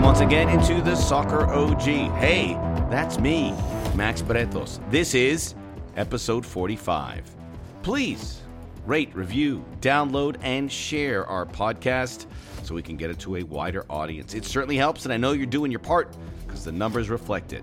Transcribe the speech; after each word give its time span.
Welcome 0.00 0.18
once 0.18 0.32
again 0.32 0.48
into 0.48 0.80
the 0.80 0.94
Soccer 0.94 1.44
OG. 1.44 1.82
Hey, 1.82 2.54
that's 2.88 3.18
me, 3.18 3.50
Max 3.94 4.22
Bretos. 4.22 4.80
This 4.90 5.14
is 5.14 5.54
episode 5.94 6.46
45. 6.46 7.30
Please 7.82 8.40
rate, 8.86 9.14
review, 9.14 9.62
download, 9.82 10.36
and 10.40 10.72
share 10.72 11.26
our 11.26 11.44
podcast 11.44 12.24
so 12.62 12.74
we 12.74 12.80
can 12.80 12.96
get 12.96 13.10
it 13.10 13.18
to 13.18 13.36
a 13.36 13.42
wider 13.42 13.84
audience. 13.90 14.32
It 14.32 14.46
certainly 14.46 14.78
helps, 14.78 15.04
and 15.04 15.12
I 15.12 15.18
know 15.18 15.32
you're 15.32 15.44
doing 15.44 15.70
your 15.70 15.80
part 15.80 16.16
because 16.46 16.64
the 16.64 16.72
numbers 16.72 17.10
reflect 17.10 17.52
it. 17.52 17.62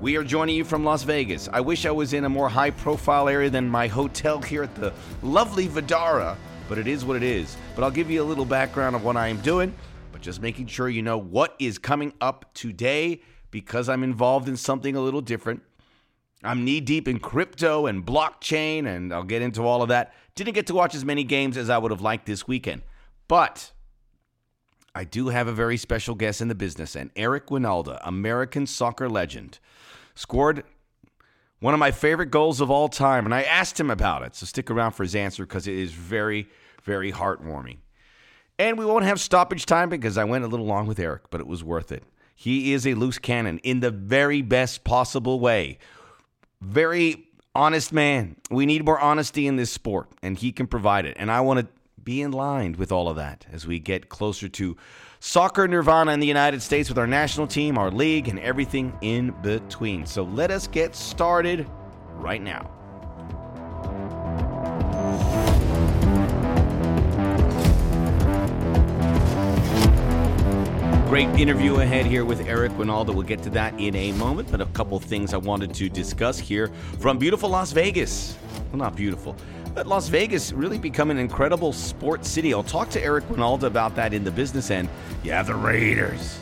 We 0.00 0.16
are 0.16 0.24
joining 0.24 0.56
you 0.56 0.64
from 0.64 0.82
Las 0.82 1.04
Vegas. 1.04 1.48
I 1.52 1.60
wish 1.60 1.86
I 1.86 1.92
was 1.92 2.12
in 2.12 2.24
a 2.24 2.28
more 2.28 2.48
high 2.48 2.70
profile 2.70 3.28
area 3.28 3.50
than 3.50 3.68
my 3.68 3.86
hotel 3.86 4.42
here 4.42 4.64
at 4.64 4.74
the 4.74 4.92
lovely 5.22 5.68
Vdara, 5.68 6.36
but 6.68 6.76
it 6.76 6.88
is 6.88 7.04
what 7.04 7.16
it 7.16 7.22
is. 7.22 7.56
But 7.76 7.84
I'll 7.84 7.92
give 7.92 8.10
you 8.10 8.20
a 8.20 8.24
little 8.24 8.44
background 8.44 8.96
of 8.96 9.04
what 9.04 9.16
I 9.16 9.28
am 9.28 9.40
doing, 9.42 9.72
just 10.22 10.40
making 10.40 10.66
sure 10.66 10.88
you 10.88 11.02
know 11.02 11.18
what 11.18 11.54
is 11.58 11.78
coming 11.78 12.12
up 12.20 12.52
today 12.54 13.20
because 13.50 13.88
I'm 13.88 14.02
involved 14.02 14.48
in 14.48 14.56
something 14.56 14.96
a 14.96 15.00
little 15.00 15.20
different. 15.20 15.62
I'm 16.44 16.64
knee 16.64 16.80
deep 16.80 17.06
in 17.06 17.18
crypto 17.18 17.86
and 17.86 18.04
blockchain, 18.04 18.86
and 18.86 19.12
I'll 19.12 19.22
get 19.22 19.42
into 19.42 19.62
all 19.62 19.82
of 19.82 19.88
that. 19.90 20.12
Didn't 20.34 20.54
get 20.54 20.66
to 20.68 20.74
watch 20.74 20.94
as 20.94 21.04
many 21.04 21.24
games 21.24 21.56
as 21.56 21.70
I 21.70 21.78
would 21.78 21.90
have 21.90 22.00
liked 22.00 22.26
this 22.26 22.48
weekend, 22.48 22.82
but 23.28 23.70
I 24.94 25.04
do 25.04 25.28
have 25.28 25.46
a 25.46 25.52
very 25.52 25.76
special 25.76 26.14
guest 26.14 26.40
in 26.40 26.48
the 26.48 26.54
business, 26.54 26.96
and 26.96 27.10
Eric 27.14 27.46
Wynalda, 27.48 28.00
American 28.04 28.66
soccer 28.66 29.08
legend 29.08 29.58
scored 30.14 30.64
one 31.62 31.74
of 31.74 31.80
my 31.80 31.92
favorite 31.92 32.30
goals 32.30 32.60
of 32.60 32.70
all 32.70 32.88
time. 32.88 33.24
And 33.24 33.34
I 33.34 33.42
asked 33.42 33.78
him 33.78 33.90
about 33.90 34.22
it. 34.22 34.34
So 34.34 34.46
stick 34.46 34.70
around 34.70 34.92
for 34.92 35.04
his 35.04 35.14
answer 35.14 35.46
because 35.46 35.68
it 35.68 35.74
is 35.74 35.92
very, 35.92 36.48
very 36.82 37.12
heartwarming. 37.12 37.78
And 38.58 38.78
we 38.78 38.84
won't 38.84 39.04
have 39.04 39.20
stoppage 39.20 39.66
time 39.66 39.88
because 39.88 40.18
I 40.18 40.24
went 40.24 40.44
a 40.44 40.48
little 40.48 40.66
long 40.66 40.86
with 40.86 40.98
Eric, 40.98 41.30
but 41.30 41.40
it 41.40 41.46
was 41.46 41.64
worth 41.64 41.90
it. 41.90 42.04
He 42.34 42.72
is 42.72 42.86
a 42.86 42.94
loose 42.94 43.18
cannon 43.18 43.58
in 43.58 43.80
the 43.80 43.90
very 43.90 44.42
best 44.42 44.84
possible 44.84 45.40
way. 45.40 45.78
Very 46.60 47.28
honest 47.54 47.92
man. 47.92 48.36
We 48.50 48.66
need 48.66 48.84
more 48.84 49.00
honesty 49.00 49.46
in 49.46 49.56
this 49.56 49.70
sport, 49.70 50.08
and 50.22 50.36
he 50.36 50.52
can 50.52 50.66
provide 50.66 51.06
it. 51.06 51.16
And 51.18 51.30
I 51.30 51.40
want 51.40 51.60
to 51.60 51.66
be 52.02 52.20
in 52.20 52.32
line 52.32 52.74
with 52.78 52.90
all 52.90 53.08
of 53.08 53.16
that 53.16 53.46
as 53.52 53.66
we 53.66 53.78
get 53.78 54.08
closer 54.08 54.48
to 54.48 54.76
soccer 55.20 55.68
nirvana 55.68 56.12
in 56.12 56.20
the 56.20 56.26
United 56.26 56.62
States 56.62 56.88
with 56.88 56.98
our 56.98 57.06
national 57.06 57.46
team, 57.46 57.78
our 57.78 57.90
league, 57.90 58.28
and 58.28 58.40
everything 58.40 58.96
in 59.02 59.30
between. 59.42 60.04
So 60.06 60.24
let 60.24 60.50
us 60.50 60.66
get 60.66 60.96
started 60.96 61.66
right 62.14 62.42
now. 62.42 62.70
Great 71.12 71.28
interview 71.38 71.74
ahead 71.74 72.06
here 72.06 72.24
with 72.24 72.40
Eric 72.48 72.72
Wynalda. 72.72 73.14
We'll 73.14 73.20
get 73.20 73.42
to 73.42 73.50
that 73.50 73.78
in 73.78 73.94
a 73.94 74.12
moment, 74.12 74.50
but 74.50 74.62
a 74.62 74.66
couple 74.72 74.98
things 74.98 75.34
I 75.34 75.36
wanted 75.36 75.74
to 75.74 75.90
discuss 75.90 76.38
here 76.38 76.72
from 77.00 77.18
beautiful 77.18 77.50
Las 77.50 77.70
Vegas. 77.70 78.34
Well, 78.70 78.78
not 78.78 78.96
beautiful, 78.96 79.36
but 79.74 79.86
Las 79.86 80.08
Vegas 80.08 80.54
really 80.54 80.78
become 80.78 81.10
an 81.10 81.18
incredible 81.18 81.74
sports 81.74 82.30
city. 82.30 82.54
I'll 82.54 82.62
talk 82.62 82.88
to 82.92 83.04
Eric 83.04 83.24
Wynalda 83.24 83.64
about 83.64 83.94
that 83.96 84.14
in 84.14 84.24
the 84.24 84.30
business 84.30 84.70
end. 84.70 84.88
You 85.22 85.32
have 85.32 85.48
the 85.48 85.54
Raiders. 85.54 86.38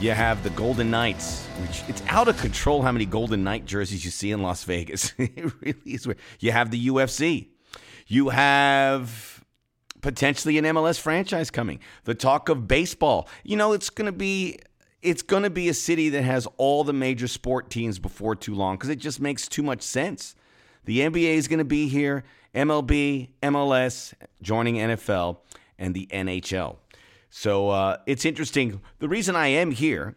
You 0.00 0.10
have 0.10 0.42
the 0.42 0.50
Golden 0.50 0.90
Knights, 0.90 1.46
which 1.60 1.84
it's 1.86 2.02
out 2.08 2.26
of 2.26 2.36
control 2.38 2.82
how 2.82 2.90
many 2.90 3.06
Golden 3.06 3.44
Knight 3.44 3.66
jerseys 3.66 4.04
you 4.04 4.10
see 4.10 4.32
in 4.32 4.42
Las 4.42 4.64
Vegas. 4.64 5.12
it 5.18 5.52
really 5.60 5.80
is 5.86 6.08
weird. 6.08 6.18
You 6.40 6.50
have 6.50 6.72
the 6.72 6.88
UFC. 6.88 7.50
You 8.08 8.30
have 8.30 9.31
potentially 10.02 10.58
an 10.58 10.64
MLS 10.66 11.00
franchise 11.00 11.50
coming. 11.50 11.80
The 12.04 12.14
talk 12.14 12.50
of 12.50 12.68
baseball. 12.68 13.28
You 13.42 13.56
know, 13.56 13.72
it's 13.72 13.88
going 13.88 14.06
to 14.06 14.12
be 14.12 14.58
it's 15.00 15.22
going 15.22 15.42
to 15.42 15.50
be 15.50 15.68
a 15.68 15.74
city 15.74 16.10
that 16.10 16.22
has 16.22 16.46
all 16.58 16.84
the 16.84 16.92
major 16.92 17.26
sport 17.26 17.70
teams 17.70 17.98
before 17.98 18.36
too 18.36 18.54
long 18.54 18.76
because 18.76 18.90
it 18.90 18.96
just 18.96 19.20
makes 19.20 19.48
too 19.48 19.62
much 19.62 19.82
sense. 19.82 20.36
The 20.84 21.00
NBA 21.00 21.34
is 21.34 21.48
going 21.48 21.58
to 21.58 21.64
be 21.64 21.88
here, 21.88 22.24
MLB, 22.54 23.30
MLS, 23.42 24.14
joining 24.42 24.76
NFL, 24.76 25.38
and 25.78 25.94
the 25.94 26.06
NHL. 26.12 26.76
So 27.30 27.70
uh, 27.70 27.96
it's 28.06 28.24
interesting. 28.24 28.80
The 28.98 29.08
reason 29.08 29.34
I 29.34 29.48
am 29.48 29.70
here, 29.70 30.16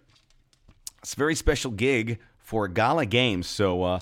it's 1.01 1.13
a 1.13 1.17
very 1.17 1.35
special 1.35 1.71
gig 1.71 2.19
for 2.37 2.67
Gala 2.67 3.05
Games. 3.05 3.47
So 3.47 3.83
uh, 3.83 3.99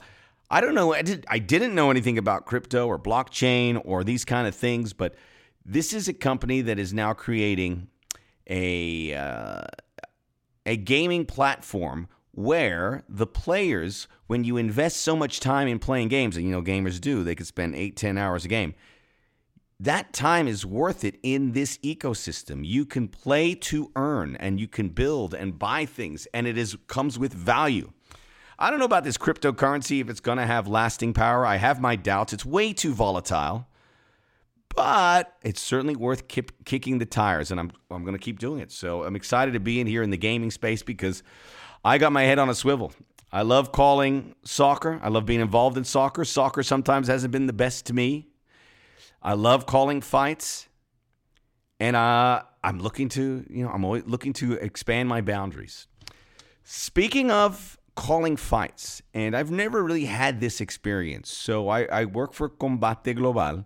I 0.49 0.61
don't 0.61 0.75
know. 0.75 0.93
I, 0.93 1.01
did, 1.01 1.25
I 1.29 1.39
didn't 1.39 1.75
know 1.75 1.91
anything 1.91 2.17
about 2.17 2.45
crypto 2.45 2.87
or 2.87 2.97
blockchain 2.97 3.81
or 3.85 4.03
these 4.03 4.25
kind 4.25 4.47
of 4.47 4.55
things, 4.55 4.93
but 4.93 5.15
this 5.65 5.93
is 5.93 6.07
a 6.07 6.13
company 6.13 6.61
that 6.61 6.79
is 6.79 6.93
now 6.93 7.13
creating 7.13 7.87
a 8.47 9.13
uh, 9.13 9.63
a 10.65 10.77
gaming 10.77 11.25
platform 11.25 12.07
where 12.31 13.03
the 13.07 13.27
players, 13.27 14.07
when 14.27 14.43
you 14.43 14.57
invest 14.57 14.97
so 14.97 15.15
much 15.15 15.39
time 15.39 15.67
in 15.67 15.79
playing 15.79 16.07
games, 16.07 16.35
and 16.35 16.45
you 16.45 16.51
know 16.51 16.61
gamers 16.61 16.99
do, 16.99 17.23
they 17.23 17.35
could 17.35 17.47
spend 17.47 17.75
eight, 17.75 17.95
ten 17.95 18.17
hours 18.17 18.45
a 18.45 18.47
game. 18.47 18.73
That 19.79 20.13
time 20.13 20.47
is 20.47 20.65
worth 20.65 21.03
it 21.03 21.19
in 21.23 21.51
this 21.51 21.77
ecosystem. 21.79 22.65
You 22.65 22.85
can 22.85 23.07
play 23.07 23.53
to 23.55 23.91
earn, 23.95 24.35
and 24.37 24.59
you 24.59 24.67
can 24.67 24.89
build 24.89 25.33
and 25.33 25.59
buy 25.59 25.85
things, 25.85 26.27
and 26.33 26.47
it 26.47 26.57
is 26.57 26.77
comes 26.87 27.19
with 27.19 27.33
value. 27.33 27.91
I 28.57 28.69
don't 28.69 28.79
know 28.79 28.85
about 28.85 29.03
this 29.03 29.17
cryptocurrency 29.17 29.99
if 29.99 30.09
it's 30.09 30.19
going 30.19 30.37
to 30.37 30.45
have 30.45 30.67
lasting 30.67 31.13
power. 31.13 31.45
I 31.45 31.57
have 31.57 31.81
my 31.81 31.95
doubts. 31.95 32.33
It's 32.33 32.45
way 32.45 32.71
too 32.71 32.93
volatile 32.93 33.67
but 34.75 35.35
it's 35.43 35.61
certainly 35.61 35.95
worth 35.95 36.27
keep, 36.27 36.65
kicking 36.65 36.99
the 36.99 37.05
tires, 37.05 37.51
and 37.51 37.59
I'm 37.59 37.71
I'm 37.91 38.03
going 38.03 38.17
to 38.17 38.23
keep 38.23 38.39
doing 38.39 38.59
it. 38.59 38.71
So 38.71 39.03
I'm 39.03 39.15
excited 39.15 39.53
to 39.53 39.59
be 39.59 39.79
in 39.79 39.87
here 39.87 40.03
in 40.03 40.09
the 40.09 40.17
gaming 40.17 40.51
space 40.51 40.83
because 40.83 41.23
I 41.83 41.97
got 41.97 42.11
my 42.11 42.23
head 42.23 42.39
on 42.39 42.49
a 42.49 42.55
swivel. 42.55 42.93
I 43.31 43.41
love 43.41 43.71
calling 43.71 44.35
soccer. 44.43 44.99
I 45.01 45.09
love 45.09 45.25
being 45.25 45.41
involved 45.41 45.77
in 45.77 45.83
soccer. 45.83 46.23
Soccer 46.23 46.63
sometimes 46.63 47.07
hasn't 47.07 47.31
been 47.31 47.47
the 47.47 47.53
best 47.53 47.85
to 47.87 47.93
me. 47.93 48.27
I 49.21 49.33
love 49.33 49.65
calling 49.65 50.01
fights, 50.01 50.67
and 51.79 51.95
uh, 51.95 52.43
I'm 52.63 52.79
looking 52.79 53.09
to 53.09 53.45
you 53.49 53.63
know 53.63 53.71
I'm 53.71 53.85
always 53.85 54.03
looking 54.05 54.33
to 54.33 54.53
expand 54.53 55.09
my 55.09 55.21
boundaries. 55.21 55.87
Speaking 56.63 57.29
of 57.29 57.77
calling 57.95 58.37
fights, 58.37 59.01
and 59.13 59.35
I've 59.35 59.51
never 59.51 59.83
really 59.83 60.05
had 60.05 60.39
this 60.39 60.61
experience. 60.61 61.31
So 61.31 61.69
I, 61.69 61.83
I 61.83 62.05
work 62.05 62.33
for 62.33 62.49
Combate 62.49 63.15
Global 63.15 63.65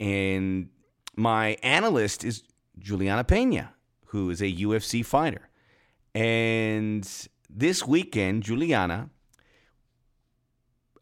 and 0.00 0.70
my 1.14 1.58
analyst 1.62 2.24
is 2.24 2.42
Juliana 2.78 3.22
Pena, 3.22 3.74
who 4.06 4.30
is 4.30 4.40
a 4.40 4.50
UFC 4.50 5.04
fighter. 5.04 5.50
And 6.14 7.08
this 7.48 7.86
weekend, 7.86 8.42
Juliana, 8.42 9.10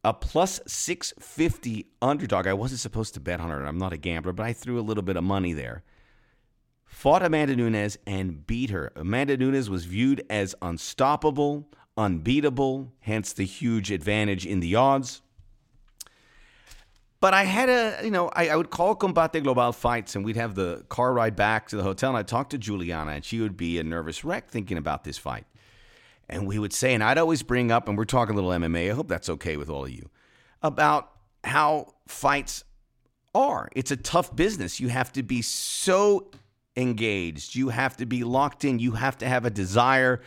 a 0.05 0.13
plus 0.13 0.61
650 0.67 1.87
underdog. 2.03 2.47
I 2.47 2.53
wasn't 2.53 2.81
supposed 2.81 3.15
to 3.15 3.21
bet 3.21 3.41
on 3.41 3.51
her. 3.51 3.65
I'm 3.65 3.79
not 3.79 3.93
a 3.93 3.97
gambler, 3.97 4.33
but 4.33 4.45
I 4.45 4.53
threw 4.53 4.79
a 4.79 4.83
little 4.83 5.03
bit 5.03 5.17
of 5.17 5.25
money 5.25 5.53
there. 5.53 5.85
Fought 6.85 7.23
Amanda 7.23 7.55
Nunes 7.55 7.99
and 8.07 8.47
beat 8.47 8.71
her. 8.71 8.93
Amanda 8.97 9.37
Nunes 9.37 9.71
was 9.71 9.85
viewed 9.85 10.25
as 10.29 10.55
unstoppable, 10.61 11.69
unbeatable, 11.97 12.93
hence 13.01 13.33
the 13.33 13.45
huge 13.45 13.91
advantage 13.91 14.47
in 14.47 14.61
the 14.61 14.75
odds. 14.75 15.23
But 17.21 17.35
I 17.35 17.45
had 17.45 17.69
a, 17.69 18.05
you 18.05 18.13
know, 18.13 18.29
I, 18.29 18.51
I, 18.51 18.57
would 18.57 18.71
call 18.71 18.95
Combate 18.95 19.43
Global 19.43 19.73
fights 19.73 20.15
and 20.15 20.25
we'd 20.25 20.37
have 20.37 20.55
the 20.55 20.85
car 20.89 21.13
ride 21.13 21.35
back 21.35 21.69
to 21.71 21.77
the 21.77 21.83
hotel 21.83 22.11
and 22.11 22.19
I'd 22.19 22.29
talk 22.29 22.51
to 22.51 22.59
Juliana 22.59 23.13
and 23.13 23.25
she 23.25 23.41
would 23.41 23.57
be 23.57 23.79
a 23.79 23.83
nervous 23.83 24.25
wreck 24.25 24.49
thinking 24.49 24.79
about 24.79 25.03
this 25.03 25.19
fight. 25.19 25.45
And 26.29 26.47
we 26.47 26.59
would 26.59 26.73
say, 26.73 26.95
and 26.95 27.03
I'd 27.03 27.19
always 27.19 27.43
bring 27.43 27.73
up, 27.73 27.89
and 27.89 27.97
we're 27.97 28.05
talking 28.05 28.35
a 28.35 28.37
little 28.37 28.51
MMA, 28.51 28.91
I 28.91 28.95
hope 28.95 29.09
that's 29.09 29.31
okay 29.31 29.57
with 29.57 29.71
all 29.71 29.85
of 29.85 29.91
you, 29.91 30.11
about 30.63 31.11
how 31.43 31.95
fights 32.07 32.65
are. 33.35 33.71
It's 33.75 33.91
a 33.91 33.97
tough 33.97 34.37
business. 34.37 34.79
You 34.79 34.89
have 34.89 35.11
to 35.13 35.23
be 35.23 35.41
so 35.41 36.31
engaged. 36.77 37.55
You 37.55 37.71
have 37.71 37.97
to 37.97 38.07
be 38.07 38.25
locked 38.25 38.65
in. 38.65 38.79
You 38.79 38.93
have 38.93 39.17
to 39.19 39.27
have 39.27 39.47
a 39.47 39.51
desire 39.51 40.21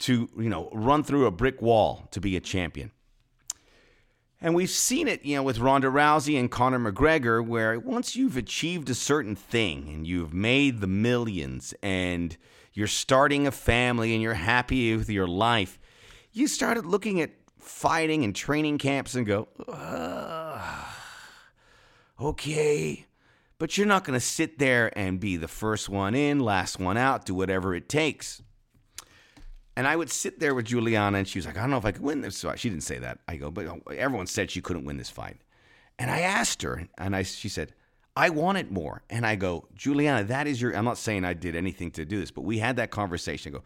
to, 0.00 0.28
you 0.38 0.48
know, 0.48 0.70
run 0.72 1.04
through 1.04 1.26
a 1.26 1.30
brick 1.30 1.60
wall 1.60 2.08
to 2.12 2.20
be 2.20 2.36
a 2.36 2.40
champion. 2.40 2.90
And 4.44 4.56
we've 4.56 4.70
seen 4.70 5.06
it, 5.06 5.24
you 5.24 5.36
know, 5.36 5.44
with 5.44 5.60
Ronda 5.60 5.86
Rousey 5.86 6.38
and 6.38 6.50
Conor 6.50 6.80
McGregor, 6.80 7.46
where 7.46 7.78
once 7.78 8.16
you've 8.16 8.36
achieved 8.36 8.90
a 8.90 8.94
certain 8.94 9.36
thing 9.36 9.88
and 9.88 10.04
you've 10.04 10.34
made 10.34 10.80
the 10.80 10.88
millions 10.88 11.72
and 11.80 12.36
you're 12.72 12.88
starting 12.88 13.46
a 13.46 13.52
family 13.52 14.12
and 14.12 14.20
you're 14.20 14.34
happy 14.34 14.96
with 14.96 15.08
your 15.08 15.28
life, 15.28 15.78
you 16.32 16.48
started 16.48 16.84
looking 16.84 17.20
at 17.20 17.30
fighting 17.60 18.24
and 18.24 18.34
training 18.34 18.78
camps 18.78 19.14
and 19.14 19.26
go, 19.26 19.46
okay, 22.20 23.06
but 23.58 23.78
you're 23.78 23.86
not 23.86 24.02
going 24.02 24.18
to 24.18 24.26
sit 24.26 24.58
there 24.58 24.90
and 24.98 25.20
be 25.20 25.36
the 25.36 25.46
first 25.46 25.88
one 25.88 26.16
in, 26.16 26.40
last 26.40 26.80
one 26.80 26.96
out, 26.96 27.26
do 27.26 27.34
whatever 27.34 27.76
it 27.76 27.88
takes. 27.88 28.42
And 29.76 29.86
I 29.86 29.96
would 29.96 30.10
sit 30.10 30.38
there 30.38 30.54
with 30.54 30.66
Juliana, 30.66 31.18
and 31.18 31.26
she 31.26 31.38
was 31.38 31.46
like, 31.46 31.56
I 31.56 31.60
don't 31.60 31.70
know 31.70 31.78
if 31.78 31.84
I 31.84 31.92
could 31.92 32.02
win 32.02 32.20
this 32.20 32.42
fight. 32.42 32.58
She 32.58 32.68
didn't 32.68 32.82
say 32.82 32.98
that. 32.98 33.20
I 33.26 33.36
go, 33.36 33.50
but 33.50 33.66
uh, 33.66 33.76
everyone 33.96 34.26
said 34.26 34.50
she 34.50 34.60
couldn't 34.60 34.84
win 34.84 34.98
this 34.98 35.08
fight. 35.10 35.38
And 35.98 36.10
I 36.10 36.20
asked 36.20 36.62
her, 36.62 36.88
and 36.98 37.16
I, 37.16 37.22
she 37.22 37.48
said, 37.48 37.72
I 38.14 38.28
want 38.28 38.58
it 38.58 38.70
more. 38.70 39.02
And 39.08 39.26
I 39.26 39.36
go, 39.36 39.68
Juliana, 39.74 40.24
that 40.24 40.46
is 40.46 40.60
your, 40.60 40.76
I'm 40.76 40.84
not 40.84 40.98
saying 40.98 41.24
I 41.24 41.32
did 41.32 41.56
anything 41.56 41.90
to 41.92 42.04
do 42.04 42.20
this, 42.20 42.30
but 42.30 42.42
we 42.42 42.58
had 42.58 42.76
that 42.76 42.90
conversation. 42.90 43.54
I 43.54 43.58
go, 43.58 43.64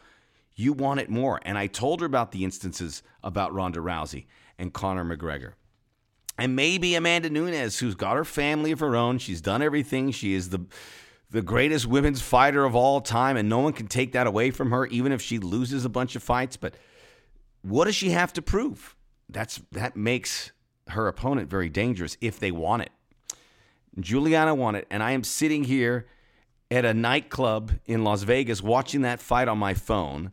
you 0.55 0.73
want 0.73 1.01
it 1.01 1.11
more. 1.11 1.41
And 1.43 1.59
I 1.59 1.67
told 1.67 2.01
her 2.01 2.07
about 2.07 2.33
the 2.33 2.45
instances 2.45 3.03
about 3.25 3.53
Ronda 3.53 3.81
Rousey 3.81 4.27
and 4.59 4.73
Conor 4.73 5.05
McGregor. 5.05 5.53
And 6.39 6.55
maybe 6.55 6.95
Amanda 6.95 7.31
Nunes, 7.31 7.79
who's 7.79 7.95
got 7.95 8.17
her 8.17 8.25
family 8.25 8.71
of 8.71 8.81
her 8.81 8.95
own. 8.95 9.19
She's 9.19 9.41
done 9.41 9.63
everything. 9.63 10.13
She 10.13 10.35
is 10.35 10.51
the 10.51 10.61
the 11.31 11.43
greatest 11.43 11.87
women's 11.87 12.23
fighter 12.23 12.65
of 12.65 12.75
all 12.75 13.01
time, 13.01 13.37
and 13.37 13.49
no 13.49 13.59
one 13.59 13.73
can 13.73 13.89
take 13.89 14.13
that 14.13 14.27
away 14.27 14.51
from 14.51 14.71
her, 14.71 14.87
even 14.87 15.13
if 15.13 15.21
she 15.21 15.39
loses 15.39 15.85
a 15.85 15.89
bunch 15.89 16.17
of 16.17 16.23
fights. 16.23 16.57
But 16.57 16.75
what 17.63 17.87
does 17.87 17.97
she 17.97 18.11
have 18.11 18.33
to 18.35 18.43
prove? 18.43 18.95
That's 19.29 19.61
that 19.73 19.97
makes 19.97 20.53
her 20.89 21.09
opponent 21.09 21.51
very 21.51 21.69
dangerous 21.69 22.17
if 22.21 22.39
they 22.39 22.53
want 22.53 22.83
it. 22.83 22.91
Juliana 23.99 24.55
won 24.55 24.75
it, 24.75 24.87
and 24.91 25.03
I 25.03 25.13
am 25.13 25.25
sitting 25.25 25.65
here 25.65 26.07
at 26.71 26.85
a 26.85 26.95
nightclub 26.95 27.73
in 27.87 28.05
Las 28.05 28.23
Vegas 28.23 28.63
watching 28.63 29.03
that 29.03 29.21
fight 29.21 29.49
on 29.49 29.59
my 29.59 29.75
phone, 29.75 30.31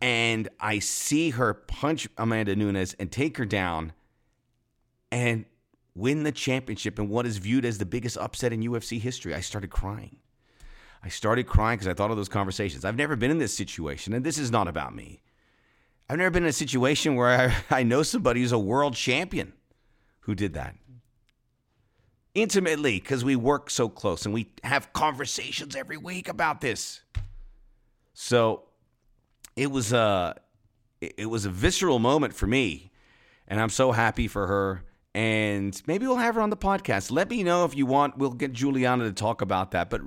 and 0.00 0.48
I 0.58 0.78
see 0.80 1.30
her 1.30 1.54
punch 1.54 2.08
Amanda 2.16 2.56
Nunes 2.56 2.94
and 2.94 3.12
take 3.12 3.36
her 3.36 3.44
down 3.44 3.92
and 5.10 5.44
win 5.96 6.22
the 6.22 6.32
championship 6.32 6.98
in 6.98 7.08
what 7.08 7.26
is 7.26 7.38
viewed 7.38 7.64
as 7.64 7.78
the 7.78 7.86
biggest 7.86 8.16
upset 8.18 8.52
in 8.52 8.60
UFC 8.60 9.00
history. 9.00 9.34
I 9.34 9.40
started 9.40 9.70
crying. 9.70 10.16
I 11.02 11.08
started 11.08 11.46
crying 11.46 11.78
because 11.78 11.88
I 11.88 11.94
thought 11.94 12.10
of 12.10 12.16
those 12.16 12.28
conversations. 12.28 12.84
I've 12.84 12.96
never 12.96 13.16
been 13.16 13.30
in 13.30 13.38
this 13.38 13.56
situation, 13.56 14.12
and 14.12 14.24
this 14.24 14.38
is 14.38 14.50
not 14.50 14.68
about 14.68 14.94
me. 14.94 15.22
I've 16.08 16.18
never 16.18 16.30
been 16.30 16.44
in 16.44 16.50
a 16.50 16.52
situation 16.52 17.16
where 17.16 17.28
I, 17.28 17.56
I 17.78 17.82
know 17.82 18.02
somebody 18.02 18.40
who's 18.40 18.52
a 18.52 18.58
world 18.58 18.94
champion 18.94 19.54
who 20.20 20.34
did 20.34 20.54
that 20.54 20.76
intimately 22.36 23.00
because 23.00 23.24
we 23.24 23.34
work 23.34 23.70
so 23.70 23.88
close 23.88 24.26
and 24.26 24.34
we 24.34 24.46
have 24.62 24.92
conversations 24.92 25.74
every 25.74 25.96
week 25.96 26.28
about 26.28 26.60
this. 26.60 27.00
So 28.12 28.64
it 29.56 29.70
was 29.70 29.92
uh, 29.92 30.34
a 31.02 31.20
it 31.20 31.26
was 31.26 31.44
a 31.46 31.50
visceral 31.50 31.98
moment 31.98 32.34
for 32.34 32.46
me, 32.46 32.90
and 33.48 33.60
I'm 33.60 33.70
so 33.70 33.92
happy 33.92 34.28
for 34.28 34.46
her. 34.46 34.84
And 35.16 35.80
maybe 35.86 36.06
we'll 36.06 36.18
have 36.18 36.34
her 36.34 36.42
on 36.42 36.50
the 36.50 36.58
podcast. 36.58 37.10
Let 37.10 37.30
me 37.30 37.42
know 37.42 37.64
if 37.64 37.74
you 37.74 37.86
want. 37.86 38.18
We'll 38.18 38.32
get 38.32 38.52
Juliana 38.52 39.04
to 39.04 39.14
talk 39.14 39.40
about 39.40 39.70
that. 39.70 39.88
But 39.88 40.02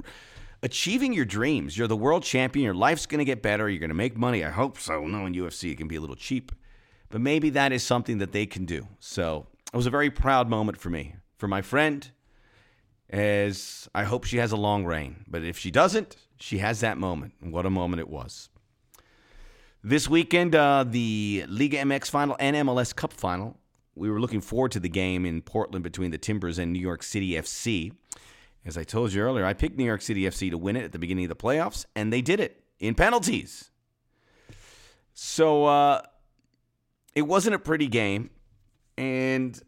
achieving 0.61 1.13
your 1.13 1.25
dreams, 1.25 1.75
you're 1.75 1.87
the 1.87 1.97
world 1.97 2.21
champion. 2.21 2.63
Your 2.63 2.75
life's 2.75 3.07
going 3.07 3.17
to 3.17 3.25
get 3.25 3.41
better. 3.41 3.67
You're 3.67 3.79
going 3.79 3.89
to 3.89 3.95
make 3.95 4.15
money. 4.15 4.45
I 4.45 4.51
hope 4.51 4.77
so. 4.77 5.07
Knowing 5.07 5.33
UFC, 5.33 5.71
it 5.71 5.77
can 5.79 5.87
be 5.87 5.95
a 5.95 5.99
little 5.99 6.15
cheap, 6.15 6.51
but 7.09 7.21
maybe 7.21 7.49
that 7.49 7.71
is 7.71 7.81
something 7.81 8.19
that 8.19 8.33
they 8.33 8.45
can 8.45 8.65
do. 8.65 8.87
So 8.99 9.47
it 9.73 9.75
was 9.75 9.87
a 9.87 9.89
very 9.89 10.11
proud 10.11 10.47
moment 10.47 10.77
for 10.77 10.91
me, 10.91 11.15
for 11.37 11.47
my 11.47 11.63
friend, 11.63 12.07
as 13.09 13.89
I 13.95 14.03
hope 14.03 14.25
she 14.25 14.37
has 14.37 14.51
a 14.51 14.57
long 14.57 14.85
reign. 14.85 15.25
But 15.27 15.43
if 15.43 15.57
she 15.57 15.71
doesn't, 15.71 16.17
she 16.37 16.59
has 16.59 16.81
that 16.81 16.99
moment. 16.99 17.33
And 17.41 17.51
what 17.51 17.65
a 17.65 17.71
moment 17.71 17.99
it 17.99 18.09
was. 18.09 18.49
This 19.83 20.07
weekend, 20.07 20.53
uh, 20.53 20.85
the 20.87 21.45
Liga 21.47 21.77
MX 21.77 22.11
final 22.11 22.35
and 22.39 22.55
MLS 22.67 22.95
Cup 22.95 23.11
final. 23.11 23.57
We 23.95 24.09
were 24.09 24.19
looking 24.19 24.41
forward 24.41 24.71
to 24.73 24.79
the 24.79 24.89
game 24.89 25.25
in 25.25 25.41
Portland 25.41 25.83
between 25.83 26.11
the 26.11 26.17
Timbers 26.17 26.57
and 26.57 26.71
New 26.71 26.79
York 26.79 27.03
City 27.03 27.31
FC. 27.31 27.91
As 28.65 28.77
I 28.77 28.83
told 28.83 29.13
you 29.13 29.21
earlier, 29.21 29.45
I 29.45 29.53
picked 29.53 29.77
New 29.77 29.85
York 29.85 30.01
City 30.01 30.23
FC 30.23 30.49
to 30.51 30.57
win 30.57 30.75
it 30.75 30.83
at 30.83 30.91
the 30.91 30.99
beginning 30.99 31.25
of 31.25 31.29
the 31.29 31.35
playoffs, 31.35 31.85
and 31.95 32.11
they 32.11 32.21
did 32.21 32.39
it 32.39 32.63
in 32.79 32.95
penalties. 32.95 33.71
So 35.13 35.65
uh, 35.65 36.01
it 37.15 37.23
wasn't 37.23 37.55
a 37.55 37.59
pretty 37.59 37.87
game, 37.87 38.29
and 38.97 39.59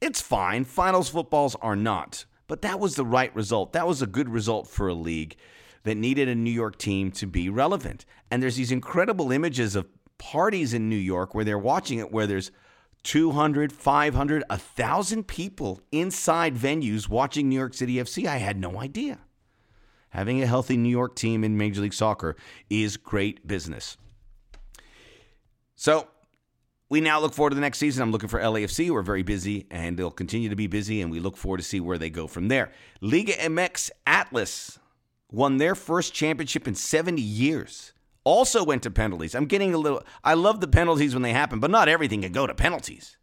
it's 0.00 0.20
fine. 0.20 0.64
Finals 0.64 1.08
footballs 1.08 1.56
are 1.56 1.76
not. 1.76 2.24
But 2.48 2.62
that 2.62 2.80
was 2.80 2.94
the 2.94 3.04
right 3.04 3.34
result. 3.36 3.74
That 3.74 3.86
was 3.86 4.02
a 4.02 4.06
good 4.06 4.28
result 4.28 4.66
for 4.66 4.88
a 4.88 4.94
league 4.94 5.36
that 5.84 5.96
needed 5.96 6.28
a 6.28 6.34
New 6.34 6.50
York 6.50 6.78
team 6.78 7.12
to 7.12 7.26
be 7.26 7.48
relevant. 7.48 8.04
And 8.30 8.42
there's 8.42 8.56
these 8.56 8.72
incredible 8.72 9.30
images 9.30 9.76
of 9.76 9.86
parties 10.16 10.74
in 10.74 10.88
New 10.88 10.96
York 10.96 11.34
where 11.34 11.44
they're 11.44 11.58
watching 11.58 11.98
it, 11.98 12.10
where 12.10 12.26
there's 12.26 12.50
200, 13.08 13.72
500, 13.72 14.44
1,000 14.50 15.26
people 15.26 15.80
inside 15.90 16.54
venues 16.54 17.08
watching 17.08 17.48
New 17.48 17.56
York 17.56 17.72
City 17.72 17.94
FC. 17.94 18.26
I 18.26 18.36
had 18.36 18.58
no 18.58 18.82
idea. 18.82 19.20
Having 20.10 20.42
a 20.42 20.46
healthy 20.46 20.76
New 20.76 20.90
York 20.90 21.16
team 21.16 21.42
in 21.42 21.56
Major 21.56 21.80
League 21.80 21.94
Soccer 21.94 22.36
is 22.68 22.98
great 22.98 23.46
business. 23.46 23.96
So 25.74 26.08
we 26.90 27.00
now 27.00 27.18
look 27.18 27.32
forward 27.32 27.50
to 27.50 27.54
the 27.54 27.62
next 27.62 27.78
season. 27.78 28.02
I'm 28.02 28.12
looking 28.12 28.28
for 28.28 28.40
LAFC. 28.40 28.90
We're 28.90 29.00
very 29.00 29.22
busy, 29.22 29.66
and 29.70 29.98
they'll 29.98 30.10
continue 30.10 30.50
to 30.50 30.56
be 30.56 30.66
busy, 30.66 31.00
and 31.00 31.10
we 31.10 31.18
look 31.18 31.38
forward 31.38 31.58
to 31.58 31.64
see 31.64 31.80
where 31.80 31.96
they 31.96 32.10
go 32.10 32.26
from 32.26 32.48
there. 32.48 32.72
Liga 33.00 33.32
MX 33.32 33.88
Atlas 34.06 34.78
won 35.32 35.56
their 35.56 35.74
first 35.74 36.12
championship 36.12 36.68
in 36.68 36.74
70 36.74 37.22
years. 37.22 37.94
Also 38.28 38.62
went 38.62 38.82
to 38.82 38.90
penalties. 38.90 39.34
I'm 39.34 39.46
getting 39.46 39.72
a 39.72 39.78
little. 39.78 40.02
I 40.22 40.34
love 40.34 40.60
the 40.60 40.68
penalties 40.68 41.14
when 41.14 41.22
they 41.22 41.32
happen, 41.32 41.60
but 41.60 41.70
not 41.70 41.88
everything 41.88 42.20
can 42.20 42.32
go 42.32 42.46
to 42.46 42.52
penalties. 42.52 43.16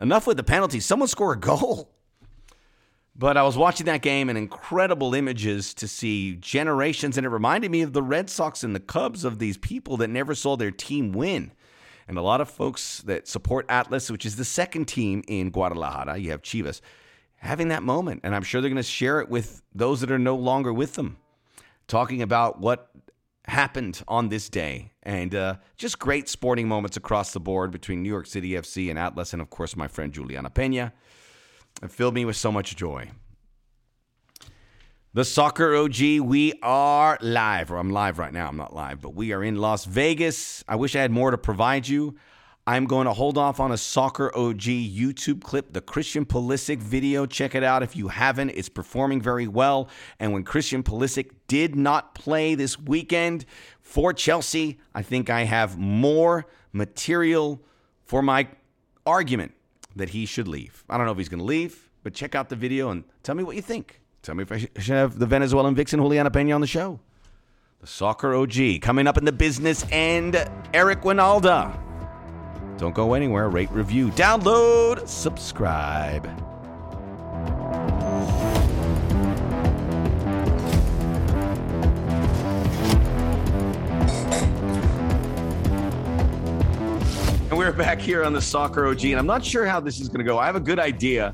Enough 0.00 0.26
with 0.26 0.38
the 0.38 0.42
penalties. 0.42 0.86
Someone 0.86 1.06
score 1.06 1.34
a 1.34 1.38
goal. 1.38 1.92
But 3.14 3.36
I 3.36 3.42
was 3.42 3.58
watching 3.58 3.84
that 3.84 4.00
game 4.00 4.30
and 4.30 4.38
incredible 4.38 5.12
images 5.14 5.74
to 5.74 5.86
see 5.86 6.36
generations, 6.36 7.18
and 7.18 7.26
it 7.26 7.28
reminded 7.28 7.70
me 7.70 7.82
of 7.82 7.92
the 7.92 8.02
Red 8.02 8.30
Sox 8.30 8.64
and 8.64 8.74
the 8.74 8.80
Cubs 8.80 9.22
of 9.22 9.38
these 9.38 9.58
people 9.58 9.98
that 9.98 10.08
never 10.08 10.34
saw 10.34 10.56
their 10.56 10.70
team 10.70 11.12
win. 11.12 11.52
And 12.08 12.16
a 12.16 12.22
lot 12.22 12.40
of 12.40 12.48
folks 12.48 13.02
that 13.02 13.28
support 13.28 13.66
Atlas, 13.68 14.10
which 14.10 14.24
is 14.24 14.36
the 14.36 14.46
second 14.46 14.86
team 14.86 15.24
in 15.28 15.50
Guadalajara, 15.50 16.16
you 16.16 16.30
have 16.30 16.40
Chivas, 16.40 16.80
having 17.36 17.68
that 17.68 17.82
moment. 17.82 18.20
And 18.24 18.34
I'm 18.34 18.44
sure 18.44 18.62
they're 18.62 18.70
going 18.70 18.76
to 18.76 18.82
share 18.82 19.20
it 19.20 19.28
with 19.28 19.60
those 19.74 20.00
that 20.00 20.10
are 20.10 20.18
no 20.18 20.36
longer 20.36 20.72
with 20.72 20.94
them, 20.94 21.18
talking 21.86 22.22
about 22.22 22.60
what 22.60 22.90
happened 23.46 24.02
on 24.08 24.28
this 24.28 24.48
day. 24.48 24.92
And 25.02 25.34
uh, 25.34 25.56
just 25.76 25.98
great 25.98 26.28
sporting 26.28 26.68
moments 26.68 26.96
across 26.96 27.32
the 27.32 27.40
board 27.40 27.70
between 27.70 28.02
New 28.02 28.08
York 28.08 28.26
City 28.26 28.50
FC 28.50 28.90
and 28.90 28.98
Atlas, 28.98 29.32
and 29.32 29.40
of 29.40 29.50
course, 29.50 29.76
my 29.76 29.88
friend 29.88 30.12
Juliana 30.12 30.50
Pena. 30.50 30.92
It 31.82 31.90
filled 31.90 32.14
me 32.14 32.24
with 32.24 32.36
so 32.36 32.50
much 32.50 32.74
joy. 32.76 33.10
The 35.12 35.24
Soccer 35.24 35.74
OG, 35.74 36.20
we 36.20 36.58
are 36.62 37.16
live, 37.22 37.70
or 37.72 37.78
I'm 37.78 37.90
live 37.90 38.18
right 38.18 38.32
now. 38.32 38.48
I'm 38.48 38.56
not 38.56 38.74
live, 38.74 39.00
but 39.00 39.14
we 39.14 39.32
are 39.32 39.42
in 39.42 39.56
Las 39.56 39.86
Vegas. 39.86 40.62
I 40.68 40.76
wish 40.76 40.94
I 40.94 41.00
had 41.00 41.10
more 41.10 41.30
to 41.30 41.38
provide 41.38 41.88
you. 41.88 42.16
I'm 42.68 42.86
going 42.86 43.06
to 43.06 43.12
hold 43.12 43.38
off 43.38 43.60
on 43.60 43.70
a 43.70 43.76
Soccer 43.76 44.36
OG 44.36 44.62
YouTube 44.62 45.40
clip, 45.40 45.72
the 45.72 45.80
Christian 45.80 46.26
Pulisic 46.26 46.78
video. 46.78 47.24
Check 47.24 47.54
it 47.54 47.62
out 47.62 47.84
if 47.84 47.94
you 47.94 48.08
haven't. 48.08 48.50
It's 48.50 48.68
performing 48.68 49.22
very 49.22 49.46
well. 49.46 49.88
And 50.18 50.32
when 50.32 50.42
Christian 50.42 50.82
Pulisic 50.82 51.30
did 51.46 51.76
not 51.76 52.16
play 52.16 52.56
this 52.56 52.76
weekend 52.76 53.46
for 53.82 54.12
Chelsea, 54.12 54.80
I 54.96 55.02
think 55.02 55.30
I 55.30 55.44
have 55.44 55.78
more 55.78 56.46
material 56.72 57.62
for 58.04 58.20
my 58.20 58.48
argument 59.06 59.52
that 59.94 60.08
he 60.08 60.26
should 60.26 60.48
leave. 60.48 60.82
I 60.90 60.96
don't 60.96 61.06
know 61.06 61.12
if 61.12 61.18
he's 61.18 61.28
going 61.28 61.38
to 61.38 61.44
leave, 61.44 61.88
but 62.02 62.14
check 62.14 62.34
out 62.34 62.48
the 62.48 62.56
video 62.56 62.90
and 62.90 63.04
tell 63.22 63.36
me 63.36 63.44
what 63.44 63.54
you 63.54 63.62
think. 63.62 64.00
Tell 64.22 64.34
me 64.34 64.42
if 64.42 64.50
I 64.50 64.58
should 64.58 64.96
have 64.96 65.20
the 65.20 65.26
Venezuelan 65.26 65.76
vixen 65.76 66.00
Juliana 66.00 66.32
Pena 66.32 66.52
on 66.52 66.60
the 66.60 66.66
show. 66.66 66.98
The 67.78 67.86
Soccer 67.86 68.34
OG 68.34 68.80
coming 68.82 69.06
up 69.06 69.16
in 69.16 69.24
the 69.24 69.30
business 69.30 69.84
and 69.92 70.50
Eric 70.74 71.02
Wynalda. 71.02 71.95
Don't 72.78 72.94
go 72.94 73.14
anywhere. 73.14 73.48
Rate, 73.48 73.70
review, 73.70 74.10
download, 74.10 75.08
subscribe. 75.08 76.26
And 87.48 87.56
we're 87.56 87.72
back 87.72 87.98
here 87.98 88.24
on 88.24 88.34
the 88.34 88.42
Soccer 88.42 88.86
OG, 88.88 89.06
and 89.06 89.18
I'm 89.18 89.26
not 89.26 89.42
sure 89.42 89.64
how 89.64 89.80
this 89.80 89.98
is 89.98 90.08
going 90.08 90.18
to 90.18 90.24
go. 90.24 90.38
I 90.38 90.44
have 90.44 90.56
a 90.56 90.60
good 90.60 90.78
idea, 90.78 91.32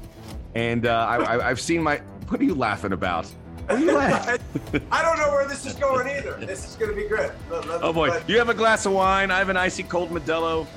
and 0.54 0.87
uh, 0.87 1.06
I, 1.28 1.49
have 1.49 1.61
seen 1.61 1.82
my 1.82 1.96
what 2.28 2.40
are 2.40 2.44
you 2.44 2.54
laughing 2.54 2.92
about? 2.92 3.26
What 3.66 3.78
are 3.78 3.80
you 3.80 3.92
laughing? 3.92 4.38
I 4.92 5.02
don't 5.02 5.18
know 5.18 5.32
where 5.32 5.49
this 5.49 5.66
is 5.66 5.75
going 5.75 6.06
either. 6.06 6.34
This 6.34 6.68
is 6.68 6.76
going 6.76 6.90
to 6.92 6.96
be 6.96 7.08
good. 7.08 7.32
oh 7.50 7.92
boy, 7.92 8.22
you 8.28 8.38
have 8.38 8.49
a 8.49 8.54
glass 8.54 8.87
of 8.87 8.92
wine. 8.92 9.32
I 9.32 9.38
have 9.38 9.49
an 9.49 9.56
icy 9.56 9.82
cold 9.82 10.11
Modelo. 10.11 10.68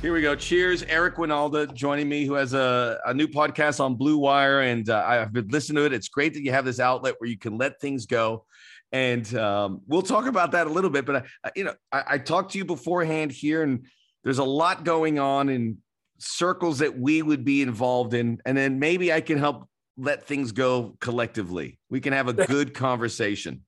Here 0.00 0.12
we 0.12 0.22
go. 0.22 0.36
Cheers, 0.36 0.84
Eric 0.84 1.16
Wynalda 1.16 1.74
joining 1.74 2.08
me, 2.08 2.24
who 2.24 2.34
has 2.34 2.54
a, 2.54 3.00
a 3.04 3.12
new 3.12 3.26
podcast 3.26 3.80
on 3.80 3.96
Blue 3.96 4.16
Wire, 4.16 4.60
and 4.60 4.88
uh, 4.88 5.04
I've 5.04 5.32
been 5.32 5.48
listening 5.48 5.82
to 5.82 5.86
it. 5.86 5.92
It's 5.92 6.06
great 6.06 6.34
that 6.34 6.42
you 6.44 6.52
have 6.52 6.64
this 6.64 6.78
outlet 6.78 7.16
where 7.18 7.28
you 7.28 7.36
can 7.36 7.58
let 7.58 7.80
things 7.80 8.06
go, 8.06 8.44
and 8.92 9.34
um, 9.34 9.80
we'll 9.88 10.02
talk 10.02 10.26
about 10.26 10.52
that 10.52 10.68
a 10.68 10.70
little 10.70 10.88
bit. 10.88 11.04
But 11.04 11.26
I, 11.44 11.50
you 11.56 11.64
know, 11.64 11.74
I, 11.90 12.04
I 12.10 12.18
talked 12.18 12.52
to 12.52 12.58
you 12.58 12.64
beforehand 12.64 13.32
here, 13.32 13.64
and 13.64 13.86
there's 14.22 14.38
a 14.38 14.44
lot 14.44 14.84
going 14.84 15.18
on 15.18 15.48
in 15.48 15.78
circles 16.18 16.78
that 16.78 16.96
we 16.96 17.20
would 17.20 17.44
be 17.44 17.60
involved 17.62 18.14
in, 18.14 18.40
and 18.46 18.56
then 18.56 18.78
maybe 18.78 19.12
I 19.12 19.20
can 19.20 19.38
help 19.38 19.68
let 19.96 20.28
things 20.28 20.52
go 20.52 20.96
collectively. 21.00 21.80
We 21.90 21.98
can 21.98 22.12
have 22.12 22.28
a 22.28 22.34
good 22.34 22.72
conversation. 22.72 23.64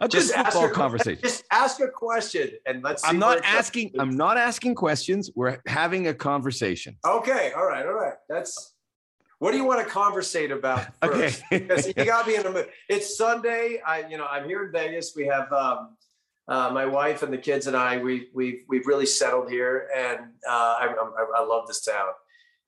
A 0.00 0.08
just 0.08 0.34
good 0.34 0.44
football 0.46 0.70
conversation. 0.70 1.20
Just 1.22 1.44
ask 1.50 1.80
a 1.80 1.88
question 1.88 2.50
and 2.66 2.82
let's. 2.82 3.04
I'm 3.04 3.18
not 3.18 3.44
asking. 3.44 3.92
I'm 3.98 4.16
not 4.16 4.38
asking 4.38 4.74
questions. 4.74 5.30
We're 5.34 5.58
having 5.66 6.08
a 6.08 6.14
conversation. 6.14 6.96
Okay. 7.04 7.52
All 7.54 7.66
right. 7.66 7.84
All 7.84 7.92
right. 7.92 8.14
That's. 8.28 8.74
What 9.40 9.52
do 9.52 9.56
you 9.56 9.64
want 9.64 9.86
to 9.86 9.90
conversate 9.90 10.50
about 10.50 10.86
first? 11.02 11.42
Okay. 11.44 11.60
because 11.60 11.86
you 11.86 11.94
got 11.94 12.26
me 12.26 12.36
in 12.36 12.42
the 12.42 12.50
mood. 12.50 12.68
It's 12.88 13.16
Sunday. 13.16 13.80
I, 13.86 14.06
you 14.08 14.18
know, 14.18 14.26
I'm 14.26 14.46
here 14.46 14.64
in 14.64 14.72
Vegas. 14.72 15.12
We 15.16 15.26
have 15.26 15.50
um, 15.52 15.96
uh, 16.48 16.70
my 16.72 16.84
wife 16.84 17.22
and 17.22 17.32
the 17.32 17.38
kids 17.38 17.66
and 17.66 17.76
I, 17.76 17.98
we 17.98 18.28
we've 18.34 18.64
we've 18.68 18.86
really 18.86 19.06
settled 19.06 19.50
here, 19.50 19.88
and 19.96 20.18
uh, 20.48 20.76
I, 20.80 20.88
I, 20.88 21.40
I 21.40 21.44
love 21.44 21.66
this 21.68 21.84
town. 21.84 22.08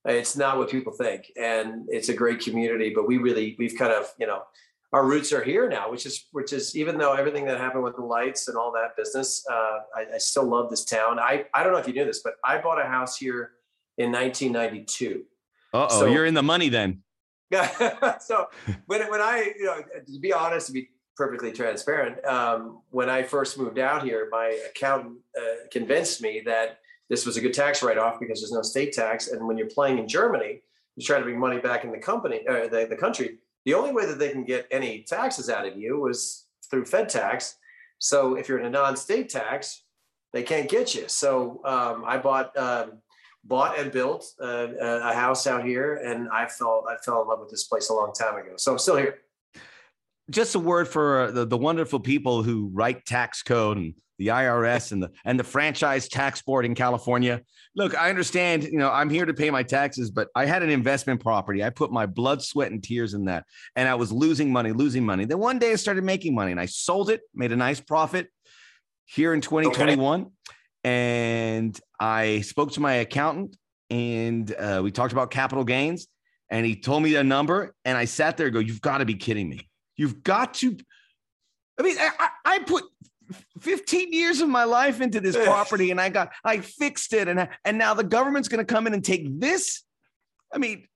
It's 0.04 0.36
not 0.36 0.58
what 0.58 0.70
people 0.70 0.92
think, 0.92 1.32
and 1.40 1.86
it's 1.88 2.08
a 2.08 2.14
great 2.14 2.40
community. 2.40 2.92
But 2.94 3.06
we 3.06 3.16
really 3.18 3.56
we've 3.58 3.76
kind 3.78 3.92
of 3.92 4.12
you 4.18 4.26
know 4.26 4.42
our 4.92 5.06
roots 5.06 5.32
are 5.32 5.42
here 5.42 5.68
now, 5.68 5.90
which 5.90 6.04
is 6.04 6.26
which 6.32 6.52
is 6.52 6.76
even 6.76 6.98
though 6.98 7.14
everything 7.14 7.46
that 7.46 7.58
happened 7.58 7.82
with 7.82 7.96
the 7.96 8.02
lights 8.02 8.48
and 8.48 8.56
all 8.56 8.70
that 8.72 8.94
business, 8.96 9.44
uh, 9.50 9.78
I, 9.96 10.14
I 10.14 10.18
still 10.18 10.44
love 10.44 10.68
this 10.68 10.84
town. 10.84 11.18
I 11.18 11.46
I 11.54 11.62
don't 11.62 11.72
know 11.72 11.78
if 11.78 11.88
you 11.88 11.94
knew 11.94 12.04
this, 12.04 12.20
but 12.22 12.34
I 12.44 12.58
bought 12.58 12.80
a 12.80 12.86
house 12.86 13.16
here 13.16 13.52
in 13.96 14.12
1992. 14.12 15.24
Uh 15.72 15.86
oh, 15.90 16.00
so, 16.00 16.06
you're 16.06 16.26
in 16.26 16.34
the 16.34 16.42
money 16.42 16.68
then. 16.68 17.02
Yeah. 17.50 18.18
so 18.20 18.48
when 18.86 19.08
when 19.10 19.20
I 19.22 19.52
you 19.58 19.64
know 19.64 19.80
to 19.80 20.20
be 20.20 20.32
honest 20.32 20.66
to 20.66 20.72
be 20.72 20.90
perfectly 21.16 21.52
transparent, 21.52 22.24
um, 22.26 22.82
when 22.90 23.08
I 23.08 23.22
first 23.22 23.58
moved 23.58 23.78
out 23.78 24.04
here, 24.04 24.28
my 24.30 24.58
accountant 24.68 25.18
uh, 25.38 25.66
convinced 25.70 26.20
me 26.20 26.42
that 26.44 26.80
this 27.08 27.24
was 27.24 27.38
a 27.38 27.40
good 27.40 27.54
tax 27.54 27.82
write 27.82 27.98
off 27.98 28.20
because 28.20 28.40
there's 28.40 28.52
no 28.52 28.62
state 28.62 28.92
tax, 28.92 29.28
and 29.28 29.46
when 29.46 29.56
you're 29.56 29.68
playing 29.68 29.98
in 29.98 30.06
Germany, 30.06 30.60
you 30.96 31.04
try 31.04 31.16
to 31.16 31.24
bring 31.24 31.38
money 31.38 31.60
back 31.60 31.84
in 31.84 31.92
the 31.92 31.98
company 31.98 32.46
uh, 32.46 32.68
the, 32.68 32.86
the 32.90 32.96
country. 32.96 33.38
The 33.64 33.74
only 33.74 33.92
way 33.92 34.06
that 34.06 34.18
they 34.18 34.30
can 34.30 34.44
get 34.44 34.66
any 34.70 35.02
taxes 35.02 35.48
out 35.48 35.66
of 35.66 35.76
you 35.76 36.00
was 36.00 36.46
through 36.70 36.86
Fed 36.86 37.08
tax. 37.08 37.56
So 37.98 38.34
if 38.34 38.48
you're 38.48 38.58
in 38.58 38.66
a 38.66 38.70
non-state 38.70 39.28
tax, 39.28 39.84
they 40.32 40.42
can't 40.42 40.68
get 40.68 40.94
you. 40.94 41.04
So 41.08 41.60
um, 41.64 42.04
I 42.06 42.18
bought 42.18 42.56
um, 42.56 42.98
bought 43.44 43.78
and 43.78 43.92
built 43.92 44.24
uh, 44.40 44.68
a 44.80 45.14
house 45.14 45.46
out 45.46 45.64
here, 45.64 45.94
and 45.96 46.28
I 46.30 46.46
fell 46.46 46.84
I 46.88 46.96
fell 47.04 47.22
in 47.22 47.28
love 47.28 47.40
with 47.40 47.50
this 47.50 47.64
place 47.64 47.90
a 47.90 47.94
long 47.94 48.12
time 48.12 48.36
ago. 48.36 48.54
So 48.56 48.72
I'm 48.72 48.78
still 48.78 48.96
here. 48.96 49.18
Just 50.30 50.54
a 50.54 50.58
word 50.58 50.88
for 50.88 51.30
the, 51.32 51.44
the 51.44 51.58
wonderful 51.58 52.00
people 52.00 52.42
who 52.42 52.70
write 52.72 53.04
tax 53.04 53.42
code 53.42 53.76
and 53.76 53.94
the 54.22 54.30
IRS 54.30 54.92
and 54.92 55.02
the 55.02 55.10
and 55.24 55.38
the 55.38 55.44
franchise 55.44 56.08
tax 56.08 56.42
board 56.42 56.64
in 56.64 56.74
California. 56.74 57.42
Look, 57.74 57.96
I 57.98 58.10
understand, 58.10 58.64
you 58.64 58.78
know, 58.78 58.90
I'm 58.90 59.08
here 59.08 59.24
to 59.24 59.32
pay 59.32 59.50
my 59.50 59.62
taxes, 59.62 60.10
but 60.10 60.28
I 60.34 60.44
had 60.44 60.62
an 60.62 60.70
investment 60.70 61.20
property. 61.20 61.64
I 61.64 61.70
put 61.70 61.90
my 61.90 62.06
blood, 62.06 62.42
sweat, 62.42 62.70
and 62.70 62.82
tears 62.82 63.14
in 63.14 63.24
that, 63.26 63.46
and 63.76 63.88
I 63.88 63.94
was 63.94 64.12
losing 64.12 64.52
money, 64.52 64.72
losing 64.72 65.04
money. 65.04 65.24
Then 65.24 65.38
one 65.38 65.58
day 65.58 65.72
I 65.72 65.76
started 65.76 66.04
making 66.04 66.34
money, 66.34 66.52
and 66.52 66.60
I 66.60 66.66
sold 66.66 67.10
it, 67.10 67.22
made 67.34 67.52
a 67.52 67.56
nice 67.56 67.80
profit 67.80 68.28
here 69.06 69.34
in 69.34 69.40
2021. 69.40 70.20
Okay. 70.20 70.30
And 70.84 71.78
I 72.00 72.40
spoke 72.40 72.72
to 72.72 72.80
my 72.80 72.94
accountant 72.94 73.56
and 73.90 74.54
uh, 74.54 74.80
we 74.82 74.90
talked 74.90 75.12
about 75.12 75.30
capital 75.30 75.64
gains. 75.64 76.08
And 76.50 76.66
he 76.66 76.76
told 76.76 77.02
me 77.02 77.14
a 77.14 77.24
number. 77.24 77.74
And 77.84 77.96
I 77.96 78.04
sat 78.06 78.36
there 78.36 78.46
and 78.46 78.54
go, 78.54 78.60
You've 78.60 78.80
got 78.80 78.98
to 78.98 79.04
be 79.04 79.14
kidding 79.14 79.48
me. 79.48 79.68
You've 79.96 80.22
got 80.22 80.54
to. 80.54 80.76
I 81.78 81.82
mean, 81.82 81.96
I, 81.98 82.28
I 82.44 82.58
put 82.60 82.84
15 83.60 84.12
years 84.12 84.40
of 84.40 84.48
my 84.48 84.64
life 84.64 85.00
into 85.00 85.20
this 85.20 85.36
property 85.36 85.90
and 85.90 86.00
I 86.00 86.08
got, 86.08 86.32
I 86.44 86.58
fixed 86.58 87.12
it. 87.12 87.28
And, 87.28 87.48
and 87.64 87.78
now 87.78 87.94
the 87.94 88.04
government's 88.04 88.48
going 88.48 88.64
to 88.64 88.72
come 88.72 88.86
in 88.86 88.94
and 88.94 89.04
take 89.04 89.40
this. 89.40 89.82
I 90.52 90.58
mean, 90.58 90.86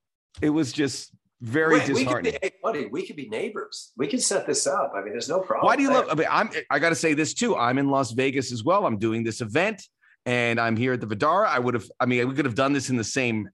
it 0.41 0.49
was 0.49 0.71
just 0.71 1.11
very 1.41 1.75
Wait, 1.75 1.87
disheartening. 1.87 2.33
We 2.33 2.39
could, 2.39 2.41
be, 2.41 2.57
buddy, 2.63 2.85
we 2.87 3.05
could 3.05 3.15
be 3.15 3.29
neighbors. 3.29 3.91
We 3.97 4.07
can 4.07 4.19
set 4.19 4.47
this 4.47 4.65
up. 4.65 4.93
I 4.95 5.01
mean, 5.01 5.11
there's 5.11 5.29
no 5.29 5.39
problem. 5.39 5.65
Why 5.65 5.75
do 5.75 5.83
you 5.83 5.89
there. 5.89 5.99
love? 5.99 6.09
I 6.09 6.15
mean, 6.15 6.27
I'm. 6.29 6.49
I 6.69 6.79
got 6.79 6.89
to 6.89 6.95
say 6.95 7.13
this 7.13 7.33
too. 7.33 7.55
I'm 7.55 7.77
in 7.77 7.89
Las 7.89 8.11
Vegas 8.11 8.51
as 8.51 8.63
well. 8.63 8.85
I'm 8.85 8.97
doing 8.97 9.23
this 9.23 9.41
event, 9.41 9.83
and 10.25 10.59
I'm 10.59 10.75
here 10.75 10.93
at 10.93 11.01
the 11.01 11.07
Vdara. 11.07 11.47
I 11.47 11.59
would 11.59 11.75
have. 11.75 11.89
I 11.99 12.05
mean, 12.05 12.27
we 12.27 12.33
could 12.33 12.45
have 12.45 12.55
done 12.55 12.73
this 12.73 12.89
in 12.89 12.97
the 12.97 13.03
same. 13.03 13.49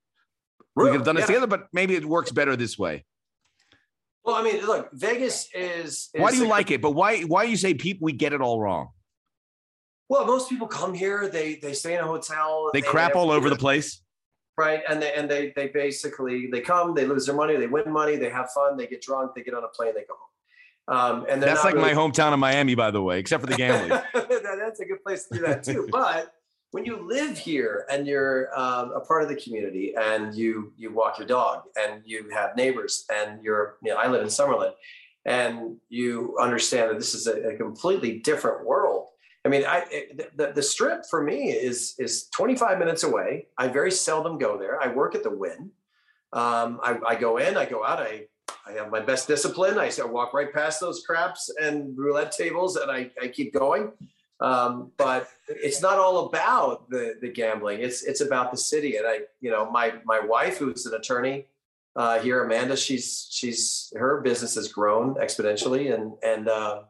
Room. 0.75 0.86
We 0.86 0.92
could 0.92 1.00
have 1.00 1.06
done 1.06 1.15
this 1.15 1.24
yeah. 1.24 1.36
together, 1.36 1.48
but 1.48 1.68
maybe 1.72 1.96
it 1.96 2.06
works 2.06 2.32
better 2.32 2.56
this 2.56 2.80
way. 2.80 3.06
Well, 4.25 4.36
I 4.36 4.44
mean, 4.44 4.65
look, 4.65 4.89
Vegas 4.94 5.50
is. 5.53 6.10
is 6.13 6.22
why 6.22 6.32
do 6.32 6.38
you 6.38 6.48
like 6.48 6.72
it? 6.72 6.82
But 6.82 6.92
why? 6.92 7.22
Why 7.22 7.44
you 7.44 7.58
say 7.58 7.74
people 7.74 8.06
we 8.06 8.13
get 8.13 8.34
it 8.34 8.42
all 8.42 8.60
wrong? 8.60 8.89
Well, 10.10 10.25
most 10.25 10.50
people 10.50 10.68
come 10.68 10.94
here. 10.94 11.27
They 11.27 11.56
they 11.56 11.74
stay 11.74 11.96
in 11.96 12.00
a 12.00 12.08
hotel. 12.08 12.70
They, 12.74 12.82
they 12.82 12.88
crap 12.88 13.15
all 13.15 13.32
over 13.32 13.50
the 13.50 13.56
place 13.56 14.01
right 14.58 14.82
and 14.88 15.01
they 15.01 15.13
and 15.13 15.30
they 15.30 15.51
they 15.56 15.68
basically 15.68 16.48
they 16.51 16.62
come 16.62 16.94
they 16.94 17.06
lose 17.06 17.25
their 17.25 17.36
money 17.36 17.56
they 17.56 17.68
win 17.68 17.92
money 17.92 18.15
they 18.15 18.30
have 18.30 18.50
fun 18.51 18.77
they 18.77 18.88
get 18.88 19.01
drunk 19.01 19.32
they 19.36 19.42
get 19.42 19.53
on 19.53 19.63
a 19.63 19.68
plane 19.70 19.94
they 19.96 20.01
go 20.01 20.13
home 20.15 20.30
um, 20.86 21.25
and 21.30 21.42
that's 21.42 21.63
like 21.63 21.75
really, 21.75 21.94
my 21.94 22.00
hometown 22.00 22.34
of 22.34 22.39
miami 22.39 22.75
by 22.75 22.92
the 22.92 23.01
way 23.01 23.20
except 23.20 23.42
for 23.42 23.48
the 23.50 23.56
gambling 23.56 23.89
that's 24.13 24.80
a 24.80 24.86
good 24.86 25.01
place 25.03 25.25
to 25.27 25.36
do 25.36 25.42
that 25.42 25.63
too 25.63 25.88
but 25.92 26.34
when 26.74 26.86
you 26.86 27.08
live 27.08 27.38
here 27.38 27.86
and 27.92 28.08
you're 28.08 28.50
um, 28.60 28.92
a 28.94 29.00
part 29.00 29.22
of 29.22 29.30
the 29.30 29.36
community 29.36 29.94
and 29.96 30.34
you 30.34 30.74
you 30.75 30.92
walk 30.92 31.20
your 31.20 31.27
dog 31.27 31.63
and 31.80 32.01
you 32.03 32.30
have 32.34 32.56
neighbors 32.58 33.06
and 33.13 33.44
you're 33.44 33.77
you 33.84 33.92
know 33.92 33.98
i 33.98 34.08
live 34.08 34.22
in 34.22 34.27
summerlin 34.27 34.72
and 35.25 35.77
you 35.89 36.36
understand 36.42 36.89
that 36.89 36.98
this 36.98 37.13
is 37.13 37.27
a, 37.27 37.50
a 37.50 37.58
completely 37.58 38.20
different 38.20 38.65
world 38.65 39.08
I 39.46 39.50
mean, 39.50 39.65
I 39.68 39.84
the, 40.38 40.53
the 40.56 40.63
strip 40.63 41.03
for 41.10 41.22
me 41.22 41.51
is 41.51 41.96
is 42.00 42.30
25 42.30 42.80
minutes 42.80 43.03
away. 43.03 43.48
I 43.58 43.68
very 43.68 43.92
seldom 43.92 44.38
go 44.38 44.58
there. 44.58 44.82
I 44.82 44.88
work 44.88 45.15
at 45.15 45.24
the 45.24 45.30
Wynn. 45.30 45.70
Um, 46.32 46.80
I, 46.82 46.98
I, 47.06 47.15
go 47.15 47.38
in, 47.38 47.58
I 47.58 47.65
go 47.65 47.84
out. 47.84 48.00
I 48.00 48.27
I 48.65 48.72
have 48.77 48.89
my 48.89 49.01
best 49.01 49.27
discipline. 49.27 49.77
I, 49.77 49.92
I 50.01 50.06
walk 50.06 50.34
right 50.34 50.51
past 50.53 50.80
those 50.80 51.03
craps 51.06 51.53
and 51.62 51.98
roulette 51.98 52.32
tables, 52.32 52.77
and 52.77 52.89
I, 52.89 53.12
I 53.22 53.27
keep 53.27 53.53
going. 53.53 53.92
Um, 54.43 54.91
but 54.97 55.29
it's 55.47 55.81
not 55.81 55.97
all 55.97 56.27
about 56.27 56.89
the 56.89 57.15
the 57.21 57.29
gambling. 57.29 57.79
It's 57.81 58.03
it's 58.03 58.21
about 58.21 58.51
the 58.51 58.57
city. 58.57 58.97
And 58.97 59.07
I, 59.07 59.21
you 59.41 59.50
know, 59.50 59.71
my 59.71 59.93
my 60.05 60.19
wife, 60.19 60.57
who's 60.57 60.85
an 60.85 60.93
attorney 60.93 61.47
uh, 61.95 62.19
here, 62.19 62.43
Amanda, 62.43 62.77
she's 62.77 63.27
she's 63.31 63.91
her 63.95 64.21
business 64.21 64.55
has 64.55 64.67
grown 64.67 65.15
exponentially, 65.15 65.93
and 65.93 66.13
and 66.21 66.50
uh, 66.50 66.81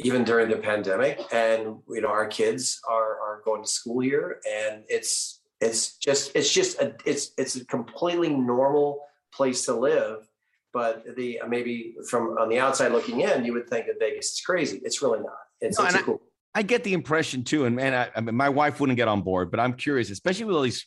even 0.00 0.24
during 0.24 0.48
the 0.48 0.56
pandemic 0.56 1.20
and 1.32 1.78
you 1.88 2.00
know 2.00 2.08
our 2.08 2.26
kids 2.26 2.80
are 2.88 3.18
are 3.20 3.42
going 3.44 3.62
to 3.62 3.68
school 3.68 4.00
here 4.00 4.40
and 4.48 4.84
it's 4.88 5.40
it's 5.60 5.96
just 5.96 6.30
it's 6.34 6.52
just 6.52 6.80
a 6.80 6.94
it's 7.04 7.32
it's 7.38 7.56
a 7.56 7.64
completely 7.64 8.30
normal 8.30 9.00
place 9.32 9.64
to 9.64 9.74
live 9.74 10.28
but 10.72 11.04
the 11.16 11.40
maybe 11.48 11.96
from 12.08 12.36
on 12.38 12.48
the 12.48 12.58
outside 12.58 12.92
looking 12.92 13.20
in 13.20 13.44
you 13.44 13.52
would 13.52 13.68
think 13.68 13.86
that 13.86 13.98
vegas 13.98 14.32
is 14.32 14.40
crazy 14.40 14.80
it's 14.84 15.02
really 15.02 15.20
not 15.20 15.38
it's, 15.60 15.78
no, 15.78 15.86
it's 15.86 15.96
cool 16.02 16.22
I, 16.54 16.62
get 16.62 16.84
the 16.84 16.92
impression 16.92 17.44
too 17.44 17.64
and 17.64 17.76
man 17.76 17.94
I, 17.94 18.10
I 18.16 18.20
mean 18.20 18.34
my 18.34 18.48
wife 18.48 18.80
wouldn't 18.80 18.96
get 18.96 19.08
on 19.08 19.22
board 19.22 19.50
but 19.50 19.60
i'm 19.60 19.74
curious 19.74 20.10
especially 20.10 20.44
with 20.44 20.56
all 20.56 20.62
these 20.62 20.86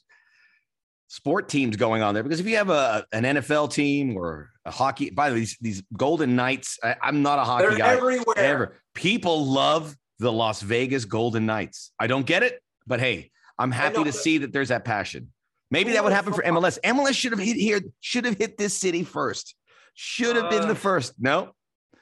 sport 1.08 1.50
teams 1.50 1.76
going 1.76 2.02
on 2.02 2.14
there 2.14 2.24
because 2.24 2.40
if 2.40 2.48
you 2.48 2.58
have 2.58 2.70
a 2.70 3.06
an 3.12 3.24
NFL 3.24 3.72
team 3.72 4.18
or 4.18 4.50
a 4.66 4.72
hockey, 4.72 5.10
by 5.10 5.30
the 5.30 5.36
way, 5.36 5.40
these, 5.40 5.58
these 5.62 5.84
Golden 5.96 6.36
Knights, 6.36 6.78
I, 6.84 6.96
am 7.04 7.22
not 7.22 7.40
a 7.40 7.44
hockey 7.44 7.68
They're 7.68 7.78
guy. 7.78 7.96
Everywhere. 7.96 8.38
Ever. 8.38 8.74
People 8.94 9.46
love 9.46 9.96
the 10.20 10.32
Las 10.32 10.62
Vegas 10.62 11.06
Golden 11.06 11.46
Knights. 11.46 11.92
I 12.00 12.08
don't 12.08 12.26
get 12.26 12.44
it, 12.44 12.62
but 12.86 13.00
hey, 13.00 13.32
I'm 13.58 13.72
happy 13.72 14.04
to 14.04 14.12
see 14.12 14.40
that 14.40 14.52
there's 14.52 14.70
that 14.70 14.86
passion. 14.86 15.32
Maybe 15.72 15.94
that 15.94 16.04
would 16.04 16.14
happen 16.14 16.34
for 16.34 16.44
MLS. 16.44 16.80
MLS 16.84 17.14
should 17.14 17.32
have 17.32 17.40
hit 17.40 17.58
here, 17.58 17.82
should 18.00 18.26
have 18.26 18.38
hit 18.38 18.58
this 18.58 18.78
city 18.78 19.04
first. 19.04 19.56
Should 19.96 20.36
have 20.36 20.50
been 20.50 20.64
the 20.64 20.70
uh, 20.70 20.76
first. 20.76 21.14
No, 21.20 21.54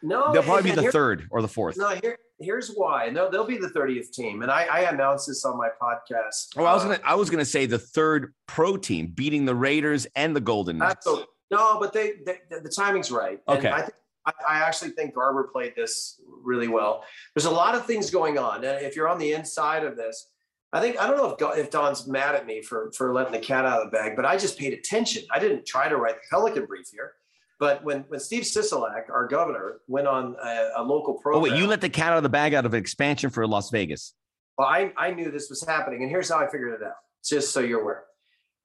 no, 0.03 0.33
they'll 0.33 0.43
probably 0.43 0.69
be 0.69 0.75
the 0.75 0.91
third 0.91 1.27
or 1.31 1.41
the 1.41 1.47
fourth. 1.47 1.77
No, 1.77 1.89
here, 1.89 2.17
here's 2.39 2.69
why. 2.69 3.09
No, 3.09 3.29
they'll 3.29 3.45
be 3.45 3.57
the 3.57 3.69
30th 3.69 4.11
team. 4.11 4.41
And 4.41 4.51
I, 4.51 4.65
I 4.65 4.79
announced 4.91 5.27
this 5.27 5.45
on 5.45 5.57
my 5.57 5.69
podcast. 5.81 6.49
Oh, 6.57 6.65
I 6.65 6.73
was 6.73 6.83
uh, 6.83 6.87
gonna 6.89 7.01
I 7.03 7.15
was 7.15 7.29
gonna 7.29 7.45
say 7.45 7.65
the 7.65 7.79
third 7.79 8.33
pro 8.47 8.77
team 8.77 9.07
beating 9.07 9.45
the 9.45 9.55
Raiders 9.55 10.07
and 10.15 10.35
the 10.35 10.41
Golden 10.41 10.77
Knights. 10.77 11.07
No, 11.51 11.79
but 11.79 11.93
they, 11.93 12.13
they 12.25 12.39
the 12.49 12.69
timing's 12.69 13.11
right. 13.11 13.39
Okay. 13.47 13.71
I, 13.71 13.81
th- 13.81 13.91
I 14.25 14.59
actually 14.59 14.91
think 14.91 15.13
Garber 15.13 15.49
played 15.53 15.73
this 15.75 16.19
really 16.43 16.67
well. 16.67 17.03
There's 17.35 17.45
a 17.45 17.51
lot 17.51 17.75
of 17.75 17.85
things 17.85 18.09
going 18.09 18.39
on. 18.39 18.63
And 18.63 18.83
if 18.83 18.95
you're 18.95 19.07
on 19.07 19.19
the 19.19 19.33
inside 19.33 19.83
of 19.83 19.95
this, 19.95 20.31
I 20.73 20.81
think 20.81 20.99
I 20.99 21.07
don't 21.07 21.17
know 21.17 21.51
if, 21.53 21.59
if 21.59 21.69
Don's 21.69 22.07
mad 22.07 22.35
at 22.35 22.45
me 22.45 22.61
for 22.61 22.91
for 22.97 23.13
letting 23.13 23.31
the 23.31 23.39
cat 23.39 23.65
out 23.65 23.81
of 23.81 23.91
the 23.91 23.95
bag, 23.95 24.15
but 24.15 24.25
I 24.25 24.37
just 24.37 24.57
paid 24.57 24.73
attention. 24.73 25.23
I 25.31 25.39
didn't 25.39 25.65
try 25.65 25.87
to 25.87 25.97
write 25.97 26.15
the 26.15 26.27
Pelican 26.29 26.65
brief 26.65 26.87
here. 26.91 27.13
But 27.59 27.83
when, 27.83 28.01
when 28.09 28.19
Steve 28.19 28.43
Sisolak, 28.43 29.09
our 29.09 29.27
governor, 29.27 29.77
went 29.87 30.07
on 30.07 30.35
a, 30.43 30.71
a 30.77 30.83
local 30.83 31.13
program. 31.13 31.39
Oh, 31.39 31.43
wait, 31.43 31.59
you 31.59 31.67
let 31.67 31.81
the 31.81 31.89
cat 31.89 32.11
out 32.11 32.17
of 32.17 32.23
the 32.23 32.29
bag 32.29 32.53
out 32.53 32.65
of 32.65 32.73
expansion 32.73 33.29
for 33.29 33.47
Las 33.47 33.69
Vegas. 33.69 34.13
Well, 34.57 34.67
I, 34.67 34.91
I 34.97 35.11
knew 35.11 35.31
this 35.31 35.49
was 35.49 35.65
happening. 35.65 36.01
And 36.01 36.09
here's 36.09 36.29
how 36.29 36.37
I 36.37 36.47
figured 36.47 36.73
it 36.73 36.85
out, 36.85 36.95
just 37.23 37.53
so 37.53 37.61
you're 37.61 37.81
aware. 37.81 38.03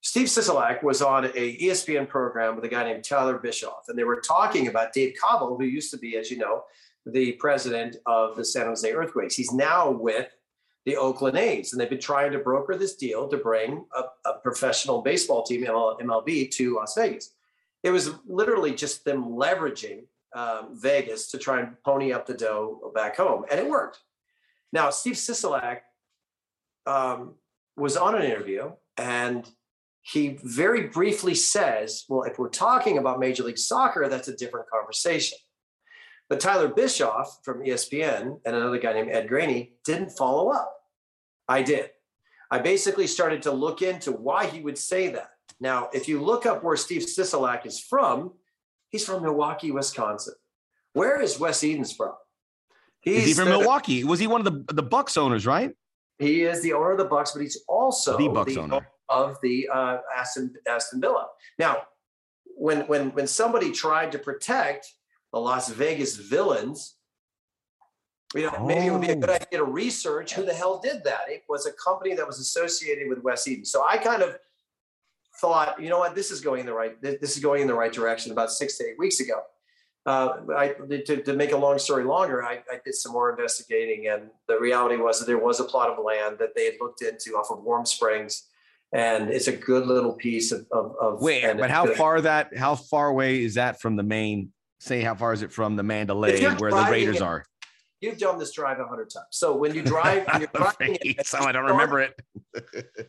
Steve 0.02 0.28
Sisolak 0.28 0.82
was 0.82 1.02
on 1.02 1.26
a 1.26 1.58
ESPN 1.58 2.08
program 2.08 2.56
with 2.56 2.64
a 2.64 2.68
guy 2.68 2.84
named 2.84 3.04
Tyler 3.04 3.38
Bischoff, 3.38 3.84
and 3.88 3.98
they 3.98 4.04
were 4.04 4.20
talking 4.20 4.66
about 4.66 4.92
Dave 4.94 5.14
Kaval, 5.22 5.58
who 5.58 5.64
used 5.64 5.90
to 5.90 5.98
be, 5.98 6.16
as 6.16 6.30
you 6.30 6.38
know, 6.38 6.64
the 7.04 7.32
president 7.32 7.96
of 8.06 8.34
the 8.36 8.44
San 8.44 8.66
Jose 8.66 8.90
Earthquakes. 8.90 9.34
He's 9.34 9.52
now 9.52 9.90
with 9.90 10.28
the 10.86 10.96
Oakland 10.96 11.36
A's, 11.36 11.72
and 11.72 11.80
they've 11.80 11.90
been 11.90 12.00
trying 12.00 12.32
to 12.32 12.38
broker 12.38 12.76
this 12.76 12.96
deal 12.96 13.28
to 13.28 13.36
bring 13.36 13.84
a, 13.94 14.04
a 14.28 14.38
professional 14.42 15.02
baseball 15.02 15.42
team, 15.42 15.64
MLB, 15.64 16.50
to 16.52 16.76
Las 16.76 16.94
Vegas 16.94 17.32
it 17.82 17.90
was 17.90 18.10
literally 18.26 18.74
just 18.74 19.04
them 19.04 19.24
leveraging 19.24 20.04
um, 20.34 20.68
Vegas 20.72 21.30
to 21.30 21.38
try 21.38 21.60
and 21.60 21.80
pony 21.84 22.12
up 22.12 22.26
the 22.26 22.34
dough 22.34 22.92
back 22.94 23.16
home, 23.16 23.44
and 23.50 23.58
it 23.58 23.68
worked. 23.68 23.98
Now, 24.72 24.90
Steve 24.90 25.14
Sisolak 25.14 25.80
um, 26.86 27.34
was 27.76 27.96
on 27.96 28.14
an 28.14 28.22
interview, 28.22 28.72
and 28.96 29.48
he 30.02 30.38
very 30.42 30.88
briefly 30.88 31.34
says, 31.34 32.04
"Well, 32.08 32.22
if 32.22 32.38
we're 32.38 32.48
talking 32.48 32.98
about 32.98 33.18
Major 33.18 33.42
League 33.42 33.58
Soccer, 33.58 34.08
that's 34.08 34.28
a 34.28 34.36
different 34.36 34.68
conversation." 34.70 35.38
But 36.28 36.38
Tyler 36.38 36.68
Bischoff 36.68 37.40
from 37.42 37.60
ESPN 37.60 38.40
and 38.44 38.56
another 38.56 38.78
guy 38.78 38.92
named 38.92 39.10
Ed 39.10 39.28
Graney 39.28 39.72
didn't 39.84 40.10
follow 40.10 40.50
up. 40.50 40.76
I 41.48 41.62
did. 41.62 41.90
I 42.52 42.60
basically 42.60 43.08
started 43.08 43.42
to 43.42 43.50
look 43.50 43.82
into 43.82 44.12
why 44.12 44.46
he 44.46 44.60
would 44.60 44.78
say 44.78 45.08
that. 45.08 45.30
Now, 45.58 45.88
if 45.92 46.08
you 46.08 46.22
look 46.22 46.46
up 46.46 46.62
where 46.62 46.76
Steve 46.76 47.02
Sisolak 47.02 47.66
is 47.66 47.80
from, 47.80 48.32
he's 48.90 49.04
from 49.04 49.22
Milwaukee, 49.22 49.70
Wisconsin. 49.70 50.34
Where 50.92 51.20
is 51.20 51.38
Wes 51.38 51.62
Edens 51.64 51.92
from? 51.92 52.12
He's 53.00 53.22
is 53.22 53.24
he 53.28 53.34
from 53.34 53.46
the, 53.46 53.58
Milwaukee? 53.58 54.04
Was 54.04 54.20
he 54.20 54.26
one 54.26 54.46
of 54.46 54.66
the 54.66 54.74
the 54.74 54.82
Bucks 54.82 55.16
owners, 55.16 55.46
right? 55.46 55.72
He 56.18 56.42
is 56.42 56.62
the 56.62 56.74
owner 56.74 56.92
of 56.92 56.98
the 56.98 57.04
Bucks, 57.04 57.32
but 57.32 57.40
he's 57.40 57.62
also 57.66 58.18
the 58.18 58.28
Bucks 58.28 58.54
the 58.54 58.60
owner 58.60 58.86
of 59.08 59.36
the 59.42 59.68
uh, 59.72 59.98
Aston 60.16 60.54
Aston 60.68 61.00
Villa. 61.00 61.28
Now, 61.58 61.82
when 62.44 62.80
when 62.82 63.10
when 63.12 63.26
somebody 63.26 63.72
tried 63.72 64.12
to 64.12 64.18
protect 64.18 64.86
the 65.32 65.40
Las 65.40 65.70
Vegas 65.70 66.16
villains, 66.16 66.96
you 68.34 68.42
know, 68.42 68.54
oh. 68.58 68.66
maybe 68.66 68.86
it 68.86 68.90
would 68.92 69.00
be 69.00 69.08
a 69.08 69.16
good 69.16 69.30
oh. 69.30 69.34
idea 69.34 69.58
to 69.58 69.64
research 69.64 70.34
who 70.34 70.44
the 70.44 70.52
hell 70.52 70.78
did 70.78 71.02
that. 71.04 71.22
It 71.28 71.42
was 71.48 71.66
a 71.66 71.72
company 71.72 72.14
that 72.14 72.26
was 72.26 72.38
associated 72.38 73.08
with 73.08 73.22
Wes 73.22 73.46
Edens. 73.48 73.70
So 73.70 73.84
I 73.88 73.96
kind 73.96 74.22
of 74.22 74.36
thought, 75.40 75.80
you 75.82 75.88
know 75.88 75.98
what, 75.98 76.14
this 76.14 76.30
is 76.30 76.40
going 76.40 76.60
in 76.60 76.66
the 76.66 76.74
right 76.74 77.00
this 77.00 77.36
is 77.36 77.42
going 77.42 77.62
in 77.62 77.68
the 77.68 77.74
right 77.74 77.92
direction 77.92 78.32
about 78.32 78.50
six 78.50 78.78
to 78.78 78.84
eight 78.84 78.98
weeks 78.98 79.20
ago. 79.20 79.40
Uh, 80.06 80.38
I, 80.56 80.68
to, 81.06 81.22
to, 81.22 81.34
make 81.34 81.52
a 81.52 81.56
long 81.56 81.78
story 81.78 82.04
longer, 82.04 82.42
I, 82.42 82.62
I, 82.72 82.80
did 82.82 82.94
some 82.94 83.12
more 83.12 83.30
investigating, 83.30 84.08
and 84.08 84.30
the 84.48 84.58
reality 84.58 84.96
was 84.96 85.18
that 85.18 85.26
there 85.26 85.38
was 85.38 85.60
a 85.60 85.64
plot 85.64 85.90
of 85.90 86.02
land 86.02 86.36
that 86.38 86.56
they 86.56 86.64
had 86.64 86.74
looked 86.80 87.02
into 87.02 87.32
off 87.32 87.50
of 87.50 87.62
Warm 87.62 87.84
Springs, 87.84 88.48
and 88.94 89.28
it's 89.28 89.46
a 89.46 89.52
good 89.52 89.86
little 89.86 90.14
piece 90.14 90.52
of. 90.52 90.66
of, 90.72 90.96
of 90.98 91.20
Wait, 91.20 91.44
but 91.58 91.70
how 91.70 91.84
good. 91.84 91.98
far 91.98 92.18
that? 92.22 92.56
How 92.56 92.76
far 92.76 93.08
away 93.08 93.44
is 93.44 93.54
that 93.54 93.78
from 93.78 93.96
the 93.96 94.02
main? 94.02 94.52
Say, 94.78 95.02
how 95.02 95.14
far 95.14 95.34
is 95.34 95.42
it 95.42 95.52
from 95.52 95.76
the 95.76 95.82
Mandalay, 95.82 96.42
where 96.56 96.70
the 96.70 96.88
Raiders 96.90 97.16
it, 97.16 97.22
are? 97.22 97.44
You've 98.00 98.16
done 98.16 98.38
this 98.38 98.52
drive 98.52 98.78
a 98.80 98.86
hundred 98.86 99.10
times. 99.10 99.26
So 99.32 99.54
when 99.54 99.74
you 99.74 99.82
drive, 99.82 100.26
when 100.28 100.40
you're 100.40 100.50
driving 100.54 100.96
it, 101.02 101.26
so 101.26 101.40
I 101.40 101.52
don't 101.52 101.66
start, 101.66 101.72
remember 101.72 102.00
it. 102.00 102.18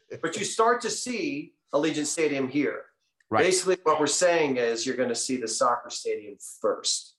but 0.21 0.37
you 0.37 0.43
start 0.43 0.81
to 0.81 0.89
see 0.89 1.53
Allegiant 1.73 2.05
Stadium 2.05 2.47
here 2.47 2.83
Right. 3.31 3.45
Basically, 3.45 3.77
what 3.83 3.97
we're 3.97 4.07
saying 4.07 4.57
is 4.57 4.85
you're 4.85 4.97
going 4.97 5.09
to 5.09 5.15
see 5.15 5.37
the 5.37 5.47
soccer 5.47 5.89
stadium 5.89 6.35
first. 6.59 7.15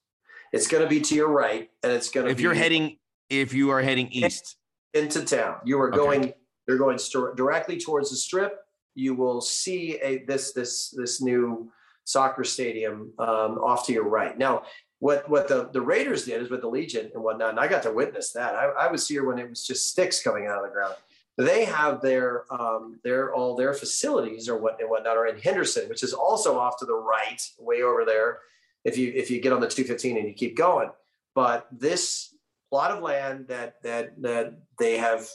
It's 0.53 0.69
going 0.69 0.83
to 0.83 0.89
be 0.89 1.01
to 1.01 1.15
your 1.15 1.29
right, 1.29 1.71
and 1.83 1.91
it's 1.91 2.11
going 2.11 2.27
to. 2.27 2.31
If 2.31 2.37
be 2.37 2.43
you're 2.43 2.53
heading, 2.53 2.99
if 3.31 3.55
you 3.55 3.71
are 3.71 3.81
heading 3.81 4.09
east 4.13 4.59
into 4.93 5.25
town, 5.25 5.57
you 5.65 5.81
are 5.81 5.89
going. 5.89 6.21
Okay. 6.21 6.35
You're 6.69 6.79
going 6.79 6.99
st- 6.99 7.35
directly 7.35 7.79
towards 7.79 8.11
the 8.11 8.17
strip. 8.17 8.59
You 8.95 9.15
will 9.15 9.41
see 9.41 9.99
a 10.03 10.23
this 10.27 10.53
this 10.53 10.91
this 10.91 11.23
new 11.23 11.73
soccer 12.05 12.45
stadium 12.45 13.15
um, 13.19 13.59
off 13.59 13.87
to 13.87 13.95
your 13.95 14.07
right. 14.07 14.37
Now, 14.37 14.65
what 14.99 15.29
what 15.31 15.49
the 15.49 15.71
the 15.73 15.81
Raiders 15.81 16.27
did 16.27 16.43
is 16.43 16.51
with 16.51 16.61
the 16.61 16.69
Legion 16.69 17.11
and 17.15 17.25
whatnot, 17.25 17.51
and 17.51 17.59
I 17.59 17.69
got 17.69 17.85
to 17.85 17.91
witness 17.91 18.33
that. 18.33 18.55
I, 18.55 18.67
I 18.67 18.93
was 18.93 19.09
here 19.09 19.25
when 19.25 19.39
it 19.39 19.49
was 19.49 19.67
just 19.67 19.89
sticks 19.89 20.23
coming 20.23 20.47
out 20.47 20.59
of 20.59 20.65
the 20.65 20.75
ground 20.75 20.97
they 21.39 21.65
have 21.65 22.03
their 22.03 22.45
um, 22.53 23.01
their 23.05 23.35
all 23.35 23.57
their 23.57 23.73
facilities 23.73 24.49
or 24.49 24.59
what 24.59 24.81
and 24.81 24.91
whatnot 24.91 25.17
are 25.17 25.27
in 25.27 25.39
Henderson, 25.39 25.89
which 25.89 26.03
is 26.03 26.13
also 26.13 26.59
off 26.59 26.79
to 26.79 26.85
the 26.85 26.95
right, 26.95 27.41
way 27.59 27.83
over 27.83 28.05
there. 28.05 28.39
If 28.85 28.99
you 28.99 29.13
if 29.15 29.31
you 29.31 29.41
get 29.41 29.53
on 29.53 29.61
the 29.61 29.69
215 29.69 30.19
and 30.19 30.29
you 30.29 30.35
keep 30.35 30.57
going, 30.57 30.91
but 31.35 31.69
this 31.73 32.35
plot 32.71 32.91
of 32.91 33.03
land 33.03 33.47
that 33.49 33.83
that 33.83 34.21
that 34.23 34.59
they 34.79 34.99
have 34.99 35.27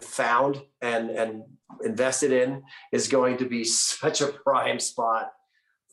found 0.00 0.60
and 0.80 1.10
and 1.10 1.44
invested 1.84 2.32
in 2.32 2.62
is 2.92 3.08
going 3.08 3.36
to 3.36 3.44
be 3.44 3.64
such 3.64 4.20
a 4.20 4.26
prime 4.26 4.80
spot, 4.80 5.32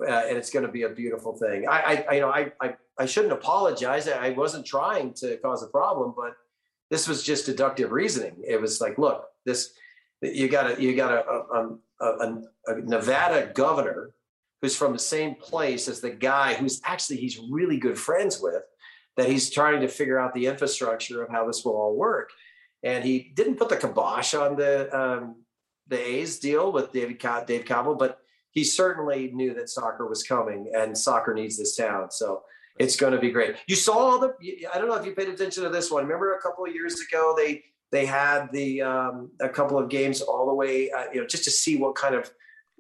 uh, 0.02 0.24
and 0.28 0.38
it's 0.38 0.50
going 0.50 0.66
to 0.66 0.72
be 0.72 0.84
a 0.84 0.90
beautiful 0.90 1.38
thing. 1.38 1.68
I, 1.68 2.06
I, 2.10 2.14
you 2.16 2.22
know 2.22 2.30
I, 2.30 2.52
I 2.60 2.76
I 2.98 3.06
shouldn't 3.06 3.34
apologize. 3.34 4.08
I 4.08 4.32
wasn't 4.32 4.66
trying 4.66 5.14
to 5.16 5.38
cause 5.38 5.62
a 5.62 5.68
problem, 5.68 6.16
but 6.18 6.34
this 6.90 7.08
was 7.08 7.24
just 7.24 7.46
deductive 7.46 7.92
reasoning. 7.92 8.36
It 8.46 8.60
was 8.60 8.82
like, 8.82 8.98
look, 8.98 9.26
this 9.46 9.74
you 10.22 10.50
got 10.50 10.78
a 10.78 10.82
you 10.82 10.96
got 10.96 11.14
a, 11.14 11.30
a, 11.30 11.78
a, 12.02 12.42
a, 12.68 12.82
Nevada 12.82 13.52
governor 13.54 14.12
who's 14.62 14.76
from 14.76 14.94
the 14.94 15.00
same 15.00 15.36
place 15.36 15.88
as 15.88 16.02
the 16.02 16.10
guy 16.10 16.54
who's 16.54 16.82
actually 16.84 17.18
he's 17.18 17.40
really 17.50 17.78
good 17.78 17.98
friends 17.98 18.42
with, 18.42 18.64
that 19.16 19.30
he's 19.30 19.50
trying 19.50 19.82
to 19.82 19.88
figure 19.88 20.20
out 20.20 20.34
the 20.34 20.48
infrastructure 20.48 21.24
of 21.24 21.30
how 21.30 21.48
this 21.48 21.64
will 21.64 21.78
all 21.78 21.96
work. 21.96 22.32
And 22.84 23.04
he 23.04 23.32
didn't 23.36 23.56
put 23.56 23.70
the 23.70 23.78
kibosh 23.78 24.34
on 24.34 24.56
the 24.56 24.98
um, 24.98 25.44
the 25.88 26.00
A's 26.00 26.40
deal 26.40 26.72
with 26.72 26.92
David 26.92 27.20
Dave 27.20 27.66
Kaval, 27.66 27.98
but 27.98 28.20
he 28.52 28.64
certainly 28.64 29.32
knew 29.32 29.54
that 29.54 29.70
soccer 29.70 30.08
was 30.08 30.24
coming 30.24 30.72
and 30.76 30.98
soccer 30.98 31.34
needs 31.34 31.58
this 31.58 31.76
town. 31.76 32.12
So 32.12 32.44
it's 32.80 32.96
going 32.96 33.12
to 33.12 33.20
be 33.20 33.30
great. 33.30 33.56
You 33.68 33.76
saw 33.76 33.94
all 33.94 34.20
the. 34.20 34.34
I 34.74 34.78
don't 34.78 34.88
know 34.88 34.96
if 34.96 35.06
you 35.06 35.12
paid 35.14 35.28
attention 35.28 35.64
to 35.64 35.70
this 35.70 35.92
one. 35.92 36.04
Remember 36.04 36.34
a 36.34 36.42
couple 36.42 36.66
of 36.66 36.74
years 36.74 37.02
ago 37.02 37.36
they 37.38 37.64
they 37.92 38.06
had 38.06 38.52
the 38.52 38.82
um, 38.82 39.32
a 39.42 39.50
couple 39.50 39.78
of 39.78 39.90
games 39.90 40.22
all 40.22 40.48
the 40.48 40.54
way, 40.54 40.90
uh, 40.92 41.06
you 41.14 41.22
know, 41.22 41.28
just 41.28 41.44
to 41.44 41.52
see 41.52 41.76
what 41.76 41.96
kind 41.96 42.16
of 42.16 42.32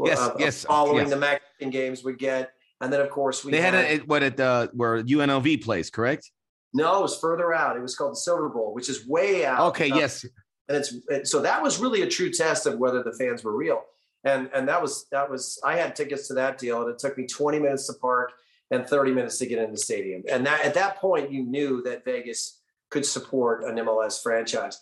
yes, 0.04 0.20
uh, 0.20 0.34
yes, 0.40 0.64
following 0.64 1.04
yes. 1.04 1.10
the 1.10 1.18
Mexican 1.18 1.70
games 1.70 2.04
would 2.04 2.18
get. 2.18 2.52
And 2.82 2.94
then 2.94 3.02
of 3.02 3.10
course 3.10 3.44
we 3.44 3.52
they 3.52 3.62
had, 3.62 3.74
had 3.74 3.86
a, 3.86 3.98
what 4.06 4.24
at 4.24 4.38
the 4.38 4.70
where 4.74 5.04
UNLV 5.04 5.64
plays, 5.64 5.90
correct? 5.90 6.32
No, 6.74 7.00
it 7.00 7.02
was 7.02 7.20
further 7.20 7.54
out. 7.54 7.76
It 7.76 7.82
was 7.82 7.96
called 7.96 8.14
the 8.14 8.18
Silver 8.18 8.48
Bowl, 8.48 8.74
which 8.74 8.90
is 8.90 9.06
way 9.08 9.46
out. 9.46 9.60
Okay, 9.70 9.92
uh, 9.92 9.98
yes. 9.98 10.24
And 10.70 10.78
it's 10.78 10.96
it, 11.10 11.28
so 11.28 11.42
that 11.42 11.62
was 11.62 11.80
really 11.80 12.04
a 12.04 12.08
true 12.08 12.32
test 12.32 12.68
of 12.68 12.78
whether 12.78 13.04
the 13.04 13.14
fans 13.20 13.44
were 13.44 13.56
real. 13.56 13.82
And 14.24 14.50
and 14.54 14.70
that 14.70 14.82
was 14.82 15.08
that 15.12 15.30
was 15.30 15.60
I 15.66 15.76
had 15.76 15.96
tickets 15.96 16.28
to 16.30 16.36
that 16.36 16.58
deal, 16.58 16.82
and 16.84 16.90
it 16.90 17.00
took 17.00 17.18
me 17.18 17.26
20 17.26 17.60
minutes 17.60 17.88
to 17.88 17.94
park 18.00 18.32
and 18.72 18.88
30 18.88 19.14
minutes 19.14 19.38
to 19.40 19.46
get 19.46 19.60
in 19.60 19.72
the 19.72 19.78
stadium. 19.78 20.24
And 20.30 20.46
that 20.46 20.64
at 20.64 20.74
that 20.76 20.98
point, 20.98 21.32
you 21.32 21.44
knew 21.44 21.82
that 21.84 22.06
Vegas 22.06 22.60
could 22.90 23.06
support 23.06 23.64
an 23.64 23.76
MLS 23.76 24.22
franchise. 24.22 24.80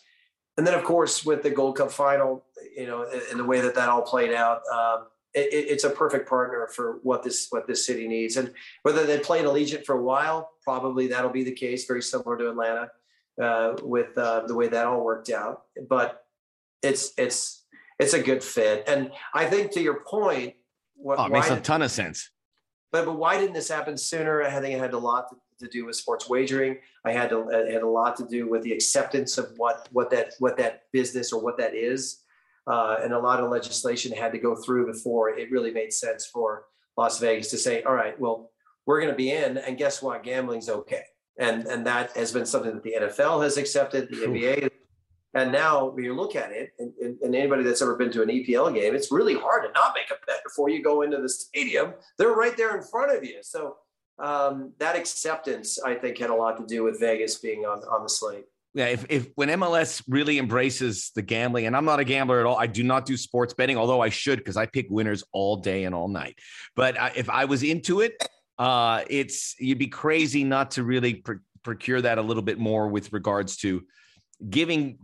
And 0.58 0.66
then, 0.66 0.74
of 0.74 0.84
course, 0.84 1.26
with 1.26 1.44
the 1.44 1.52
Gold 1.52 1.78
Cup 1.78 1.92
final, 1.92 2.46
you 2.76 2.88
know, 2.88 3.08
and 3.30 3.40
the 3.40 3.46
way 3.46 3.62
that 3.62 3.76
that 3.76 3.90
all 3.90 4.02
played 4.02 4.34
out, 4.34 4.62
um, 4.74 5.06
it, 5.34 5.50
it's 5.52 5.84
a 5.84 5.90
perfect 5.90 6.28
partner 6.28 6.68
for 6.74 7.00
what 7.04 7.24
this 7.24 7.48
what 7.52 7.68
this 7.68 7.86
city 7.86 8.08
needs. 8.08 8.38
And 8.38 8.52
whether 8.82 9.06
they 9.06 9.20
play 9.20 9.42
played 9.42 9.46
Allegiant 9.46 9.86
for 9.86 9.96
a 9.98 10.02
while, 10.02 10.50
probably 10.64 11.08
that'll 11.08 11.30
be 11.30 11.44
the 11.44 11.52
case, 11.52 11.86
very 11.86 12.02
similar 12.02 12.38
to 12.38 12.50
Atlanta, 12.50 12.90
uh, 13.42 13.76
with 13.84 14.18
uh, 14.18 14.48
the 14.48 14.56
way 14.56 14.68
that 14.68 14.88
all 14.88 15.04
worked 15.04 15.30
out. 15.30 15.64
But 15.88 16.26
it's 16.82 17.14
it's 17.18 17.64
it's 18.00 18.14
a 18.14 18.22
good 18.22 18.44
fit, 18.44 18.84
and 18.88 19.12
I 19.34 19.46
think 19.46 19.72
to 19.74 19.82
your 19.82 20.02
point, 20.02 20.56
what, 20.96 21.20
oh, 21.20 21.26
it 21.26 21.32
makes 21.32 21.50
a 21.52 21.60
ton 21.60 21.84
of 21.84 21.92
sense 21.92 22.32
but 22.92 23.06
but 23.06 23.18
why 23.18 23.38
didn't 23.38 23.54
this 23.54 23.70
happen 23.70 23.98
sooner? 23.98 24.44
I 24.44 24.60
think 24.60 24.76
it 24.76 24.80
had 24.80 24.94
a 24.94 24.98
lot 24.98 25.28
to, 25.30 25.66
to 25.66 25.72
do 25.72 25.86
with 25.86 25.96
sports 25.96 26.30
wagering. 26.30 26.78
I 27.06 27.12
had 27.12 27.30
to 27.30 27.48
it 27.50 27.74
had 27.74 27.84
a 27.84 27.90
lot 27.90 28.16
to 28.18 28.28
do 28.28 28.50
with 28.50 28.64
the 28.64 28.74
acceptance 28.74 29.38
of 29.38 29.52
what 29.58 29.88
what 29.92 30.10
that 30.12 30.34
what 30.40 30.58
that 30.58 30.84
business 30.92 31.34
or 31.34 31.42
what 31.42 31.58
that 31.58 31.76
is, 31.76 32.24
uh, 32.68 32.98
and 33.02 33.14
a 33.14 33.20
lot 33.20 33.40
of 33.40 33.50
legislation 33.50 34.12
had 34.12 34.32
to 34.32 34.40
go 34.40 34.56
through 34.56 34.88
before 34.88 35.30
it 35.30 35.52
really 35.52 35.72
made 35.72 35.92
sense 35.92 36.26
for 36.26 36.66
Las 36.98 37.20
Vegas 37.20 37.50
to 37.52 37.58
say, 37.58 37.84
all 37.84 37.94
right, 37.94 38.20
well, 38.20 38.52
we're 38.86 39.00
going 39.00 39.12
to 39.12 39.18
be 39.18 39.32
in, 39.32 39.58
and 39.58 39.78
guess 39.78 40.02
what, 40.02 40.24
gambling's 40.24 40.70
okay, 40.70 41.04
and 41.38 41.66
and 41.68 41.86
that 41.86 42.16
has 42.16 42.32
been 42.32 42.46
something 42.46 42.74
that 42.74 42.84
the 42.84 42.96
NFL 43.02 43.44
has 43.44 43.58
accepted, 43.58 44.10
the 44.10 44.18
NBA 44.18 44.70
and 45.34 45.52
now 45.52 45.90
when 45.90 46.04
you 46.04 46.14
look 46.14 46.36
at 46.36 46.52
it, 46.52 46.72
and, 46.80 46.94
and, 47.22 47.36
anybody 47.36 47.64
that's 47.64 47.82
ever 47.82 47.96
been 47.96 48.12
to 48.12 48.22
an 48.22 48.30
EPL 48.30 48.74
game, 48.74 48.96
it's 48.96 49.12
really 49.12 49.36
hard 49.36 49.64
to 49.64 49.72
not 49.74 49.94
make 49.94 50.10
a 50.10 50.26
bet 50.26 50.44
before 50.44 50.70
you 50.70 50.82
go 50.82 51.02
into 51.02 51.18
the 51.18 51.30
stadium. 51.30 51.94
They're 52.18 52.34
right 52.34 52.56
there 52.56 52.76
in 52.78 52.84
front 52.84 53.16
of 53.16 53.24
you. 53.24 53.40
So 53.42 53.76
um, 54.20 54.74
that 54.80 54.96
acceptance, 54.96 55.80
I 55.82 55.96
think, 55.96 56.18
had 56.18 56.30
a 56.30 56.36
lot 56.36 56.58
to 56.58 56.66
do 56.66 56.84
with 56.84 57.00
Vegas 57.00 57.40
being 57.40 57.66
on, 57.66 57.80
on 57.84 58.04
the 58.04 58.10
slate. 58.10 58.46
Yeah, 58.74 58.88
if, 58.88 59.06
if 59.10 59.30
when 59.36 59.50
MLS 59.50 60.04
really 60.08 60.38
embraces 60.38 61.12
the 61.16 61.22
gambling, 61.22 61.66
and 61.66 61.76
I'm 61.76 61.86
not 61.86 62.00
a 62.00 62.04
gambler 62.04 62.40
at 62.40 62.46
all, 62.46 62.58
I 62.58 62.68
do 62.68 62.84
not 62.84 63.06
do 63.06 63.18
sports 63.18 63.54
betting, 63.54 63.78
although 63.78 64.02
I 64.02 64.10
should 64.10 64.40
because 64.40 64.58
I 64.58 64.66
pick 64.66 64.88
winners 64.90 65.24
all 65.32 65.58
day 65.58 65.86
and 65.86 65.96
all 65.96 66.08
night. 66.08 66.38
But 66.76 66.98
uh, 66.98 67.10
if 67.16 67.30
I 67.30 67.46
was 67.46 67.64
into 67.64 68.02
it, 68.02 68.24
uh, 68.60 69.04
it's 69.10 69.56
you'd 69.60 69.80
be 69.80 69.88
crazy 69.88 70.44
not 70.44 70.72
to 70.72 70.84
really 70.84 71.16
pr- 71.16 71.34
procure 71.64 72.02
that 72.02 72.18
a 72.18 72.22
little 72.22 72.44
bit 72.44 72.60
more 72.60 72.88
with 72.88 73.14
regards 73.14 73.58
to 73.58 73.84
giving 74.50 75.00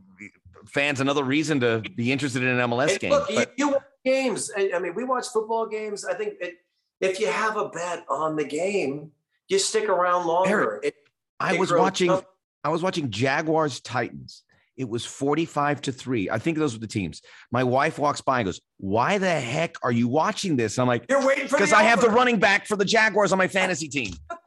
fans 0.67 0.99
another 0.99 1.23
reason 1.23 1.59
to 1.61 1.83
be 1.95 2.11
interested 2.11 2.43
in 2.43 2.49
an 2.49 2.69
MLS 2.69 2.91
hey, 2.91 2.97
game. 2.97 3.11
Look, 3.11 3.27
but- 3.33 3.53
you, 3.57 3.67
you 3.67 3.71
watch 3.73 3.83
games. 4.05 4.51
I 4.55 4.79
mean, 4.79 4.95
we 4.95 5.03
watch 5.03 5.27
football 5.27 5.67
games. 5.67 6.05
I 6.05 6.13
think 6.13 6.33
it, 6.41 6.55
if 7.01 7.19
you 7.19 7.27
have 7.27 7.57
a 7.57 7.69
bet 7.69 8.05
on 8.09 8.35
the 8.35 8.43
game, 8.43 9.11
you 9.47 9.59
stick 9.59 9.89
around 9.89 10.25
longer. 10.25 10.49
Eric, 10.49 10.85
it, 10.85 10.95
I 11.39 11.57
was 11.57 11.71
watching. 11.71 12.09
Up. 12.09 12.25
I 12.63 12.69
was 12.69 12.81
watching 12.81 13.09
Jaguars 13.09 13.81
Titans. 13.81 14.43
It 14.75 14.89
was 14.89 15.05
45 15.05 15.81
to 15.81 15.91
3. 15.91 16.31
I 16.31 16.39
think 16.39 16.57
those 16.57 16.73
were 16.73 16.79
the 16.79 16.87
teams. 16.87 17.21
My 17.51 17.63
wife 17.63 17.99
walks 17.99 18.21
by 18.21 18.39
and 18.39 18.47
goes, 18.47 18.59
Why 18.77 19.19
the 19.19 19.29
heck 19.29 19.75
are 19.83 19.91
you 19.91 20.07
watching 20.07 20.55
this? 20.55 20.79
I'm 20.79 20.87
like, 20.87 21.05
You're 21.09 21.25
waiting 21.25 21.47
for 21.47 21.57
because 21.57 21.73
I 21.73 21.83
have 21.83 22.01
the 22.01 22.09
running 22.09 22.39
back 22.39 22.65
for 22.65 22.75
the 22.75 22.85
Jaguars 22.85 23.31
on 23.31 23.37
my 23.37 23.47
fantasy 23.47 23.87
team. 23.87 24.13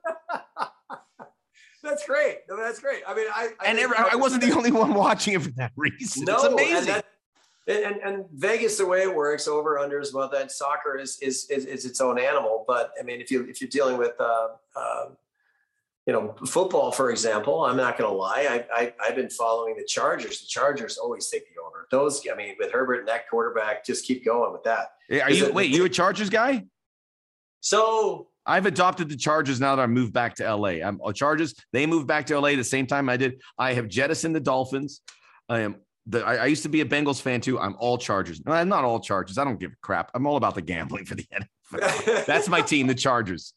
That's 1.87 2.05
great. 2.05 2.38
that's 2.49 2.81
great. 2.81 3.03
I 3.07 3.14
mean, 3.14 3.27
I, 3.35 3.51
I 3.61 3.66
and 3.66 3.79
every, 3.79 3.96
I 3.96 4.16
wasn't 4.16 4.42
the 4.42 4.53
only 4.53 4.72
one 4.72 4.92
watching 4.92 5.35
it 5.35 5.42
for 5.42 5.51
that 5.51 5.72
reason. 5.77 6.25
No, 6.25 6.35
it's 6.35 6.44
amazing. 6.44 6.94
And, 6.94 7.03
that, 7.66 7.85
and, 7.85 7.96
and, 8.03 8.25
Vegas, 8.33 8.79
the 8.79 8.87
way 8.87 9.03
it 9.03 9.14
works, 9.14 9.46
over 9.46 9.77
unders, 9.77 10.12
well, 10.12 10.29
that 10.31 10.51
soccer 10.53 10.99
is, 10.99 11.18
is, 11.20 11.49
is 11.51 11.64
is 11.64 11.85
its 11.85 12.01
own 12.01 12.18
animal. 12.18 12.64
But 12.66 12.92
I 12.99 13.03
mean, 13.05 13.20
if 13.20 13.31
you 13.31 13.44
if 13.44 13.61
you're 13.61 13.70
dealing 13.70 13.99
with 13.99 14.14
uh, 14.20 14.49
uh, 14.75 15.07
you 16.07 16.12
know, 16.12 16.35
football, 16.46 16.92
for 16.92 17.11
example, 17.11 17.64
I'm 17.64 17.77
not 17.77 17.99
going 17.99 18.09
to 18.09 18.16
lie. 18.16 18.64
I, 18.72 18.92
I, 19.01 19.07
have 19.07 19.16
been 19.16 19.29
following 19.29 19.77
the 19.77 19.85
Chargers. 19.85 20.40
The 20.40 20.46
Chargers 20.46 20.99
always 20.99 21.29
take 21.29 21.53
the 21.53 21.61
over. 21.61 21.88
Those, 21.90 22.22
I 22.33 22.37
mean, 22.37 22.55
with 22.61 22.70
Herbert 22.70 23.01
and 23.01 23.09
that 23.09 23.29
quarterback, 23.29 23.85
just 23.85 24.07
keep 24.07 24.25
going 24.25 24.53
with 24.53 24.62
that. 24.62 24.92
Yeah, 25.09 25.25
Are 25.25 25.31
you, 25.33 25.53
wait, 25.53 25.72
you 25.72 25.85
a 25.85 25.88
Chargers 25.88 26.31
guy? 26.31 26.64
So 27.61 28.29
I've 28.46 28.66
adopted 28.66 29.09
the 29.09 29.16
Chargers 29.16 29.61
now 29.61 29.76
that 29.76 29.82
I 29.82 29.87
moved 29.87 30.12
back 30.12 30.37
to 30.37 30.54
LA. 30.54 30.80
I'm 30.85 31.00
uh, 31.04 31.12
Chargers. 31.12 31.54
They 31.72 31.87
moved 31.87 32.06
back 32.06 32.26
to 32.26 32.38
LA 32.38 32.50
the 32.50 32.64
same 32.64 32.87
time 32.87 33.09
I 33.09 33.16
did. 33.16 33.40
I 33.59 33.72
have 33.74 33.88
jettisoned 33.88 34.35
the 34.35 34.40
Dolphins. 34.40 35.00
I 35.48 35.61
am 35.61 35.76
the, 36.06 36.24
I, 36.24 36.37
I, 36.37 36.46
used 36.46 36.62
to 36.62 36.68
be 36.68 36.80
a 36.80 36.85
Bengals 36.85 37.20
fan 37.20 37.40
too. 37.40 37.59
I'm 37.59 37.74
all 37.78 37.98
Chargers. 37.98 38.44
No, 38.44 38.52
I'm 38.52 38.68
not 38.68 38.85
all 38.85 39.00
Chargers. 39.00 39.38
I 39.38 39.44
don't 39.44 39.59
give 39.59 39.72
a 39.72 39.76
crap. 39.82 40.12
I'm 40.14 40.26
all 40.26 40.37
about 40.37 40.54
the 40.54 40.62
gambling 40.62 41.04
for 41.04 41.16
the 41.16 41.26
NFL. 41.72 42.26
That's 42.26 42.48
my 42.48 42.61
team, 42.61 42.87
the 42.87 42.94
Chargers. 42.94 43.52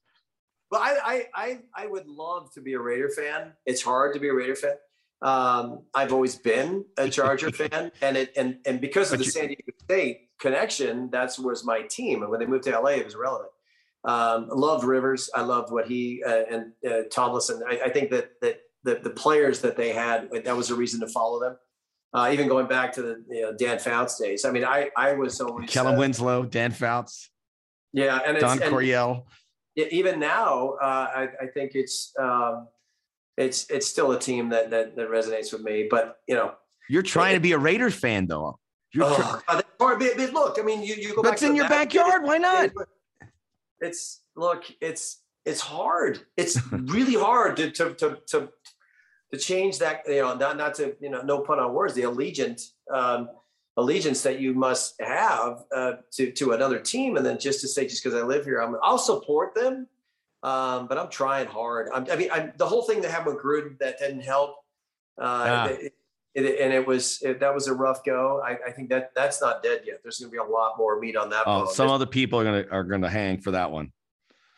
Well, 0.72 0.82
I, 0.82 1.26
I 1.34 1.60
I 1.76 1.88
would 1.88 2.08
love 2.08 2.52
to 2.54 2.62
be 2.62 2.74
a 2.74 2.80
Raider 2.80 3.10
fan. 3.10 3.54
It's 3.66 3.82
hard 3.82 4.14
to 4.14 4.20
be 4.20 4.30
a 4.30 4.34
Raider 4.34 4.56
fan. 4.56 4.76
Um, 5.22 5.82
I've 5.94 6.14
always 6.14 6.36
been 6.36 6.86
a 6.98 7.10
Charger 7.10 7.52
fan, 7.52 7.92
and 8.02 8.18
it 8.18 8.34
and 8.38 8.58
and 8.66 8.80
because 8.80 9.12
of 9.12 9.20
but 9.20 9.26
the 9.26 9.32
San 9.32 9.48
Diego 9.48 9.72
State 9.84 10.30
connection, 10.40 11.10
that's 11.12 11.40
was 11.40 11.66
my 11.66 11.82
team. 11.82 12.22
And 12.22 12.32
when 12.32 12.40
they 12.40 12.46
moved 12.46 12.66
to 12.66 12.80
LA, 12.80 12.92
it 12.92 13.06
was 13.06 13.16
relevant. 13.16 13.52
Um, 14.06 14.48
loved 14.50 14.84
Rivers. 14.84 15.30
I 15.36 15.42
loved 15.42 15.72
what 15.72 15.88
he 15.88 16.24
uh, 16.26 16.44
and 16.50 16.72
uh, 16.90 17.04
Tomlinson. 17.12 17.62
I, 17.68 17.82
I, 17.86 17.90
think 17.90 18.10
that 18.12 18.32
that 18.42 18.62
the, 18.84 18.96
the 19.04 19.10
players 19.10 19.60
that 19.62 19.76
they 19.76 19.90
had 19.92 20.30
that 20.46 20.56
was 20.56 20.70
a 20.70 20.76
reason 20.76 21.00
to 21.02 21.08
follow 21.08 21.40
them. 21.40 21.58
Uh, 22.14 22.30
even 22.32 22.48
going 22.48 22.68
back 22.68 22.94
to 22.94 23.02
the 23.02 23.24
you 23.30 23.42
know, 23.42 23.54
Dan 23.54 23.78
Fouts 23.78 24.18
days. 24.18 24.46
I 24.46 24.52
mean, 24.52 24.64
I 24.64 24.90
I 24.96 25.14
was 25.14 25.42
always 25.42 25.70
Kellen 25.70 25.96
uh, 25.96 26.00
Winslow, 26.00 26.46
Dan 26.46 26.72
Fouts. 26.72 27.30
Yeah, 27.92 28.20
and 28.26 28.40
Don 28.40 28.60
Coryell 28.60 29.26
even 29.76 30.20
now, 30.20 30.76
uh, 30.82 31.08
I, 31.16 31.30
I, 31.42 31.48
think 31.48 31.72
it's 31.74 32.14
um, 32.20 32.68
it's 33.38 33.70
it's 33.70 33.88
still 33.88 34.12
a 34.12 34.20
team 34.20 34.50
that, 34.50 34.70
that, 34.72 34.96
that 34.96 35.10
resonates 35.10 35.54
with 35.54 35.62
me. 35.62 35.88
But 35.90 36.18
you 36.28 36.36
know, 36.36 36.54
you're 36.90 37.04
trying 37.04 37.36
to 37.36 37.40
be 37.40 37.54
a 37.54 37.58
Raiders 37.58 37.96
fan, 37.96 38.28
though. 38.28 38.60
You're 38.94 39.06
oh, 39.06 39.42
try- 39.48 39.62
but 39.78 40.00
look, 40.34 40.58
I 40.60 40.64
mean, 40.64 40.84
you 40.84 40.96
you 40.96 41.16
go. 41.16 41.22
That's 41.22 41.44
in 41.44 41.56
your 41.56 41.70
backyard. 41.70 42.24
Why 42.24 42.38
not? 42.38 42.72
It's 43.82 44.22
look, 44.36 44.64
it's 44.82 45.22
it's 45.46 45.62
hard. 45.62 46.26
It's 46.38 46.60
really 46.72 47.16
hard 47.16 47.58
to 47.58 47.72
to 47.72 47.94
to 47.96 48.18
to, 48.28 48.50
to 49.32 49.38
change 49.38 49.80
that. 49.80 50.04
You 50.08 50.22
know, 50.22 50.36
not 50.36 50.58
not 50.58 50.76
to 50.76 50.96
you 51.00 51.10
know, 51.10 51.22
no 51.22 51.42
pun 51.42 51.60
on 51.60 51.74
words. 51.74 51.94
The 51.94 52.04
allegiant. 52.04 52.62
Um, 52.92 53.30
allegiance 53.78 54.22
that 54.24 54.40
you 54.40 54.54
must 54.54 55.00
have 55.02 55.64
uh, 55.74 55.94
to 56.12 56.32
to 56.32 56.52
another 56.52 56.80
team, 56.80 57.16
and 57.18 57.26
then 57.26 57.40
just 57.40 57.62
to 57.62 57.68
say 57.68 57.88
just 57.88 58.04
because 58.04 58.20
I 58.20 58.26
live 58.26 58.44
here, 58.44 58.62
I'm, 58.62 58.76
I'll 58.84 58.98
support 58.98 59.56
them, 59.56 59.88
um, 60.44 60.88
but 60.88 60.98
I'm 60.98 61.10
trying 61.10 61.48
hard. 61.48 61.90
I'm, 61.94 62.06
i 62.12 62.16
mean, 62.16 62.30
I'm, 62.32 62.52
the 62.58 62.68
whole 62.68 62.84
thing 62.84 63.02
that 63.02 63.12
happened 63.12 63.36
with 63.36 63.44
Gruden 63.44 63.80
that 63.80 64.00
didn't 64.00 64.22
help, 64.22 64.56
uh, 65.18 65.44
yeah. 65.46 65.66
it, 65.68 65.94
it, 66.36 66.60
and 66.60 66.74
it 66.74 66.86
was 66.86 67.22
it, 67.22 67.40
that 67.40 67.54
was 67.54 67.68
a 67.68 67.74
rough 67.74 68.04
go. 68.04 68.42
I, 68.46 68.58
I, 68.68 68.72
think 68.72 68.90
that 68.90 69.12
that's 69.16 69.42
not 69.42 69.64
dead 69.64 69.82
yet. 69.86 70.00
There's 70.04 70.20
going 70.20 70.30
to 70.30 70.32
be 70.32 70.38
a 70.38 70.44
lot 70.44 70.78
more 70.78 71.00
meat 71.00 71.16
on 71.16 71.30
that. 71.32 71.44
Oh, 71.46 71.66
bone. 71.66 71.74
some 71.74 71.88
There's, 71.88 71.96
other 71.96 72.06
people 72.06 72.40
are 72.40 72.44
going 72.44 72.64
to 72.64 72.72
are 72.72 72.84
going 72.84 73.02
to 73.02 73.10
hang 73.10 73.40
for 73.40 73.52
that 73.52 73.72
one. 73.72 73.92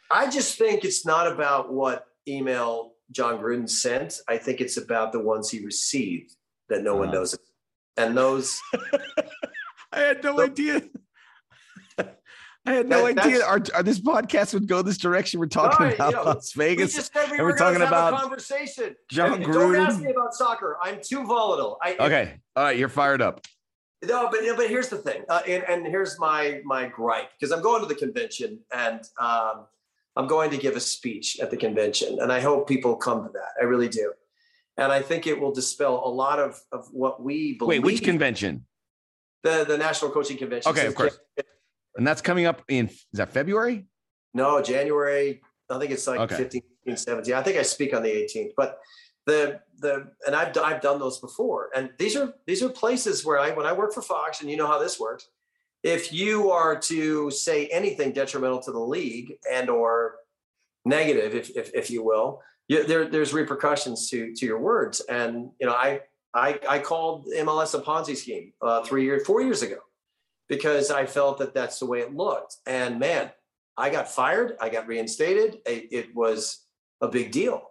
I 0.10 0.30
just 0.30 0.58
think 0.58 0.84
it's 0.84 1.06
not 1.06 1.32
about 1.32 1.72
what 1.72 2.08
email 2.28 2.94
Jon 3.12 3.40
Gruden 3.40 3.70
sent. 3.70 4.20
I 4.28 4.38
think 4.38 4.60
it's 4.62 4.78
about 4.78 5.12
the 5.12 5.20
ones 5.20 5.50
he 5.50 5.64
received 5.64 6.36
that 6.70 6.84
no 6.84 6.96
uh, 6.96 7.00
one 7.00 7.08
uh-huh. 7.10 7.18
knows 7.18 7.38
and 7.98 8.18
those 8.18 8.60
I 9.92 10.00
had 10.00 10.24
no 10.24 10.40
idea. 10.40 10.82
I 12.66 12.74
had 12.74 12.88
no 12.88 13.08
that, 13.08 13.26
idea 13.26 13.44
our, 13.44 13.62
our, 13.74 13.84
this 13.84 14.00
podcast 14.00 14.54
would 14.54 14.68
go 14.68 14.82
this 14.82 14.98
direction. 14.98 15.40
We're 15.40 15.48
talking 15.48 15.88
right, 15.88 15.96
about 15.96 16.12
you 16.12 16.18
know, 16.18 16.24
Las 16.24 16.54
Vegas. 16.54 16.94
We 16.94 17.00
just 17.00 17.14
said 17.14 17.32
we 17.32 17.38
and 17.38 17.46
we're 17.46 17.58
talking 17.58 17.82
about 17.82 18.20
conversation. 18.20 18.96
Jon 19.10 19.44
Gruden. 19.44 19.54
Don't 19.54 19.76
ask 19.78 20.00
me 20.00 20.12
about 20.12 20.34
soccer. 20.34 20.78
I'm 20.82 21.00
too 21.02 21.26
volatile. 21.26 21.80
I, 21.82 21.96
okay. 22.00 22.36
All 22.56 22.66
right. 22.66 22.78
You're 22.78 22.90
fired 22.90 23.22
up. 23.22 23.42
No, 24.04 24.30
but 24.30 24.42
but 24.56 24.68
here's 24.68 24.90
the 24.90 24.98
thing, 24.98 25.24
uh, 25.30 25.42
and, 25.48 25.64
and 25.64 25.86
here's 25.86 26.20
my 26.20 26.62
my 26.66 26.88
gripe 26.88 27.30
because 27.40 27.52
I'm 27.52 27.62
going 27.62 27.84
to 27.84 27.88
the 27.88 27.94
convention 27.94 28.60
and 28.74 29.00
um, 29.20 29.68
I'm 30.16 30.26
going 30.26 30.50
to 30.50 30.58
give 30.58 30.76
a 30.76 30.80
speech 30.80 31.40
at 31.40 31.52
the 31.52 31.58
convention, 31.58 32.18
and 32.20 32.32
I 32.32 32.40
hope 32.40 32.68
people 32.68 32.96
come 32.96 33.24
to 33.24 33.30
that. 33.32 33.62
I 33.62 33.66
really 33.66 33.90
do 33.90 34.12
and 34.78 34.92
I 34.92 35.02
think 35.02 35.28
it 35.28 35.40
will 35.40 35.52
dispel 35.52 36.02
a 36.04 36.10
lot 36.10 36.40
of 36.40 36.60
of 36.72 36.88
what 36.92 37.22
we 37.22 37.54
believe. 37.54 37.84
Wait, 37.84 37.94
which 37.94 38.04
convention? 38.04 38.66
The 39.44 39.66
the 39.68 39.78
National 39.78 40.12
Coaching 40.12 40.38
Convention. 40.38 40.72
Okay, 40.72 40.88
of 40.88 40.96
course. 40.96 41.18
And 41.96 42.08
that's 42.08 42.22
coming 42.22 42.46
up 42.46 42.64
in 42.68 42.88
is 42.88 43.00
that 43.14 43.30
February? 43.30 43.86
No, 44.34 44.62
January. 44.62 45.42
I 45.70 45.80
think 45.80 45.92
it's 45.92 46.08
like 46.08 46.20
okay. 46.22 46.36
15, 46.36 46.62
17. 46.96 47.34
I 47.34 47.42
think 47.42 47.58
I 47.58 47.62
speak 47.62 47.94
on 47.94 48.04
the 48.04 48.10
18th, 48.10 48.52
but 48.58 48.80
the 49.26 49.60
the 49.80 50.12
and 50.26 50.36
I've 50.36 50.56
I've 50.58 50.82
done 50.82 51.00
those 51.00 51.20
before. 51.20 51.70
And 51.76 51.90
these 51.98 52.16
are 52.16 52.34
these 52.48 52.64
are 52.64 52.70
places 52.70 53.26
where 53.26 53.40
I 53.40 53.52
when 53.52 53.66
I 53.66 53.74
work 53.74 53.94
for 53.94 54.02
Fox, 54.02 54.42
and 54.42 54.50
you 54.50 54.58
know 54.58 54.68
how 54.68 54.80
this 54.80 55.00
works. 55.00 55.28
If 55.84 56.14
you 56.14 56.52
are 56.52 56.78
to 56.80 57.32
say 57.32 57.68
anything 57.68 58.14
detrimental 58.14 58.62
to 58.64 58.72
the 58.72 58.80
league 58.80 59.34
and 59.52 59.70
or 59.70 60.16
negative, 60.86 61.36
if 61.36 61.56
if, 61.56 61.72
if 61.74 61.90
you 61.90 62.04
will, 62.04 62.42
you, 62.68 62.86
there, 62.86 63.08
there's 63.08 63.34
repercussions 63.34 64.10
to 64.10 64.34
to 64.36 64.46
your 64.46 64.60
words. 64.60 65.02
And 65.02 65.52
you 65.60 65.68
know, 65.68 65.74
I 65.74 66.02
I, 66.34 66.60
I 66.68 66.80
called 66.80 67.28
MLS 67.38 67.78
a 67.78 67.82
Ponzi 67.82 68.16
scheme 68.16 68.54
uh, 68.62 68.84
three 68.84 69.04
years, 69.04 69.26
four 69.26 69.42
years 69.42 69.62
ago, 69.64 69.78
because 70.52 70.92
I 70.92 71.06
felt 71.06 71.38
that 71.38 71.54
that's 71.54 71.80
the 71.80 71.86
way 71.86 72.02
it 72.02 72.14
looked. 72.14 72.58
And 72.68 73.00
man, 73.00 73.32
I 73.78 73.90
got 73.90 74.12
fired. 74.12 74.58
I 74.60 74.68
got 74.68 74.86
reinstated. 74.86 75.60
It, 75.66 75.88
it 75.92 76.14
was 76.14 76.66
a 77.00 77.08
big 77.08 77.32
deal. 77.32 77.64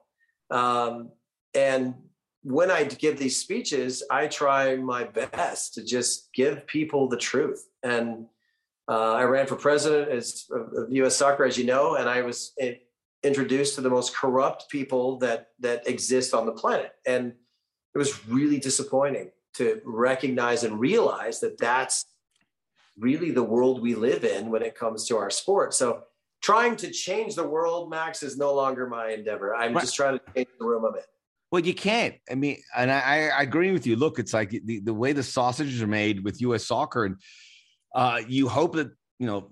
Um, 0.50 1.10
and 1.54 1.94
when 2.42 2.70
I 2.70 2.84
give 2.84 3.18
these 3.18 3.36
speeches, 3.36 4.02
I 4.10 4.28
try 4.28 4.76
my 4.76 5.04
best 5.04 5.74
to 5.74 5.84
just 5.84 6.32
give 6.32 6.66
people 6.66 7.06
the 7.06 7.18
truth. 7.18 7.68
And 7.82 8.24
uh, 8.88 9.12
I 9.12 9.24
ran 9.24 9.46
for 9.46 9.56
president 9.56 10.10
as, 10.10 10.46
of 10.50 10.90
U.S. 10.90 11.16
Soccer, 11.16 11.44
as 11.44 11.58
you 11.58 11.66
know, 11.66 11.96
and 11.96 12.08
I 12.08 12.22
was 12.22 12.56
introduced 13.22 13.74
to 13.74 13.82
the 13.82 13.90
most 13.90 14.16
corrupt 14.16 14.70
people 14.70 15.18
that 15.18 15.48
that 15.58 15.86
exist 15.86 16.32
on 16.32 16.46
the 16.46 16.52
planet 16.52 16.92
and 17.04 17.34
it 17.94 17.98
was 17.98 18.26
really 18.26 18.58
disappointing 18.58 19.30
to 19.52 19.78
recognize 19.84 20.64
and 20.64 20.80
realize 20.80 21.40
that 21.40 21.58
that's 21.58 22.06
really 23.00 23.30
the 23.30 23.42
world 23.42 23.82
we 23.82 23.94
live 23.94 24.24
in 24.24 24.50
when 24.50 24.62
it 24.62 24.74
comes 24.74 25.06
to 25.06 25.16
our 25.16 25.30
sport 25.30 25.74
so 25.74 26.02
trying 26.42 26.76
to 26.76 26.90
change 26.90 27.34
the 27.34 27.46
world 27.46 27.90
max 27.90 28.22
is 28.22 28.36
no 28.36 28.54
longer 28.54 28.86
my 28.86 29.10
endeavor 29.10 29.54
i'm 29.54 29.74
right. 29.74 29.80
just 29.80 29.96
trying 29.96 30.18
to 30.18 30.24
change 30.34 30.48
the 30.58 30.64
room 30.64 30.84
i'm 30.84 30.94
in 30.94 31.02
well, 31.50 31.62
you 31.62 31.74
can't. 31.74 32.14
I 32.30 32.36
mean, 32.36 32.58
and 32.76 32.90
I, 32.90 33.28
I 33.28 33.42
agree 33.42 33.72
with 33.72 33.86
you. 33.86 33.96
Look, 33.96 34.18
it's 34.18 34.32
like 34.32 34.50
the, 34.50 34.80
the 34.80 34.94
way 34.94 35.12
the 35.12 35.22
sausages 35.22 35.82
are 35.82 35.88
made 35.88 36.22
with 36.22 36.40
U.S. 36.42 36.64
soccer, 36.64 37.06
and 37.06 37.16
uh, 37.94 38.20
you 38.28 38.48
hope 38.48 38.76
that 38.76 38.92
you 39.18 39.26
know 39.26 39.50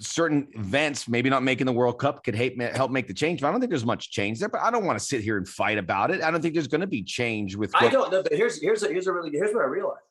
certain 0.00 0.48
events, 0.54 1.06
maybe 1.06 1.30
not 1.30 1.44
making 1.44 1.66
the 1.66 1.72
World 1.72 2.00
Cup, 2.00 2.24
could 2.24 2.34
help 2.34 2.90
make 2.90 3.06
the 3.06 3.14
change. 3.14 3.40
But 3.40 3.48
I 3.48 3.50
don't 3.52 3.60
think 3.60 3.70
there's 3.70 3.84
much 3.84 4.10
change 4.10 4.40
there. 4.40 4.48
But 4.48 4.62
I 4.62 4.72
don't 4.72 4.84
want 4.84 4.98
to 4.98 5.04
sit 5.04 5.22
here 5.22 5.36
and 5.36 5.46
fight 5.46 5.78
about 5.78 6.10
it. 6.10 6.20
I 6.20 6.32
don't 6.32 6.42
think 6.42 6.54
there's 6.54 6.66
going 6.66 6.80
to 6.80 6.88
be 6.88 7.02
change 7.04 7.54
with. 7.54 7.72
What- 7.74 7.84
I 7.84 7.88
don't 7.88 8.10
know, 8.10 8.24
but 8.24 8.32
here's 8.32 8.60
here's 8.60 8.82
a, 8.82 8.88
here's 8.88 9.06
a 9.06 9.12
really 9.12 9.30
here's 9.30 9.54
what 9.54 9.62
I 9.62 9.68
realized. 9.68 10.02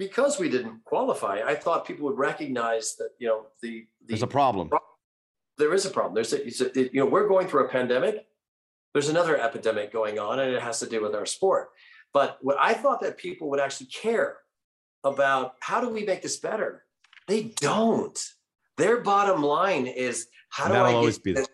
Because 0.00 0.38
we 0.38 0.48
didn't 0.48 0.82
qualify, 0.86 1.42
I 1.44 1.54
thought 1.54 1.86
people 1.86 2.06
would 2.06 2.16
recognize 2.16 2.96
that 2.96 3.10
you 3.18 3.28
know 3.28 3.48
the, 3.60 3.86
the 4.00 4.06
there's 4.06 4.22
a 4.22 4.26
problem. 4.26 4.70
There 5.58 5.74
is 5.74 5.84
a 5.84 5.90
problem. 5.90 6.14
There's 6.14 6.32
a, 6.32 6.40
a 6.42 6.90
you 6.90 7.00
know 7.00 7.04
we're 7.04 7.28
going 7.28 7.48
through 7.48 7.66
a 7.66 7.68
pandemic. 7.68 8.26
There's 8.94 9.10
another 9.10 9.38
epidemic 9.38 9.92
going 9.92 10.18
on, 10.18 10.40
and 10.40 10.54
it 10.54 10.62
has 10.62 10.80
to 10.80 10.86
do 10.86 11.02
with 11.02 11.14
our 11.14 11.26
sport. 11.26 11.68
But 12.14 12.38
what 12.40 12.56
I 12.58 12.72
thought 12.72 13.02
that 13.02 13.18
people 13.18 13.50
would 13.50 13.60
actually 13.60 13.88
care 13.88 14.38
about 15.04 15.56
how 15.60 15.82
do 15.82 15.90
we 15.90 16.02
make 16.06 16.22
this 16.22 16.38
better? 16.38 16.86
They 17.28 17.52
don't. 17.60 18.18
Their 18.78 19.02
bottom 19.02 19.42
line 19.42 19.86
is 19.86 20.28
how 20.48 20.68
do 20.68 20.76
I 20.76 21.10
get 21.10 21.46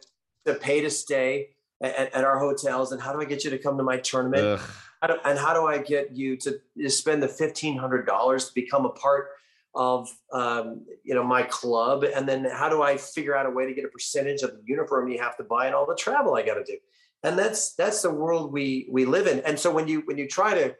to 0.46 0.54
pay 0.54 0.82
to 0.82 0.90
stay 0.90 1.48
at, 1.82 2.14
at, 2.14 2.22
our 2.22 2.38
hotels, 2.38 2.92
and 2.92 3.02
how 3.02 3.12
do 3.12 3.20
I 3.20 3.24
get 3.24 3.42
you 3.42 3.50
to 3.50 3.59
come 3.59 3.76
to 3.76 3.82
my 3.82 3.96
tournament? 3.96 4.61
How 4.61 4.66
do, 5.02 5.14
and 5.24 5.38
how 5.38 5.54
do 5.54 5.66
I 5.66 5.78
get 5.78 6.16
you 6.16 6.37
to, 6.38 6.59
to 6.78 6.90
spend 6.90 7.22
the 7.22 7.28
fifteen 7.28 7.76
hundred 7.76 8.06
dollars 8.06 8.48
to 8.48 8.54
become 8.54 8.87
a 8.87 8.90
part 8.90 9.28
of 9.74 10.09
um, 10.32 10.87
you 11.04 11.14
know 11.14 11.24
my 11.24 11.42
club? 11.42 12.04
And 12.04 12.28
then 12.28 12.44
how 12.50 12.68
do 12.68 12.82
I 12.82 12.96
figure 12.96 13.37
out 13.37 13.46
a 13.46 13.50
way 13.50 13.66
to 13.66 13.74
get 13.74 13.85
a 13.85 13.88
percentage 13.88 14.42
of 14.42 14.50
the 14.52 14.62
uniform 14.64 15.09
you 15.09 15.18
have 15.18 15.37
to 15.37 15.44
buy 15.44 15.66
and 15.66 15.74
all 15.74 15.87
the 15.87 15.94
travel 15.96 16.35
I 16.35 16.42
got 16.42 16.54
to 16.54 16.64
do? 16.64 16.78
And 17.22 17.38
that's 17.38 17.74
that's 17.74 18.02
the 18.02 18.11
world 18.11 18.52
we 18.52 18.88
we 18.90 19.04
live 19.04 19.26
in. 19.26 19.40
And 19.40 19.59
so 19.59 19.72
when 19.72 19.88
you 19.88 20.02
when 20.06 20.18
you 20.18 20.28
try 20.28 20.54
to 20.54 20.74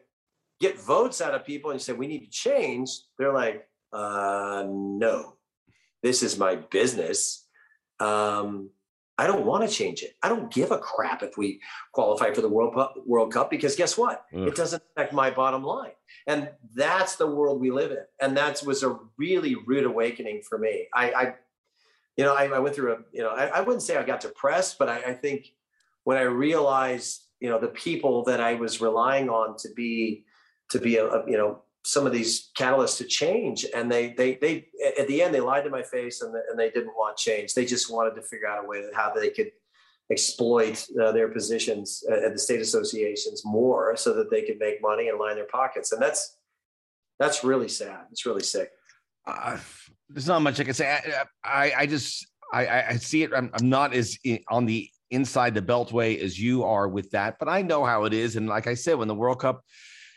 get 0.61 0.81
votes 0.81 1.21
out 1.21 1.35
of 1.35 1.45
people 1.45 1.71
and 1.71 1.81
you 1.81 1.85
say 1.85 1.93
we 1.93 2.07
need 2.07 2.25
to 2.25 2.31
change, 2.31 2.91
they're 3.19 3.33
like, 3.33 3.69
uh, 3.93 4.65
no, 4.69 5.37
this 6.03 6.23
is 6.23 6.39
my 6.39 6.57
business. 6.57 7.47
Um, 8.01 8.71
I 9.19 9.27
don't 9.27 9.47
want 9.47 9.69
to 9.69 9.75
change 9.75 10.03
it. 10.03 10.17
I 10.23 10.29
don't 10.29 10.53
give 10.53 10.71
a 10.71 10.79
crap 10.79 11.23
if 11.23 11.39
we 11.39 11.61
qualify 11.93 12.33
for 12.33 12.43
the 12.43 12.49
World 12.49 12.75
Cup, 12.75 12.95
World 13.07 13.33
Cup 13.33 13.51
because 13.51 13.75
guess 13.75 13.97
what? 13.97 14.25
Ugh. 14.35 14.49
It 14.49 14.55
doesn't 14.55 14.83
affect 14.95 15.13
my 15.13 15.31
bottom 15.31 15.63
line. 15.63 15.93
And 16.27 16.51
that's 16.75 17.17
the 17.17 17.27
world 17.27 17.61
we 17.61 17.71
live 17.71 17.93
in. 17.93 18.05
And 18.21 18.37
that 18.37 18.63
was 18.65 18.83
a 18.83 18.99
really 19.17 19.55
rude 19.55 19.85
awakening 19.85 20.43
for 20.43 20.59
me. 20.59 20.89
I, 20.95 21.13
I 21.13 21.35
you 22.17 22.25
know, 22.25 22.35
I, 22.35 22.45
I, 22.47 22.59
went 22.59 22.75
through 22.75 22.93
a, 22.93 22.99
you 23.13 23.23
know, 23.23 23.31
I, 23.31 23.47
I, 23.47 23.61
wouldn't 23.61 23.83
say 23.83 23.97
I 23.97 24.03
got 24.03 24.21
depressed, 24.21 24.79
but 24.79 24.89
I, 24.89 24.97
I 24.97 25.13
think 25.13 25.53
when 26.05 26.17
I 26.17 26.23
realized, 26.23 27.23
you 27.41 27.51
know, 27.51 27.59
the 27.59 27.69
people 27.69 28.25
that 28.25 28.41
I 28.41 28.55
was 28.55 28.81
relying 28.81 29.29
on 29.29 29.57
to 29.59 29.69
be 29.75 30.25
to 30.71 30.79
be 30.79 30.97
a, 30.97 31.07
a 31.07 31.31
you 31.31 31.37
know 31.37 31.63
some 31.87 32.05
of 32.05 32.13
these 32.13 32.51
catalysts 32.59 32.99
to 32.99 33.05
change. 33.05 33.65
And 33.75 33.91
they 33.91 34.13
they 34.13 34.35
they 34.35 34.67
at 34.99 35.07
the 35.07 35.23
end 35.23 35.33
they 35.33 35.41
lied 35.41 35.65
to 35.65 35.71
my 35.71 35.85
face 35.85 36.21
and, 36.21 36.35
and 36.51 36.59
they 36.59 36.71
didn't 36.71 36.97
want 36.97 37.17
change. 37.17 37.55
They 37.55 37.65
just 37.65 37.91
wanted 37.91 38.17
to 38.17 38.23
figure 38.23 38.49
out 38.49 38.65
a 38.65 38.67
way 38.67 38.83
that 38.83 38.95
how 38.95 39.13
they 39.15 39.31
could 39.31 39.53
exploit 40.11 40.85
uh, 41.01 41.13
their 41.13 41.29
positions 41.29 42.03
at 42.11 42.33
the 42.33 42.39
state 42.39 42.61
associations 42.61 43.43
more 43.45 43.97
so 43.97 44.13
that 44.15 44.31
they 44.31 44.43
could 44.43 44.59
make 44.59 44.83
money 44.83 45.09
and 45.09 45.19
line 45.19 45.37
their 45.37 45.47
pockets. 45.47 45.93
And 45.93 46.03
that's 46.03 46.37
that's 47.21 47.45
really 47.45 47.69
sad. 47.69 48.01
It's 48.11 48.27
really 48.27 48.43
sick. 48.43 48.71
Uh, 49.25 49.59
there's 50.09 50.29
not 50.29 50.43
much 50.43 50.61
i 50.61 50.65
can 50.65 50.75
say. 50.75 50.93
I 50.93 51.25
i, 51.45 51.73
I 51.79 51.87
just 51.87 52.27
I, 52.53 52.83
I 52.91 52.97
see 52.97 53.23
it. 53.23 53.31
I'm, 53.33 53.51
I'm 53.55 53.69
not 53.69 53.95
as 53.95 54.19
on 54.51 54.67
the 54.67 54.91
inside 55.13 55.55
the 55.55 55.63
beltway 55.63 56.21
as 56.21 56.37
you 56.37 56.65
are 56.65 56.89
with 56.89 57.09
that 57.13 57.39
but 57.39 57.49
i 57.49 57.63
know 57.63 57.85
how 57.85 58.07
it 58.07 58.13
is. 58.13 58.35
And 58.35 58.49
like 58.49 58.67
i 58.67 58.75
said 58.75 58.95
when 58.99 59.07
the 59.07 59.15
world 59.15 59.39
cup 59.39 59.63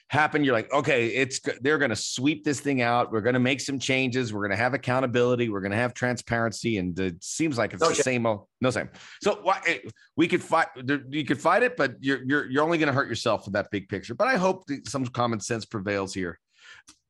happen 0.10 0.44
you're 0.44 0.54
like 0.54 0.72
okay 0.74 1.08
it's 1.08 1.40
they're 1.62 1.78
going 1.78 1.90
to 1.90 1.96
sweep 1.96 2.44
this 2.44 2.60
thing 2.60 2.82
out. 2.82 3.12
We're 3.12 3.22
going 3.22 3.36
to 3.36 3.40
make 3.40 3.62
some 3.62 3.80
changes. 3.80 4.34
We're 4.34 4.42
going 4.42 4.58
to 4.58 4.64
have 4.64 4.74
accountability. 4.74 5.50
We're 5.50 5.62
going 5.62 5.72
to 5.72 5.78
have 5.78 5.94
transparency 5.94 6.78
and 6.78 6.98
it 7.00 7.24
seems 7.24 7.58
like 7.58 7.74
it's 7.74 7.82
no, 7.82 7.90
the 7.90 7.96
same 7.96 8.26
old 8.26 8.48
no 8.60 8.72
same. 8.72 8.90
So 9.22 9.40
why 9.44 9.62
eh, 9.68 9.78
we 10.16 10.28
could 10.28 10.42
fight 10.42 10.68
you 11.10 11.26
could 11.26 11.40
fight 11.40 11.64
it 11.64 11.78
but 11.78 11.96
you're 12.00 12.24
you're, 12.24 12.50
you're 12.50 12.64
only 12.64 12.78
going 12.78 12.88
to 12.88 12.94
hurt 12.94 13.08
yourself 13.08 13.46
for 13.46 13.52
that 13.52 13.70
big 13.72 13.88
picture. 13.88 14.16
But 14.16 14.28
i 14.28 14.36
hope 14.36 14.66
some 14.86 15.06
common 15.06 15.40
sense 15.40 15.66
prevails 15.66 16.14
here 16.14 16.40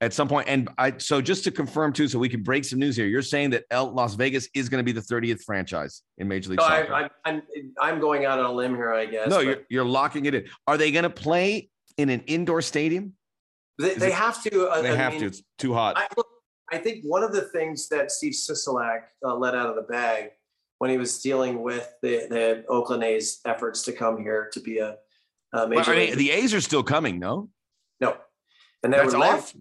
at 0.02 0.14
some 0.14 0.28
point. 0.28 0.50
And 0.50 0.70
i 0.78 0.94
so 0.98 1.22
just 1.22 1.46
to 1.46 1.52
confirm 1.52 1.94
too 1.94 2.10
so 2.10 2.20
we 2.20 2.30
can 2.30 2.44
break 2.44 2.66
some 2.66 2.80
news 2.80 2.98
here 2.98 3.06
you're 3.06 3.22
saying 3.22 3.52
that 3.52 3.64
El, 3.72 3.94
las 3.94 4.16
vegas 4.16 4.50
is 4.54 4.68
going 4.68 4.84
to 4.84 4.86
be 4.86 4.92
the 4.92 5.06
30th 5.06 5.44
franchise 5.44 6.02
in 6.18 6.28
major 6.28 6.50
league 6.50 6.60
no, 6.60 6.68
soccer 6.68 6.94
I, 6.94 7.04
am 7.04 7.10
I'm, 7.26 7.42
I'm 7.82 8.00
going 8.02 8.26
out 8.26 8.40
on 8.40 8.46
a 8.46 8.52
limb 8.52 8.76
here 8.76 8.94
i 8.94 9.06
guess 9.06 9.30
no 9.30 9.38
but... 9.38 9.46
you're, 9.46 9.58
you're 9.70 9.86
locking 9.86 10.26
it 10.26 10.36
in. 10.36 10.46
Are 10.68 10.78
they 10.78 10.92
going 10.92 11.04
to 11.04 11.10
play 11.10 11.70
in 12.00 12.10
an 12.10 12.22
indoor 12.28 12.62
stadium? 12.62 13.14
They, 13.78 13.94
they 13.94 14.08
it, 14.08 14.14
have 14.14 14.42
to. 14.44 14.68
Uh, 14.68 14.82
they 14.82 14.92
I 14.92 14.96
have 14.96 15.14
mean, 15.14 15.22
to. 15.22 15.28
It's 15.28 15.44
too 15.58 15.74
hot. 15.74 15.98
I, 15.98 16.08
I, 16.72 16.78
think 16.78 17.04
one 17.04 17.24
of 17.24 17.34
the 17.34 17.42
things 17.42 17.90
that 17.90 18.12
Steve 18.12 18.34
Sisolak 18.34 19.02
uh, 19.26 19.36
let 19.36 19.54
out 19.54 19.68
of 19.68 19.76
the 19.76 19.84
bag 19.84 20.30
when 20.80 20.90
he 20.90 20.98
was 20.98 21.22
dealing 21.22 21.62
with 21.62 21.92
the, 22.02 22.28
the 22.30 22.64
Oakland 22.70 23.04
A's 23.04 23.40
efforts 23.46 23.84
to 23.84 23.92
come 23.92 24.22
here 24.22 24.50
to 24.54 24.60
be 24.62 24.80
a, 24.80 24.96
a 25.54 25.68
major. 25.68 25.92
Well, 25.92 26.00
I 26.00 26.06
mean, 26.08 26.18
the 26.18 26.32
A's 26.32 26.54
are 26.54 26.62
still 26.62 26.84
coming, 26.84 27.20
no? 27.20 27.50
No, 28.00 28.16
and 28.84 28.94
they 28.94 28.98
That's 28.98 29.14
were 29.14 29.24
off. 29.24 29.54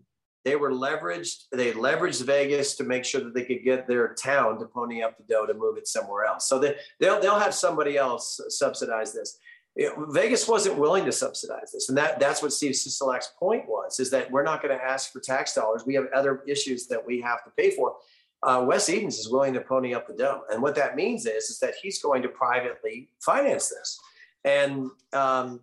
they 0.45 0.55
were 0.55 0.71
leveraged. 0.71 1.45
They 1.53 1.73
leveraged 1.73 2.25
Vegas 2.25 2.77
to 2.77 2.85
make 2.85 3.05
sure 3.05 3.23
that 3.23 3.35
they 3.35 3.45
could 3.45 3.65
get 3.65 3.89
their 3.89 4.15
town 4.15 4.61
to 4.61 4.67
pony 4.67 5.03
up 5.03 5.17
the 5.17 5.25
dough 5.25 5.47
to 5.47 5.55
move 5.55 5.77
it 5.77 5.89
somewhere 5.89 6.25
else. 6.25 6.49
So 6.49 6.61
they, 6.61 6.77
they'll 7.01 7.21
they'll 7.21 7.39
have 7.39 7.55
somebody 7.55 7.97
else 7.97 8.41
subsidize 8.49 9.13
this 9.13 9.39
know, 9.87 10.07
Vegas 10.11 10.49
wasn't 10.49 10.77
willing 10.77 11.05
to 11.05 11.13
subsidize 11.13 11.71
this, 11.73 11.89
and 11.89 11.97
that 11.97 12.19
that's 12.19 12.43
what 12.43 12.53
Steve 12.53 12.73
Sisolak's 12.73 13.33
point 13.39 13.69
was: 13.69 14.01
is 14.01 14.11
that 14.11 14.31
we're 14.31 14.43
not 14.43 14.61
going 14.61 14.77
to 14.77 14.85
ask 14.85 15.13
for 15.13 15.21
tax 15.21 15.55
dollars. 15.55 15.85
We 15.87 15.95
have 15.95 16.07
other 16.15 16.43
issues 16.49 16.87
that 16.89 17.07
we 17.07 17.21
have 17.21 17.45
to 17.45 17.51
pay 17.57 17.71
for. 17.71 17.95
Uh, 18.43 18.65
Wes 18.67 18.89
Edens 18.89 19.19
is 19.19 19.29
willing 19.29 19.55
to 19.55 19.61
pony 19.61 19.95
up 19.95 20.07
the 20.07 20.15
dough, 20.15 20.43
and 20.51 20.61
what 20.61 20.75
that 20.75 20.97
means 20.97 21.27
is 21.27 21.45
is 21.45 21.59
that 21.61 21.75
he's 21.81 22.03
going 22.03 22.23
to 22.23 22.29
privately 22.29 23.09
finance 23.21 23.69
this, 23.69 24.01
and 24.45 24.91
um, 25.13 25.61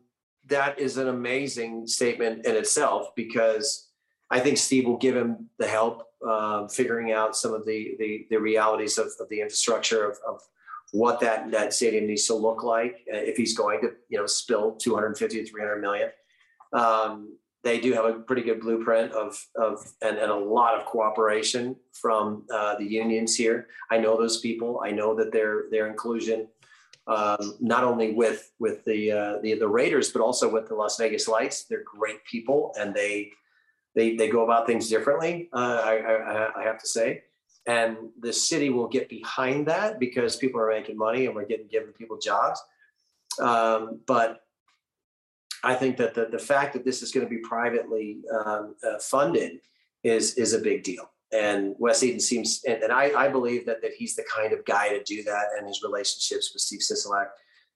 that 0.48 0.80
is 0.80 0.98
an 0.98 1.10
amazing 1.10 1.88
statement 1.88 2.46
in 2.46 2.56
itself 2.56 3.08
because 3.16 3.90
I 4.30 4.40
think 4.40 4.58
Steve 4.58 4.86
will 4.86 4.98
give 4.98 5.16
him 5.16 5.50
the 5.58 5.68
help 5.68 6.04
uh, 6.26 6.68
figuring 6.68 7.12
out 7.12 7.36
some 7.36 7.54
of 7.54 7.66
the 7.66 7.96
the, 8.00 8.28
the 8.30 8.38
realities 8.38 8.98
of, 8.98 9.08
of 9.20 9.28
the 9.30 9.42
infrastructure 9.42 10.10
of, 10.10 10.18
of 10.28 10.42
what 10.92 11.20
that 11.20 11.52
that 11.52 11.74
stadium 11.74 12.08
needs 12.08 12.28
to 12.28 12.36
look 12.36 12.64
like 12.64 13.06
uh, 13.14 13.18
if 13.18 13.38
he's 13.38 13.58
going 13.58 13.82
to 13.82 13.92
you 14.10 14.18
know 14.18 14.26
spill 14.26 14.74
250 14.76 15.44
to 15.44 15.50
300 15.50 15.82
million. 15.82 16.10
Um, 16.74 17.38
they 17.64 17.80
do 17.80 17.94
have 17.94 18.06
a 18.06 18.14
pretty 18.14 18.44
good 18.44 18.62
blueprint 18.62 19.12
of 19.12 19.44
of 19.56 19.92
and, 20.02 20.18
and 20.18 20.32
a 20.32 20.36
lot 20.36 20.76
of 20.76 20.86
cooperation 20.86 21.76
from 21.94 22.46
uh, 22.54 22.76
the 22.78 22.86
unions 22.86 23.36
here. 23.36 23.68
I 23.90 23.98
know 23.98 24.18
those 24.18 24.40
people. 24.40 24.82
I 24.86 24.92
know 24.92 25.16
that 25.16 25.32
their 25.32 25.66
their 25.72 25.88
inclusion 25.88 26.48
um, 27.08 27.56
not 27.60 27.84
only 27.84 28.14
with 28.14 28.52
with 28.60 28.84
the, 28.86 29.12
uh, 29.12 29.38
the 29.42 29.56
the 29.56 29.68
Raiders 29.68 30.12
but 30.12 30.22
also 30.22 30.52
with 30.52 30.68
the 30.68 30.76
Las 30.76 30.98
Vegas 30.98 31.28
Lights. 31.28 31.66
They're 31.66 31.84
great 31.84 32.24
people 32.26 32.74
and 32.80 32.94
they 32.94 33.32
they 33.96 34.16
they 34.16 34.30
go 34.30 34.44
about 34.44 34.68
things 34.68 34.90
differently. 34.90 35.50
Uh, 35.54 35.82
I, 35.84 35.94
I, 35.98 36.62
I 36.62 36.64
have 36.64 36.80
to 36.80 36.88
say 36.88 37.24
and 37.68 37.98
the 38.20 38.34
city 38.34 38.70
will 38.70 38.88
get 38.88 39.10
behind 39.10 39.68
that 39.68 40.00
because 40.00 40.36
people 40.36 40.62
are 40.62 40.70
making 40.70 40.98
money 40.98 41.26
and 41.26 41.36
we're 41.36 41.46
getting 41.46 41.68
giving 41.68 41.94
people 41.94 42.18
jobs. 42.18 42.62
Um, 43.42 44.00
but 44.06 44.42
I 45.64 45.74
think 45.74 45.98
that 45.98 46.14
the, 46.14 46.28
the 46.28 46.40
fact 46.40 46.74
that 46.74 46.86
this 46.86 47.02
is 47.02 47.12
going 47.12 47.26
to 47.26 47.30
be 47.30 47.40
privately 47.40 48.20
um, 48.46 48.76
uh, 48.88 49.00
funded 49.00 49.60
is 50.04 50.36
is 50.36 50.54
a 50.54 50.60
big 50.60 50.84
deal. 50.84 51.10
And 51.34 51.76
Wes 51.80 52.04
Edens 52.04 52.28
seems, 52.28 52.62
and, 52.66 52.84
and, 52.84 52.94
I, 52.94 53.12
I 53.26 53.28
believe 53.28 53.66
that 53.66 53.82
that 53.82 53.94
he's 53.98 54.16
the 54.16 54.24
kind 54.34 54.54
of 54.54 54.64
guy 54.66 54.90
to 54.90 55.04
do 55.04 55.24
that, 55.24 55.48
and 55.58 55.68
his 55.68 55.82
relationships 55.84 56.52
with 56.54 56.62
Steve 56.62 56.82
Sisolak 56.82 57.28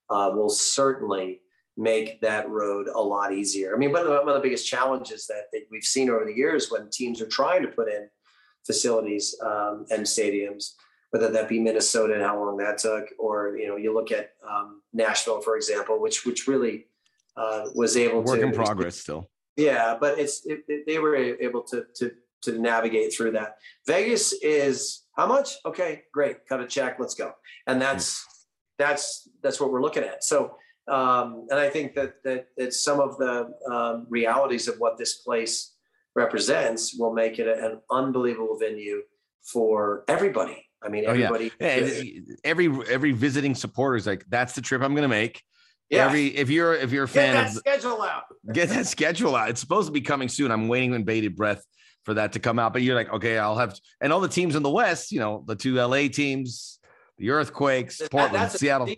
uh, 0.08 0.30
will 0.32 0.48
certainly 0.48 1.40
make 1.76 2.20
that 2.20 2.48
road 2.48 2.88
a 2.94 3.00
lot 3.00 3.32
easier. 3.32 3.74
I 3.74 3.78
mean, 3.78 3.92
one 3.92 4.02
of 4.02 4.08
the, 4.08 4.14
one 4.14 4.28
of 4.28 4.34
the 4.34 4.40
biggest 4.40 4.66
challenges 4.66 5.26
that, 5.26 5.44
that 5.52 5.62
we've 5.70 5.82
seen 5.82 6.10
over 6.10 6.24
the 6.24 6.34
years 6.34 6.70
when 6.70 6.90
teams 6.90 7.20
are 7.20 7.28
trying 7.28 7.62
to 7.62 7.68
put 7.68 7.88
in 7.88 8.08
facilities 8.66 9.34
um, 9.42 9.86
and 9.90 10.02
stadiums, 10.04 10.74
whether 11.10 11.30
that 11.30 11.48
be 11.48 11.58
Minnesota 11.58 12.14
and 12.14 12.22
how 12.22 12.38
long 12.38 12.56
that 12.58 12.78
took, 12.78 13.08
or 13.18 13.56
you 13.56 13.68
know, 13.68 13.76
you 13.76 13.92
look 13.94 14.12
at 14.12 14.32
um, 14.48 14.82
Nashville, 14.92 15.40
for 15.40 15.56
example, 15.56 16.00
which 16.00 16.24
which 16.24 16.46
really 16.46 16.86
uh, 17.36 17.66
was 17.74 17.96
able 17.96 18.18
work 18.18 18.26
to 18.26 18.32
work 18.32 18.42
in 18.42 18.52
progress 18.52 18.96
still. 18.96 19.30
Yeah, 19.56 19.96
but 20.00 20.18
it's 20.18 20.46
it, 20.46 20.64
it, 20.68 20.86
they 20.86 20.98
were 20.98 21.16
able 21.16 21.62
to 21.64 21.86
to 21.96 22.12
to 22.42 22.58
navigate 22.58 23.14
through 23.14 23.32
that. 23.32 23.56
Vegas 23.86 24.32
is 24.32 25.02
how 25.16 25.26
much? 25.26 25.56
Okay, 25.66 26.02
great, 26.12 26.46
cut 26.48 26.60
a 26.60 26.66
check, 26.66 26.98
let's 26.98 27.14
go, 27.14 27.32
and 27.66 27.80
that's 27.80 28.24
that's 28.78 29.28
that's 29.42 29.60
what 29.60 29.70
we're 29.72 29.82
looking 29.82 30.04
at. 30.04 30.24
So. 30.24 30.56
Um, 30.88 31.46
and 31.50 31.60
I 31.60 31.68
think 31.68 31.94
that, 31.94 32.14
that 32.24 32.48
that 32.56 32.74
some 32.74 32.98
of 32.98 33.16
the 33.18 33.52
um, 33.70 34.06
realities 34.08 34.66
of 34.66 34.76
what 34.78 34.98
this 34.98 35.18
place 35.18 35.76
represents 36.14 36.94
will 36.98 37.12
make 37.12 37.38
it 37.38 37.46
an 37.46 37.80
unbelievable 37.90 38.58
venue 38.58 39.02
for 39.42 40.04
everybody. 40.08 40.66
I 40.82 40.88
mean, 40.88 41.04
everybody. 41.06 41.52
Oh, 41.60 41.66
yeah. 41.66 42.20
every 42.44 42.72
every 42.88 43.12
visiting 43.12 43.54
supporter 43.54 43.96
is 43.96 44.06
like, 44.06 44.24
that's 44.28 44.54
the 44.54 44.62
trip 44.62 44.82
I'm 44.82 44.94
going 44.94 45.02
to 45.02 45.08
make. 45.08 45.42
Yeah. 45.90 46.06
Every 46.06 46.28
if 46.28 46.48
you're 46.50 46.74
if 46.74 46.92
you're 46.92 47.04
a 47.04 47.08
fan 47.08 47.34
get 47.34 47.46
of 47.46 47.52
schedule 47.52 48.02
out, 48.02 48.22
get 48.52 48.68
that 48.70 48.86
schedule 48.86 49.34
out. 49.34 49.50
It's 49.50 49.60
supposed 49.60 49.88
to 49.88 49.92
be 49.92 50.00
coming 50.00 50.28
soon. 50.28 50.50
I'm 50.50 50.68
waiting 50.68 50.92
with 50.92 51.04
bated 51.04 51.36
breath 51.36 51.64
for 52.04 52.14
that 52.14 52.32
to 52.32 52.38
come 52.38 52.58
out. 52.58 52.72
But 52.72 52.82
you're 52.82 52.94
like, 52.94 53.12
okay, 53.12 53.38
I'll 53.38 53.58
have 53.58 53.78
and 54.00 54.12
all 54.12 54.20
the 54.20 54.28
teams 54.28 54.54
in 54.54 54.62
the 54.62 54.70
West. 54.70 55.10
You 55.10 55.18
know, 55.18 55.44
the 55.46 55.56
two 55.56 55.74
LA 55.74 56.08
teams, 56.08 56.78
the 57.18 57.30
Earthquakes, 57.30 58.00
Portland, 58.08 58.52
Seattle, 58.52 58.88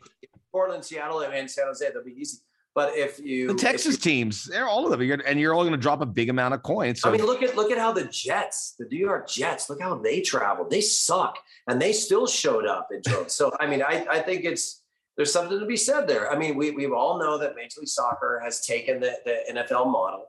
Portland, 0.53 0.85
Seattle, 0.85 1.20
and 1.20 1.51
San 1.51 1.66
Jose. 1.66 1.90
They'll 1.92 2.05
be 2.05 2.12
easy. 2.12 2.38
But 2.75 2.97
if 2.97 3.21
you 3.21 3.49
the 3.49 3.55
Texas 3.55 3.97
you, 3.97 4.01
teams, 4.01 4.45
they're 4.45 4.67
all 4.67 4.87
of 4.87 4.93
them, 4.93 5.03
you're, 5.03 5.21
and 5.27 5.39
you're 5.39 5.53
all 5.53 5.63
going 5.63 5.73
to 5.73 5.79
drop 5.79 6.01
a 6.01 6.07
big 6.07 6.31
amount 6.31 6.55
of 6.55 6.63
coins. 6.63 7.03
So. 7.03 7.09
I 7.09 7.13
mean, 7.13 7.27
look 7.27 7.43
at 7.43 7.55
look 7.55 7.71
at 7.71 7.77
how 7.77 7.93
the 7.93 8.05
Jets, 8.05 8.75
the 8.79 8.87
New 8.91 8.99
York 8.99 9.29
Jets, 9.29 9.69
look 9.69 9.81
how 9.81 9.97
they 9.97 10.23
traveled. 10.23 10.71
They 10.71 10.81
suck, 10.81 11.39
and 11.69 11.81
they 11.81 11.93
still 11.93 12.27
showed 12.27 12.67
up 12.67 12.89
in 12.91 13.03
droves. 13.03 13.35
so 13.35 13.53
I 13.61 13.67
mean, 13.67 13.83
I 13.83 14.07
I 14.11 14.21
think 14.21 14.45
it's 14.45 14.83
there's 15.17 15.33
something 15.33 15.59
to 15.59 15.67
be 15.67 15.77
said 15.77 16.09
there. 16.09 16.33
I 16.33 16.39
mean, 16.39 16.57
we 16.57 16.71
we 16.71 16.87
all 16.87 17.19
know 17.19 17.37
that 17.39 17.55
Major 17.55 17.81
League 17.81 17.89
Soccer 17.89 18.41
has 18.43 18.65
taken 18.65 19.01
the, 19.01 19.19
the 19.27 19.41
NFL 19.53 19.91
model. 19.91 20.27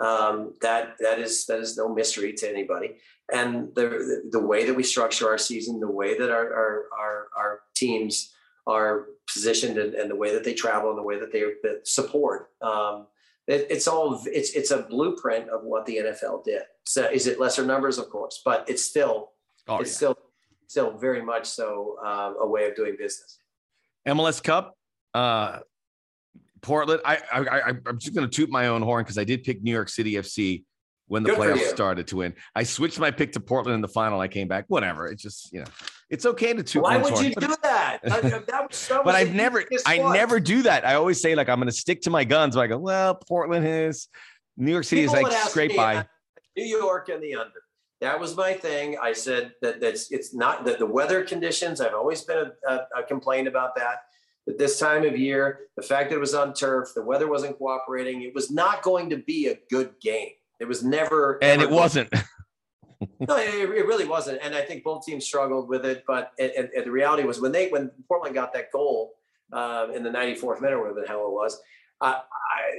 Um, 0.00 0.54
that 0.62 0.94
that 1.00 1.18
is 1.18 1.44
that 1.46 1.60
is 1.60 1.76
no 1.76 1.92
mystery 1.92 2.32
to 2.32 2.48
anybody. 2.48 2.96
And 3.32 3.74
the, 3.74 3.82
the, 3.82 4.22
the 4.32 4.40
way 4.40 4.66
that 4.66 4.74
we 4.74 4.82
structure 4.82 5.28
our 5.28 5.38
season, 5.38 5.78
the 5.78 5.90
way 5.90 6.18
that 6.18 6.30
our 6.30 6.52
our 6.54 6.84
our, 6.98 7.28
our 7.36 7.60
teams 7.74 8.31
are 8.66 9.06
positioned 9.32 9.78
and, 9.78 9.94
and, 9.94 10.10
the 10.10 10.16
way 10.16 10.32
that 10.32 10.44
they 10.44 10.54
travel 10.54 10.90
and 10.90 10.98
the 10.98 11.02
way 11.02 11.18
that 11.18 11.32
they 11.32 11.42
support. 11.84 12.50
Um, 12.60 13.06
it, 13.48 13.66
it's 13.70 13.88
all 13.88 14.22
it's 14.26 14.52
it's 14.52 14.70
a 14.70 14.82
blueprint 14.82 15.48
of 15.48 15.64
what 15.64 15.84
the 15.86 15.96
NFL 15.96 16.44
did. 16.44 16.62
So 16.84 17.08
is 17.10 17.26
it 17.26 17.40
lesser 17.40 17.64
numbers, 17.64 17.98
of 17.98 18.08
course, 18.08 18.40
but 18.44 18.64
it's 18.68 18.84
still 18.84 19.30
oh, 19.68 19.78
it's 19.78 19.90
yeah. 19.90 19.96
still 19.96 20.18
still 20.68 20.96
very 20.96 21.22
much 21.22 21.46
so 21.46 21.96
um, 22.04 22.36
a 22.40 22.46
way 22.46 22.68
of 22.68 22.76
doing 22.76 22.96
business. 22.98 23.38
MLS 24.06 24.42
Cup, 24.42 24.76
uh, 25.14 25.60
Portland. 26.60 27.00
I, 27.04 27.18
I, 27.32 27.40
I 27.40 27.68
I'm 27.86 27.98
just 27.98 28.14
going 28.14 28.28
to 28.28 28.34
toot 28.34 28.48
my 28.48 28.68
own 28.68 28.82
horn 28.82 29.04
because 29.04 29.18
I 29.18 29.24
did 29.24 29.44
pick 29.44 29.62
New 29.62 29.72
York 29.72 29.88
City 29.88 30.14
FC 30.14 30.64
when 31.08 31.22
the 31.22 31.30
Good 31.30 31.38
playoffs 31.38 31.68
started 31.68 32.06
to 32.08 32.16
win. 32.16 32.34
I 32.54 32.62
switched 32.62 32.98
my 32.98 33.10
pick 33.10 33.32
to 33.32 33.40
Portland 33.40 33.74
in 33.74 33.80
the 33.82 33.88
final. 33.88 34.20
I 34.20 34.28
came 34.28 34.48
back. 34.48 34.64
Whatever. 34.68 35.08
It's 35.08 35.22
just 35.22 35.52
you 35.52 35.60
know, 35.60 35.66
it's 36.12 36.26
okay 36.26 36.52
to 36.52 36.62
toot. 36.62 36.82
Why 36.82 36.98
would 36.98 37.18
you 37.20 37.34
do 37.34 37.54
that? 37.62 38.00
that 38.02 38.66
was 38.68 38.76
so 38.76 39.02
but 39.02 39.14
I've 39.14 39.34
never, 39.34 39.64
I 39.86 39.96
never 39.96 40.38
do 40.38 40.62
that. 40.62 40.86
I 40.86 40.94
always 40.94 41.20
say 41.20 41.34
like 41.34 41.48
I'm 41.48 41.56
going 41.56 41.68
to 41.68 41.74
stick 41.74 42.02
to 42.02 42.10
my 42.10 42.22
guns. 42.22 42.54
But 42.54 42.60
I 42.60 42.66
go, 42.66 42.78
well, 42.78 43.14
Portland 43.14 43.66
is, 43.66 44.08
New 44.58 44.70
York 44.70 44.84
City 44.84 45.02
People 45.02 45.16
is 45.16 45.22
like 45.22 45.32
scrape 45.48 45.74
by. 45.74 46.06
New 46.54 46.66
York 46.66 47.08
and 47.08 47.22
the 47.22 47.34
under. 47.34 47.62
That 48.02 48.20
was 48.20 48.36
my 48.36 48.52
thing. 48.52 48.98
I 49.00 49.14
said 49.14 49.54
that 49.62 49.80
that's 49.80 50.12
it's 50.12 50.34
not 50.34 50.66
that 50.66 50.78
the 50.78 50.86
weather 50.86 51.24
conditions. 51.24 51.80
I've 51.80 51.94
always 51.94 52.20
been 52.20 52.50
a, 52.68 52.70
a, 52.70 52.86
a 52.98 53.02
complaint 53.04 53.48
about 53.48 53.74
that. 53.76 54.02
at 54.46 54.58
this 54.58 54.78
time 54.78 55.06
of 55.06 55.16
year, 55.16 55.60
the 55.76 55.82
fact 55.82 56.10
that 56.10 56.16
it 56.16 56.20
was 56.20 56.34
on 56.34 56.52
turf, 56.52 56.90
the 56.94 57.02
weather 57.02 57.26
wasn't 57.26 57.56
cooperating, 57.56 58.20
it 58.22 58.34
was 58.34 58.50
not 58.50 58.82
going 58.82 59.08
to 59.10 59.16
be 59.16 59.46
a 59.46 59.58
good 59.70 59.94
game. 60.02 60.32
It 60.60 60.68
was 60.68 60.84
never, 60.84 61.38
and 61.42 61.62
it 61.62 61.70
wasn't. 61.70 62.12
no, 63.20 63.36
it, 63.36 63.70
it, 63.70 63.86
really 63.86 64.06
wasn't. 64.06 64.40
And 64.42 64.54
I 64.54 64.62
think 64.62 64.84
both 64.84 65.04
teams 65.04 65.24
struggled 65.24 65.68
with 65.68 65.84
it. 65.84 66.04
But 66.06 66.32
and, 66.38 66.52
and 66.74 66.84
the 66.84 66.90
reality 66.90 67.24
was 67.24 67.40
when 67.40 67.52
they 67.52 67.68
when 67.68 67.90
Portland 68.08 68.34
got 68.34 68.52
that 68.54 68.72
goal 68.72 69.14
um, 69.52 69.92
in 69.92 70.02
the 70.02 70.10
94th 70.10 70.60
minute, 70.60 70.78
whatever 70.78 71.00
the 71.00 71.06
hell 71.06 71.26
it 71.26 71.32
was, 71.32 71.60
I, 72.00 72.08
I, 72.10 72.20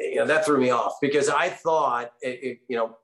you 0.01 0.15
know, 0.15 0.25
that 0.25 0.45
threw 0.45 0.59
me 0.59 0.69
off 0.69 0.95
because 1.01 1.29
I 1.29 1.49
thought 1.49 2.12
it, 2.21 2.39
it, 2.43 2.59
you 2.67 2.77
know, 2.77 2.97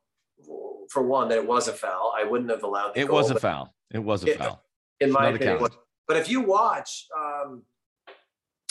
for 0.89 1.03
one, 1.03 1.29
that 1.29 1.37
it 1.37 1.47
was 1.47 1.67
a 1.67 1.73
foul. 1.73 2.13
I 2.17 2.23
wouldn't 2.23 2.49
have 2.49 2.63
allowed 2.63 2.97
it. 2.97 3.07
Goal, 3.07 3.17
was 3.17 3.31
a 3.31 3.39
foul. 3.39 3.73
It 3.93 3.99
was 3.99 4.23
a 4.23 4.35
foul. 4.35 4.63
In 4.99 5.11
my 5.11 5.29
opinion. 5.29 5.65
But 6.07 6.17
if 6.17 6.27
you 6.27 6.41
watch, 6.41 7.05
um, 7.15 7.63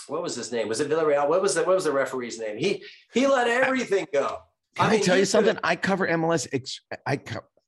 what 0.09 0.23
was 0.23 0.35
his 0.35 0.51
name? 0.51 0.69
Was 0.69 0.81
it 0.81 0.89
Villarreal? 0.91 1.29
What 1.29 1.41
was 1.41 1.55
the 1.55 1.63
what 1.63 1.75
was 1.75 1.85
the 1.85 1.93
referee's 1.93 2.39
name? 2.39 2.59
He 2.59 2.83
he 3.13 3.27
let 3.27 3.47
everything 3.47 4.07
go. 4.13 4.39
Can 4.75 4.87
I, 4.87 4.91
mean, 4.91 5.01
I 5.01 5.03
tell 5.03 5.19
you 5.19 5.25
something? 5.25 5.59
I 5.63 5.77
cover 5.77 6.09
MLS. 6.09 6.49
I 7.07 7.17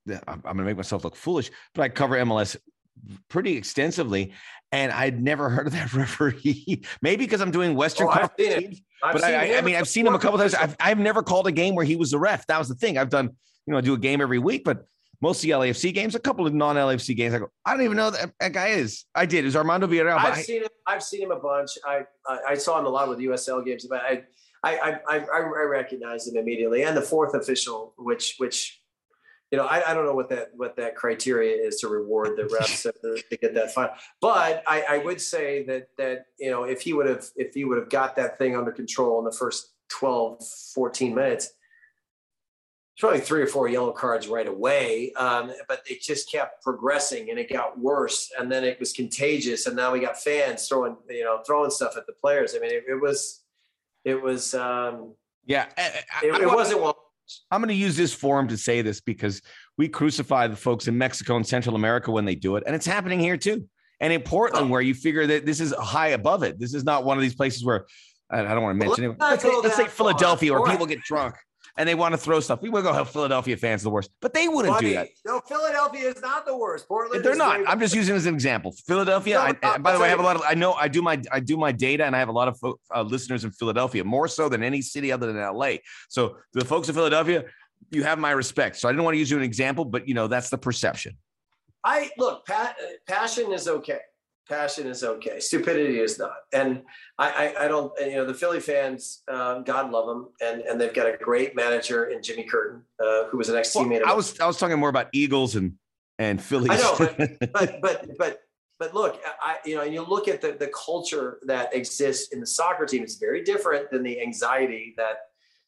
I'm 0.07 0.41
going 0.41 0.57
to 0.57 0.63
make 0.63 0.77
myself 0.77 1.03
look 1.03 1.15
foolish, 1.15 1.51
but 1.73 1.83
I 1.83 1.89
cover 1.89 2.15
MLS 2.17 2.57
pretty 3.29 3.57
extensively, 3.57 4.33
and 4.71 4.91
I'd 4.91 5.21
never 5.21 5.49
heard 5.49 5.67
of 5.67 5.73
that 5.73 5.93
referee. 5.93 6.83
Maybe 7.01 7.25
because 7.25 7.41
I'm 7.41 7.51
doing 7.51 7.75
Western 7.75 8.07
oh, 8.07 8.11
Conference 8.11 8.55
teams, 8.55 8.81
but 9.01 9.23
I, 9.23 9.57
I, 9.57 9.61
mean, 9.61 9.75
I've 9.75 9.87
seen 9.87 10.05
him 10.05 10.15
a 10.15 10.19
couple 10.19 10.39
times. 10.39 10.55
I've, 10.55 10.75
I've 10.79 10.99
never 10.99 11.23
called 11.23 11.47
a 11.47 11.51
game 11.51 11.75
where 11.75 11.85
he 11.85 11.95
was 11.95 12.11
the 12.11 12.19
ref. 12.19 12.47
That 12.47 12.59
was 12.59 12.67
the 12.67 12.75
thing. 12.75 12.97
I've 12.97 13.09
done, 13.09 13.29
you 13.65 13.71
know, 13.71 13.77
I 13.77 13.81
do 13.81 13.93
a 13.93 13.97
game 13.97 14.21
every 14.21 14.39
week, 14.39 14.63
but 14.63 14.85
most 15.21 15.37
of 15.37 15.41
the 15.43 15.51
LAFC 15.51 15.93
games, 15.93 16.15
a 16.15 16.19
couple 16.19 16.47
of 16.47 16.53
non-LAFC 16.53 17.15
games. 17.15 17.35
I 17.35 17.39
go, 17.39 17.51
I 17.63 17.73
don't 17.73 17.83
even 17.83 17.95
know 17.95 18.09
that, 18.09 18.31
that 18.39 18.53
guy 18.53 18.69
is. 18.69 19.05
I 19.13 19.27
did. 19.27 19.45
Is 19.45 19.55
Armando 19.55 19.87
Villarreal? 19.87 20.17
I've 20.17 20.37
I, 20.37 20.41
seen 20.41 20.63
him. 20.63 20.69
I've 20.87 21.03
seen 21.03 21.21
him 21.21 21.31
a 21.31 21.39
bunch. 21.39 21.71
I 21.85 22.01
I 22.27 22.55
saw 22.55 22.79
him 22.79 22.87
a 22.87 22.89
lot 22.89 23.07
with 23.07 23.19
USL 23.19 23.63
games, 23.63 23.85
but 23.87 24.01
I 24.01 24.23
I 24.63 24.99
I 25.07 25.17
I, 25.17 25.25
I 25.35 25.39
recognize 25.39 26.27
him 26.27 26.37
immediately. 26.37 26.83
And 26.83 26.97
the 26.97 27.01
fourth 27.01 27.35
official, 27.35 27.93
which 27.97 28.35
which 28.39 28.80
you 29.51 29.57
know, 29.57 29.65
I, 29.65 29.91
I 29.91 29.93
don't 29.93 30.05
know 30.05 30.15
what 30.15 30.29
that 30.29 30.51
what 30.55 30.77
that 30.77 30.95
criteria 30.95 31.55
is 31.55 31.81
to 31.81 31.89
reward 31.89 32.37
the 32.37 32.43
refs 32.43 32.83
to 32.83 33.37
get 33.37 33.53
that 33.53 33.73
fine. 33.73 33.89
But 34.21 34.63
I, 34.65 34.83
I 34.89 34.97
would 34.99 35.19
say 35.19 35.63
that 35.65 35.89
that 35.97 36.25
you 36.39 36.49
know 36.49 36.63
if 36.63 36.81
he 36.81 36.93
would 36.93 37.07
have 37.07 37.25
if 37.35 37.53
he 37.53 37.65
would 37.65 37.77
have 37.77 37.89
got 37.89 38.15
that 38.15 38.37
thing 38.37 38.55
under 38.55 38.71
control 38.71 39.19
in 39.19 39.25
the 39.25 39.31
first 39.31 39.73
12, 39.89 40.41
14 40.73 41.13
minutes, 41.13 41.51
probably 42.97 43.19
three 43.19 43.41
or 43.41 43.47
four 43.47 43.67
yellow 43.67 43.91
cards 43.91 44.27
right 44.27 44.47
away. 44.47 45.11
Um, 45.13 45.51
but 45.67 45.81
it 45.89 46.01
just 46.01 46.31
kept 46.31 46.63
progressing 46.63 47.29
and 47.29 47.39
it 47.39 47.51
got 47.51 47.79
worse. 47.79 48.31
And 48.37 48.51
then 48.51 48.63
it 48.63 48.79
was 48.79 48.93
contagious. 48.93 49.65
And 49.65 49.75
now 49.75 49.91
we 49.91 49.99
got 49.99 50.17
fans 50.17 50.67
throwing, 50.67 50.95
you 51.09 51.23
know, 51.23 51.41
throwing 51.45 51.71
stuff 51.71 51.97
at 51.97 52.05
the 52.07 52.13
players. 52.13 52.55
I 52.55 52.59
mean, 52.59 52.71
it, 52.71 52.83
it 52.87 53.01
was, 53.01 53.41
it 54.05 54.21
was, 54.21 54.53
um, 54.53 55.15
yeah, 55.45 55.67
I, 55.77 55.91
it, 56.23 56.41
it 56.41 56.47
wasn't. 56.47 56.90
I'm 57.49 57.61
going 57.61 57.69
to 57.69 57.73
use 57.73 57.95
this 57.95 58.13
forum 58.13 58.47
to 58.49 58.57
say 58.57 58.81
this 58.81 59.01
because 59.01 59.41
we 59.77 59.87
crucify 59.87 60.47
the 60.47 60.55
folks 60.55 60.87
in 60.87 60.97
Mexico 60.97 61.35
and 61.35 61.45
Central 61.45 61.75
America 61.75 62.11
when 62.11 62.25
they 62.25 62.35
do 62.35 62.55
it. 62.55 62.63
And 62.65 62.75
it's 62.75 62.85
happening 62.85 63.19
here 63.19 63.37
too. 63.37 63.67
And 63.99 64.11
in 64.11 64.21
Portland, 64.21 64.69
where 64.69 64.81
you 64.81 64.93
figure 64.93 65.27
that 65.27 65.45
this 65.45 65.59
is 65.59 65.73
high 65.73 66.09
above 66.09 66.43
it. 66.43 66.59
This 66.59 66.73
is 66.73 66.83
not 66.83 67.03
one 67.03 67.17
of 67.17 67.21
these 67.21 67.35
places 67.35 67.63
where 67.63 67.85
I, 68.29 68.41
don't 68.43 68.63
want 68.63 68.79
to 68.79 68.87
mention 68.87 69.03
well, 69.03 69.13
it. 69.13 69.19
Let's, 69.19 69.43
say, 69.43 69.55
let's 69.61 69.75
say 69.75 69.87
Philadelphia, 69.87 70.53
where 70.53 70.71
people 70.71 70.85
get 70.87 71.01
drunk 71.01 71.35
and 71.77 71.87
they 71.87 71.95
want 71.95 72.13
to 72.13 72.17
throw 72.17 72.39
stuff. 72.39 72.61
We 72.61 72.69
will 72.69 72.81
go 72.81 72.93
have 72.93 73.09
Philadelphia 73.09 73.57
fans 73.57 73.83
the 73.83 73.89
worst, 73.89 74.11
but 74.21 74.33
they 74.33 74.47
wouldn't 74.47 74.73
Buddy, 74.73 74.89
do 74.89 74.95
that. 74.95 75.09
No, 75.25 75.41
Philadelphia 75.47 76.09
is 76.09 76.21
not 76.21 76.45
the 76.45 76.55
worst. 76.57 76.87
Portland, 76.87 77.23
they're 77.23 77.35
not. 77.35 77.61
I'm 77.67 77.79
just 77.79 77.95
using 77.95 78.15
as 78.15 78.25
an 78.25 78.33
example. 78.33 78.73
Philadelphia. 78.87 79.35
No, 79.35 79.69
I, 79.69 79.77
by 79.77 79.93
the 79.93 79.99
way, 79.99 80.07
I 80.07 80.09
have 80.09 80.19
a 80.19 80.23
lot 80.23 80.35
of. 80.35 80.43
I 80.45 80.53
know 80.53 80.73
I 80.73 80.87
do 80.87 81.01
my 81.01 81.21
I 81.31 81.39
do 81.39 81.57
my 81.57 81.71
data, 81.71 82.05
and 82.05 82.15
I 82.15 82.19
have 82.19 82.29
a 82.29 82.33
lot 82.33 82.47
of 82.47 82.59
uh, 82.93 83.01
listeners 83.01 83.43
in 83.43 83.51
Philadelphia, 83.51 84.03
more 84.03 84.27
so 84.27 84.49
than 84.49 84.63
any 84.63 84.81
city 84.81 85.11
other 85.11 85.31
than 85.31 85.41
LA. 85.41 85.75
So 86.09 86.37
the 86.53 86.65
folks 86.65 86.89
in 86.89 86.95
Philadelphia, 86.95 87.45
you 87.89 88.03
have 88.03 88.19
my 88.19 88.31
respect. 88.31 88.77
So 88.77 88.89
I 88.89 88.91
didn't 88.91 89.03
want 89.03 89.15
to 89.15 89.19
use 89.19 89.31
you 89.31 89.37
an 89.37 89.43
example, 89.43 89.85
but 89.85 90.07
you 90.07 90.13
know 90.13 90.27
that's 90.27 90.49
the 90.49 90.57
perception. 90.57 91.17
I 91.83 92.11
look, 92.17 92.45
pa- 92.45 92.75
passion 93.07 93.51
is 93.51 93.67
okay 93.67 93.99
passion 94.51 94.87
is 94.87 95.03
okay. 95.03 95.39
Stupidity 95.39 95.99
is 95.99 96.19
not. 96.19 96.35
And 96.53 96.83
i 97.17 97.53
i, 97.57 97.65
I 97.65 97.67
don't 97.67 97.93
you 97.99 98.15
know 98.15 98.25
the 98.25 98.33
philly 98.33 98.59
fans 98.59 99.21
um, 99.27 99.63
god 99.63 99.91
love 99.91 100.07
them 100.07 100.29
and 100.41 100.61
and 100.61 100.79
they've 100.79 100.93
got 100.93 101.07
a 101.07 101.17
great 101.17 101.55
manager 101.55 102.05
in 102.05 102.21
jimmy 102.23 102.43
curtin 102.43 102.81
uh, 103.03 103.25
who 103.29 103.37
was 103.37 103.49
an 103.49 103.55
ex-teammate 103.55 104.01
well, 104.01 104.11
i 104.11 104.13
was 104.13 104.39
i 104.39 104.47
was 104.47 104.57
talking 104.57 104.79
more 104.79 104.89
about 104.89 105.07
eagles 105.13 105.55
and 105.55 105.73
and 106.19 106.41
phillies 106.41 106.71
i 106.71 106.77
know 106.77 106.95
but 106.97 107.17
but 107.53 107.81
but 107.81 108.17
but, 108.17 108.39
but 108.79 108.93
look 108.93 109.21
i 109.41 109.57
you 109.65 109.75
know 109.75 109.81
and 109.81 109.93
you 109.93 110.01
look 110.01 110.27
at 110.27 110.41
the 110.41 110.53
the 110.53 110.71
culture 110.85 111.39
that 111.45 111.73
exists 111.75 112.33
in 112.33 112.39
the 112.39 112.47
soccer 112.47 112.85
team 112.85 113.03
it's 113.03 113.15
very 113.15 113.43
different 113.43 113.89
than 113.91 114.03
the 114.03 114.19
anxiety 114.21 114.93
that 114.97 115.17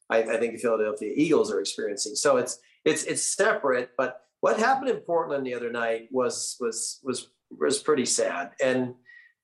I, 0.09 0.17
I 0.23 0.37
think 0.37 0.53
the 0.53 0.59
philadelphia 0.59 1.11
eagles 1.15 1.51
are 1.51 1.59
experiencing. 1.59 2.15
So 2.15 2.37
it's 2.37 2.59
it's 2.85 3.03
it's 3.05 3.23
separate 3.23 3.91
but 3.97 4.21
what 4.41 4.59
happened 4.59 4.89
in 4.89 4.97
Portland 4.97 5.45
the 5.45 5.53
other 5.53 5.71
night 5.71 6.09
was 6.11 6.57
was 6.59 6.99
was 7.03 7.29
was 7.59 7.79
pretty 7.79 8.05
sad. 8.05 8.51
And 8.63 8.95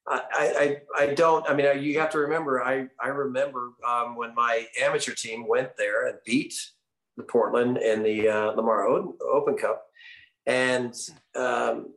I, 0.07 0.81
I, 0.97 1.03
I 1.03 1.13
don't, 1.13 1.47
I 1.47 1.53
mean, 1.53 1.83
you 1.83 1.99
have 1.99 2.09
to 2.11 2.19
remember, 2.19 2.63
I, 2.63 2.87
I 2.99 3.09
remember 3.09 3.73
um, 3.87 4.15
when 4.15 4.33
my 4.33 4.65
amateur 4.81 5.13
team 5.13 5.47
went 5.47 5.77
there 5.77 6.07
and 6.07 6.17
beat 6.25 6.55
the 7.15 7.23
Portland 7.23 7.77
in 7.77 8.01
the 8.01 8.27
uh, 8.27 8.51
Lamar 8.51 8.87
Open 8.87 9.55
Cup 9.57 9.85
and 10.47 10.95
um, 11.35 11.93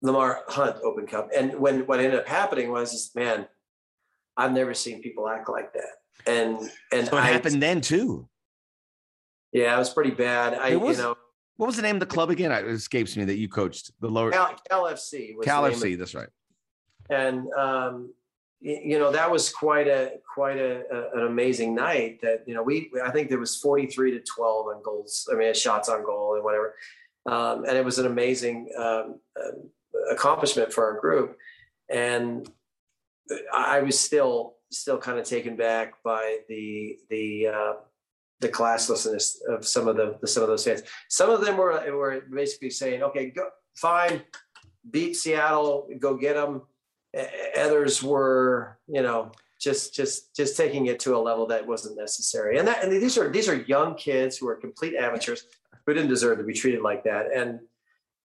Lamar 0.00 0.42
Hunt 0.48 0.76
Open 0.82 1.06
Cup. 1.06 1.28
And 1.36 1.58
when 1.58 1.86
what 1.86 2.00
ended 2.00 2.18
up 2.18 2.26
happening 2.26 2.70
was, 2.70 2.94
is, 2.94 3.10
man, 3.14 3.46
I've 4.36 4.52
never 4.52 4.72
seen 4.72 5.02
people 5.02 5.28
act 5.28 5.50
like 5.50 5.74
that. 5.74 5.92
And 6.26 6.58
and 6.92 7.06
so 7.08 7.16
it 7.16 7.20
I, 7.20 7.26
happened 7.26 7.62
then 7.62 7.80
too. 7.80 8.28
Yeah, 9.52 9.74
it 9.74 9.78
was 9.78 9.92
pretty 9.92 10.10
bad. 10.10 10.54
I 10.54 10.76
was, 10.76 10.96
you 10.96 11.02
know 11.02 11.16
what 11.58 11.66
was 11.66 11.76
the 11.76 11.82
name 11.82 11.96
of 11.96 12.00
the 12.00 12.06
club 12.06 12.30
again? 12.30 12.52
It 12.52 12.66
escapes 12.66 13.16
me 13.16 13.24
that 13.24 13.36
you 13.36 13.48
coached 13.48 13.90
the 14.00 14.08
lower 14.08 14.30
Cal, 14.30 14.54
Cal 14.70 14.84
FC. 14.84 15.34
Cal 15.42 15.64
FC, 15.64 15.92
of, 15.92 15.98
that's 15.98 16.14
right. 16.14 16.28
And 17.10 17.52
um, 17.52 18.12
you 18.60 18.98
know 18.98 19.10
that 19.10 19.30
was 19.30 19.50
quite 19.50 19.88
a 19.88 20.12
quite 20.32 20.56
a, 20.56 20.84
a, 20.90 21.18
an 21.18 21.26
amazing 21.26 21.74
night. 21.74 22.20
That 22.22 22.44
you 22.46 22.54
know 22.54 22.62
we 22.62 22.92
I 23.04 23.10
think 23.10 23.28
there 23.28 23.40
was 23.40 23.56
forty 23.56 23.86
three 23.86 24.12
to 24.12 24.20
twelve 24.20 24.68
on 24.68 24.82
goals. 24.84 25.28
I 25.32 25.36
mean 25.36 25.52
shots 25.52 25.88
on 25.88 26.04
goal 26.04 26.36
and 26.36 26.44
whatever. 26.44 26.74
Um, 27.26 27.64
and 27.64 27.76
it 27.76 27.84
was 27.84 27.98
an 27.98 28.06
amazing 28.06 28.70
um, 28.78 29.18
uh, 29.36 30.12
accomplishment 30.12 30.72
for 30.72 30.84
our 30.84 31.00
group. 31.00 31.36
And 31.90 32.48
I 33.52 33.80
was 33.80 33.98
still 33.98 34.54
still 34.70 34.98
kind 34.98 35.18
of 35.18 35.24
taken 35.24 35.56
back 35.56 35.94
by 36.04 36.38
the 36.48 36.98
the 37.10 37.48
uh, 37.48 37.72
the 38.40 38.48
classlessness 38.48 39.36
of 39.48 39.66
some 39.66 39.88
of 39.88 39.96
the, 39.96 40.16
the, 40.20 40.26
some 40.26 40.42
of 40.42 40.48
those 40.48 40.64
fans. 40.64 40.82
Some 41.08 41.30
of 41.30 41.40
them 41.40 41.56
were 41.56 41.72
were 41.92 42.22
basically 42.32 42.70
saying, 42.70 43.02
"Okay, 43.02 43.30
go 43.30 43.48
fine, 43.76 44.22
beat 44.90 45.14
Seattle, 45.14 45.88
go 45.98 46.16
get 46.16 46.34
them." 46.34 46.62
Others 47.56 48.02
were, 48.02 48.78
you 48.86 49.02
know, 49.02 49.32
just 49.58 49.94
just 49.94 50.34
just 50.36 50.56
taking 50.56 50.86
it 50.86 51.00
to 51.00 51.16
a 51.16 51.18
level 51.18 51.46
that 51.46 51.66
wasn't 51.66 51.96
necessary. 51.96 52.58
And 52.58 52.68
that 52.68 52.84
and 52.84 52.92
these 52.92 53.18
are 53.18 53.28
these 53.28 53.48
are 53.48 53.56
young 53.56 53.94
kids 53.94 54.36
who 54.36 54.48
are 54.48 54.56
complete 54.56 54.94
amateurs 54.94 55.44
who 55.86 55.94
didn't 55.94 56.10
deserve 56.10 56.38
to 56.38 56.44
be 56.44 56.52
treated 56.52 56.82
like 56.82 57.02
that. 57.04 57.32
And 57.34 57.60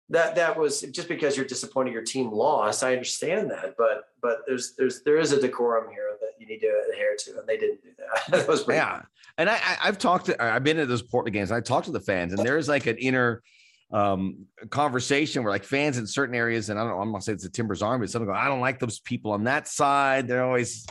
that 0.09 0.35
that 0.35 0.57
was 0.57 0.81
just 0.81 1.07
because 1.07 1.37
you're 1.37 1.45
disappointed 1.45 1.93
your 1.93 2.03
team 2.03 2.31
lost. 2.31 2.83
I 2.83 2.93
understand 2.93 3.49
that, 3.51 3.75
but 3.77 4.09
but 4.21 4.39
there's 4.45 4.73
there's 4.77 5.01
there 5.03 5.17
is 5.17 5.31
a 5.31 5.41
decorum 5.41 5.89
here 5.91 6.17
that 6.19 6.31
you 6.39 6.45
need 6.45 6.59
to 6.59 6.83
adhere 6.91 7.15
to, 7.17 7.39
and 7.39 7.47
they 7.47 7.57
didn't 7.57 7.81
do 7.81 7.89
that. 7.97 8.31
that 8.37 8.47
was 8.47 8.65
yeah. 8.67 9.01
And 9.37 9.49
I, 9.49 9.53
I 9.53 9.85
have 9.85 9.97
talked 9.97 10.27
to 10.27 10.43
I've 10.43 10.63
been 10.63 10.77
to 10.77 10.85
those 10.85 11.01
Portland 11.01 11.33
games. 11.33 11.51
I 11.51 11.61
talked 11.61 11.85
to 11.85 11.91
the 11.91 11.99
fans, 11.99 12.33
and 12.33 12.45
there's 12.45 12.67
like 12.67 12.85
an 12.85 12.97
inner 12.97 13.41
um, 13.91 14.45
conversation 14.69 15.43
where 15.43 15.51
like 15.51 15.63
fans 15.63 15.97
in 15.97 16.05
certain 16.05 16.35
areas, 16.35 16.69
and 16.69 16.79
I 16.79 16.83
don't 16.83 16.91
know, 16.91 16.99
I'm 16.99 17.11
gonna 17.11 17.21
say 17.21 17.33
it's 17.33 17.45
a 17.45 17.49
Timbers 17.49 17.81
army, 17.81 18.03
but 18.03 18.09
some 18.09 18.25
go, 18.25 18.33
I 18.33 18.47
don't 18.47 18.61
like 18.61 18.79
those 18.79 18.99
people 18.99 19.31
on 19.31 19.45
that 19.45 19.67
side. 19.67 20.27
They're 20.27 20.43
always 20.43 20.85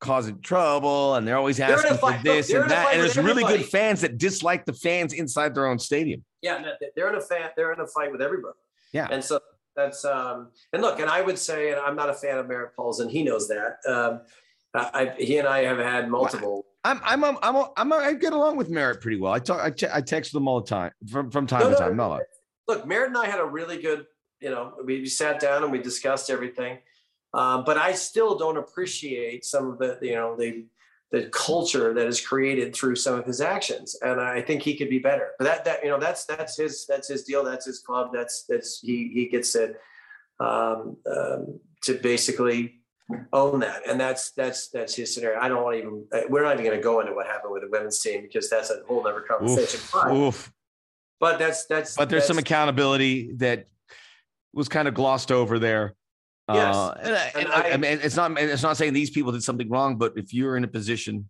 causing 0.00 0.40
trouble 0.40 1.14
and 1.14 1.26
they're 1.26 1.36
always 1.36 1.58
asking 1.60 1.90
they're 1.90 1.98
for 1.98 2.20
this 2.22 2.50
and 2.50 2.70
that. 2.70 2.92
And 2.92 3.00
there's 3.00 3.16
really 3.16 3.42
good 3.42 3.64
fans 3.66 4.00
that 4.02 4.18
dislike 4.18 4.64
the 4.64 4.72
fans 4.72 5.12
inside 5.12 5.54
their 5.54 5.66
own 5.66 5.78
stadium. 5.78 6.24
Yeah, 6.42 6.62
they're 6.94 7.08
in 7.08 7.16
a 7.16 7.20
fan, 7.20 7.50
they're 7.56 7.72
in 7.72 7.80
a 7.80 7.86
fight 7.86 8.12
with 8.12 8.22
everybody. 8.22 8.58
Yeah. 8.92 9.08
And 9.10 9.22
so 9.24 9.40
that's 9.74 10.04
um 10.04 10.50
and 10.72 10.82
look, 10.82 11.00
and 11.00 11.10
I 11.10 11.20
would 11.20 11.38
say, 11.38 11.72
and 11.72 11.80
I'm 11.80 11.96
not 11.96 12.10
a 12.10 12.14
fan 12.14 12.38
of 12.38 12.48
Merritt 12.48 12.74
Paulson, 12.76 13.08
he 13.08 13.22
knows 13.22 13.48
that. 13.48 13.78
Um 13.88 14.20
I, 14.74 15.14
he 15.18 15.38
and 15.38 15.48
I 15.48 15.64
have 15.64 15.78
had 15.78 16.08
multiple. 16.08 16.66
I'm 16.84 17.00
I'm 17.02 17.24
I'm 17.24 17.38
I'm, 17.42 17.64
I'm 17.76 17.92
I 17.92 18.12
get 18.14 18.32
along 18.32 18.56
with 18.56 18.70
Merritt 18.70 19.00
pretty 19.00 19.18
well. 19.18 19.32
I 19.32 19.38
talk 19.38 19.60
I, 19.60 19.96
I 19.96 20.00
text 20.00 20.32
them 20.32 20.46
all 20.46 20.60
the 20.60 20.66
time 20.66 20.92
from 21.10 21.30
from 21.30 21.46
time 21.46 21.62
no, 21.62 21.70
to 21.70 21.76
time. 21.76 21.96
No, 21.96 22.16
no. 22.16 22.22
Look, 22.68 22.86
Merritt 22.86 23.08
and 23.08 23.16
I 23.16 23.26
had 23.26 23.40
a 23.40 23.44
really 23.44 23.80
good, 23.80 24.06
you 24.40 24.50
know, 24.50 24.74
we 24.84 25.06
sat 25.06 25.40
down 25.40 25.62
and 25.62 25.72
we 25.72 25.78
discussed 25.78 26.30
everything. 26.30 26.78
Um, 27.34 27.64
but 27.64 27.76
I 27.76 27.92
still 27.92 28.38
don't 28.38 28.56
appreciate 28.56 29.44
some 29.44 29.70
of 29.70 29.78
the, 29.78 29.98
you 30.02 30.14
know, 30.14 30.36
the 30.36 30.64
the 31.10 31.24
culture 31.30 31.94
that 31.94 32.06
is 32.06 32.20
created 32.20 32.74
through 32.76 32.94
some 32.94 33.18
of 33.18 33.24
his 33.24 33.40
actions, 33.40 33.96
and 34.02 34.20
I 34.20 34.42
think 34.42 34.62
he 34.62 34.76
could 34.76 34.90
be 34.90 34.98
better. 34.98 35.30
But 35.38 35.44
that 35.44 35.64
that 35.64 35.82
you 35.84 35.90
know 35.90 35.98
that's 35.98 36.26
that's 36.26 36.56
his 36.56 36.84
that's 36.86 37.08
his 37.08 37.24
deal. 37.24 37.42
That's 37.44 37.64
his 37.64 37.78
club. 37.80 38.10
That's 38.12 38.44
that's 38.44 38.80
he 38.80 39.10
he 39.14 39.26
gets 39.28 39.52
to 39.52 39.74
um, 40.38 40.96
um, 41.10 41.60
to 41.84 41.94
basically 41.94 42.80
own 43.32 43.60
that, 43.60 43.88
and 43.88 43.98
that's 43.98 44.32
that's 44.32 44.68
that's 44.68 44.94
his 44.94 45.14
scenario. 45.14 45.40
I 45.40 45.48
don't 45.48 45.62
want 45.64 45.76
to 45.76 45.80
even. 45.80 46.04
uh, 46.12 46.20
We're 46.28 46.42
not 46.42 46.52
even 46.54 46.66
going 46.66 46.76
to 46.76 46.82
go 46.82 47.00
into 47.00 47.14
what 47.14 47.26
happened 47.26 47.52
with 47.54 47.62
the 47.62 47.70
women's 47.70 48.00
team 48.00 48.22
because 48.22 48.50
that's 48.50 48.70
a 48.70 48.82
whole 48.86 49.06
other 49.06 49.22
conversation. 49.22 49.80
Oof, 49.80 49.90
But, 49.92 50.12
oof. 50.12 50.52
but 51.20 51.38
that's 51.38 51.64
that's. 51.66 51.96
But 51.96 52.10
there's 52.10 52.26
some 52.26 52.38
accountability 52.38 53.32
that 53.36 53.66
was 54.52 54.68
kind 54.68 54.88
of 54.88 54.94
glossed 54.94 55.32
over 55.32 55.58
there. 55.58 55.94
Yes. 56.48 56.74
Uh, 56.74 57.00
and 57.02 57.14
I, 57.14 57.32
and 57.34 57.36
And 57.36 57.48
I, 57.52 57.70
I 57.70 57.76
mean, 57.76 58.00
it's 58.02 58.16
not 58.16 58.38
it's 58.38 58.62
not 58.62 58.76
saying 58.76 58.92
these 58.94 59.10
people 59.10 59.32
did 59.32 59.42
something 59.42 59.68
wrong, 59.68 59.96
but 59.96 60.14
if 60.16 60.32
you're 60.32 60.56
in 60.56 60.64
a 60.64 60.68
position 60.68 61.28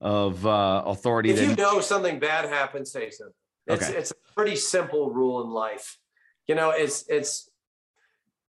of 0.00 0.44
uh, 0.46 0.82
authority, 0.86 1.30
if 1.30 1.40
you 1.40 1.54
know 1.56 1.80
something 1.80 2.18
bad 2.18 2.48
happened, 2.48 2.86
say 2.88 3.10
something. 3.10 3.34
It's 3.66 3.88
Okay. 3.88 3.98
it's 3.98 4.10
a 4.10 4.32
pretty 4.34 4.56
simple 4.56 5.10
rule 5.10 5.42
in 5.44 5.50
life. 5.50 5.98
You 6.46 6.54
know, 6.54 6.70
it's 6.70 7.04
it's 7.08 7.50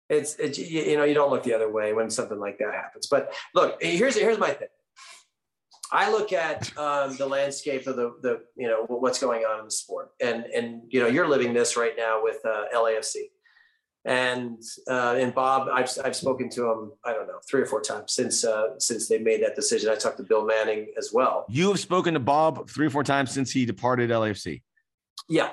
it's 0.10 0.36
it's 0.36 0.58
you 0.58 0.82
you 0.82 0.98
know 0.98 1.04
you 1.04 1.14
don't 1.14 1.30
look 1.30 1.44
the 1.44 1.54
other 1.54 1.72
way 1.72 1.94
when 1.94 2.10
something 2.10 2.40
like 2.40 2.58
that 2.60 2.74
happens. 2.74 3.08
But 3.08 3.34
look, 3.54 3.82
here's 3.82 4.16
here's 4.16 4.40
my 4.40 4.52
thing. 4.52 4.70
I 5.92 6.12
look 6.12 6.34
at 6.34 6.76
um, 6.78 7.18
the 7.18 7.26
landscape 7.28 7.88
of 7.88 7.96
the 7.96 8.16
the 8.22 8.42
you 8.56 8.68
know 8.68 8.86
what's 8.88 9.20
going 9.20 9.44
on 9.44 9.60
in 9.60 9.66
the 9.66 9.72
sport, 9.72 10.12
and 10.22 10.46
and 10.46 10.82
you 10.90 11.02
know 11.02 11.08
you're 11.08 11.28
living 11.28 11.54
this 11.54 11.78
right 11.78 11.94
now 11.98 12.22
with 12.24 12.38
uh, 12.46 12.66
LAFC, 12.74 13.16
and 14.06 14.62
uh, 14.90 15.16
and 15.20 15.34
Bob, 15.36 15.68
I've 15.72 15.90
I've 16.04 16.16
spoken 16.16 16.50
to 16.52 16.72
him 16.72 16.92
I 17.04 17.14
don't 17.14 17.28
know 17.28 17.40
three 17.50 17.62
or 17.62 17.66
four 17.66 17.82
times 17.82 18.14
since 18.14 18.46
uh, 18.46 18.80
since 18.80 19.08
they 19.08 19.20
made 19.20 19.44
that 19.44 19.56
decision. 19.56 19.90
I 19.90 19.96
talked 19.96 20.18
to 20.18 20.24
Bill 20.24 20.46
Manning 20.46 20.88
as 20.98 21.12
well. 21.14 21.46
you 21.50 21.68
have 21.70 21.80
spoken 21.80 22.14
to 22.14 22.20
Bob 22.20 22.70
three 22.70 22.88
or 22.88 22.90
four 22.90 23.04
times 23.04 23.32
since 23.32 23.52
he 23.52 23.66
departed 23.66 24.10
LAFC. 24.10 24.62
Yeah, 25.28 25.52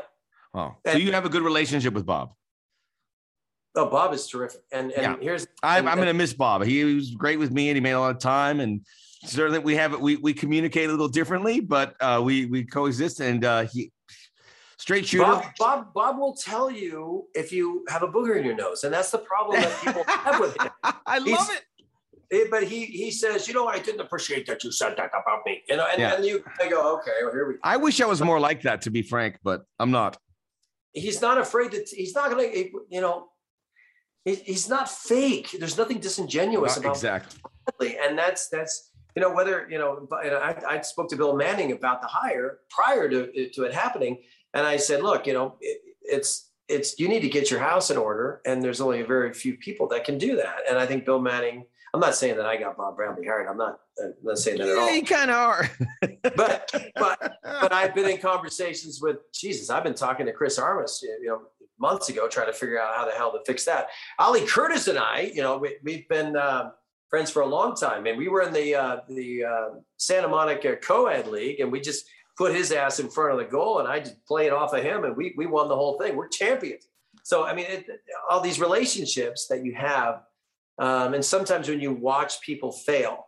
Oh, 0.54 0.74
so 0.86 0.92
And- 0.92 1.02
you 1.02 1.12
have 1.12 1.26
a 1.26 1.28
good 1.28 1.42
relationship 1.42 1.92
with 1.92 2.06
Bob. 2.06 2.32
Oh, 3.74 3.86
Bob 3.90 4.14
is 4.14 4.26
terrific. 4.26 4.62
And 4.72 4.90
and 4.92 5.02
Yeah. 5.02 5.16
here's 5.20 5.46
I, 5.62 5.78
I'm 5.78 5.84
going 5.96 6.06
to 6.06 6.14
miss 6.14 6.32
Bob. 6.32 6.64
He 6.64 6.82
was 6.84 7.10
great 7.10 7.38
with 7.38 7.50
me, 7.50 7.68
and 7.68 7.76
he 7.76 7.80
made 7.82 7.92
a 7.92 8.00
lot 8.00 8.12
of 8.14 8.20
time. 8.20 8.60
And 8.60 8.80
certainly, 9.26 9.58
we 9.58 9.74
have 9.76 10.00
we 10.00 10.16
we 10.16 10.32
communicate 10.32 10.88
a 10.88 10.92
little 10.92 11.08
differently, 11.08 11.60
but 11.60 11.94
uh, 12.00 12.22
we 12.24 12.46
we 12.46 12.64
coexist. 12.64 13.20
And 13.20 13.44
uh, 13.44 13.64
he 13.64 13.92
straight 14.78 15.06
shooter. 15.06 15.24
Bob, 15.24 15.44
Bob 15.58 15.92
Bob 15.94 16.18
will 16.18 16.34
tell 16.34 16.70
you 16.70 17.26
if 17.34 17.52
you 17.52 17.84
have 17.88 18.02
a 18.02 18.08
booger 18.08 18.36
in 18.38 18.44
your 18.44 18.54
nose, 18.56 18.84
and 18.84 18.92
that's 18.92 19.10
the 19.10 19.18
problem 19.18 19.60
that 19.60 19.80
people 19.84 20.04
have 20.08 20.40
with 20.40 20.60
him. 20.60 20.70
I 21.06 21.18
love 21.18 21.26
He's- 21.26 21.50
it. 21.50 21.62
Eh, 22.32 22.44
But 22.50 22.64
he 22.64 22.86
he 22.86 23.10
says, 23.12 23.46
you 23.46 23.54
know, 23.54 23.68
I 23.68 23.78
didn't 23.78 24.00
appreciate 24.00 24.46
that 24.48 24.64
you 24.64 24.72
said 24.72 24.96
that 24.96 25.10
about 25.20 25.40
me. 25.46 25.62
You 25.68 25.76
know, 25.76 25.86
and, 25.92 26.00
Yeah. 26.00 26.14
and 26.14 26.24
you 26.24 26.42
I 26.60 26.68
go, 26.68 26.96
okay, 26.96 27.12
well 27.22 27.32
here 27.32 27.46
we 27.46 27.54
go. 27.54 27.60
I 27.62 27.76
wish 27.76 28.00
I 28.00 28.06
was 28.06 28.20
more 28.20 28.40
like 28.40 28.62
that, 28.62 28.82
to 28.82 28.90
be 28.90 29.02
frank, 29.02 29.38
but 29.44 29.62
I'm 29.78 29.92
not. 29.92 30.18
He's 30.92 31.20
not 31.20 31.38
afraid 31.38 31.70
to. 31.72 31.84
He's 32.00 32.14
not 32.16 32.30
gonna. 32.30 32.48
You 32.96 33.00
know, 33.00 33.28
he, 34.24 34.34
he's 34.34 34.68
not 34.68 34.90
fake. 34.90 35.54
There's 35.60 35.78
nothing 35.78 36.00
disingenuous 36.00 36.74
Not 36.76 36.84
about 36.84 36.96
exactly. 36.96 37.40
Exactly. 37.68 37.98
And 38.02 38.18
that's 38.18 38.48
that's 38.48 38.90
you 39.14 39.22
know 39.22 39.30
whether 39.30 39.68
you 39.70 39.78
know. 39.78 40.04
But, 40.10 40.24
you 40.24 40.30
know, 40.32 40.38
I, 40.38 40.52
I 40.68 40.80
spoke 40.80 41.08
to 41.10 41.16
Bill 41.16 41.36
Manning 41.36 41.70
about 41.72 42.02
the 42.02 42.08
hire 42.08 42.58
prior 42.70 43.08
to 43.08 43.48
to 43.54 43.62
it 43.64 43.72
happening, 43.72 44.22
and 44.56 44.66
I 44.66 44.76
said, 44.76 45.02
look, 45.02 45.26
you 45.26 45.32
know, 45.34 45.56
it, 45.60 45.80
it's 46.02 46.50
it's 46.68 46.98
you 46.98 47.08
need 47.08 47.20
to 47.20 47.28
get 47.28 47.50
your 47.50 47.60
house 47.60 47.90
in 47.90 47.96
order, 47.96 48.40
and 48.44 48.62
there's 48.62 48.80
only 48.80 49.00
a 49.00 49.06
very 49.06 49.32
few 49.32 49.56
people 49.56 49.86
that 49.88 50.04
can 50.04 50.18
do 50.18 50.36
that. 50.36 50.56
And 50.68 50.78
I 50.78 50.86
think 50.86 51.04
Bill 51.04 51.20
Manning. 51.20 51.64
I'm 51.94 52.00
not 52.00 52.14
saying 52.14 52.36
that 52.36 52.44
I 52.44 52.56
got 52.58 52.76
Bob 52.76 52.96
Bradley 52.96 53.26
hired. 53.26 53.46
I'm 53.48 53.56
not. 53.56 53.78
I'm 54.02 54.12
not 54.22 54.38
saying 54.38 54.58
that 54.58 54.68
at 54.68 54.74
Yeah, 54.74 54.80
all. 54.82 54.94
you 54.94 55.02
kind 55.04 55.30
of 55.30 55.36
are. 55.36 55.70
But 56.36 56.70
but 56.96 57.18
but 57.42 57.72
I've 57.72 57.94
been 57.94 58.08
in 58.08 58.18
conversations 58.18 59.00
with 59.00 59.18
Jesus. 59.32 59.70
I've 59.70 59.84
been 59.84 59.94
talking 59.94 60.26
to 60.26 60.32
Chris 60.32 60.58
Armas, 60.58 61.00
you 61.02 61.28
know, 61.28 61.40
months 61.78 62.08
ago, 62.10 62.28
trying 62.28 62.48
to 62.48 62.52
figure 62.52 62.78
out 62.80 62.96
how 62.96 63.04
the 63.06 63.12
hell 63.12 63.32
to 63.32 63.38
fix 63.46 63.64
that. 63.64 63.88
Ali 64.18 64.44
Curtis 64.46 64.88
and 64.88 64.98
I, 64.98 65.30
you 65.34 65.40
know, 65.42 65.56
we, 65.58 65.76
we've 65.82 66.06
been 66.08 66.36
um, 66.36 66.72
friends 67.08 67.30
for 67.30 67.40
a 67.42 67.46
long 67.46 67.74
time, 67.76 68.06
and 68.06 68.18
we 68.18 68.28
were 68.28 68.42
in 68.42 68.52
the 68.52 68.74
uh, 68.74 68.96
the 69.08 69.44
uh, 69.44 69.68
Santa 69.96 70.28
Monica 70.28 70.76
Co-ed 70.76 71.28
League, 71.28 71.60
and 71.60 71.72
we 71.72 71.80
just 71.80 72.04
put 72.36 72.54
his 72.54 72.72
ass 72.72 73.00
in 73.00 73.08
front 73.08 73.32
of 73.32 73.38
the 73.38 73.44
goal, 73.44 73.78
and 73.78 73.88
I 73.88 74.00
just 74.00 74.24
play 74.26 74.46
it 74.46 74.52
off 74.52 74.74
of 74.74 74.82
him, 74.82 75.04
and 75.04 75.16
we 75.16 75.34
we 75.36 75.46
won 75.46 75.68
the 75.68 75.76
whole 75.76 75.98
thing. 75.98 76.16
We're 76.16 76.28
champions. 76.28 76.86
So 77.22 77.44
I 77.44 77.54
mean, 77.54 77.66
it, 77.68 77.86
all 78.30 78.40
these 78.40 78.60
relationships 78.60 79.46
that 79.48 79.64
you 79.64 79.74
have, 79.74 80.22
um, 80.78 81.14
and 81.14 81.24
sometimes 81.24 81.68
when 81.68 81.80
you 81.80 81.92
watch 81.92 82.40
people 82.40 82.72
fail, 82.72 83.26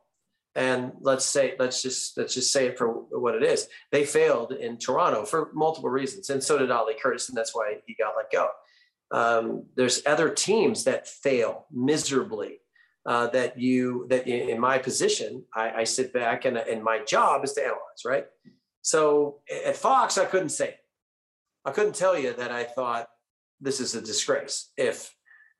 and 0.58 0.92
let's 1.00 1.24
say 1.24 1.54
let's 1.58 1.82
just 1.82 2.18
let's 2.18 2.34
just 2.34 2.52
say 2.52 2.66
it 2.66 2.76
for 2.76 2.88
what 2.88 3.36
it 3.36 3.42
is 3.44 3.68
they 3.92 4.04
failed 4.04 4.52
in 4.52 4.76
toronto 4.76 5.24
for 5.24 5.50
multiple 5.54 5.88
reasons 5.88 6.30
and 6.30 6.42
so 6.42 6.58
did 6.58 6.70
ali 6.70 6.94
curtis 7.00 7.28
and 7.28 7.38
that's 7.38 7.54
why 7.54 7.76
he 7.86 7.94
got 7.94 8.14
let 8.16 8.30
go 8.30 8.48
um, 9.10 9.64
there's 9.74 10.04
other 10.04 10.28
teams 10.28 10.84
that 10.84 11.08
fail 11.08 11.64
miserably 11.72 12.58
uh, 13.06 13.28
that 13.28 13.58
you 13.58 14.06
that 14.10 14.26
in 14.26 14.48
in 14.48 14.60
my 14.60 14.78
position 14.78 15.44
i, 15.54 15.70
I 15.80 15.84
sit 15.84 16.12
back 16.12 16.44
and, 16.44 16.56
and 16.56 16.82
my 16.82 17.04
job 17.04 17.44
is 17.44 17.52
to 17.52 17.62
analyze 17.62 18.04
right 18.04 18.26
so 18.88 19.40
at 19.66 19.76
fox 19.76 20.16
i 20.18 20.24
couldn't 20.24 20.48
say 20.48 20.74
i 21.64 21.70
couldn't 21.70 21.94
tell 21.94 22.18
you 22.18 22.32
that 22.32 22.50
i 22.50 22.64
thought 22.64 23.08
this 23.60 23.80
is 23.80 23.94
a 23.94 24.00
disgrace 24.00 24.70
if 24.76 25.14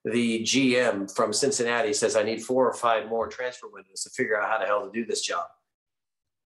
the 0.04 0.42
GM 0.44 1.14
from 1.14 1.32
Cincinnati 1.32 1.92
says, 1.92 2.16
I 2.16 2.22
need 2.22 2.42
four 2.42 2.68
or 2.68 2.74
five 2.74 3.08
more 3.08 3.28
transfer 3.28 3.68
windows 3.70 4.02
to 4.04 4.10
figure 4.10 4.40
out 4.40 4.48
how 4.48 4.58
the 4.58 4.66
hell 4.66 4.86
to 4.86 4.92
do 4.92 5.04
this 5.04 5.22
job. 5.22 5.46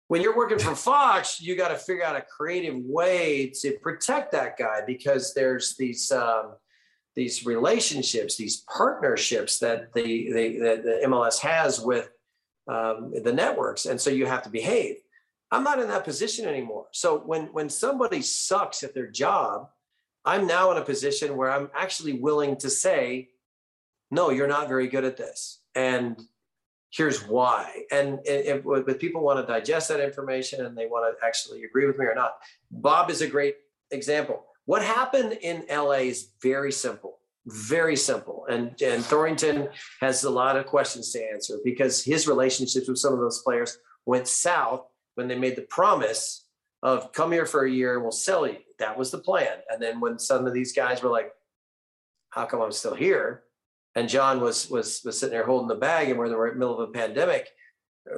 When 0.09 0.21
you're 0.23 0.37
working 0.37 0.59
for 0.59 0.75
Fox, 0.75 1.41
you 1.41 1.57
got 1.57 1.69
to 1.69 1.77
figure 1.77 2.05
out 2.05 2.17
a 2.17 2.23
creative 2.23 2.77
way 2.77 3.53
to 3.61 3.73
protect 3.83 4.33
that 4.33 4.59
guy 4.59 4.83
because 4.87 5.35
there's 5.35 5.77
these 5.77 6.11
um, 6.13 6.55
these 7.17 7.47
relationships, 7.47 8.37
these 8.37 8.65
partnerships 8.77 9.61
that 9.61 9.93
the, 9.95 10.33
the, 10.33 10.59
the, 10.59 10.83
the 10.83 11.01
MLS 11.07 11.39
has 11.39 11.81
with 11.81 12.11
um, 12.67 13.13
the 13.23 13.33
networks, 13.33 13.87
and 13.87 14.01
so 14.01 14.11
you 14.11 14.27
have 14.27 14.43
to 14.43 14.51
behave. 14.51 14.97
I'm 15.55 15.63
not 15.63 15.79
in 15.79 15.89
that 15.89 16.05
position 16.05 16.47
anymore. 16.47 16.87
So 16.91 17.19
when 17.19 17.47
when 17.53 17.69
somebody 17.69 18.23
sucks 18.23 18.83
at 18.83 18.93
their 18.93 19.07
job, 19.07 19.69
I'm 20.25 20.47
now 20.47 20.73
in 20.73 20.79
a 20.79 20.85
position 20.85 21.37
where 21.37 21.51
I'm 21.51 21.71
actually 21.75 22.15
willing 22.15 22.57
to 22.57 22.71
say, 22.71 23.29
no, 24.11 24.31
you're 24.31 24.49
not 24.49 24.69
very 24.69 24.89
good 24.89 25.05
at 25.05 25.17
this. 25.17 25.61
And 25.77 26.21
here's 26.91 27.27
why. 27.27 27.85
And 27.93 28.19
if, 28.25 28.65
if, 28.67 28.99
people 28.99 29.23
want 29.23 29.47
to 29.47 29.53
digest 29.53 29.89
that 29.91 30.01
information 30.01 30.65
and 30.65 30.77
they 30.77 30.87
want 30.87 31.17
to 31.17 31.25
actually 31.25 31.63
agree 31.65 31.87
with 31.87 31.99
me 31.99 32.07
or 32.07 32.15
not, 32.15 32.35
Bob 32.71 33.11
is 33.11 33.21
a 33.21 33.29
great 33.29 33.57
example. 33.91 34.45
What 34.65 34.83
happened 34.83 35.35
in 35.43 35.65
LA 35.71 36.09
is 36.15 36.31
very 36.43 36.73
simple, 36.73 37.19
very 37.47 37.97
simple. 37.97 38.47
And, 38.49 38.81
and 38.83 39.05
Thorrington 39.05 39.69
has 40.01 40.25
a 40.25 40.31
lot 40.31 40.57
of 40.57 40.67
questions 40.67 41.13
to 41.13 41.23
answer 41.23 41.59
because 41.65 42.03
his 42.03 42.27
relationships 42.27 42.89
with 42.89 42.99
some 42.99 43.13
of 43.13 43.21
those 43.21 43.43
players 43.43 43.79
went 44.07 44.27
south 44.27 44.87
when 45.15 45.29
they 45.29 45.39
made 45.39 45.57
the 45.57 45.63
promise 45.63 46.47
of 46.83 47.13
come 47.13 47.33
here 47.33 47.47
for 47.47 47.65
a 47.65 47.71
year 47.71 47.95
and 47.95 48.03
we'll 48.03 48.13
sell 48.13 48.47
you. 48.47 48.57
That 48.79 48.99
was 48.99 49.11
the 49.11 49.19
plan. 49.19 49.59
And 49.71 49.81
then 49.81 50.01
when 50.01 50.19
some 50.19 50.47
of 50.47 50.53
these 50.53 50.73
guys 50.73 51.03
were 51.03 51.11
like, 51.11 51.31
how 52.31 52.45
come 52.45 52.61
I'm 52.61 52.73
still 52.73 52.95
here? 52.95 53.45
And 53.95 54.09
John 54.09 54.41
was 54.41 54.69
was 54.69 55.01
was 55.05 55.21
sitting 55.21 55.33
there 55.33 55.47
holding 55.47 55.69
the 55.69 55.77
bag, 55.77 56.11
and 56.11 56.19
we're 56.19 56.27
in 56.27 56.33
the 56.33 56.55
middle 56.59 56.81
of 56.81 56.89
a 56.89 56.93
pandemic. 56.93 57.49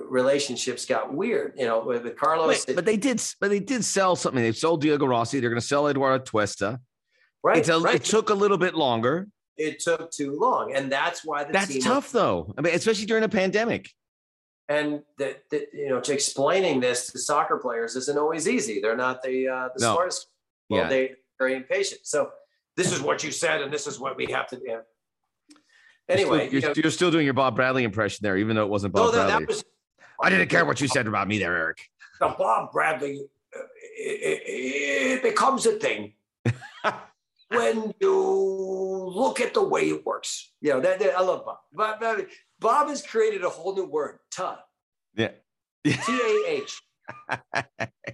Relationships 0.09 0.86
got 0.86 1.12
weird, 1.12 1.53
you 1.59 1.66
know, 1.66 1.84
with, 1.84 2.03
with 2.03 2.16
Carlos. 2.16 2.66
Wait, 2.66 2.74
but 2.74 2.86
they 2.86 2.97
did, 2.97 3.22
but 3.40 3.51
they 3.51 3.61
did 3.61 3.84
sell 3.84 4.16
something. 4.16 4.42
They 4.42 4.53
sold 4.53 4.80
Diego 4.80 5.07
Rossi. 5.07 5.38
They're 5.38 5.51
going 5.51 5.61
to 5.61 5.66
sell 5.66 5.86
Eduard 5.86 6.24
Atuesta. 6.24 6.80
right, 7.42 7.68
a, 7.68 7.78
right. 7.78 7.97
It 7.97 8.05
took 8.05 8.30
a 8.30 8.34
little 8.34 8.57
bit 8.57 8.74
longer. 8.74 9.28
it 9.57 9.80
took 9.80 10.11
too 10.11 10.38
long, 10.38 10.74
and 10.74 10.90
that's 10.90 11.24
why 11.24 11.44
the 11.44 11.53
That's 11.53 11.84
tough, 11.84 12.11
though. 12.12 12.55
I 12.57 12.62
mean, 12.62 12.74
especially 12.74 13.07
during 13.07 13.24
a 13.24 13.28
pandemic. 13.28 13.90
And 14.69 15.03
that 15.19 15.43
that, 15.51 15.69
you 15.73 15.89
know, 15.89 16.01
to 16.01 16.12
explaining 16.12 16.81
this 16.81 17.11
to 17.12 17.19
soccer 17.19 17.57
players 17.59 17.97
isn't 17.97 18.19
always 18.19 18.49
easy. 18.49 18.81
They're 18.81 18.97
not 18.97 19.23
the 19.23 19.49
uh, 19.49 19.69
the 19.75 19.81
No. 19.85 19.95
smartest. 19.95 20.29
Well, 20.69 20.83
Yeah. 20.83 20.89
they 20.89 21.14
very 21.39 21.55
impatient. 21.55 22.01
So 22.05 22.31
this 22.77 22.93
is 22.93 23.01
what 23.01 23.23
you 23.23 23.31
said, 23.31 23.62
and 23.62 23.73
this 23.73 23.87
is 23.87 23.99
what 24.01 24.17
we 24.17 24.27
have 24.33 24.47
to 24.49 24.57
do. 24.57 24.81
Anyway, 26.09 26.45
you're, 26.45 26.55
you 26.55 26.61
know, 26.61 26.73
still, 26.73 26.83
you're 26.85 26.91
still 26.91 27.11
doing 27.11 27.25
your 27.25 27.35
Bob 27.35 27.57
Bradley 27.57 27.83
impression 27.85 28.21
there, 28.23 28.37
even 28.37 28.55
though 28.57 28.62
it 28.64 28.69
wasn't 28.71 28.93
Bob 28.95 29.07
no, 29.07 29.11
that, 29.12 29.27
Bradley. 29.27 29.47
that 29.47 29.49
was 29.49 29.64
I 30.23 30.31
didn't 30.31 30.49
care 30.49 30.64
what 30.64 30.81
you 30.81 30.89
said 30.89 31.07
about 31.07 31.29
me 31.29 31.39
there, 31.39 31.55
Eric. 31.57 31.79
the 32.21 32.29
Bob 32.39 32.73
Bradley, 32.73 33.21
uh, 33.55 33.61
it, 33.99 34.43
it 34.47 35.23
becomes 35.23 35.67
a 35.67 35.73
thing 35.73 36.14
when 37.49 37.93
you 38.01 38.14
look 39.14 39.41
at 39.41 39.53
the 39.55 39.62
way 39.62 39.89
it 39.91 40.07
works. 40.07 40.53
You 40.61 40.75
know, 40.75 40.81
that, 40.81 40.99
that- 41.01 41.19
I 41.19 41.23
love 41.23 41.45
Bob. 41.45 41.59
Bob, 42.01 42.21
Bob. 42.61 42.89
Has 42.89 43.03
created 43.03 43.45
a 43.45 43.49
whole 43.49 43.75
new 43.75 43.87
word, 43.87 44.19
tuh, 44.31 44.57
Yeah. 45.17 45.31
T 45.85 45.93
A 45.93 46.45
H. 46.49 46.81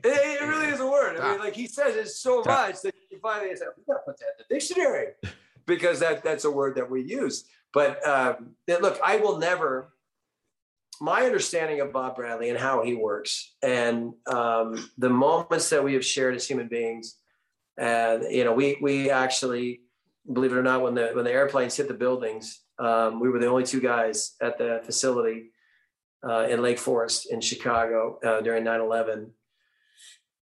It 0.05 0.41
really 0.43 0.67
is 0.67 0.81
a 0.81 0.87
word. 0.87 1.19
I 1.19 1.33
mean, 1.33 1.41
like 1.41 1.55
he 1.55 1.67
says 1.67 1.97
it 1.97 2.09
so 2.09 2.43
Tuh. 2.43 2.51
much 2.51 2.83
that 2.83 2.95
you 3.11 3.19
finally 3.21 3.55
say, 3.57 3.67
we 3.77 3.85
gotta 3.87 4.01
put 4.05 4.19
that 4.19 4.27
in 4.39 4.45
the 4.49 4.55
dictionary 4.55 5.09
because 5.67 6.01
that, 6.01 6.23
that's 6.23 6.45
a 6.45 6.51
word 6.51 6.75
that 6.77 6.91
we 6.91 7.03
use. 7.03 7.45
But 7.73 8.07
um, 8.07 8.57
look, 8.69 9.01
I 9.03 9.17
will 9.17 9.39
never, 9.39 9.93
my 11.01 11.23
understanding 11.23 11.81
of 11.81 11.93
Bob 11.93 12.17
Bradley 12.17 12.51
and 12.51 12.59
how 12.59 12.83
he 12.83 12.95
works 12.95 13.55
and 13.63 14.13
um, 14.27 14.91
the 14.99 15.09
moments 15.09 15.71
that 15.71 15.83
we 15.83 15.95
have 15.95 16.05
shared 16.05 16.35
as 16.35 16.47
human 16.47 16.69
beings, 16.69 17.17
and 17.79 18.25
you 18.31 18.45
know, 18.45 18.53
we 18.53 18.77
we 18.83 19.11
actually, 19.11 19.81
believe 20.31 20.53
it 20.53 20.57
or 20.59 20.63
not, 20.63 20.83
when 20.83 20.95
the 20.95 21.11
when 21.15 21.25
the 21.25 21.33
airplanes 21.33 21.77
hit 21.77 21.89
the 21.89 21.95
buildings, 21.95 22.61
Um, 22.83 23.21
we 23.21 23.31
were 23.31 23.39
the 23.39 23.47
only 23.47 23.65
two 23.65 23.81
guys 23.81 24.35
at 24.41 24.59
the 24.59 24.81
facility 24.85 25.53
uh, 26.29 26.49
in 26.51 26.61
Lake 26.61 26.79
Forest 26.79 27.31
in 27.31 27.41
Chicago 27.41 28.19
uh, 28.25 28.41
during 28.41 28.65
9 28.65 28.81
11. 28.81 29.31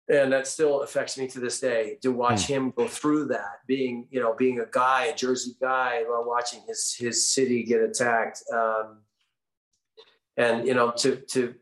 And 0.10 0.32
that 0.32 0.48
still 0.48 0.84
affects 0.84 1.18
me 1.18 1.28
to 1.30 1.40
this 1.40 1.60
day 1.60 1.98
to 2.04 2.12
watch 2.12 2.44
mm. 2.44 2.48
him 2.48 2.74
go 2.78 2.88
through 2.88 3.26
that, 3.26 3.60
being, 3.68 4.08
you 4.10 4.22
know, 4.22 4.34
being 4.34 4.60
a 4.60 4.66
guy, 4.72 5.06
a 5.06 5.16
Jersey 5.16 5.56
guy, 5.60 6.04
while 6.08 6.24
watching 6.26 6.62
his 6.66 6.96
his 6.98 7.30
city 7.30 7.64
get 7.64 7.82
attacked. 7.82 8.42
Um, 8.54 9.00
and 10.38 10.66
you 10.66 10.76
know, 10.76 10.92
to 11.00 11.18
to 11.32 11.56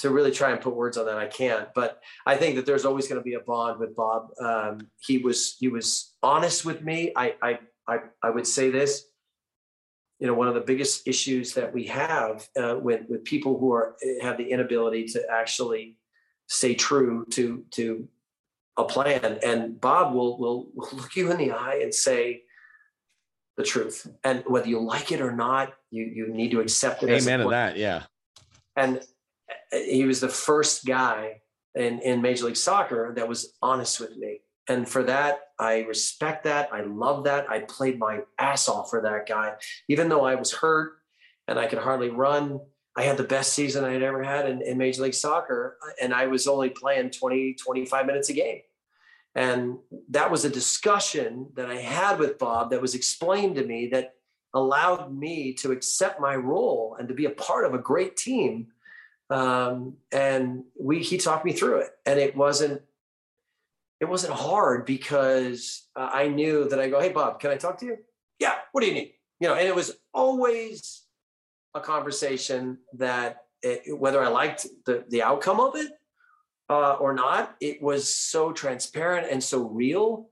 to 0.00 0.10
really 0.10 0.30
try 0.30 0.50
and 0.50 0.60
put 0.60 0.76
words 0.76 0.98
on 0.98 1.06
that, 1.06 1.16
I 1.16 1.26
can't. 1.26 1.68
But 1.74 2.02
I 2.26 2.36
think 2.36 2.56
that 2.56 2.66
there's 2.66 2.84
always 2.84 3.08
going 3.08 3.20
to 3.20 3.24
be 3.24 3.34
a 3.34 3.40
bond 3.40 3.80
with 3.80 3.96
Bob. 3.96 4.28
Um, 4.38 4.88
he 4.98 5.16
was 5.16 5.56
he 5.58 5.68
was 5.68 6.12
honest 6.22 6.66
with 6.66 6.82
me. 6.82 7.12
I 7.16 7.34
I 7.40 7.58
I, 7.88 7.98
I 8.22 8.28
would 8.28 8.46
say 8.46 8.68
this 8.68 9.06
you 10.20 10.26
know 10.26 10.34
one 10.34 10.48
of 10.48 10.54
the 10.54 10.60
biggest 10.60 11.08
issues 11.08 11.54
that 11.54 11.72
we 11.72 11.84
have 11.86 12.46
uh, 12.60 12.76
with 12.80 13.08
with 13.08 13.24
people 13.24 13.58
who 13.58 13.72
are 13.72 13.96
have 14.20 14.36
the 14.36 14.50
inability 14.50 15.06
to 15.06 15.24
actually 15.32 15.96
stay 16.46 16.74
true 16.74 17.24
to 17.30 17.64
to 17.70 18.06
a 18.76 18.84
plan. 18.84 19.38
And 19.42 19.80
bob 19.80 20.14
will 20.14 20.38
will, 20.38 20.68
will 20.74 20.88
look 20.92 21.16
you 21.16 21.30
in 21.30 21.38
the 21.38 21.52
eye 21.52 21.80
and 21.82 21.92
say 21.92 22.42
the 23.56 23.64
truth. 23.64 24.06
And 24.22 24.44
whether 24.46 24.68
you 24.68 24.80
like 24.80 25.10
it 25.10 25.22
or 25.22 25.32
not 25.32 25.72
you 25.90 26.04
you 26.04 26.28
need 26.28 26.50
to 26.50 26.60
accept 26.60 27.02
it 27.02 27.08
amen 27.08 27.40
to 27.40 27.48
that 27.48 27.76
yeah. 27.76 28.02
And 28.76 28.98
uh, 29.72 29.78
he 29.78 30.04
was 30.04 30.20
the 30.20 30.28
first 30.28 30.84
guy 30.84 31.40
in 31.74 32.00
in 32.00 32.20
major 32.20 32.44
league 32.44 32.56
soccer 32.56 33.14
that 33.16 33.26
was 33.26 33.54
honest 33.62 34.00
with 34.00 34.16
me 34.18 34.40
and 34.70 34.88
for 34.88 35.02
that, 35.02 35.40
I 35.58 35.80
respect 35.80 36.44
that. 36.44 36.72
I 36.72 36.82
love 36.82 37.24
that. 37.24 37.50
I 37.50 37.58
played 37.58 37.98
my 37.98 38.20
ass 38.38 38.68
off 38.68 38.88
for 38.88 39.02
that 39.02 39.26
guy. 39.26 39.54
Even 39.88 40.08
though 40.08 40.24
I 40.24 40.36
was 40.36 40.52
hurt 40.52 40.92
and 41.48 41.58
I 41.58 41.66
could 41.66 41.80
hardly 41.80 42.08
run, 42.08 42.60
I 42.96 43.02
had 43.02 43.16
the 43.16 43.24
best 43.24 43.52
season 43.52 43.84
I 43.84 43.92
had 43.92 44.04
ever 44.04 44.22
had 44.22 44.48
in, 44.48 44.62
in 44.62 44.78
Major 44.78 45.02
League 45.02 45.14
Soccer. 45.14 45.76
And 46.00 46.14
I 46.14 46.28
was 46.28 46.46
only 46.46 46.70
playing 46.70 47.10
20, 47.10 47.54
25 47.54 48.06
minutes 48.06 48.28
a 48.28 48.32
game. 48.32 48.60
And 49.34 49.78
that 50.10 50.30
was 50.30 50.44
a 50.44 50.48
discussion 50.48 51.48
that 51.56 51.68
I 51.68 51.78
had 51.78 52.20
with 52.20 52.38
Bob 52.38 52.70
that 52.70 52.80
was 52.80 52.94
explained 52.94 53.56
to 53.56 53.66
me 53.66 53.88
that 53.88 54.14
allowed 54.54 55.12
me 55.12 55.52
to 55.54 55.72
accept 55.72 56.20
my 56.20 56.36
role 56.36 56.96
and 56.96 57.08
to 57.08 57.14
be 57.14 57.24
a 57.24 57.30
part 57.30 57.64
of 57.64 57.74
a 57.74 57.78
great 57.78 58.16
team. 58.16 58.68
Um, 59.30 59.94
and 60.12 60.62
we 60.80 61.00
he 61.00 61.18
talked 61.18 61.44
me 61.44 61.54
through 61.54 61.80
it. 61.80 61.90
And 62.06 62.20
it 62.20 62.36
wasn't 62.36 62.82
it 64.00 64.08
wasn't 64.08 64.32
hard 64.32 64.86
because 64.86 65.88
uh, 65.94 66.10
I 66.12 66.28
knew 66.28 66.68
that 66.68 66.80
I 66.80 66.88
go, 66.88 67.00
hey 67.00 67.10
Bob, 67.10 67.38
can 67.38 67.50
I 67.50 67.56
talk 67.56 67.78
to 67.78 67.86
you? 67.86 67.96
Yeah. 68.38 68.54
What 68.72 68.80
do 68.80 68.86
you 68.88 68.94
need? 68.94 69.12
You 69.40 69.48
know, 69.48 69.54
and 69.54 69.66
it 69.66 69.74
was 69.74 69.92
always 70.12 71.02
a 71.74 71.80
conversation 71.80 72.78
that 72.94 73.44
it, 73.62 73.98
whether 73.98 74.22
I 74.22 74.28
liked 74.28 74.66
the 74.86 75.04
the 75.08 75.22
outcome 75.22 75.60
of 75.60 75.76
it 75.76 75.92
uh, 76.70 76.94
or 76.94 77.12
not, 77.12 77.56
it 77.60 77.82
was 77.82 78.12
so 78.12 78.52
transparent 78.52 79.28
and 79.30 79.42
so 79.42 79.68
real 79.68 80.28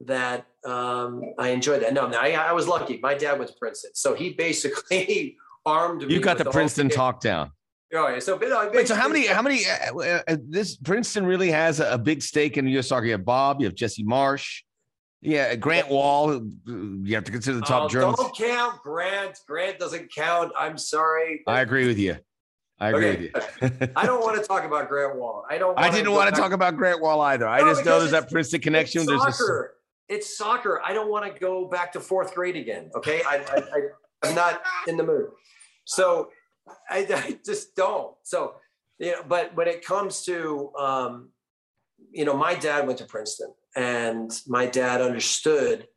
that 0.00 0.46
um, 0.64 1.22
I 1.38 1.50
enjoyed 1.50 1.82
that. 1.82 1.92
No, 1.92 2.06
I, 2.06 2.32
I 2.32 2.52
was 2.52 2.66
lucky. 2.66 2.98
My 3.02 3.14
dad 3.14 3.38
went 3.38 3.50
to 3.50 3.56
Princeton, 3.58 3.92
so 3.94 4.14
he 4.14 4.30
basically 4.30 5.36
armed 5.66 6.06
me. 6.06 6.14
You 6.14 6.20
got 6.20 6.38
the, 6.38 6.44
the 6.44 6.50
Princeton 6.50 6.88
talk 6.88 7.20
down. 7.20 7.52
Oh 7.94 8.08
yeah. 8.08 8.18
So, 8.20 8.36
uh, 8.36 8.70
Wait, 8.72 8.88
so 8.88 8.94
how 8.94 9.08
many? 9.08 9.26
How 9.26 9.42
many? 9.42 9.64
Uh, 9.66 9.94
uh, 9.94 10.22
uh, 10.26 10.36
this 10.48 10.76
Princeton 10.76 11.26
really 11.26 11.50
has 11.50 11.78
a, 11.78 11.92
a, 11.92 11.98
big 11.98 12.22
stake 12.22 12.56
in 12.56 12.66
U.S. 12.68 12.88
soccer. 12.88 13.04
You 13.04 13.12
have 13.12 13.24
Bob. 13.24 13.60
You 13.60 13.66
have 13.66 13.74
Jesse 13.74 14.04
Marsch. 14.04 14.62
Yeah, 15.20 15.54
Grant 15.56 15.88
Wahl. 15.88 16.42
You 16.66 17.14
have 17.14 17.24
to 17.24 17.32
consider 17.32 17.58
the 17.58 17.66
top 17.66 17.84
oh, 17.84 17.88
Germans. 17.88 18.16
Don't 18.16 18.36
count 18.36 18.82
Grant. 18.82 19.38
Grant 19.46 19.78
doesn't 19.78 20.12
count. 20.12 20.52
I'm 20.58 20.78
sorry. 20.78 21.42
I 21.46 21.60
agree 21.60 21.86
with 21.86 21.98
you. 21.98 22.16
I 22.80 22.88
agree 22.88 23.08
okay. 23.08 23.30
with 23.60 23.80
you. 23.80 23.88
I 23.94 24.06
don't 24.06 24.20
want 24.24 24.40
to 24.40 24.46
talk 24.46 24.64
about 24.64 24.88
Grant 24.88 25.16
Wahl. 25.16 25.44
I 25.48 25.58
don't. 25.58 25.78
I 25.78 25.90
didn't 25.90 26.12
want 26.12 26.34
to 26.34 26.40
talk 26.40 26.52
about 26.52 26.76
Grant 26.76 27.00
Wahl 27.00 27.20
either. 27.20 27.46
I 27.46 27.60
just 27.60 27.84
know 27.84 27.98
there's 27.98 28.12
that 28.12 28.30
Princeton 28.30 28.62
connection. 28.62 29.02
It's 29.02 29.38
soccer. 29.38 29.74
A... 30.08 30.14
It's 30.14 30.36
soccer. 30.36 30.80
I 30.82 30.94
don't 30.94 31.10
want 31.10 31.32
to 31.32 31.38
go 31.38 31.66
back 31.66 31.92
to 31.92 32.00
fourth 32.00 32.34
grade 32.34 32.56
again. 32.56 32.90
Okay, 32.96 33.22
I, 33.22 33.36
I, 33.36 33.56
I 33.58 34.28
I'm 34.28 34.34
not 34.34 34.62
in 34.88 34.96
the 34.96 35.04
mood. 35.04 35.26
So 35.84 36.30
I, 36.90 36.98
I 37.10 37.38
just 37.44 37.74
don't. 37.76 38.14
So, 38.22 38.54
you 38.98 39.12
know, 39.12 39.22
but 39.26 39.54
when 39.56 39.68
it 39.68 39.84
comes 39.84 40.24
to, 40.26 40.72
um, 40.78 41.30
you 42.10 42.24
know, 42.24 42.36
my 42.36 42.54
dad 42.54 42.86
went 42.86 42.98
to 42.98 43.04
Princeton 43.04 43.52
and 43.74 44.30
my 44.46 44.66
dad 44.66 45.00
understood 45.00 45.88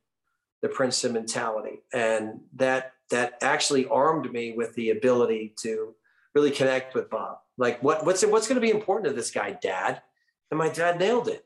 the 0.62 0.70
Princeton 0.70 1.14
mentality. 1.14 1.84
And 1.94 2.42
that, 2.56 2.94
that 3.12 3.34
actually 3.42 3.88
armed 3.88 4.32
me 4.32 4.54
with 4.54 4.74
the 4.76 4.92
ability 4.92 5.54
to 5.62 5.94
really 6.34 6.52
connect 6.52 6.96
with 6.96 7.10
Bob. 7.10 7.38
Like 7.58 7.84
what, 7.84 8.06
what's, 8.06 8.26
what's 8.26 8.48
going 8.48 8.56
to 8.56 8.66
be 8.66 8.72
important 8.72 9.08
to 9.08 9.14
this 9.14 9.32
guy, 9.32 9.58
dad? 9.62 10.02
And 10.50 10.58
my 10.58 10.70
dad 10.70 11.00
nailed 11.00 11.28
it. 11.28 11.46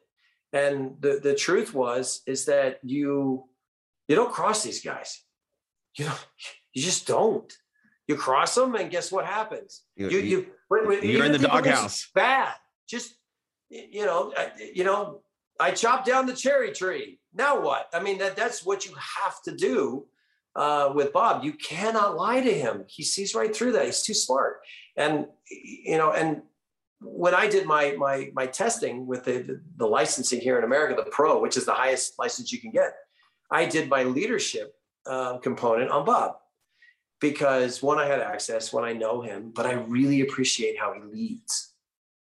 And 0.54 0.96
the, 1.00 1.20
the 1.22 1.36
truth 1.36 1.74
was, 1.74 2.22
is 2.26 2.46
that 2.46 2.80
you, 2.84 3.46
you 4.08 4.16
don't 4.16 4.32
cross 4.32 4.64
these 4.64 4.82
guys. 4.82 5.22
You 5.96 6.06
know, 6.06 6.16
you 6.74 6.82
just 6.82 7.08
don't. 7.08 7.52
You 8.10 8.16
cross 8.16 8.56
them, 8.56 8.74
and 8.74 8.90
guess 8.90 9.12
what 9.12 9.26
happens? 9.28 9.84
You, 9.96 10.10
you, 10.10 10.20
you 10.20 10.48
when, 10.68 10.88
when, 10.88 11.04
you're 11.04 11.26
in 11.26 11.32
the 11.32 11.38
doghouse. 11.38 12.10
Bad. 12.16 12.56
Just 12.90 13.14
you 13.70 14.04
know, 14.04 14.34
you 14.74 14.84
know. 14.84 15.22
I 15.60 15.70
chopped 15.72 16.08
down 16.08 16.26
the 16.26 16.34
cherry 16.34 16.72
tree. 16.72 17.20
Now 17.36 17.62
what? 17.62 17.88
I 17.94 18.02
mean, 18.02 18.18
that 18.18 18.36
that's 18.36 18.66
what 18.66 18.88
you 18.88 18.96
have 18.96 19.44
to 19.44 19.56
do 19.56 20.08
uh, 20.56 20.92
with 20.96 21.14
Bob. 21.14 21.44
You 21.44 21.54
cannot 21.54 22.16
lie 22.16 22.42
to 22.42 22.52
him. 22.52 22.86
He 22.88 23.04
sees 23.04 23.36
right 23.36 23.56
through 23.56 23.74
that. 23.74 23.86
He's 23.86 24.02
too 24.02 24.16
smart. 24.16 24.62
And 24.98 25.28
you 25.52 25.98
know, 26.00 26.12
and 26.12 26.42
when 27.02 27.36
I 27.36 27.48
did 27.48 27.68
my 27.68 27.92
my 27.92 28.32
my 28.34 28.48
testing 28.48 29.06
with 29.06 29.26
the 29.26 29.62
the 29.78 29.86
licensing 29.86 30.42
here 30.42 30.58
in 30.58 30.64
America, 30.64 30.96
the 30.96 31.12
pro, 31.12 31.40
which 31.40 31.58
is 31.58 31.66
the 31.66 31.74
highest 31.74 32.18
license 32.18 32.52
you 32.52 32.60
can 32.60 32.72
get, 32.72 32.92
I 33.52 33.66
did 33.66 33.88
my 33.88 34.02
leadership 34.02 34.74
uh, 35.06 35.38
component 35.38 35.92
on 35.92 36.06
Bob 36.06 36.38
because 37.20 37.84
one, 37.84 38.00
I 38.00 38.06
had 38.06 38.22
access, 38.22 38.72
one, 38.72 38.84
I 38.84 38.94
know 38.94 39.22
him, 39.22 39.52
but 39.54 39.66
I 39.66 39.74
really 39.74 40.22
appreciate 40.22 40.80
how 40.80 40.94
he 40.94 41.02
leads 41.02 41.74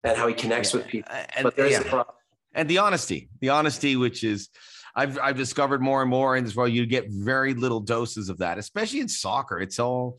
and 0.04 0.16
how 0.16 0.26
he 0.28 0.34
connects 0.34 0.72
yeah. 0.72 0.78
with 0.78 0.86
people. 0.88 1.12
And, 1.12 1.42
but 1.42 1.56
there's 1.56 1.72
yeah. 1.72 1.82
the 1.82 1.88
problem. 1.88 2.16
And 2.54 2.68
the 2.68 2.78
honesty, 2.78 3.28
the 3.40 3.50
honesty, 3.50 3.96
which 3.96 4.24
is 4.24 4.48
I've 4.94 5.18
I've 5.18 5.36
discovered 5.36 5.82
more 5.82 6.00
and 6.00 6.10
more 6.10 6.36
in 6.36 6.44
this 6.44 6.56
world, 6.56 6.72
you 6.72 6.86
get 6.86 7.10
very 7.10 7.52
little 7.52 7.80
doses 7.80 8.28
of 8.28 8.38
that, 8.38 8.56
especially 8.58 9.00
in 9.00 9.08
soccer. 9.08 9.60
It's 9.60 9.78
all 9.78 10.18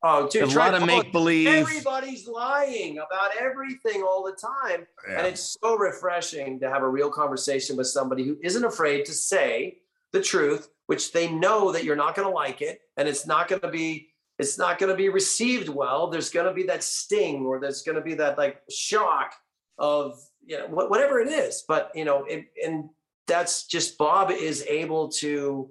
Oh, 0.00 0.28
dude, 0.28 0.44
a 0.44 0.46
lot 0.46 0.74
of 0.74 0.86
make 0.86 1.10
believe. 1.10 1.48
Everybody's 1.48 2.28
lying 2.28 2.98
about 2.98 3.36
everything 3.38 4.04
all 4.04 4.22
the 4.22 4.32
time. 4.32 4.86
Yeah. 5.08 5.18
And 5.18 5.26
it's 5.26 5.56
so 5.60 5.76
refreshing 5.76 6.60
to 6.60 6.70
have 6.70 6.82
a 6.82 6.88
real 6.88 7.10
conversation 7.10 7.76
with 7.76 7.88
somebody 7.88 8.24
who 8.24 8.36
isn't 8.40 8.64
afraid 8.64 9.06
to 9.06 9.12
say 9.12 9.78
the 10.12 10.22
truth 10.22 10.68
which 10.88 11.12
they 11.12 11.30
know 11.30 11.70
that 11.70 11.84
you're 11.84 11.94
not 11.94 12.16
going 12.16 12.26
to 12.26 12.34
like 12.34 12.62
it 12.62 12.80
and 12.96 13.06
it's 13.06 13.26
not 13.26 13.46
going 13.46 13.60
to 13.60 13.70
be 13.70 14.08
it's 14.38 14.56
not 14.56 14.78
going 14.78 14.90
to 14.90 14.96
be 14.96 15.08
received 15.08 15.68
well. 15.68 16.08
There's 16.08 16.30
going 16.30 16.46
to 16.46 16.54
be 16.54 16.62
that 16.64 16.84
sting 16.84 17.44
or 17.44 17.60
there's 17.60 17.82
going 17.82 17.96
to 17.96 18.02
be 18.02 18.14
that 18.14 18.38
like 18.38 18.62
shock 18.70 19.34
of 19.78 20.18
you 20.46 20.58
know 20.58 20.66
whatever 20.66 21.20
it 21.20 21.28
is. 21.28 21.62
But 21.68 21.92
you 21.94 22.04
know 22.04 22.24
it, 22.24 22.46
and 22.64 22.88
that's 23.26 23.66
just 23.66 23.98
bob 23.98 24.30
is 24.30 24.64
able 24.66 25.08
to 25.08 25.68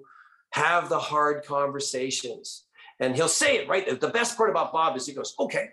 have 0.50 0.88
the 0.88 0.98
hard 0.98 1.44
conversations 1.44 2.64
and 3.00 3.16
he'll 3.16 3.28
say 3.28 3.56
it 3.56 3.68
right? 3.68 4.00
The 4.00 4.08
best 4.08 4.36
part 4.36 4.50
about 4.50 4.72
bob 4.72 4.96
is 4.96 5.06
he 5.06 5.12
goes 5.12 5.34
okay 5.40 5.70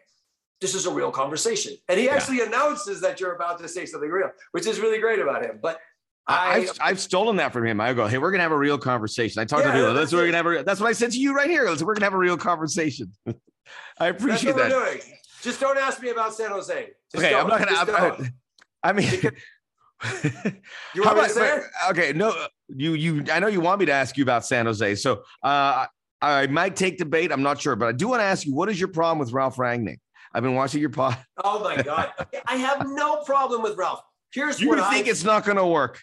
this 0.62 0.74
is 0.74 0.86
a 0.86 0.92
real 0.92 1.12
conversation. 1.12 1.74
And 1.90 2.00
he 2.00 2.10
actually 2.10 2.38
yeah. 2.38 2.46
announces 2.46 3.02
that 3.02 3.20
you're 3.20 3.36
about 3.36 3.60
to 3.60 3.68
say 3.68 3.86
something 3.86 4.10
real 4.10 4.32
which 4.52 4.66
is 4.66 4.80
really 4.80 5.00
great 5.00 5.20
about 5.20 5.44
him. 5.44 5.60
But 5.62 5.80
I, 6.28 6.62
have 6.62 6.78
I've 6.82 7.00
stolen 7.00 7.36
that 7.36 7.54
from 7.54 7.66
him. 7.68 7.80
I 7.80 7.94
go, 7.94 8.08
hey, 8.08 8.18
we're 8.18 8.32
gonna 8.32 8.44
have 8.44 8.52
a 8.52 8.58
real 8.58 8.78
conversation. 8.78 9.42
I 9.42 9.46
talked 9.46 9.66
yeah, 9.66 9.74
to 9.74 9.78
people. 9.78 9.94
That's 9.94 10.12
what 10.12 10.20
we're 10.20 10.32
gonna 10.32 10.38
have. 10.38 10.62
A, 10.62 10.64
that's 10.64 10.80
what 10.80 10.88
I 10.88 10.94
said 10.94 11.12
to 11.12 11.20
you 11.20 11.36
right 11.36 11.50
here. 11.50 11.66
We're 11.66 11.94
gonna 11.94 12.06
have 12.06 12.14
a 12.14 12.18
real 12.18 12.38
conversation. 12.38 13.12
I 14.00 14.08
appreciate 14.08 14.56
that. 14.56 14.70
Doing. 14.70 15.00
Just 15.42 15.60
don't 15.60 15.78
ask 15.78 16.02
me 16.02 16.10
about 16.10 16.34
San 16.34 16.50
Jose. 16.50 16.90
Just 17.12 17.24
okay. 17.24 17.36
I'm 17.36 17.48
not 17.48 17.60
gonna. 17.60 18.32
I, 18.84 18.90
I, 18.90 18.94
mean, 18.94 19.08
you 20.96 21.04
want 21.04 21.20
about, 21.20 21.36
me 21.36 21.60
Okay, 21.92 22.14
no, 22.14 22.34
you 22.70 22.94
you. 22.94 23.26
I 23.32 23.40
know 23.40 23.48
you 23.48 23.62
want 23.62 23.80
me 23.80 23.86
to 23.86 23.92
ask 23.92 24.18
you 24.18 24.24
about 24.24 24.46
San 24.46 24.66
Jose, 24.66 24.96
so 24.96 25.22
uh, 25.44 25.86
I 26.22 26.48
might 26.48 26.76
take 26.76 26.98
the 26.98 27.06
bait. 27.06 27.32
I'm 27.32 27.44
not 27.44 27.62
sure, 27.62 27.76
but 27.76 27.88
I 27.88 27.92
do 27.92 28.08
want 28.08 28.22
to 28.22 28.26
ask 28.26 28.46
you, 28.46 28.56
what 28.56 28.70
is 28.70 28.80
your 28.80 28.90
problem 28.90 29.20
with 29.20 29.32
Ralf 29.32 29.58
Rangnick? 29.58 30.00
I've 30.34 30.44
been 30.44 30.56
watching 30.56 30.82
your 30.82 30.90
pod. 30.90 31.18
Oh 31.44 31.64
my 31.64 31.82
god, 31.82 32.12
I 32.48 32.58
have 32.58 32.88
no 32.90 33.18
problem 33.24 33.62
with 33.62 33.78
Ralf. 33.78 34.02
Here's 34.34 34.56
what 34.56 34.62
you 34.62 34.70
what 34.70 34.92
think 34.92 35.08
I, 35.08 35.12
it's 35.12 35.24
not 35.24 35.46
going 35.46 35.58
to 35.58 35.66
work. 35.66 36.02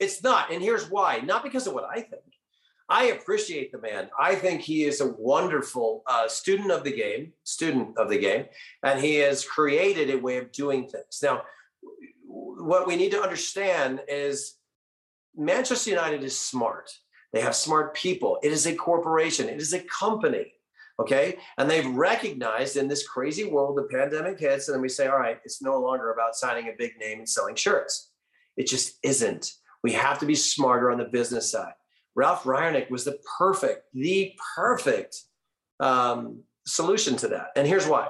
It's 0.00 0.22
not. 0.22 0.50
And 0.50 0.62
here's 0.62 0.90
why 0.90 1.18
not 1.18 1.44
because 1.44 1.66
of 1.66 1.74
what 1.74 1.84
I 1.84 2.00
think. 2.00 2.22
I 2.88 3.04
appreciate 3.04 3.70
the 3.70 3.80
man. 3.80 4.10
I 4.18 4.34
think 4.34 4.62
he 4.62 4.82
is 4.82 5.00
a 5.00 5.14
wonderful 5.16 6.02
uh, 6.08 6.26
student 6.26 6.72
of 6.72 6.82
the 6.82 6.92
game, 6.92 7.32
student 7.44 7.96
of 7.96 8.08
the 8.08 8.18
game, 8.18 8.46
and 8.82 8.98
he 8.98 9.16
has 9.16 9.44
created 9.44 10.10
a 10.10 10.18
way 10.18 10.38
of 10.38 10.50
doing 10.50 10.88
things. 10.88 11.20
Now, 11.22 11.42
what 12.26 12.88
we 12.88 12.96
need 12.96 13.12
to 13.12 13.22
understand 13.22 14.00
is 14.08 14.56
Manchester 15.36 15.90
United 15.90 16.24
is 16.24 16.36
smart. 16.36 16.90
They 17.32 17.40
have 17.40 17.54
smart 17.54 17.94
people. 17.94 18.38
It 18.42 18.50
is 18.50 18.66
a 18.66 18.74
corporation. 18.74 19.48
It 19.48 19.60
is 19.60 19.72
a 19.72 19.84
company. 19.84 20.52
Okay. 20.98 21.38
And 21.56 21.70
they've 21.70 21.86
recognized 21.86 22.76
in 22.76 22.88
this 22.88 23.06
crazy 23.06 23.44
world, 23.44 23.78
the 23.78 23.84
pandemic 23.84 24.38
hits, 24.38 24.68
and 24.68 24.82
we 24.82 24.88
say, 24.88 25.06
all 25.06 25.18
right, 25.18 25.38
it's 25.44 25.62
no 25.62 25.80
longer 25.80 26.12
about 26.12 26.34
signing 26.34 26.68
a 26.68 26.76
big 26.76 26.98
name 26.98 27.18
and 27.18 27.28
selling 27.28 27.54
shirts. 27.54 28.10
It 28.56 28.66
just 28.66 28.98
isn't. 29.02 29.52
We 29.82 29.92
have 29.92 30.18
to 30.20 30.26
be 30.26 30.34
smarter 30.34 30.90
on 30.90 30.98
the 30.98 31.04
business 31.04 31.50
side. 31.50 31.72
Ralf 32.14 32.44
Rangnick 32.44 32.90
was 32.90 33.04
the 33.04 33.18
perfect, 33.38 33.86
the 33.94 34.34
perfect 34.56 35.16
um, 35.78 36.42
solution 36.66 37.16
to 37.16 37.28
that. 37.28 37.48
And 37.56 37.66
here's 37.66 37.86
why. 37.86 38.08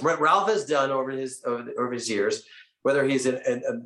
What 0.00 0.20
Ralf 0.20 0.48
has 0.48 0.64
done 0.64 0.90
over 0.90 1.10
his 1.10 1.42
over, 1.44 1.62
the, 1.62 1.74
over 1.74 1.92
his 1.92 2.08
years, 2.08 2.44
whether 2.82 3.04
he's 3.04 3.26
a, 3.26 3.38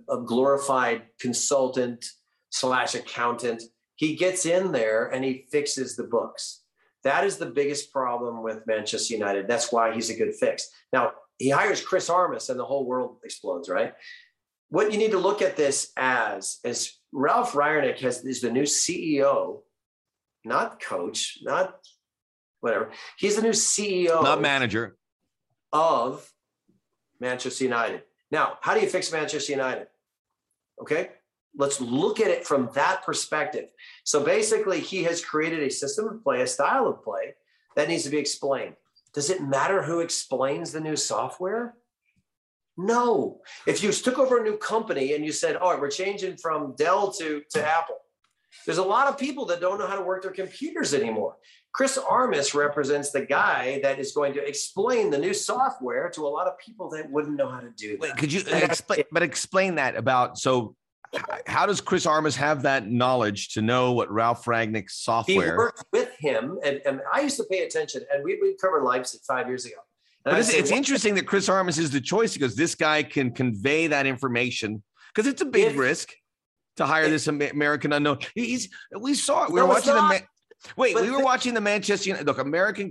a 0.08 0.22
glorified 0.22 1.02
consultant 1.18 2.04
slash 2.50 2.94
accountant, 2.94 3.62
he 3.96 4.14
gets 4.14 4.46
in 4.46 4.72
there 4.72 5.06
and 5.06 5.24
he 5.24 5.46
fixes 5.50 5.96
the 5.96 6.04
books. 6.04 6.62
That 7.02 7.24
is 7.24 7.36
the 7.38 7.46
biggest 7.46 7.92
problem 7.92 8.42
with 8.42 8.66
Manchester 8.66 9.14
United. 9.14 9.48
That's 9.48 9.72
why 9.72 9.94
he's 9.94 10.10
a 10.10 10.16
good 10.16 10.34
fix. 10.34 10.70
Now 10.92 11.12
he 11.38 11.50
hires 11.50 11.80
Chris 11.80 12.08
Armas 12.08 12.48
and 12.48 12.58
the 12.58 12.64
whole 12.64 12.86
world 12.86 13.18
explodes, 13.24 13.68
right? 13.68 13.94
What 14.68 14.92
you 14.92 14.98
need 14.98 15.12
to 15.12 15.18
look 15.18 15.42
at 15.42 15.56
this 15.56 15.92
as 15.96 16.58
is 16.64 16.98
Ralf 17.12 17.52
Rangnick 17.52 18.00
has 18.00 18.24
is 18.24 18.40
the 18.40 18.50
new 18.50 18.64
CEO, 18.64 19.60
not 20.44 20.80
coach, 20.80 21.38
not 21.42 21.78
whatever. 22.60 22.90
He's 23.16 23.36
the 23.36 23.42
new 23.42 23.50
CEO, 23.50 24.22
not 24.22 24.40
manager 24.40 24.96
of 25.72 26.30
Manchester 27.20 27.64
United. 27.64 28.02
Now, 28.30 28.58
how 28.60 28.74
do 28.74 28.80
you 28.80 28.88
fix 28.88 29.12
Manchester 29.12 29.52
United? 29.52 29.86
Okay, 30.80 31.10
let's 31.56 31.80
look 31.80 32.20
at 32.20 32.30
it 32.30 32.44
from 32.44 32.70
that 32.74 33.04
perspective. 33.04 33.68
So 34.04 34.22
basically, 34.22 34.80
he 34.80 35.04
has 35.04 35.24
created 35.24 35.62
a 35.62 35.70
system 35.70 36.08
of 36.08 36.22
play, 36.24 36.42
a 36.42 36.46
style 36.46 36.88
of 36.88 37.04
play 37.04 37.34
that 37.76 37.88
needs 37.88 38.02
to 38.02 38.10
be 38.10 38.18
explained. 38.18 38.74
Does 39.14 39.30
it 39.30 39.42
matter 39.42 39.82
who 39.82 40.00
explains 40.00 40.72
the 40.72 40.80
new 40.80 40.96
software? 40.96 41.76
No. 42.76 43.40
If 43.66 43.82
you 43.82 43.90
took 43.92 44.18
over 44.18 44.38
a 44.38 44.42
new 44.42 44.56
company 44.58 45.14
and 45.14 45.24
you 45.24 45.32
said, 45.32 45.56
"Oh, 45.60 45.78
we're 45.78 45.90
changing 45.90 46.36
from 46.36 46.74
Dell 46.76 47.12
to 47.14 47.42
to 47.50 47.66
Apple," 47.66 47.96
there's 48.66 48.78
a 48.78 48.84
lot 48.84 49.08
of 49.08 49.18
people 49.18 49.46
that 49.46 49.60
don't 49.60 49.78
know 49.78 49.86
how 49.86 49.96
to 49.96 50.02
work 50.02 50.22
their 50.22 50.32
computers 50.32 50.92
anymore. 50.92 51.36
Chris 51.72 51.98
Armas 51.98 52.54
represents 52.54 53.10
the 53.10 53.20
guy 53.20 53.80
that 53.82 53.98
is 53.98 54.12
going 54.12 54.32
to 54.34 54.46
explain 54.46 55.10
the 55.10 55.18
new 55.18 55.34
software 55.34 56.08
to 56.08 56.26
a 56.26 56.28
lot 56.28 56.46
of 56.46 56.58
people 56.58 56.88
that 56.90 57.10
wouldn't 57.10 57.36
know 57.36 57.50
how 57.50 57.60
to 57.60 57.70
do 57.76 57.92
that. 57.92 58.00
Wait, 58.00 58.16
could 58.16 58.32
you 58.32 58.42
explain? 58.46 59.04
But 59.10 59.22
explain 59.22 59.74
that 59.76 59.96
about 59.96 60.38
so. 60.38 60.74
How 61.46 61.66
does 61.66 61.80
Chris 61.80 62.04
Armas 62.04 62.34
have 62.36 62.62
that 62.62 62.88
knowledge 62.90 63.50
to 63.50 63.62
know 63.62 63.92
what 63.92 64.10
Ralf 64.10 64.44
Rangnick's 64.44 64.94
software? 64.94 65.52
He 65.52 65.56
worked 65.56 65.84
with 65.92 66.10
him, 66.18 66.58
and, 66.64 66.80
and 66.84 67.00
I 67.12 67.20
used 67.20 67.36
to 67.36 67.44
pay 67.44 67.64
attention. 67.64 68.02
And 68.12 68.24
we, 68.24 68.38
we 68.42 68.56
covered 68.56 68.82
Leipzig 68.82 69.20
five 69.26 69.46
years 69.46 69.64
ago 69.64 69.76
but 70.26 70.40
it's, 70.40 70.52
it's 70.52 70.70
interesting 70.72 71.14
that 71.14 71.26
Chris 71.26 71.48
Armas 71.48 71.78
is 71.78 71.90
the 71.90 72.00
choice 72.00 72.34
because 72.34 72.56
this 72.56 72.74
guy 72.74 73.04
can 73.04 73.30
convey 73.30 73.86
that 73.86 74.06
information 74.06 74.82
because 75.14 75.28
it's 75.28 75.40
a 75.40 75.46
big 75.46 75.72
if, 75.72 75.78
risk 75.78 76.12
to 76.76 76.84
hire 76.84 77.04
if, 77.04 77.10
this 77.10 77.28
American 77.28 77.92
unknown. 77.92 78.18
He's 78.34 78.68
we 78.98 79.14
saw 79.14 79.44
it. 79.44 79.52
We 79.52 79.60
were 79.60 79.68
watching 79.68 79.94
the 79.94 80.22
wait. 80.76 80.96
We 80.96 81.10
were 81.10 81.22
watching 81.22 81.54
the 81.54 81.60
Manchester 81.60 82.08
United. 82.08 82.26
Look, 82.26 82.38
American 82.38 82.90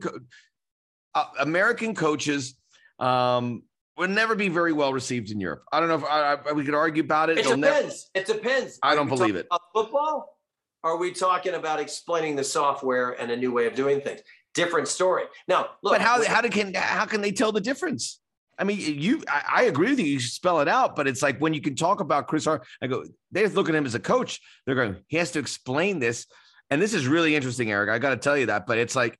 uh, 1.13 1.25
American 1.39 1.93
coaches 1.93 2.55
um, 2.99 3.63
would 3.97 4.09
never 4.09 4.35
be 4.35 4.47
very 4.47 4.71
well 4.71 4.93
received 4.93 5.29
in 5.29 5.39
Europe. 5.41 5.63
I 5.73 5.81
don't 5.81 5.89
know 5.89 5.95
if 5.95 6.03
I, 6.05 6.35
I, 6.35 6.51
we 6.53 6.63
could 6.63 6.73
argue 6.73 7.03
about 7.03 7.29
it. 7.29 7.37
It 7.37 7.41
It'll 7.41 7.57
depends. 7.57 8.09
Never, 8.15 8.23
it 8.23 8.33
depends. 8.33 8.79
I 8.81 8.95
don't 8.95 9.09
believe 9.09 9.35
it. 9.35 9.47
Football? 9.73 10.37
Are 10.83 10.97
we 10.97 11.11
talking 11.11 11.55
about 11.55 11.79
explaining 11.79 12.35
the 12.35 12.43
software 12.43 13.11
and 13.19 13.31
a 13.31 13.35
new 13.35 13.51
way 13.51 13.65
of 13.65 13.73
doing 13.75 14.01
things? 14.01 14.21
Different 14.55 14.87
story. 14.87 15.25
Now, 15.47 15.69
look, 15.83 15.93
but 15.93 16.01
how 16.01 16.25
how 16.25 16.41
can 16.41 16.73
how 16.73 17.05
can 17.05 17.21
they 17.21 17.31
tell 17.31 17.51
the 17.51 17.61
difference? 17.61 18.19
I 18.57 18.63
mean, 18.63 18.79
you, 18.79 19.21
I, 19.27 19.43
I, 19.49 19.63
agree 19.63 19.89
with 19.89 19.99
you. 19.99 20.05
You 20.05 20.19
should 20.19 20.31
spell 20.31 20.61
it 20.61 20.69
out, 20.69 20.95
but 20.95 21.07
it's 21.07 21.21
like 21.21 21.39
when 21.39 21.53
you 21.53 21.59
can 21.59 21.75
talk 21.75 21.99
about 21.99 22.27
Chris 22.27 22.45
Hart, 22.45 22.65
I 22.81 22.87
go, 22.87 23.03
they 23.31 23.41
just 23.41 23.53
look 23.53 23.67
at 23.67 23.75
him 23.75 23.85
as 23.85 23.95
a 23.95 23.99
coach. 23.99 24.39
They're 24.65 24.75
going, 24.75 24.95
he 25.07 25.17
has 25.17 25.31
to 25.31 25.39
explain 25.39 25.99
this. 25.99 26.25
And 26.69 26.81
this 26.81 26.93
is 26.93 27.05
really 27.05 27.35
interesting, 27.35 27.69
Eric. 27.69 27.89
I 27.89 27.99
got 27.99 28.11
to 28.11 28.17
tell 28.17 28.37
you 28.37 28.45
that, 28.45 28.65
but 28.65 28.77
it's 28.77 28.95
like 28.95 29.19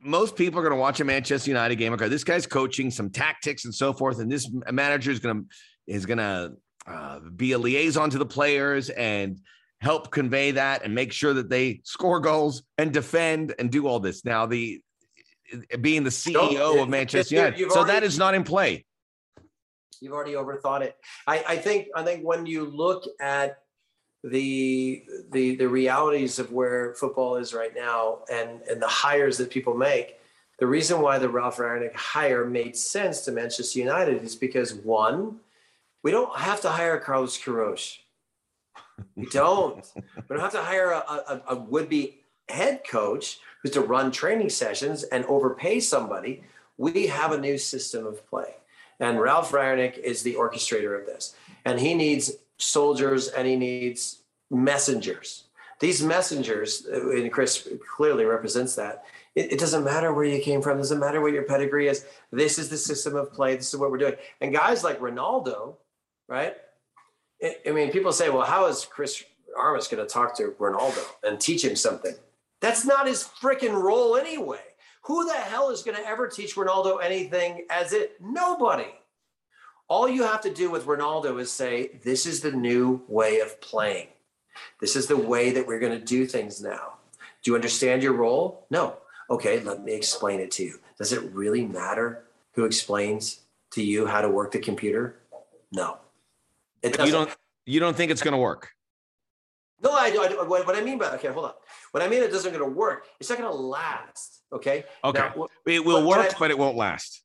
most 0.00 0.36
people 0.36 0.58
are 0.58 0.62
going 0.62 0.74
to 0.74 0.80
watch 0.80 1.00
a 1.00 1.04
Manchester 1.04 1.50
United 1.50 1.76
game. 1.76 1.92
Okay, 1.92 2.08
this 2.08 2.24
guy's 2.24 2.46
coaching 2.46 2.90
some 2.90 3.10
tactics 3.10 3.66
and 3.66 3.74
so 3.74 3.92
forth, 3.92 4.20
and 4.20 4.32
this 4.32 4.50
manager 4.72 5.10
is 5.10 5.20
going 5.20 5.42
to 5.42 5.44
is 5.86 6.06
going 6.06 6.18
to 6.18 6.52
uh, 6.86 7.20
be 7.36 7.52
a 7.52 7.58
liaison 7.58 8.08
to 8.10 8.18
the 8.18 8.26
players 8.26 8.88
and 8.90 9.40
help 9.80 10.10
convey 10.10 10.52
that 10.52 10.84
and 10.84 10.94
make 10.94 11.12
sure 11.12 11.34
that 11.34 11.48
they 11.48 11.80
score 11.84 12.20
goals 12.20 12.62
and 12.78 12.92
defend 12.92 13.54
and 13.58 13.70
do 13.70 13.86
all 13.86 14.00
this. 14.00 14.24
Now, 14.24 14.46
the 14.46 14.80
being 15.80 16.04
the 16.04 16.10
CEO 16.10 16.82
of 16.82 16.88
Manchester 16.88 17.34
United, 17.34 17.70
so 17.70 17.80
already, 17.80 17.92
that 17.92 18.02
is 18.04 18.18
not 18.18 18.34
in 18.34 18.44
play. 18.44 18.84
You've 20.00 20.12
already 20.12 20.34
overthought 20.34 20.82
it. 20.82 20.96
I, 21.26 21.44
I 21.48 21.56
think. 21.56 21.88
I 21.94 22.02
think 22.02 22.22
when 22.24 22.46
you 22.46 22.64
look 22.64 23.04
at 23.20 23.58
the 24.22 25.02
the 25.32 25.56
the 25.56 25.66
realities 25.66 26.38
of 26.38 26.52
where 26.52 26.94
football 26.94 27.36
is 27.36 27.54
right 27.54 27.74
now 27.74 28.18
and 28.30 28.60
and 28.62 28.80
the 28.80 28.88
hires 28.88 29.38
that 29.38 29.50
people 29.50 29.74
make, 29.74 30.18
the 30.58 30.66
reason 30.66 31.00
why 31.00 31.18
the 31.18 31.28
Ralf 31.28 31.56
Rangnick 31.56 31.94
hire 31.94 32.44
made 32.44 32.76
sense 32.76 33.22
to 33.22 33.32
Manchester 33.32 33.78
United 33.78 34.22
is 34.22 34.36
because 34.36 34.74
one, 34.74 35.40
we 36.02 36.10
don't 36.10 36.38
have 36.38 36.60
to 36.62 36.68
hire 36.68 36.98
Carlos 36.98 37.38
Queiroz 37.38 37.96
we 39.16 39.26
don't. 39.26 39.86
we 39.94 40.02
don't 40.28 40.40
have 40.40 40.52
to 40.52 40.62
hire 40.62 40.90
a, 40.90 40.98
a, 40.98 41.42
a 41.48 41.56
would-be 41.56 42.20
head 42.48 42.82
coach 42.88 43.38
who's 43.62 43.72
to 43.72 43.80
run 43.80 44.10
training 44.10 44.50
sessions 44.50 45.02
and 45.04 45.24
overpay 45.26 45.80
somebody. 45.80 46.42
We 46.76 47.06
have 47.08 47.32
a 47.32 47.38
new 47.38 47.58
system 47.58 48.06
of 48.06 48.26
play. 48.28 48.54
And 48.98 49.20
Ralf 49.20 49.52
Rangnick 49.52 49.98
is 49.98 50.22
the 50.22 50.34
orchestrator 50.34 50.98
of 50.98 51.06
this. 51.06 51.34
And 51.64 51.80
he 51.80 51.94
needs 51.94 52.32
soldiers 52.58 53.28
and 53.28 53.46
he 53.46 53.56
needs 53.56 54.22
messengers. 54.50 55.44
These 55.80 56.02
messengers, 56.02 56.84
and 56.84 57.32
Chris 57.32 57.66
clearly 57.96 58.26
represents 58.26 58.74
that. 58.74 59.04
It, 59.34 59.52
it, 59.52 59.58
doesn't 59.58 59.84
matter 59.84 60.12
where 60.12 60.26
you 60.26 60.42
came 60.42 60.60
from. 60.60 60.76
It 60.76 60.82
doesn't 60.82 60.98
matter 60.98 61.22
what 61.22 61.32
your 61.32 61.44
pedigree 61.44 61.88
is. 61.88 62.04
This 62.30 62.58
is 62.58 62.68
the 62.68 62.76
system 62.76 63.16
of 63.16 63.32
play. 63.32 63.56
This 63.56 63.72
is 63.72 63.80
what 63.80 63.90
we're 63.90 63.98
doing. 63.98 64.16
And 64.42 64.52
guys 64.52 64.84
like 64.84 65.00
Ronaldo, 65.00 65.76
right? 66.28 66.56
I 67.42 67.70
mean, 67.70 67.90
people 67.90 68.12
say, 68.12 68.28
well, 68.28 68.44
how 68.44 68.66
is 68.66 68.84
Chris 68.84 69.24
Armas 69.56 69.88
going 69.88 70.04
to 70.04 70.12
talk 70.12 70.36
to 70.36 70.54
Ronaldo 70.58 71.04
and 71.24 71.40
teach 71.40 71.64
him 71.64 71.76
something? 71.76 72.14
That's 72.60 72.84
not 72.84 73.06
his 73.06 73.28
freaking 73.40 73.80
role 73.80 74.16
anyway. 74.16 74.60
Who 75.04 75.24
the 75.26 75.34
hell 75.34 75.70
is 75.70 75.82
going 75.82 75.96
to 75.96 76.06
ever 76.06 76.28
teach 76.28 76.56
Ronaldo 76.56 77.02
anything 77.02 77.66
as 77.70 77.92
it? 77.92 78.16
Nobody. 78.20 78.92
All 79.88 80.08
you 80.08 80.22
have 80.22 80.42
to 80.42 80.52
do 80.52 80.70
with 80.70 80.84
Ronaldo 80.84 81.40
is 81.40 81.50
say, 81.50 81.98
this 82.04 82.26
is 82.26 82.40
the 82.40 82.52
new 82.52 83.02
way 83.08 83.40
of 83.40 83.60
playing. 83.60 84.08
This 84.80 84.94
is 84.94 85.06
the 85.06 85.16
way 85.16 85.50
that 85.50 85.66
we're 85.66 85.80
going 85.80 85.98
to 85.98 86.04
do 86.04 86.26
things 86.26 86.62
now. 86.62 86.94
Do 87.42 87.50
you 87.50 87.54
understand 87.54 88.02
your 88.02 88.12
role? 88.12 88.66
No. 88.70 88.98
Okay, 89.30 89.60
let 89.60 89.82
me 89.82 89.92
explain 89.92 90.40
it 90.40 90.50
to 90.52 90.64
you. 90.64 90.78
Does 90.98 91.12
it 91.12 91.32
really 91.32 91.64
matter 91.64 92.24
who 92.52 92.64
explains 92.64 93.40
to 93.72 93.82
you 93.82 94.06
how 94.06 94.20
to 94.20 94.28
work 94.28 94.52
the 94.52 94.58
computer? 94.58 95.16
No. 95.72 95.96
It 96.82 96.94
doesn't. 96.94 97.06
You 97.06 97.12
don't 97.12 97.36
you 97.66 97.80
don't 97.80 97.96
think 97.96 98.10
it's 98.10 98.22
going 98.22 98.32
to 98.32 98.38
work? 98.38 98.70
No, 99.82 99.92
I 99.92 100.10
do. 100.10 100.22
I 100.22 100.28
do. 100.28 100.36
What, 100.38 100.66
what, 100.66 100.76
I 100.76 100.82
mean 100.82 100.98
by 100.98 101.10
okay, 101.12 101.28
hold 101.28 101.46
on. 101.46 101.52
What 101.92 102.02
I 102.02 102.08
mean 102.08 102.22
it 102.22 102.30
doesn't 102.30 102.52
going 102.52 102.64
to 102.64 102.76
work. 102.76 103.06
It's 103.18 103.30
not 103.30 103.38
going 103.38 103.50
to 103.50 103.56
last. 103.56 104.42
Okay. 104.52 104.84
Okay. 105.04 105.18
Now, 105.18 105.46
it 105.66 105.84
will 105.84 106.06
work, 106.06 106.34
I, 106.34 106.38
but 106.38 106.50
it 106.50 106.58
won't 106.58 106.76
last. 106.76 107.22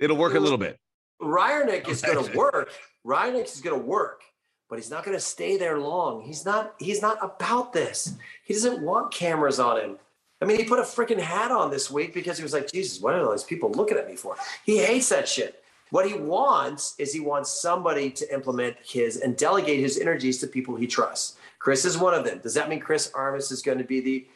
It'll 0.00 0.16
work 0.16 0.34
it 0.34 0.38
a 0.38 0.40
little 0.40 0.58
bit. 0.58 0.78
Rangnick 1.22 1.88
is 1.88 2.02
going 2.02 2.24
to 2.24 2.36
work. 2.36 2.70
Rangnick 3.06 3.44
is 3.44 3.60
going 3.60 3.78
to 3.78 3.86
work, 3.86 4.22
but 4.68 4.78
he's 4.78 4.90
not 4.90 5.04
going 5.04 5.16
to 5.16 5.20
stay 5.20 5.56
there 5.56 5.78
long. 5.78 6.22
He's 6.22 6.44
not. 6.44 6.74
He's 6.78 7.02
not 7.02 7.18
about 7.22 7.72
this. 7.72 8.14
He 8.44 8.54
doesn't 8.54 8.82
want 8.82 9.12
cameras 9.12 9.60
on 9.60 9.80
him. 9.80 9.98
I 10.42 10.46
mean, 10.46 10.58
he 10.58 10.64
put 10.64 10.78
a 10.78 10.82
freaking 10.82 11.20
hat 11.20 11.50
on 11.50 11.70
this 11.70 11.90
week 11.90 12.12
because 12.12 12.36
he 12.36 12.42
was 12.42 12.52
like, 12.52 12.70
Jesus, 12.70 13.00
what 13.00 13.14
are 13.14 13.24
those 13.24 13.44
people 13.44 13.70
looking 13.70 13.96
at 13.96 14.06
me 14.06 14.16
for? 14.16 14.36
He 14.66 14.78
hates 14.78 15.08
that 15.08 15.28
shit. 15.28 15.63
What 15.94 16.08
he 16.08 16.14
wants 16.14 16.96
is 16.98 17.12
he 17.12 17.20
wants 17.20 17.52
somebody 17.62 18.10
to 18.10 18.34
implement 18.34 18.74
his 18.82 19.18
and 19.18 19.36
delegate 19.36 19.78
his 19.78 19.96
energies 19.96 20.40
to 20.40 20.48
people 20.48 20.74
he 20.74 20.88
trusts. 20.88 21.36
Chris 21.60 21.84
is 21.84 21.96
one 21.96 22.12
of 22.14 22.24
them. 22.24 22.40
Does 22.40 22.52
that 22.54 22.68
mean 22.68 22.80
Chris 22.80 23.12
Armas 23.14 23.52
is 23.52 23.62
going 23.62 23.78
to 23.78 23.84
be 23.84 24.00
the 24.00 24.26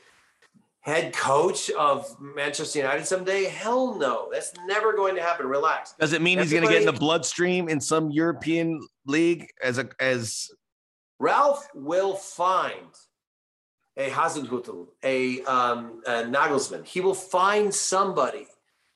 head 0.83 1.13
coach 1.13 1.69
of 1.71 2.15
Manchester 2.21 2.79
United 2.79 3.09
someday? 3.09 3.47
Hell 3.47 3.97
no. 3.97 4.29
That's 4.31 4.53
never 4.69 4.93
going 4.93 5.17
to 5.17 5.21
happen. 5.21 5.47
Relax. 5.47 5.95
Does 5.99 6.13
it 6.13 6.23
mean 6.23 6.39
Everybody, 6.39 6.45
he's 6.45 6.53
going 6.53 6.69
to 6.69 6.81
get 6.81 6.89
in 6.89 6.95
the 6.95 7.01
bloodstream 7.01 7.69
in 7.69 7.81
some 7.81 8.13
European 8.13 8.87
league 9.07 9.49
as 9.61 9.79
a 9.79 9.89
as 9.99 10.53
Ralf 11.19 11.67
will 11.75 12.15
find 12.15 12.95
a 13.97 14.11
Hasenhüttl, 14.11 14.87
a, 15.03 15.43
um, 15.43 16.03
a 16.07 16.23
Nagelsmann. 16.23 16.87
He 16.87 17.01
will 17.01 17.15
find 17.15 17.75
somebody 17.75 18.47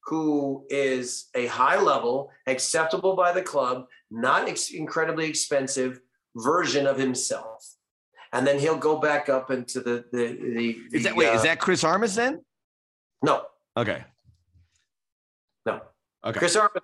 who 0.07 0.67
is 0.69 1.29
a 1.35 1.47
high 1.47 1.81
level, 1.81 2.31
acceptable 2.47 3.15
by 3.17 3.33
the 3.33 3.43
club, 3.43 3.87
not 4.11 4.49
ex- 4.49 4.71
incredibly 4.71 5.27
expensive 5.29 6.01
version 6.37 6.87
of 6.87 6.97
himself. 6.99 7.77
and 8.33 8.47
then 8.47 8.59
he'll 8.59 8.79
go 8.79 8.99
back 8.99 9.29
up 9.29 9.51
into 9.51 9.81
the 9.81 10.05
the 10.13 10.25
the. 10.57 10.77
Is 10.97 11.05
that 11.05 11.15
wait? 11.15 11.29
uh, 11.29 11.35
is 11.35 11.43
that 11.43 11.59
Chris 11.61 11.85
Armas 11.85 12.15
then? 12.15 12.43
no 13.23 13.45
Okay. 13.77 14.05
no? 15.67 15.81
Okay. 16.25 16.39
Chris 16.39 16.57
Armas, 16.57 16.83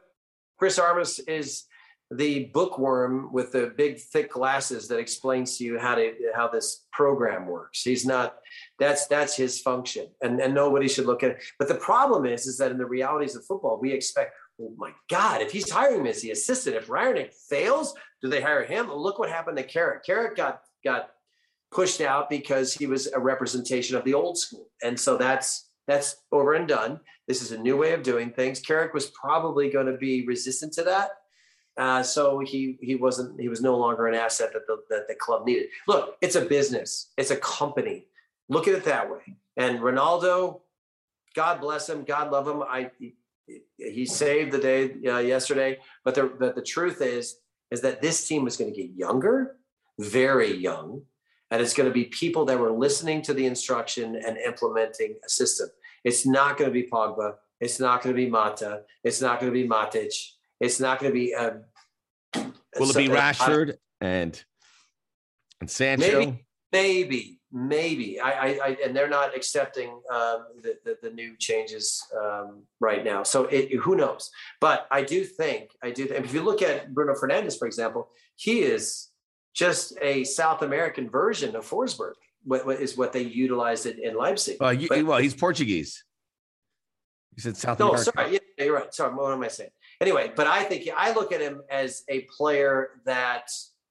Chris 0.58 0.78
Armas 0.78 1.18
is 1.20 1.64
the 2.10 2.46
bookworm 2.54 3.30
with 3.32 3.52
the 3.52 3.72
big 3.76 4.00
thick 4.00 4.32
glasses 4.32 4.88
that 4.88 4.98
explains 4.98 5.58
to 5.58 5.64
you 5.64 5.78
how 5.78 5.94
to 5.94 6.14
how 6.34 6.48
this 6.48 6.86
program 6.92 7.46
works. 7.46 7.82
He's 7.82 8.06
not 8.06 8.36
that's 8.78 9.06
that's 9.06 9.36
his 9.36 9.60
function, 9.60 10.08
and 10.22 10.40
and 10.40 10.54
nobody 10.54 10.88
should 10.88 11.06
look 11.06 11.22
at 11.22 11.32
it. 11.32 11.42
But 11.58 11.68
the 11.68 11.74
problem 11.74 12.24
is, 12.24 12.46
is 12.46 12.56
that 12.58 12.70
in 12.70 12.78
the 12.78 12.86
realities 12.86 13.36
of 13.36 13.44
football, 13.44 13.78
we 13.80 13.92
expect. 13.92 14.34
Oh 14.60 14.74
my 14.76 14.90
God! 15.08 15.40
If 15.40 15.52
he's 15.52 15.70
hiring 15.70 16.00
him 16.00 16.06
as 16.06 16.20
the 16.20 16.32
assistant, 16.32 16.74
if 16.74 16.88
Rangnick 16.88 17.32
fails, 17.48 17.94
do 18.20 18.28
they 18.28 18.40
hire 18.40 18.64
him? 18.64 18.90
Look 18.90 19.18
what 19.18 19.28
happened 19.28 19.56
to 19.58 19.62
Carrick. 19.62 20.04
Carrick 20.04 20.34
got 20.34 20.62
got 20.84 21.10
pushed 21.70 22.00
out 22.00 22.28
because 22.28 22.72
he 22.72 22.86
was 22.86 23.06
a 23.12 23.20
representation 23.20 23.96
of 23.96 24.04
the 24.04 24.14
old 24.14 24.36
school, 24.36 24.68
and 24.82 24.98
so 24.98 25.16
that's 25.16 25.68
that's 25.86 26.16
over 26.32 26.54
and 26.54 26.66
done. 26.66 27.00
This 27.28 27.42
is 27.42 27.52
a 27.52 27.58
new 27.58 27.76
way 27.76 27.92
of 27.92 28.02
doing 28.02 28.30
things. 28.30 28.60
Carrick 28.60 28.94
was 28.94 29.10
probably 29.10 29.70
going 29.70 29.86
to 29.86 29.96
be 29.96 30.26
resistant 30.26 30.72
to 30.74 30.82
that. 30.84 31.10
Uh, 31.78 32.02
so 32.02 32.40
he 32.40 32.76
he 32.82 32.96
wasn't 32.96 33.40
he 33.40 33.48
was 33.48 33.60
no 33.60 33.76
longer 33.76 34.08
an 34.08 34.14
asset 34.14 34.52
that 34.52 34.66
the 34.66 34.82
that 34.90 35.06
the 35.06 35.14
club 35.14 35.46
needed. 35.46 35.68
Look, 35.86 36.16
it's 36.20 36.34
a 36.34 36.44
business, 36.44 37.12
it's 37.16 37.30
a 37.30 37.36
company. 37.36 38.06
Look 38.48 38.66
at 38.66 38.74
it 38.74 38.84
that 38.84 39.08
way. 39.08 39.36
And 39.56 39.78
Ronaldo, 39.78 40.60
God 41.34 41.60
bless 41.60 41.88
him, 41.88 42.02
God 42.02 42.32
love 42.32 42.48
him. 42.48 42.62
I 42.62 42.90
he, 43.76 44.06
saved 44.06 44.52
the 44.52 44.58
day 44.58 44.94
uh, 45.06 45.18
yesterday. 45.18 45.78
But 46.04 46.16
the 46.16 46.24
but 46.24 46.56
the 46.56 46.62
truth 46.62 47.00
is 47.00 47.36
is 47.70 47.80
that 47.82 48.02
this 48.02 48.26
team 48.26 48.46
is 48.48 48.56
going 48.56 48.72
to 48.72 48.76
get 48.76 48.90
younger, 48.96 49.56
very 50.00 50.56
young, 50.56 51.02
and 51.50 51.62
it's 51.62 51.74
going 51.74 51.88
to 51.88 51.94
be 51.94 52.06
people 52.06 52.44
that 52.46 52.58
were 52.58 52.72
listening 52.72 53.22
to 53.22 53.34
the 53.34 53.46
instruction 53.46 54.16
and 54.16 54.36
implementing 54.38 55.14
a 55.24 55.28
system. 55.28 55.68
It's 56.02 56.26
not 56.26 56.56
going 56.56 56.70
to 56.70 56.74
be 56.74 56.88
Pogba. 56.88 57.34
It's 57.60 57.78
not 57.78 58.02
going 58.02 58.16
to 58.16 58.20
be 58.20 58.28
Mata. 58.28 58.82
It's 59.04 59.20
not 59.20 59.38
going 59.40 59.52
to 59.52 59.62
be 59.62 59.68
Matic. 59.68 60.14
It's 60.60 60.80
not 60.80 60.98
going 61.00 61.12
to 61.12 61.14
be. 61.18 61.34
Um, 61.34 61.64
Will 62.78 62.90
it 62.90 62.96
be 62.96 63.08
Rashford 63.08 63.76
and 64.00 64.42
and 65.60 65.70
Sancho? 65.70 66.18
Maybe, 66.20 66.46
maybe, 66.72 67.40
maybe. 67.50 68.20
I, 68.20 68.30
I, 68.30 68.46
I 68.64 68.76
and 68.84 68.94
they're 68.94 69.08
not 69.08 69.34
accepting 69.34 69.88
um, 70.12 70.44
the, 70.62 70.76
the, 70.84 70.98
the 71.02 71.10
new 71.10 71.36
changes 71.38 72.02
um, 72.16 72.62
right 72.80 73.04
now. 73.04 73.22
So 73.22 73.44
it, 73.46 73.72
who 73.74 73.96
knows? 73.96 74.30
But 74.60 74.86
I 74.90 75.02
do 75.02 75.24
think 75.24 75.70
I 75.82 75.90
do. 75.90 76.08
And 76.14 76.24
if 76.24 76.34
you 76.34 76.42
look 76.42 76.62
at 76.62 76.94
Bruno 76.94 77.14
Fernandes, 77.14 77.58
for 77.58 77.66
example, 77.66 78.10
he 78.36 78.60
is 78.60 79.08
just 79.54 79.94
a 80.02 80.24
South 80.24 80.62
American 80.62 81.08
version 81.10 81.56
of 81.56 81.68
Forsberg. 81.68 82.12
What, 82.44 82.64
what 82.64 82.80
is 82.80 82.96
what 82.96 83.12
they 83.12 83.22
utilized 83.22 83.86
it 83.86 83.98
in 83.98 84.16
Leipzig? 84.16 84.58
Well, 84.60 84.72
you, 84.72 84.88
But- 84.88 85.04
well, 85.04 85.18
he's 85.18 85.34
Portuguese. 85.34 86.04
You 87.34 87.42
said 87.42 87.56
South 87.56 87.78
No, 87.78 87.90
America. 87.90 88.12
sorry. 88.16 88.32
Yeah, 88.32 88.64
you're 88.64 88.74
right. 88.74 88.92
Sorry. 88.92 89.14
What 89.14 89.32
am 89.32 89.42
I 89.42 89.48
saying? 89.48 89.70
Anyway, 90.00 90.32
but 90.36 90.46
I 90.46 90.62
think 90.62 90.88
I 90.96 91.12
look 91.12 91.32
at 91.32 91.40
him 91.40 91.60
as 91.70 92.04
a 92.08 92.20
player 92.36 93.00
that 93.04 93.50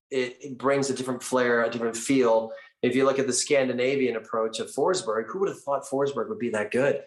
it, 0.10 0.38
it 0.42 0.58
brings 0.58 0.90
a 0.90 0.94
different 0.94 1.22
flair, 1.22 1.64
a 1.64 1.70
different 1.70 1.98
feel. 1.98 2.52
If 2.82 2.96
you 2.96 3.04
look 3.06 3.20
at 3.20 3.28
the 3.28 3.34
Scandinavian 3.34 4.16
approach 4.16 4.60
of 4.60 4.72
Forsberg, 4.74 5.26
who 5.28 5.40
would 5.40 5.50
have 5.50 5.62
thought 5.62 5.84
Forsberg 5.84 6.30
would 6.30 6.40
be 6.40 6.50
that 6.52 6.72
good? 6.72 7.02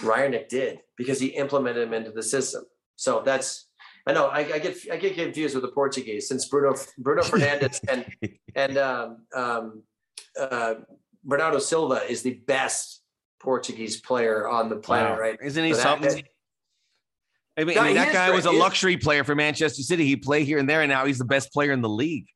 Rangnick 0.00 0.48
did 0.48 0.78
because 0.96 1.20
he 1.20 1.26
implemented 1.28 1.86
him 1.86 1.92
into 1.92 2.10
the 2.10 2.22
system. 2.22 2.64
So 2.96 3.22
that's 3.24 3.68
I 4.06 4.12
know 4.12 4.26
I, 4.28 4.38
I 4.54 4.58
get 4.58 4.76
I 4.90 4.96
get 4.96 5.14
confused 5.14 5.54
with 5.54 5.62
the 5.62 5.70
Portuguese 5.72 6.26
since 6.26 6.46
Bruno 6.46 6.74
Bruno 6.98 7.22
Fernandes 7.30 7.80
and 7.88 8.06
and 8.54 8.78
um, 8.78 9.18
um, 9.34 9.82
uh, 10.40 10.74
Bernardo 11.22 11.58
Silva 11.58 12.00
is 12.10 12.22
the 12.22 12.34
best 12.46 13.02
Portuguese 13.40 14.00
player 14.00 14.48
on 14.48 14.70
the 14.70 14.76
planet, 14.76 15.12
Wow. 15.12 15.18
right? 15.18 15.38
Isn't 15.42 15.64
he 15.64 15.72
So 15.74 15.76
that- 15.78 15.82
something? 16.02 16.24
I 17.56 17.64
mean, 17.64 17.78
I 17.78 17.84
mean, 17.84 17.94
that 17.94 18.12
guy 18.12 18.30
was 18.30 18.46
a 18.46 18.50
luxury 18.50 18.96
player 18.96 19.22
for 19.22 19.34
Manchester 19.34 19.82
City. 19.82 20.04
He 20.04 20.16
played 20.16 20.46
here 20.46 20.58
and 20.58 20.68
there, 20.68 20.82
and 20.82 20.90
now 20.90 21.06
he's 21.06 21.18
the 21.18 21.24
best 21.24 21.52
player 21.52 21.72
in 21.72 21.82
the 21.82 21.88
league. 21.88 22.26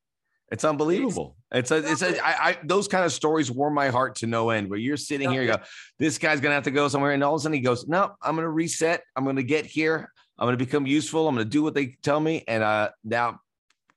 It's 0.51 0.65
unbelievable. 0.65 1.37
It's 1.53 1.71
a, 1.71 1.77
it's 1.77 2.03
a, 2.03 2.25
I, 2.25 2.49
I, 2.51 2.59
those 2.65 2.89
kind 2.89 3.05
of 3.05 3.13
stories 3.13 3.51
warm 3.51 3.75
my 3.75 3.89
heart 3.89 4.17
to 4.17 4.27
no 4.27 4.51
end. 4.51 4.71
Where 4.71 4.79
you're 4.79 4.97
sitting 4.97 5.31
here, 5.31 5.43
you 5.43 5.49
go, 5.49 5.59
this 5.99 6.19
guy's 6.19 6.41
gonna 6.41 6.55
have 6.55 6.65
to 6.65 6.71
go 6.71 6.89
somewhere, 6.89 7.13
and 7.13 7.23
all 7.23 7.35
of 7.35 7.41
a 7.41 7.43
sudden 7.43 7.55
he 7.55 7.61
goes, 7.61 7.87
no, 7.87 8.15
I'm 8.23 8.37
gonna 8.37 8.49
reset. 8.49 9.03
I'm 9.17 9.25
gonna 9.25 9.43
get 9.43 9.67
here. 9.67 10.11
I'm 10.39 10.47
gonna 10.47 10.57
become 10.57 10.87
useful. 10.87 11.29
I'm 11.29 11.35
gonna 11.35 11.45
do 11.45 11.63
what 11.63 11.75
they 11.75 11.97
tell 12.03 12.21
me, 12.21 12.45
and 12.47 12.63
uh, 12.63 12.91
now 13.05 13.41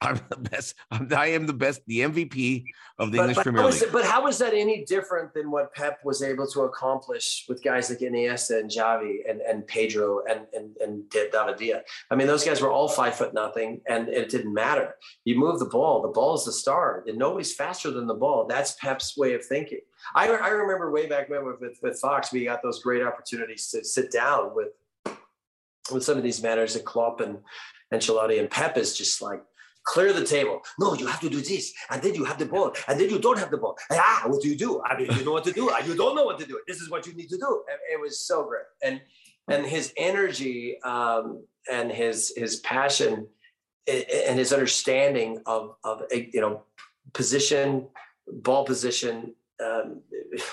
I'm 0.01 0.19
the 0.29 0.37
best. 0.37 0.75
I'm, 0.89 1.07
I 1.15 1.27
am 1.27 1.45
the 1.45 1.53
best, 1.53 1.81
the 1.85 1.99
MVP 1.99 2.65
of 2.97 3.11
the 3.11 3.19
But, 3.19 3.23
English 3.23 3.35
but, 3.35 3.43
Premier 3.43 3.65
League. 3.65 3.83
but 3.91 4.03
how 4.03 4.25
is 4.27 4.39
that 4.39 4.53
any 4.53 4.83
different 4.83 5.31
than 5.33 5.51
what 5.51 5.73
Pep 5.75 5.99
was 6.03 6.23
able 6.23 6.47
to 6.47 6.61
accomplish 6.61 7.45
with 7.47 7.63
guys 7.63 7.89
like 7.91 7.99
Iniesta 7.99 8.59
and 8.59 8.69
Xavi 8.69 9.29
and, 9.29 9.41
and 9.41 9.65
Pedro 9.67 10.23
and, 10.27 10.41
and, 10.53 10.75
and 10.77 11.07
David 11.09 11.59
Villa? 11.59 11.81
I 12.09 12.15
mean, 12.15 12.25
those 12.25 12.43
guys 12.43 12.61
were 12.61 12.71
all 12.71 12.87
five 12.87 13.15
foot 13.15 13.33
nothing 13.35 13.81
and 13.87 14.09
it 14.09 14.29
didn't 14.29 14.53
matter. 14.53 14.95
You 15.23 15.37
move 15.37 15.59
the 15.59 15.65
ball, 15.65 16.01
the 16.01 16.07
ball 16.07 16.33
is 16.33 16.45
the 16.45 16.51
star, 16.51 17.03
and 17.05 17.17
nobody's 17.17 17.53
faster 17.53 17.91
than 17.91 18.07
the 18.07 18.15
ball. 18.15 18.47
That's 18.47 18.73
Pep's 18.73 19.15
way 19.15 19.35
of 19.35 19.45
thinking. 19.45 19.81
I, 20.15 20.27
I 20.29 20.49
remember 20.49 20.89
way 20.89 21.05
back 21.05 21.29
when 21.29 21.45
with, 21.45 21.61
with, 21.61 21.77
with 21.83 21.99
Fox, 21.99 22.31
we 22.31 22.43
got 22.43 22.63
those 22.63 22.81
great 22.81 23.03
opportunities 23.03 23.69
to 23.69 23.83
sit 23.83 24.11
down 24.11 24.55
with 24.55 24.69
with 25.91 26.03
some 26.03 26.17
of 26.17 26.23
these 26.23 26.41
managers 26.41 26.75
at 26.75 26.85
Klopp 26.85 27.19
and 27.21 27.39
Ancelotti 27.93 28.39
and 28.39 28.49
Pep 28.49 28.77
is 28.77 28.97
just 28.97 29.21
like 29.21 29.43
clear 29.91 30.13
the 30.13 30.25
table. 30.37 30.61
No, 30.79 30.93
you 30.93 31.05
have 31.13 31.19
to 31.27 31.29
do 31.29 31.41
this, 31.41 31.73
and 31.89 32.01
then 32.01 32.13
you 32.15 32.23
have 32.23 32.39
the 32.39 32.45
ball, 32.45 32.73
and 32.87 32.99
then 32.99 33.09
you 33.09 33.19
don't 33.19 33.39
have 33.43 33.51
the 33.51 33.57
ball. 33.57 33.75
Ah, 33.91 34.23
what 34.27 34.41
do 34.41 34.47
you 34.47 34.57
do? 34.67 34.81
I 34.89 34.97
mean, 34.97 35.09
you 35.17 35.25
know 35.25 35.33
what 35.37 35.43
to 35.49 35.51
do, 35.51 35.63
you 35.85 35.95
don't 35.95 36.15
know 36.15 36.25
what 36.29 36.39
to 36.39 36.45
do. 36.45 36.59
This 36.67 36.79
is 36.83 36.89
what 36.89 37.05
you 37.07 37.13
need 37.13 37.29
to 37.29 37.37
do. 37.37 37.51
It 37.93 37.99
was 37.99 38.19
so 38.19 38.37
great, 38.47 38.69
and 38.81 39.01
and 39.53 39.65
his 39.65 39.93
energy 39.97 40.81
um, 40.83 41.43
and 41.69 41.91
his 41.91 42.33
his 42.37 42.57
passion 42.71 43.27
and 43.87 44.35
his 44.39 44.53
understanding 44.53 45.39
of 45.45 45.75
of 45.83 46.03
you 46.11 46.41
know 46.43 46.63
position, 47.13 47.87
ball 48.27 48.63
position, 48.65 49.35
um, 49.65 50.01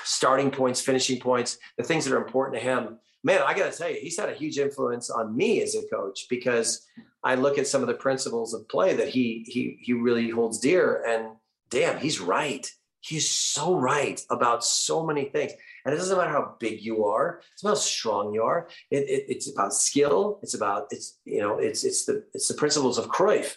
starting 0.04 0.50
points, 0.50 0.80
finishing 0.80 1.20
points, 1.20 1.58
the 1.76 1.84
things 1.84 2.04
that 2.04 2.14
are 2.14 2.24
important 2.26 2.54
to 2.58 2.64
him. 2.70 2.98
Man, 3.28 3.42
I 3.46 3.52
got 3.52 3.70
to 3.70 3.76
tell 3.76 3.90
you, 3.90 3.98
he's 4.00 4.18
had 4.18 4.30
a 4.30 4.34
huge 4.34 4.56
influence 4.56 5.10
on 5.10 5.36
me 5.36 5.60
as 5.60 5.74
a 5.74 5.86
coach 5.94 6.28
because 6.30 6.86
I 7.22 7.34
look 7.34 7.58
at 7.58 7.66
some 7.66 7.82
of 7.82 7.86
the 7.86 7.92
principles 7.92 8.54
of 8.54 8.66
play 8.70 8.94
that 8.94 9.10
he 9.10 9.44
he 9.46 9.76
he 9.82 9.92
really 9.92 10.30
holds 10.30 10.58
dear, 10.60 11.04
and 11.06 11.36
damn, 11.68 11.98
he's 11.98 12.20
right. 12.20 12.66
He's 13.00 13.28
so 13.28 13.74
right 13.74 14.18
about 14.30 14.64
so 14.64 15.04
many 15.04 15.26
things, 15.26 15.52
and 15.84 15.94
it 15.94 15.98
doesn't 15.98 16.16
matter 16.16 16.30
how 16.30 16.56
big 16.58 16.80
you 16.80 17.04
are. 17.04 17.42
It's 17.52 17.62
about 17.62 17.72
how 17.72 17.80
strong 17.80 18.32
you 18.32 18.44
are. 18.44 18.70
It, 18.90 19.10
it, 19.10 19.26
it's 19.28 19.52
about 19.52 19.74
skill. 19.74 20.40
It's 20.42 20.54
about 20.54 20.86
it's 20.90 21.18
you 21.26 21.42
know 21.42 21.58
it's 21.58 21.84
it's 21.84 22.06
the 22.06 22.24
it's 22.32 22.48
the 22.48 22.54
principles 22.54 22.96
of 22.96 23.08
Cruyff. 23.08 23.56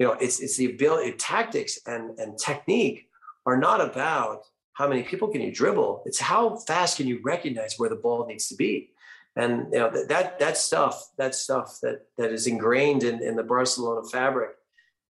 You 0.00 0.06
know, 0.08 0.14
it's 0.14 0.40
it's 0.40 0.56
the 0.56 0.66
ability, 0.74 1.12
tactics, 1.12 1.78
and 1.86 2.18
and 2.18 2.36
technique 2.36 3.06
are 3.46 3.56
not 3.56 3.80
about 3.80 4.40
how 4.72 4.88
many 4.88 5.04
people 5.04 5.28
can 5.28 5.42
you 5.42 5.52
dribble. 5.52 6.02
It's 6.06 6.18
how 6.18 6.56
fast 6.56 6.96
can 6.96 7.06
you 7.06 7.20
recognize 7.22 7.76
where 7.78 7.88
the 7.88 8.02
ball 8.02 8.26
needs 8.26 8.48
to 8.48 8.56
be 8.56 8.88
and 9.36 9.68
you 9.72 9.78
know 9.78 9.90
that 9.90 10.38
that, 10.38 10.56
stuff 10.56 11.08
that 11.18 11.34
stuff 11.34 11.78
that 11.82 12.06
that 12.18 12.32
is 12.32 12.46
ingrained 12.46 13.02
in, 13.02 13.22
in 13.22 13.36
the 13.36 13.42
Barcelona 13.42 14.06
fabric 14.10 14.50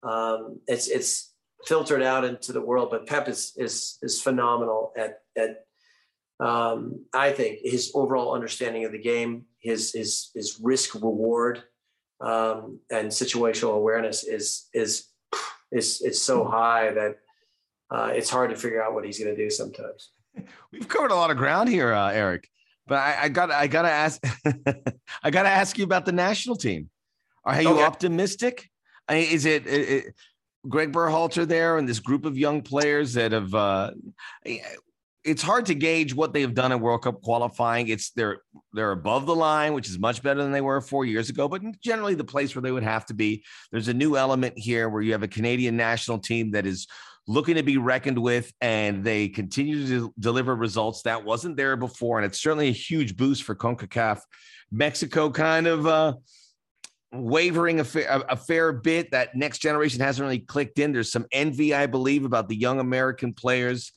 um, 0.03 0.59
it's 0.67 0.87
it's 0.87 1.33
filtered 1.65 2.03
out 2.03 2.23
into 2.23 2.51
the 2.51 2.61
world 2.61 2.89
but 2.91 3.07
Pep 3.07 3.27
is 3.27 3.53
is 3.57 3.97
is 4.01 4.21
phenomenal 4.21 4.93
at 4.97 5.19
at 5.37 5.65
um, 6.39 7.05
I 7.13 7.31
think 7.31 7.59
his 7.63 7.91
overall 7.93 8.33
understanding 8.33 8.85
of 8.85 8.91
the 8.91 9.01
game 9.01 9.45
his 9.59 9.93
his 9.93 10.31
his 10.33 10.59
risk 10.61 10.95
reward 10.95 11.63
um, 12.19 12.79
and 12.91 13.09
situational 13.09 13.75
awareness 13.75 14.23
is 14.23 14.67
is 14.73 15.07
is 15.71 16.01
is 16.01 16.21
so 16.21 16.45
high 16.45 16.91
that 16.91 17.15
uh, 17.89 18.11
it's 18.13 18.29
hard 18.29 18.49
to 18.49 18.55
figure 18.55 18.81
out 18.81 18.93
what 18.93 19.05
he's 19.05 19.19
going 19.19 19.35
to 19.35 19.43
do 19.43 19.49
sometimes. 19.49 20.11
We've 20.71 20.87
covered 20.87 21.11
a 21.11 21.15
lot 21.15 21.31
of 21.31 21.37
ground 21.37 21.69
here, 21.69 21.93
uh, 21.93 22.11
Eric. 22.11 22.47
But 22.87 22.97
I, 22.97 23.23
I 23.23 23.29
got 23.29 23.51
I 23.51 23.67
gotta 23.67 23.89
ask 23.91 24.21
I 25.23 25.29
gotta 25.31 25.49
ask 25.49 25.77
you 25.77 25.83
about 25.83 26.05
the 26.05 26.11
national 26.11 26.55
team. 26.55 26.89
Are 27.43 27.61
you 27.61 27.69
Okay. 27.69 27.83
optimistic? 27.83 28.69
I 29.07 29.15
mean, 29.15 29.31
is 29.31 29.45
it, 29.45 29.65
it, 29.67 29.89
it- 29.89 30.15
Greg 30.69 30.91
Berhalter 30.91 31.47
there 31.47 31.79
and 31.79 31.89
this 31.89 31.99
group 31.99 32.23
of 32.23 32.37
young 32.37 32.61
players 32.61 33.13
that 33.13 33.31
have? 33.31 33.51
Uh, 33.53 33.91
it's 35.23 35.41
hard 35.41 35.67
to 35.67 35.75
gauge 35.75 36.15
what 36.15 36.33
they've 36.33 36.53
done 36.53 36.71
in 36.71 36.79
World 36.79 37.03
Cup 37.03 37.21
qualifying. 37.21 37.87
It's 37.87 38.11
they're 38.11 38.39
they're 38.73 38.91
above 38.91 39.25
the 39.25 39.35
line, 39.35 39.73
which 39.73 39.89
is 39.89 39.99
much 39.99 40.21
better 40.23 40.41
than 40.41 40.51
they 40.51 40.61
were 40.61 40.81
four 40.81 41.05
years 41.05 41.29
ago, 41.29 41.47
but 41.47 41.61
generally 41.81 42.15
the 42.15 42.23
place 42.23 42.55
where 42.55 42.61
they 42.61 42.71
would 42.71 42.83
have 42.83 43.05
to 43.07 43.13
be. 43.13 43.43
There's 43.71 43.87
a 43.87 43.93
new 43.93 44.17
element 44.17 44.53
here 44.57 44.89
where 44.89 45.01
you 45.01 45.11
have 45.11 45.23
a 45.23 45.27
Canadian 45.27 45.77
national 45.77 46.19
team 46.19 46.51
that 46.51 46.65
is 46.65 46.87
looking 47.31 47.55
to 47.55 47.63
be 47.63 47.77
reckoned 47.77 48.19
with, 48.19 48.51
and 48.59 49.03
they 49.03 49.29
continue 49.29 49.87
to 49.87 50.13
deliver 50.19 50.55
results 50.55 51.03
that 51.03 51.23
wasn't 51.23 51.55
there 51.55 51.77
before, 51.77 52.19
and 52.19 52.25
it's 52.25 52.41
certainly 52.41 52.67
a 52.67 52.73
huge 52.73 53.15
boost 53.15 53.43
for 53.43 53.55
Concacaf. 53.55 54.19
Mexico 54.71 55.29
kind 55.29 55.67
of 55.67 55.87
uh, 55.87 56.13
wavering 57.13 57.79
a 57.79 57.85
a 58.29 58.35
fair 58.35 58.73
bit. 58.73 59.11
That 59.11 59.35
next 59.35 59.59
generation 59.59 60.01
hasn't 60.01 60.23
really 60.23 60.39
clicked 60.39 60.79
in. 60.79 60.91
There's 60.91 61.11
some 61.11 61.25
envy, 61.31 61.73
I 61.73 61.87
believe, 61.87 62.25
about 62.25 62.49
the 62.49 62.55
young 62.55 62.79
American 62.79 63.33
players. 63.33 63.91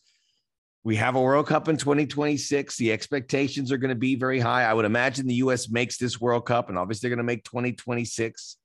We 0.84 0.96
have 0.96 1.16
a 1.16 1.20
World 1.20 1.46
Cup 1.46 1.68
in 1.68 1.76
2026. 1.76 2.76
The 2.76 2.92
expectations 2.92 3.72
are 3.72 3.78
going 3.78 3.88
to 3.88 3.94
be 3.94 4.16
very 4.16 4.38
high. 4.38 4.64
I 4.64 4.74
would 4.74 4.84
imagine 4.84 5.26
the 5.26 5.34
U.S. 5.36 5.70
makes 5.70 5.96
this 5.96 6.20
World 6.20 6.46
Cup, 6.46 6.68
and 6.68 6.78
obviously 6.78 7.08
they're 7.08 7.16
going 7.16 7.26
to 7.26 7.32
make 7.32 7.44
2026. 7.44 8.58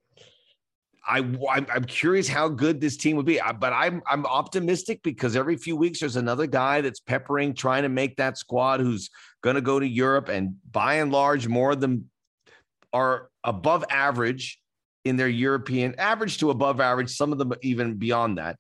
I, 1.10 1.66
I'm 1.74 1.86
curious 1.86 2.28
how 2.28 2.48
good 2.50 2.80
this 2.80 2.96
team 2.96 3.18
would 3.18 3.26
be, 3.26 3.42
but 3.60 3.74
I'm 3.74 4.04
I'm 4.06 4.28
optimistic 4.28 5.02
because 5.02 5.36
every 5.36 5.58
few 5.58 5.76
weeks 5.76 6.02
there's 6.02 6.18
another 6.18 6.46
guy 6.46 6.82
that's 6.82 7.00
peppering, 7.00 7.56
trying 7.56 7.82
to 7.82 7.90
make 7.90 8.18
that 8.18 8.38
squad 8.38 8.80
who's 8.80 9.10
going 9.42 9.56
to 9.56 9.62
go 9.62 9.80
to 9.80 9.88
Europe, 9.88 10.30
and 10.30 10.56
by 10.72 10.96
and 10.96 11.12
large, 11.12 11.48
more 11.48 11.72
of 11.72 11.82
them 11.82 12.06
are 12.94 13.30
above 13.44 13.84
average 13.90 14.60
in 15.04 15.18
their 15.18 15.28
European 15.28 15.96
average 15.98 16.38
to 16.40 16.52
above 16.52 16.80
average. 16.80 17.10
Some 17.10 17.32
of 17.32 17.40
them 17.40 17.54
even 17.64 17.96
beyond 17.96 18.38
that. 18.38 18.60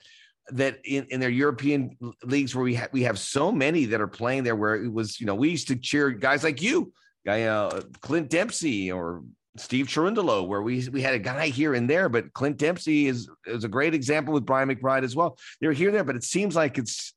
That 0.52 0.80
in, 0.84 1.06
in 1.12 1.20
their 1.20 1.30
European 1.30 1.96
leagues 2.24 2.56
where 2.56 2.64
we 2.64 2.74
have 2.74 2.90
we 2.92 3.04
have 3.04 3.20
so 3.20 3.52
many 3.52 3.86
that 3.86 4.02
are 4.02 4.08
playing 4.08 4.44
there, 4.44 4.56
where 4.56 4.76
it 4.84 4.92
was 4.92 5.20
you 5.20 5.28
know 5.28 5.36
we 5.36 5.50
used 5.50 5.68
to 5.68 5.76
cheer 5.76 6.10
guys 6.10 6.44
like 6.44 6.64
you, 6.64 6.92
guy 7.28 7.44
uh, 7.44 7.82
Clint 8.02 8.32
Dempsey 8.32 8.92
or 8.92 9.22
Steve 9.60 9.88
Cherundolo, 9.88 10.48
where 10.48 10.62
we 10.62 10.88
we 10.90 11.02
had 11.02 11.14
a 11.14 11.20
guy 11.20 11.48
here 11.48 11.74
and 11.74 11.90
there, 11.90 12.10
but 12.10 12.34
Clint 12.34 12.58
Dempsey 12.58 13.08
is 13.08 13.30
is 13.46 13.64
a 13.64 13.68
great 13.68 13.94
example 13.94 14.34
with 14.34 14.46
Brian 14.46 14.70
McBride 14.70 15.04
as 15.04 15.16
well. 15.16 15.38
They're 15.62 15.74
here 15.74 15.90
and 15.90 15.96
there, 15.96 16.04
but 16.04 16.16
it 16.16 16.24
seems 16.24 16.56
like 16.56 16.78
it's 16.78 17.14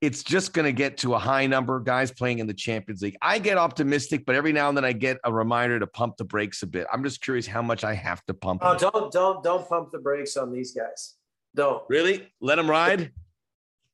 it's 0.00 0.22
just 0.22 0.54
going 0.54 0.64
to 0.64 0.72
get 0.72 0.96
to 0.98 1.14
a 1.14 1.18
high 1.18 1.46
number 1.46 1.76
of 1.76 1.84
guys 1.84 2.10
playing 2.10 2.38
in 2.38 2.46
the 2.46 2.54
Champions 2.54 3.02
League. 3.02 3.16
I 3.20 3.38
get 3.38 3.58
optimistic, 3.58 4.24
but 4.24 4.34
every 4.34 4.52
now 4.52 4.68
and 4.68 4.76
then 4.76 4.84
I 4.84 4.92
get 4.92 5.18
a 5.24 5.32
reminder 5.32 5.78
to 5.78 5.86
pump 5.86 6.16
the 6.16 6.24
brakes 6.24 6.62
a 6.62 6.66
bit. 6.66 6.86
I'm 6.90 7.02
just 7.02 7.20
curious 7.20 7.46
how 7.46 7.60
much 7.60 7.84
I 7.84 7.94
have 7.94 8.24
to 8.26 8.34
pump. 8.34 8.62
Oh, 8.64 8.76
don't 8.78 9.12
don't 9.12 9.42
don't 9.42 9.68
pump 9.68 9.90
the 9.92 9.98
brakes 9.98 10.36
on 10.36 10.52
these 10.52 10.72
guys. 10.72 11.16
Don't 11.54 11.82
really 11.88 12.28
let 12.40 12.56
them 12.56 12.70
ride. 12.70 13.12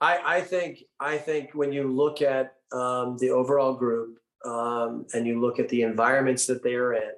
I 0.01 0.37
I 0.37 0.41
think 0.43 0.85
I 1.01 1.19
think 1.19 1.51
when 1.55 1.73
you 1.73 1.91
look 1.91 2.23
at 2.23 2.55
um, 2.73 3.17
the 3.19 3.31
overall 3.31 3.75
group 3.75 4.19
um, 4.45 5.07
and 5.13 5.27
you 5.27 5.41
look 5.41 5.59
at 5.59 5.69
the 5.69 5.83
environments 5.83 6.47
that 6.47 6.63
they 6.63 6.75
are 6.75 6.95
in, 6.95 7.11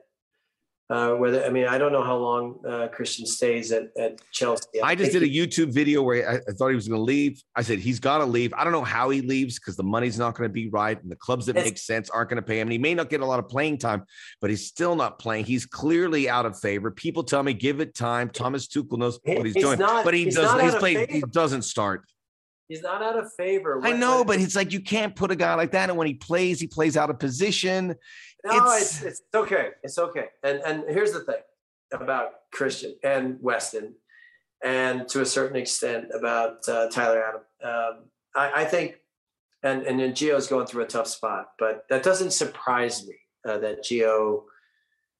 uh, 0.90 1.12
whether 1.12 1.44
I 1.44 1.50
mean 1.50 1.66
I 1.66 1.76
don't 1.76 1.92
know 1.92 2.02
how 2.02 2.16
long 2.16 2.60
uh, 2.66 2.88
Christian 2.88 3.26
stays 3.26 3.72
at, 3.72 3.88
at 3.98 4.20
Chelsea. 4.32 4.80
I, 4.82 4.90
I 4.90 4.94
just 4.94 5.12
did 5.12 5.22
a 5.22 5.28
YouTube 5.28 5.72
video 5.72 6.02
where 6.02 6.28
I, 6.28 6.34
I 6.36 6.52
thought 6.52 6.68
he 6.68 6.74
was 6.74 6.88
going 6.88 6.98
to 6.98 7.04
leave. 7.04 7.42
I 7.54 7.62
said 7.62 7.78
he's 7.78 8.00
got 8.00 8.18
to 8.18 8.24
leave. 8.24 8.54
I 8.54 8.64
don't 8.64 8.72
know 8.72 8.84
how 8.84 9.10
he 9.10 9.20
leaves 9.20 9.58
because 9.58 9.76
the 9.76 9.82
money's 9.82 10.18
not 10.18 10.34
going 10.34 10.48
to 10.48 10.52
be 10.52 10.68
right, 10.68 11.00
and 11.00 11.10
the 11.10 11.16
clubs 11.16 11.46
that 11.46 11.56
make 11.56 11.76
sense 11.78 12.08
aren't 12.08 12.30
going 12.30 12.36
to 12.36 12.42
pay 12.42 12.58
him. 12.58 12.68
And 12.68 12.72
he 12.72 12.78
may 12.78 12.94
not 12.94 13.10
get 13.10 13.20
a 13.20 13.26
lot 13.26 13.38
of 13.38 13.48
playing 13.48 13.78
time, 13.78 14.04
but 14.40 14.50
he's 14.50 14.66
still 14.66 14.96
not 14.96 15.18
playing. 15.18 15.44
He's 15.44 15.66
clearly 15.66 16.28
out 16.28 16.46
of 16.46 16.58
favor. 16.58 16.90
People 16.90 17.22
tell 17.22 17.42
me 17.42 17.52
give 17.52 17.80
it 17.80 17.94
time. 17.94 18.30
Thomas 18.30 18.66
Tuchel 18.66 18.98
knows 18.98 19.18
what 19.24 19.44
he's, 19.44 19.54
he's 19.54 19.64
doing, 19.64 19.78
not, 19.78 20.04
but 20.04 20.14
he 20.14 20.30
doesn't. 20.30 20.60
He's 20.60 20.74
played. 20.74 21.10
He 21.10 21.20
doesn't 21.20 21.62
start. 21.62 22.04
He's 22.68 22.82
not 22.82 23.02
out 23.02 23.18
of 23.18 23.32
favor. 23.32 23.80
I 23.82 23.92
know, 23.92 24.24
but 24.24 24.40
it's 24.40 24.54
like 24.54 24.74
you 24.74 24.80
can't 24.80 25.16
put 25.16 25.30
a 25.30 25.36
guy 25.36 25.54
like 25.54 25.72
that, 25.72 25.88
and 25.88 25.98
when 25.98 26.06
he 26.06 26.14
plays, 26.14 26.60
he 26.60 26.66
plays 26.66 26.98
out 26.98 27.08
of 27.08 27.18
position. 27.18 27.94
No, 28.44 28.76
it's, 28.76 29.02
it's, 29.02 29.04
it's 29.04 29.22
okay. 29.34 29.70
It's 29.82 29.98
okay. 29.98 30.26
And 30.42 30.60
and 30.64 30.84
here's 30.88 31.12
the 31.12 31.20
thing 31.20 31.42
about 31.92 32.32
Christian 32.52 32.96
and 33.02 33.38
Weston, 33.40 33.94
and 34.62 35.08
to 35.08 35.22
a 35.22 35.26
certain 35.26 35.56
extent 35.56 36.06
about 36.14 36.68
uh, 36.68 36.88
Tyler 36.88 37.22
Adam. 37.22 37.40
Um, 37.62 38.04
I, 38.36 38.62
I, 38.62 38.64
think, 38.64 38.96
and 39.62 39.82
and 39.82 39.98
then 39.98 40.12
Gio's 40.12 40.46
going 40.46 40.66
through 40.66 40.84
a 40.84 40.88
tough 40.88 41.08
spot, 41.08 41.52
but 41.58 41.84
that 41.90 42.02
doesn't 42.02 42.32
surprise 42.32 43.06
me 43.06 43.14
uh, 43.46 43.58
that 43.58 43.84
Gio 43.84 44.44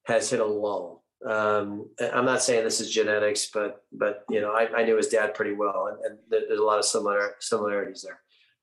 has 0.05 0.29
hit 0.29 0.39
a 0.39 0.45
lull. 0.45 1.03
Um, 1.27 1.89
I'm 1.99 2.25
not 2.25 2.41
saying 2.41 2.63
this 2.63 2.79
is 2.79 2.91
genetics, 2.91 3.49
but 3.53 3.83
but 3.91 4.23
you 4.29 4.39
know 4.39 4.53
I, 4.53 4.69
I 4.73 4.83
knew 4.85 4.95
his 4.95 5.09
dad 5.09 5.33
pretty 5.33 5.53
well, 5.53 5.87
and, 5.87 6.05
and 6.05 6.19
there's 6.29 6.59
a 6.59 6.63
lot 6.63 6.79
of 6.79 6.85
similar 6.85 7.35
similarities 7.39 8.01
there. 8.01 8.21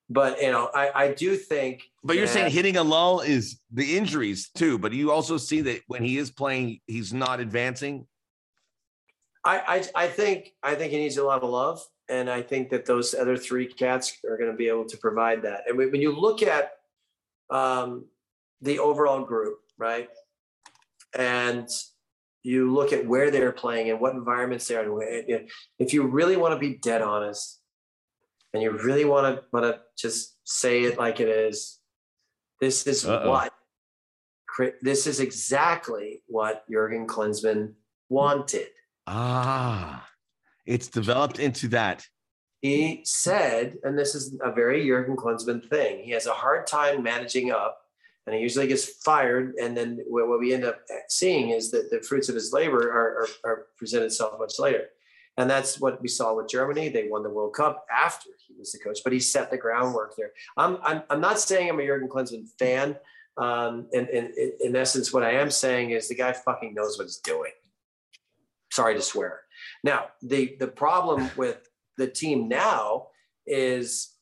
But 0.09 0.41
you 0.41 0.51
know, 0.51 0.69
I, 0.73 0.91
I 0.93 1.13
do 1.13 1.35
think. 1.35 1.83
But 2.03 2.15
you're 2.15 2.27
saying 2.27 2.51
hitting 2.51 2.77
a 2.77 2.83
lull 2.83 3.19
is 3.19 3.59
the 3.71 3.97
injuries 3.97 4.49
too. 4.55 4.77
But 4.77 4.93
you 4.93 5.11
also 5.11 5.37
see 5.37 5.61
that 5.61 5.81
when 5.87 6.03
he 6.03 6.17
is 6.17 6.31
playing, 6.31 6.79
he's 6.87 7.13
not 7.13 7.39
advancing. 7.39 8.07
I, 9.43 9.83
I 9.95 10.05
I 10.05 10.07
think 10.07 10.53
I 10.63 10.75
think 10.75 10.91
he 10.91 10.97
needs 10.97 11.17
a 11.17 11.23
lot 11.23 11.43
of 11.43 11.49
love, 11.49 11.81
and 12.09 12.29
I 12.29 12.41
think 12.41 12.69
that 12.69 12.85
those 12.85 13.13
other 13.13 13.35
three 13.35 13.65
cats 13.65 14.17
are 14.29 14.37
going 14.37 14.51
to 14.51 14.57
be 14.57 14.69
able 14.69 14.85
to 14.85 14.97
provide 14.97 15.41
that. 15.43 15.63
And 15.67 15.77
when 15.77 16.01
you 16.01 16.17
look 16.17 16.41
at 16.41 16.71
um, 17.49 18.05
the 18.61 18.79
overall 18.79 19.23
group, 19.23 19.59
right, 19.77 20.09
and 21.17 21.67
you 22.43 22.73
look 22.73 22.93
at 22.93 23.05
where 23.05 23.29
they're 23.29 23.51
playing 23.51 23.89
and 23.89 23.99
what 23.99 24.13
environments 24.13 24.67
they're 24.67 24.83
in. 25.01 25.47
If 25.79 25.93
you 25.93 26.07
really 26.07 26.37
want 26.37 26.53
to 26.53 26.59
be 26.59 26.77
dead 26.77 27.01
honest, 27.01 27.59
and 28.57 28.63
you 28.63 28.71
really 28.71 29.05
want 29.05 29.35
to 29.35 29.43
want 29.53 29.65
to 29.65 29.79
just 29.95 30.35
say 30.43 30.83
it 30.83 30.97
like 30.97 31.19
it 31.19 31.29
is, 31.29 31.77
this 32.59 32.87
is 32.87 33.05
Uh-oh. 33.05 33.29
what 33.29 33.53
this 34.81 35.05
is 35.05 35.19
exactly 35.19 36.23
what 36.25 36.67
Jurgen 36.67 37.05
Klinsmann 37.05 37.73
wanted. 38.09 38.69
Ah, 39.05 40.09
it's 40.65 40.87
developed 40.87 41.37
into 41.37 41.67
that. 41.67 42.07
He 42.61 43.01
said, 43.03 43.77
and 43.83 43.95
this 43.95 44.15
is 44.15 44.35
a 44.41 44.51
very 44.51 44.87
Jurgen 44.87 45.15
Klinsmann 45.15 45.69
thing. 45.69 46.03
He 46.03 46.09
has 46.11 46.25
a 46.25 46.31
hard 46.31 46.65
time 46.65 47.03
managing 47.03 47.51
up, 47.51 47.77
and 48.25 48.35
he 48.35 48.41
usually 48.41 48.65
gets 48.65 48.85
fired. 49.03 49.53
And 49.61 49.77
then 49.77 49.99
what 50.07 50.39
we 50.39 50.55
end 50.55 50.65
up 50.65 50.79
seeing 51.09 51.51
is 51.51 51.69
that 51.69 51.91
the 51.91 52.01
fruits 52.01 52.27
of 52.27 52.33
his 52.33 52.51
labor 52.51 52.89
are, 52.89 53.21
are, 53.21 53.27
are 53.43 53.67
present 53.77 54.03
itself 54.05 54.39
much 54.39 54.57
later. 54.57 54.87
And 55.37 55.49
that's 55.49 55.79
what 55.79 56.01
we 56.01 56.07
saw 56.07 56.33
with 56.33 56.49
Germany. 56.49 56.89
They 56.89 57.07
won 57.07 57.21
the 57.21 57.29
World 57.29 57.53
Cup 57.53 57.85
after 57.95 58.29
he 58.47 58.55
was 58.57 58.71
the 58.71 58.79
coach, 58.79 58.99
but 59.03 59.13
he 59.13 59.19
set 59.19 59.51
the 59.51 59.57
groundwork 59.57 60.15
there. 60.17 60.31
I'm, 60.57 60.79
I'm, 60.83 61.03
I'm 61.09 61.21
not 61.21 61.39
saying 61.39 61.69
I'm 61.69 61.79
a 61.79 61.85
Jurgen 61.85 62.09
Klinsmann 62.09 62.47
fan. 62.57 62.97
Um, 63.37 63.87
and, 63.93 64.09
and, 64.09 64.33
in 64.33 64.75
essence, 64.75 65.13
what 65.13 65.23
I 65.23 65.33
am 65.33 65.51
saying 65.51 65.91
is 65.91 66.07
the 66.07 66.15
guy 66.15 66.33
fucking 66.33 66.73
knows 66.73 66.97
what 66.97 67.05
he's 67.05 67.17
doing. 67.17 67.51
Sorry 68.71 68.95
to 68.95 69.01
swear. 69.01 69.41
Now, 69.83 70.07
the, 70.23 70.55
the 70.59 70.67
problem 70.67 71.29
with 71.37 71.69
the 71.97 72.07
team 72.07 72.47
now 72.47 73.07
is 73.45 74.15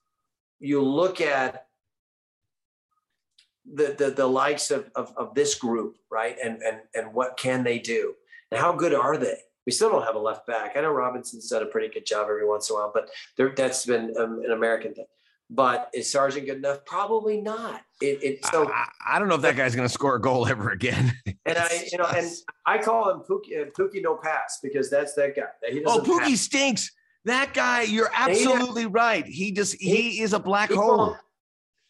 you 0.60 0.82
look 0.82 1.22
at 1.22 1.68
the, 3.74 3.96
the, 3.98 4.12
the 4.12 4.28
likes 4.28 4.70
of, 4.70 4.92
of, 4.96 5.14
of 5.16 5.34
this 5.34 5.56
group, 5.56 5.98
right? 6.12 6.36
And, 6.44 6.62
and, 6.62 6.82
and 6.94 7.14
what 7.14 7.38
can 7.38 7.64
they 7.64 7.80
do? 7.80 8.16
And 8.52 8.60
how 8.60 8.74
good 8.74 8.94
are 8.94 9.18
they? 9.18 9.38
We 9.66 9.72
still 9.72 9.90
don't 9.90 10.04
have 10.04 10.16
a 10.16 10.20
left 10.20 10.46
back. 10.46 10.78
I 10.78 10.82
know 10.82 10.92
Robinson's 10.92 11.50
done 11.50 11.64
a 11.64 11.66
pretty 11.66 11.94
good 11.94 12.06
job 12.06 12.28
every 12.30 12.48
once 12.48 12.70
in 12.70 12.76
a 12.76 12.80
while, 12.80 12.92
but 12.94 13.10
there, 13.36 13.54
that's 13.56 13.86
been 13.86 14.14
um, 14.18 14.42
an 14.46 14.52
American 14.52 14.94
thing. 14.94 15.06
But 15.50 15.92
is 15.94 16.12
Sargent 16.12 16.48
good 16.48 16.58
enough? 16.58 16.86
Probably 16.86 17.40
not. 17.40 17.82
It, 18.02 18.24
it 18.24 18.46
so 18.48 18.72
I, 18.72 18.88
I, 19.08 19.20
don't 19.20 19.28
know 19.28 19.36
if 19.36 19.42
that 19.42 19.56
guy's 19.56 19.76
going 19.76 19.88
to 19.88 19.94
score 19.94 20.16
a 20.16 20.22
goal 20.22 20.48
ever 20.48 20.72
again. 20.72 21.14
and 21.46 21.58
I, 21.58 21.88
you 21.92 22.00
know, 22.00 22.06
and 22.06 22.28
I 22.66 22.80
call 22.80 23.12
him 23.12 23.20
Pukki, 23.20 23.62
uh, 23.62 23.70
Pukki 23.70 24.02
no 24.02 24.16
pass 24.16 24.60
because 24.62 24.90
that's 24.90 25.14
that 25.14 25.36
guy. 25.36 25.44
He 25.70 25.84
oh, 25.86 26.00
Pukki 26.00 26.32
pass. 26.32 26.42
stinks. 26.42 26.92
That 27.26 27.54
guy, 27.54 27.84
you're 27.84 28.10
absolutely 28.14 28.84
he, 28.84 28.88
right. 28.88 29.26
He 29.26 29.52
just 29.52 29.76
he, 29.80 30.12
he 30.12 30.22
is 30.22 30.34
a 30.34 30.40
black 30.40 30.72
hole. 30.72 31.16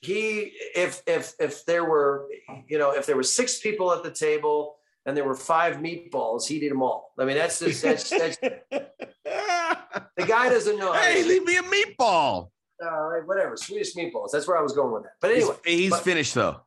He 0.02 0.52
if 0.76 1.02
if 1.08 1.34
if 1.40 1.66
there 1.66 1.86
were 1.86 2.28
you 2.68 2.78
know 2.78 2.92
if 2.92 3.06
there 3.06 3.16
were 3.16 3.24
six 3.24 3.60
people 3.60 3.92
at 3.92 4.04
the 4.04 4.12
table 4.12 4.76
and 5.06 5.16
there 5.16 5.24
were 5.24 5.36
five 5.36 5.78
meatballs, 5.78 6.48
he'd 6.48 6.64
eat 6.64 6.70
them 6.70 6.82
all. 6.82 7.14
I 7.20 7.26
mean, 7.26 7.38
that's 7.38 7.60
just 7.60 7.82
that's, 7.82 8.10
that's 8.10 8.38
the 8.68 10.26
guy 10.26 10.50
doesn't 10.50 10.78
know. 10.78 10.94
Hey, 10.94 11.24
leave 11.24 11.44
me 11.44 11.58
a 11.58 11.64
meatball. 11.64 12.50
Uh, 12.84 13.22
whatever, 13.26 13.56
Swedish 13.56 13.96
meatballs. 13.96 14.32
That's 14.32 14.48
where 14.48 14.58
I 14.58 14.62
was 14.62 14.74
going 14.74 14.94
with 14.94 15.04
that. 15.04 15.14
But 15.22 15.32
anyway, 15.32 15.56
he's, 15.66 15.80
he's 15.80 15.90
but, 15.92 16.04
finished 16.04 16.34
though. 16.34 16.62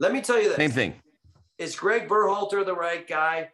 Let 0.00 0.12
me 0.12 0.20
tell 0.20 0.40
you 0.40 0.48
this. 0.48 0.56
Same 0.56 0.70
thing. 0.70 0.94
Is 1.58 1.76
Greg 1.76 2.08
Berhalter 2.08 2.64
the 2.64 2.74
right 2.74 3.06
guy? 3.06 3.50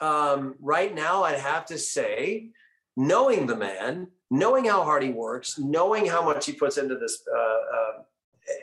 Um, 0.00 0.54
right 0.60 0.94
now, 0.94 1.24
I'd 1.24 1.38
have 1.38 1.66
to 1.66 1.78
say, 1.78 2.50
knowing 2.96 3.46
the 3.46 3.56
man, 3.56 4.08
knowing 4.30 4.64
how 4.64 4.82
hard 4.84 5.02
he 5.02 5.10
works, 5.10 5.58
knowing 5.58 6.06
how 6.06 6.24
much 6.24 6.46
he 6.46 6.52
puts 6.52 6.78
into 6.78 6.96
this, 6.96 7.22
uh, 7.32 7.38
uh, 7.38 8.02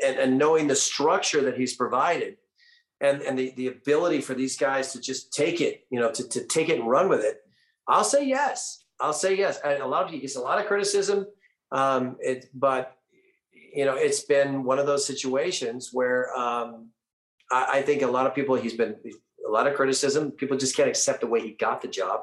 and, 0.05 0.19
and 0.19 0.37
knowing 0.37 0.67
the 0.67 0.75
structure 0.75 1.41
that 1.41 1.57
he's 1.57 1.75
provided, 1.75 2.37
and 3.01 3.21
and 3.23 3.37
the, 3.37 3.53
the 3.57 3.67
ability 3.67 4.21
for 4.21 4.33
these 4.33 4.55
guys 4.55 4.93
to 4.93 5.01
just 5.01 5.33
take 5.33 5.59
it, 5.59 5.85
you 5.89 5.99
know, 5.99 6.11
to, 6.11 6.27
to 6.29 6.45
take 6.45 6.69
it 6.69 6.79
and 6.79 6.89
run 6.89 7.09
with 7.09 7.21
it, 7.21 7.37
I'll 7.87 8.03
say 8.03 8.25
yes. 8.25 8.83
I'll 8.99 9.13
say 9.13 9.35
yes. 9.35 9.59
And 9.65 9.81
a 9.81 9.87
lot 9.87 10.05
of 10.05 10.11
he 10.11 10.19
gets 10.19 10.35
a 10.35 10.41
lot 10.41 10.59
of 10.59 10.67
criticism. 10.67 11.25
Um, 11.71 12.17
it, 12.19 12.45
but 12.53 12.95
you 13.53 13.85
know, 13.85 13.95
it's 13.95 14.23
been 14.23 14.63
one 14.63 14.79
of 14.79 14.85
those 14.85 15.05
situations 15.05 15.89
where 15.91 16.37
um, 16.37 16.89
I, 17.51 17.67
I 17.73 17.81
think 17.81 18.03
a 18.03 18.07
lot 18.07 18.27
of 18.27 18.35
people 18.35 18.55
he's 18.55 18.75
been 18.75 18.95
a 19.47 19.51
lot 19.51 19.67
of 19.67 19.73
criticism. 19.75 20.31
People 20.31 20.57
just 20.57 20.75
can't 20.75 20.89
accept 20.89 21.21
the 21.21 21.27
way 21.27 21.41
he 21.41 21.51
got 21.51 21.81
the 21.81 21.87
job. 21.87 22.21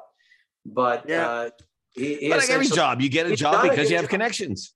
But 0.64 1.04
yeah. 1.08 1.28
Uh, 1.28 1.50
he, 1.92 2.14
he 2.16 2.28
but 2.28 2.38
like 2.38 2.50
every 2.50 2.66
job, 2.66 3.00
you 3.00 3.08
get 3.08 3.26
a 3.26 3.34
job 3.34 3.68
because 3.68 3.90
you 3.90 3.96
have 3.96 4.04
job. 4.04 4.10
connections 4.10 4.74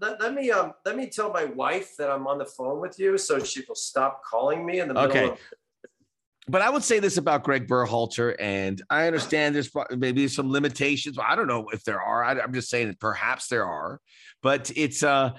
let, 0.00 0.20
let, 0.20 0.34
me 0.34 0.50
um 0.50 0.72
let 0.84 0.96
me 0.96 1.06
tell 1.06 1.32
my 1.32 1.44
wife 1.44 1.96
that 1.96 2.10
I'm 2.10 2.26
on 2.26 2.38
the 2.38 2.44
phone 2.44 2.80
with 2.80 2.98
you 2.98 3.18
so 3.18 3.42
she 3.42 3.62
will 3.68 3.74
stop 3.74 4.22
calling 4.24 4.64
me 4.64 4.80
in 4.80 4.88
the 4.88 4.94
middle 4.94 5.10
okay. 5.10 5.28
of 5.30 5.38
But 6.48 6.62
I 6.62 6.70
would 6.70 6.82
say 6.82 6.98
this 6.98 7.16
about 7.16 7.44
Greg 7.44 7.66
Berhalter, 7.66 8.34
and 8.38 8.82
I 8.90 9.06
understand 9.06 9.54
there's 9.54 9.70
maybe 9.96 10.26
some 10.28 10.50
limitations. 10.50 11.18
I 11.18 11.36
don't 11.36 11.46
know 11.46 11.68
if 11.72 11.84
there 11.84 12.00
are. 12.00 12.24
I, 12.24 12.38
am 12.38 12.52
just 12.52 12.70
saying 12.70 12.88
that 12.88 13.00
perhaps 13.00 13.48
there 13.48 13.66
are, 13.66 14.00
but 14.42 14.70
it's 14.74 15.02
uh 15.02 15.32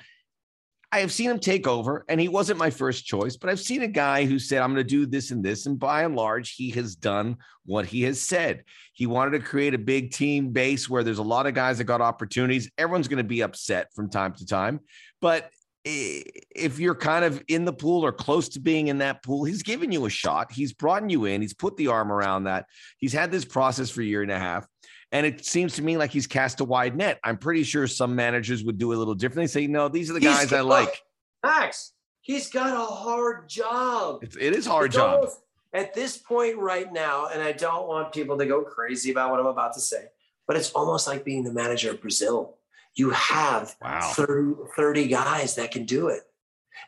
I 0.94 1.00
have 1.00 1.12
seen 1.12 1.30
him 1.30 1.40
take 1.40 1.68
over, 1.68 2.04
and 2.10 2.20
he 2.20 2.28
wasn't 2.28 2.60
my 2.60 2.70
first 2.70 3.06
choice, 3.06 3.38
but 3.38 3.50
I've 3.50 3.62
seen 3.62 3.84
a 3.84 3.88
guy 3.88 4.26
who 4.26 4.38
said, 4.38 4.62
I'm 4.62 4.74
going 4.74 4.86
to 4.86 4.90
do 4.90 5.06
this 5.06 5.32
and 5.32 5.44
this. 5.44 5.66
And 5.66 5.80
by 5.80 6.04
and 6.04 6.16
large, 6.16 6.56
he 6.56 6.70
has 6.72 6.96
done 6.96 7.38
what 7.66 7.86
he 7.86 8.02
has 8.04 8.22
said. 8.22 8.66
He 8.94 9.06
wanted 9.06 9.32
to 9.32 9.46
create 9.46 9.74
a 9.74 9.78
big 9.78 10.12
team 10.12 10.50
base 10.50 10.90
where 10.90 11.04
there's 11.04 11.18
a 11.18 11.24
lot 11.24 11.48
of 11.48 11.54
guys 11.54 11.78
that 11.78 11.86
got 11.86 12.02
opportunities. 12.02 12.70
Everyone's 12.78 13.08
going 13.08 13.18
to 13.18 13.24
be 13.24 13.42
upset 13.42 13.88
from 13.96 14.10
time 14.10 14.34
to 14.34 14.46
time. 14.46 14.82
But 15.22 15.50
if 15.84 16.78
you're 16.78 16.96
kind 16.96 17.26
of 17.26 17.42
in 17.48 17.66
the 17.66 17.74
pool 17.74 18.06
or 18.06 18.12
close 18.12 18.50
to 18.50 18.60
being 18.60 18.88
in 18.88 19.00
that 19.00 19.24
pool, 19.24 19.46
he's 19.46 19.64
given 19.64 19.92
you 19.92 20.06
a 20.06 20.10
shot. 20.10 20.52
He's 20.52 20.74
brought 20.74 21.10
you 21.10 21.26
in. 21.26 21.42
He's 21.42 21.54
put 21.54 21.78
the 21.78 21.88
arm 21.88 22.12
around 22.12 22.44
that. 22.44 22.66
He's 22.98 23.14
had 23.14 23.32
this 23.32 23.46
process 23.46 23.90
for 23.90 24.02
a 24.02 24.06
year 24.06 24.22
and 24.22 24.32
a 24.32 24.38
half. 24.38 24.68
And 25.12 25.26
it 25.26 25.46
seems 25.46 25.76
to 25.76 25.82
me 25.82 25.98
like 25.98 26.12
he's 26.12 26.28
cast 26.28 26.62
a 26.62 26.64
wide 26.64 26.96
net. 26.96 27.20
I'm 27.24 27.38
pretty 27.38 27.64
sure 27.64 27.86
some 27.88 28.16
managers 28.16 28.64
would 28.64 28.78
do 28.78 28.94
a 28.94 28.96
little 28.96 29.14
differently. 29.14 29.48
Say, 29.48 29.68
no, 29.68 29.90
these 29.90 30.10
are 30.10 30.14
the 30.14 30.22
guys 30.22 30.54
I 30.54 30.62
like. 30.62 31.02
Max, 31.44 31.92
he's 32.22 32.50
got 32.50 32.74
a 32.74 32.86
hard 32.86 33.50
job. 33.50 34.24
It's, 34.24 34.38
it 34.38 34.56
is 34.56 34.66
hard 34.66 34.92
job. 34.92 35.16
Almost, 35.16 35.40
at 35.74 35.94
this 35.94 36.18
point 36.18 36.58
right 36.58 36.92
now, 36.92 37.28
and 37.28 37.42
I 37.42 37.52
don't 37.52 37.88
want 37.88 38.14
people 38.14 38.38
to 38.38 38.46
go 38.46 38.62
crazy 38.62 39.12
about 39.12 39.32
what 39.32 39.40
I'm 39.40 39.46
about 39.48 39.74
to 39.74 39.80
say, 39.80 40.06
but 40.48 40.56
it's 40.56 40.72
almost 40.72 41.08
like 41.08 41.26
being 41.26 41.44
the 41.44 41.54
manager 41.54 41.92
of 41.92 42.02
Brazil. 42.02 42.58
You 42.96 43.12
have 43.12 43.76
wow. 43.82 44.12
30, 44.14 44.72
30 44.76 45.08
guys 45.08 45.56
that 45.56 45.72
can 45.72 45.86
do 45.86 46.08
it. 46.08 46.24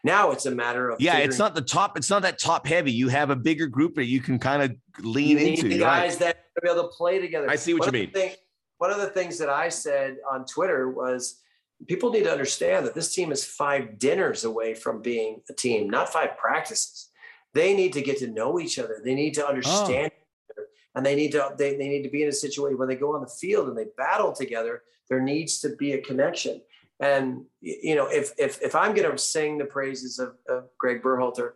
Now 0.04 0.32
it's 0.32 0.46
a 0.46 0.52
matter 0.52 0.90
of 0.90 1.02
yeah. 1.02 1.18
It's 1.18 1.40
not 1.40 1.56
the 1.56 1.62
top. 1.62 1.98
It's 1.98 2.10
not 2.10 2.22
that 2.24 2.40
top 2.40 2.66
heavy. 2.66 2.92
You 2.92 3.10
have 3.10 3.30
a 3.30 3.36
bigger 3.36 3.68
group 3.68 3.96
that 3.96 4.06
you 4.06 4.22
can 4.22 4.40
kind 4.40 4.64
of 4.64 4.76
lean 5.06 5.38
into. 5.38 5.50
You 5.50 5.64
need 5.64 5.72
the 5.74 5.80
guys 5.80 6.12
right. 6.14 6.20
that 6.20 6.44
be 6.62 6.70
able 6.70 6.84
to 6.84 6.90
play 6.90 7.20
together. 7.20 7.50
I 7.50 7.56
see 7.56 7.74
what 7.74 7.82
one 7.82 7.94
you 7.94 8.02
mean. 8.02 8.12
Thing, 8.12 8.34
one 8.78 8.92
of 8.92 8.98
the 8.98 9.08
things 9.08 9.38
that 9.40 9.50
I 9.50 9.70
said 9.70 10.18
on 10.30 10.46
Twitter 10.46 10.90
was 10.90 11.42
people 11.88 12.12
need 12.12 12.24
to 12.24 12.32
understand 12.32 12.86
that 12.86 12.96
this 12.96 13.14
team 13.14 13.32
is 13.32 13.44
five 13.44 13.98
dinners 13.98 14.44
away 14.44 14.74
from 14.74 15.02
being 15.02 15.42
a 15.50 15.54
team, 15.54 15.90
not 15.90 16.12
five 16.12 16.38
practices. 16.38 17.10
They 17.54 17.76
need 17.76 17.94
to 17.94 18.02
get 18.02 18.18
to 18.20 18.28
know 18.28 18.60
each 18.60 18.80
other. 18.80 19.02
They 19.04 19.16
need 19.16 19.34
to 19.36 19.46
oh. 19.46 19.50
understand, 19.50 20.12
oh. 20.58 20.64
and 20.96 21.06
they 21.06 21.16
need 21.16 21.32
to 21.34 21.54
they, 21.58 21.76
they 21.76 21.90
need 21.90 22.04
to 22.04 22.10
be 22.10 22.24
in 22.24 22.30
a 22.30 22.34
situation 22.34 22.78
where 22.78 22.88
they 22.88 22.96
go 22.96 23.16
on 23.16 23.22
the 23.22 23.28
field 23.28 23.68
and 23.68 23.78
they 23.78 23.88
battle 23.98 24.32
together. 24.32 24.84
There 25.10 25.22
needs 25.22 25.60
to 25.60 25.76
be 25.76 25.94
a 25.94 26.02
connection. 26.02 26.62
And 27.04 27.44
you 27.60 27.96
know, 27.96 28.08
if 28.08 28.32
if 28.38 28.62
if 28.62 28.76
I'm 28.76 28.96
going 28.96 29.12
to 29.12 29.18
sing 29.18 29.58
the 29.58 29.66
praises 29.66 30.20
of, 30.20 30.36
of 30.48 30.70
Greg 30.80 31.04
Berhalter 31.04 31.52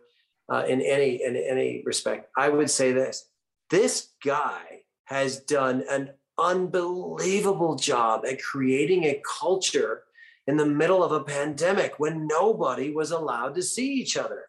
uh, 0.52 0.64
in 0.68 0.82
any 0.82 1.22
in 1.24 1.36
any 1.36 1.82
respect, 1.86 2.28
I 2.36 2.50
would 2.50 2.68
say 2.68 2.92
this: 2.92 3.30
this 3.70 4.10
guy 4.22 4.82
has 5.04 5.40
done 5.40 5.84
an 5.88 6.10
unbelievable 6.36 7.76
job 7.76 8.26
at 8.26 8.42
creating 8.42 9.04
a 9.04 9.22
culture 9.40 10.02
in 10.46 10.58
the 10.58 10.66
middle 10.66 11.02
of 11.02 11.12
a 11.12 11.24
pandemic 11.24 11.94
when 11.98 12.26
nobody 12.26 12.90
was 12.90 13.10
allowed 13.10 13.54
to 13.54 13.62
see 13.62 13.90
each 13.94 14.18
other. 14.18 14.44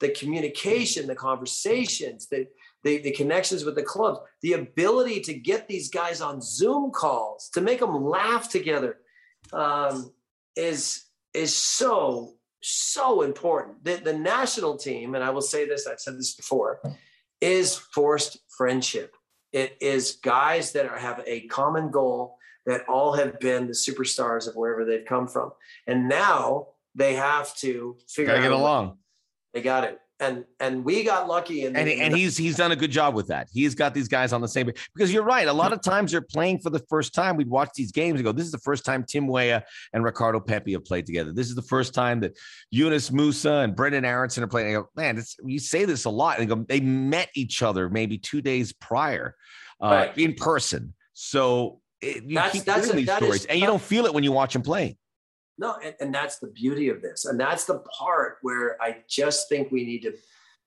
The 0.00 0.08
communication, 0.10 1.06
the 1.06 1.14
conversations, 1.14 2.26
the, 2.28 2.46
the, 2.84 2.98
the, 2.98 3.10
connections 3.10 3.64
with 3.64 3.74
the 3.74 3.82
clubs, 3.82 4.20
the 4.42 4.52
ability 4.54 5.20
to 5.22 5.34
get 5.34 5.68
these 5.68 5.90
guys 5.90 6.20
on 6.20 6.40
Zoom 6.40 6.90
calls, 6.90 7.50
to 7.54 7.60
make 7.60 7.80
them 7.80 8.04
laugh 8.04 8.48
together 8.48 8.98
um, 9.52 10.12
is, 10.58 11.04
is 11.32 11.56
so, 11.56 12.34
so 12.60 13.22
important. 13.22 13.84
The, 13.84 13.94
the 13.96 14.12
national 14.12 14.76
team, 14.76 15.14
and 15.14 15.22
I 15.22 15.30
will 15.30 15.40
say 15.40 15.66
this, 15.66 15.86
I've 15.86 16.00
said 16.00 16.18
this 16.18 16.34
before, 16.34 16.80
is 17.40 17.76
forced 17.76 18.38
friendship. 18.48 19.14
It 19.52 19.78
is 19.80 20.18
guys 20.22 20.72
that 20.72 20.86
are, 20.86 20.98
have 20.98 21.22
a 21.26 21.46
common 21.46 21.90
goal 21.90 22.36
that 22.66 22.86
all 22.88 23.14
have 23.14 23.40
been 23.40 23.66
the 23.66 23.72
superstars 23.72 24.46
of 24.46 24.56
wherever 24.56 24.84
they've 24.84 25.06
come 25.06 25.26
from. 25.26 25.52
And 25.86 26.08
now 26.08 26.68
they 26.94 27.14
have 27.14 27.56
to 27.58 27.96
figure 28.08 28.34
Gotta 28.34 28.40
out. 28.40 28.50
get 28.50 28.52
along. 28.52 28.98
They 29.54 29.62
got 29.62 29.84
it. 29.84 29.98
And 30.20 30.44
and 30.58 30.84
we 30.84 31.04
got 31.04 31.28
lucky 31.28 31.64
and, 31.64 31.76
the, 31.76 32.00
and 32.00 32.16
he's 32.16 32.36
he's 32.36 32.56
done 32.56 32.72
a 32.72 32.76
good 32.76 32.90
job 32.90 33.14
with 33.14 33.28
that. 33.28 33.46
He's 33.52 33.76
got 33.76 33.94
these 33.94 34.08
guys 34.08 34.32
on 34.32 34.40
the 34.40 34.48
same 34.48 34.68
because 34.92 35.12
you're 35.12 35.22
right. 35.22 35.46
A 35.46 35.52
lot 35.52 35.72
of 35.72 35.80
times 35.80 36.10
they're 36.10 36.20
playing 36.20 36.58
for 36.58 36.70
the 36.70 36.80
first 36.90 37.14
time. 37.14 37.36
We'd 37.36 37.48
watch 37.48 37.70
these 37.76 37.92
games 37.92 38.16
and 38.16 38.24
go, 38.24 38.32
"This 38.32 38.46
is 38.46 38.50
the 38.50 38.58
first 38.58 38.84
time 38.84 39.04
Tim 39.04 39.28
Weah 39.28 39.62
and 39.92 40.02
Ricardo 40.02 40.40
Pepi 40.40 40.72
have 40.72 40.84
played 40.84 41.06
together. 41.06 41.32
This 41.32 41.48
is 41.48 41.54
the 41.54 41.62
first 41.62 41.94
time 41.94 42.18
that 42.20 42.36
Yunus 42.72 43.10
Musah 43.10 43.62
and 43.62 43.76
Brenden 43.76 44.04
Aaronson 44.04 44.42
are 44.42 44.48
playing." 44.48 44.70
I 44.70 44.80
go, 44.80 44.88
"Man, 44.96 45.18
it's, 45.18 45.36
you 45.44 45.60
say 45.60 45.84
this 45.84 46.04
a 46.04 46.10
lot." 46.10 46.40
And 46.40 46.48
go, 46.48 46.64
"They 46.68 46.80
met 46.80 47.28
each 47.34 47.62
other 47.62 47.88
maybe 47.88 48.18
two 48.18 48.40
days 48.40 48.72
prior 48.72 49.36
uh, 49.80 49.86
right. 49.86 50.18
in 50.18 50.34
person." 50.34 50.94
So 51.12 51.80
it, 52.00 52.24
you 52.24 52.34
that's, 52.34 52.52
keep 52.54 52.64
that's 52.64 52.86
hearing 52.86 53.04
a, 53.04 53.06
these 53.06 53.16
stories, 53.16 53.40
is, 53.42 53.46
and 53.46 53.60
you 53.60 53.66
don't 53.66 53.82
feel 53.82 54.06
it 54.06 54.14
when 54.14 54.24
you 54.24 54.32
watch 54.32 54.52
them 54.52 54.62
play. 54.62 54.96
No, 55.58 55.76
and, 55.82 55.94
and 56.00 56.14
that's 56.14 56.38
the 56.38 56.46
beauty 56.46 56.88
of 56.88 57.02
this, 57.02 57.24
and 57.24 57.38
that's 57.38 57.64
the 57.64 57.80
part 57.80 58.38
where 58.42 58.80
I 58.80 58.98
just 59.08 59.48
think 59.48 59.70
we 59.70 59.84
need 59.84 60.02
to. 60.02 60.14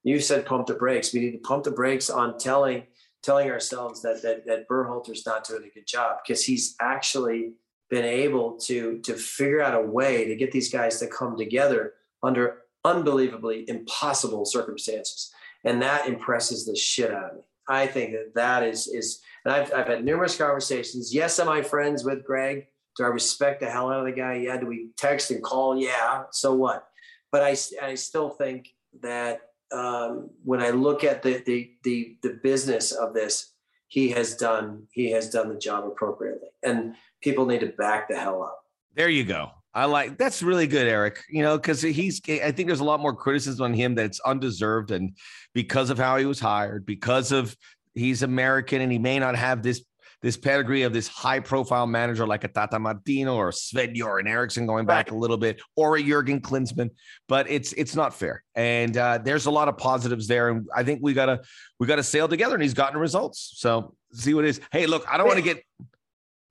You 0.04 0.20
said 0.20 0.46
pump 0.46 0.68
the 0.68 0.74
brakes. 0.74 1.14
We 1.14 1.22
need 1.22 1.32
to 1.32 1.38
pump 1.38 1.64
the 1.64 1.72
brakes 1.72 2.10
on 2.10 2.38
telling 2.38 2.84
telling 3.24 3.50
ourselves 3.50 4.02
that 4.02 4.22
that 4.24 4.46
that 4.46 4.68
Berhalter's 4.68 5.26
not 5.26 5.48
doing 5.48 5.64
a 5.64 5.74
good 5.74 5.88
job 5.88 6.18
because 6.24 6.44
he's 6.44 6.76
actually 6.82 7.54
been 7.90 8.06
able 8.06 8.58
to 8.62 9.00
to 9.00 9.14
figure 9.14 9.62
out 9.62 9.76
a 9.76 9.86
way 9.86 10.26
to 10.26 10.36
get 10.36 10.52
these 10.52 10.72
guys 10.72 11.00
to 11.00 11.08
come 11.08 11.38
together 11.38 11.94
under 12.22 12.64
unbelievably 12.84 13.70
impossible 13.70 14.44
circumstances, 14.46 15.32
and 15.64 15.82
that 15.82 16.08
impresses 16.08 16.66
the 16.66 16.76
shit 16.76 17.12
out 17.12 17.32
of 17.32 17.38
me. 17.38 17.44
I 17.68 17.88
think 17.88 18.12
that 18.12 18.34
that 18.36 18.64
is 18.64 18.88
is 18.88 19.22
and 19.46 19.54
I've, 19.54 19.74
I've 19.74 19.88
had 19.88 20.04
numerous 20.04 20.38
conversations. 20.38 21.14
Yes, 21.14 21.40
am 21.40 21.50
I 21.50 21.62
friends 21.62 22.04
with 22.04 22.26
Greg? 22.26 22.68
Do 22.98 23.04
I 23.04 23.08
respect 23.08 23.62
the 23.62 23.70
hell 23.70 23.90
out 23.90 24.00
of 24.00 24.06
the 24.06 24.20
guy? 24.20 24.36
Yeah. 24.36 24.58
Do 24.58 24.68
we 24.68 24.90
text 24.98 25.32
and 25.32 25.42
call? 25.42 25.78
Yeah. 25.78 26.24
So 26.32 26.54
what? 26.54 26.88
But 27.32 27.44
I, 27.44 27.56
I 27.82 27.96
still 27.96 28.30
think 28.30 28.70
that 29.02 29.42
um, 29.72 30.30
when 30.44 30.62
I 30.62 30.72
look 30.72 31.04
at 31.04 31.24
the, 31.24 31.42
the, 31.46 31.72
the, 31.84 32.18
the 32.22 32.40
business 32.44 32.92
of 32.92 33.14
this, 33.14 33.54
he 33.88 34.10
has 34.10 34.36
done, 34.36 34.88
he 34.92 35.12
has 35.12 35.30
done 35.30 35.50
the 35.50 35.58
job 35.58 35.86
appropriately 35.86 36.50
and 36.64 36.96
people 37.22 37.46
need 37.46 37.60
to 37.62 37.68
back 37.68 38.10
the 38.10 38.18
hell 38.18 38.44
up. 38.44 38.60
There 38.96 39.10
you 39.10 39.24
go. 39.24 39.52
I 39.74 39.86
like 39.86 40.18
that's 40.18 40.44
really 40.44 40.68
good, 40.68 40.88
Eric. 40.88 41.24
You 41.30 41.44
know, 41.44 41.58
because 41.58 41.82
he's 41.82 42.22
I 42.28 42.52
think 42.52 42.68
there's 42.68 42.82
a 42.82 42.86
lot 42.86 43.00
more 43.00 43.16
criticism 43.16 43.64
on 43.64 43.74
him 43.74 43.96
that's 43.96 44.20
undeserved 44.22 44.92
and 44.92 45.16
because 45.54 45.90
of 45.90 45.98
how 45.98 46.18
he 46.18 46.26
was 46.26 46.40
hired, 46.40 46.86
because 46.86 47.32
of 47.32 47.56
he's 47.94 48.22
American 48.24 48.82
and 48.82 48.92
he 48.92 48.98
may 48.98 49.18
not 49.18 49.36
have 49.36 49.64
this 49.64 49.84
this 50.22 50.38
pedigree 50.38 50.84
of 50.84 50.94
this 50.94 51.08
high 51.08 51.40
profile 51.40 51.88
manager 51.88 52.28
like 52.28 52.44
a 52.44 52.48
Tata 52.48 52.80
Martino 52.80 53.36
or 53.36 53.52
Sven 53.52 53.94
Göran 53.94 54.28
Eriksson 54.28 54.66
going 54.68 54.86
back 54.86 55.12
a 55.12 55.16
little 55.16 55.38
bit 55.38 55.62
or 55.76 55.98
a 55.98 56.04
Jurgen 56.04 56.40
Klinsmann, 56.42 56.92
but 57.28 57.50
it's 57.50 57.74
it's 57.74 57.96
not 57.96 58.14
fair. 58.14 58.44
And 58.56 58.96
uh, 58.96 59.20
there's 59.24 59.48
a 59.48 59.52
lot 59.52 59.68
of 59.68 59.78
positives 59.78 60.28
there, 60.28 60.50
and 60.50 60.68
I 60.76 60.84
think 60.84 61.00
we 61.02 61.14
gotta 61.14 61.42
we 61.80 61.88
gotta 61.88 62.04
sail 62.04 62.28
together. 62.28 62.56
And 62.56 62.64
he's 62.64 62.74
gotten 62.74 63.00
results, 63.00 63.54
so 63.56 63.96
see 64.14 64.34
what 64.34 64.46
it 64.46 64.50
is. 64.50 64.62
Hey, 64.72 64.86
look, 64.86 65.06
I 65.12 65.18
don't 65.18 65.28
want 65.28 65.40
to 65.40 65.44
get. 65.44 65.64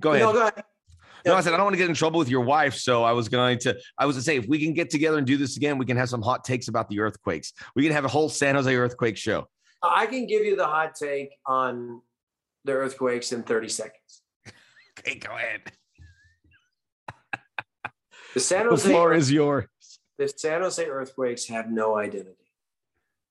Go 0.01 0.13
ahead. 0.13 0.23
No, 0.23 0.33
go 0.33 0.41
ahead. 0.41 0.65
No, 1.27 1.35
I 1.35 1.43
said 1.43 1.53
I 1.53 1.57
don't 1.57 1.67
want 1.67 1.75
to 1.75 1.79
get 1.79 1.89
in 1.89 1.95
trouble 1.95 2.19
with 2.19 2.31
your 2.31 2.41
wife, 2.41 2.75
so 2.75 3.05
I 3.05 3.13
was 3.13 3.29
going 3.29 3.59
to. 3.61 3.77
I 3.99 4.07
was 4.07 4.17
to 4.17 4.23
say 4.23 4.37
if 4.37 4.47
we 4.49 4.59
can 4.59 4.73
get 4.73 4.91
together 4.91 5.19
and 5.19 5.27
do 5.27 5.37
this 5.37 5.57
again, 5.57 5.79
we 5.79 5.85
can 5.85 5.97
have 5.97 6.09
some 6.09 6.23
hot 6.23 6.45
takes 6.45 6.69
about 6.69 6.89
the 6.89 7.01
earthquakes. 7.01 7.53
We 7.77 7.83
can 7.83 7.93
have 7.93 8.05
a 8.05 8.09
whole 8.09 8.29
San 8.29 8.55
Jose 8.55 8.75
earthquake 8.75 9.17
show. 9.17 9.47
I 9.83 10.07
can 10.07 10.27
give 10.27 10.45
you 10.45 10.57
the 10.57 10.67
hot 10.67 10.95
take 10.95 11.31
on 11.47 12.03
the 12.65 12.73
earthquakes 12.73 13.33
in 13.33 13.43
30 13.43 13.69
seconds. 13.69 14.23
okay, 14.99 15.19
go 15.19 15.35
ahead. 15.35 15.73
The 18.35 18.41
San 18.41 18.67
Jose 18.67 18.89
the 18.89 18.95
floor 18.95 19.13
is 19.13 19.31
yours. 19.31 19.67
The 20.19 20.29
San 20.29 20.61
Jose 20.61 20.85
earthquakes 20.85 21.47
have 21.47 21.71
no 21.71 21.97
identity. 21.97 22.37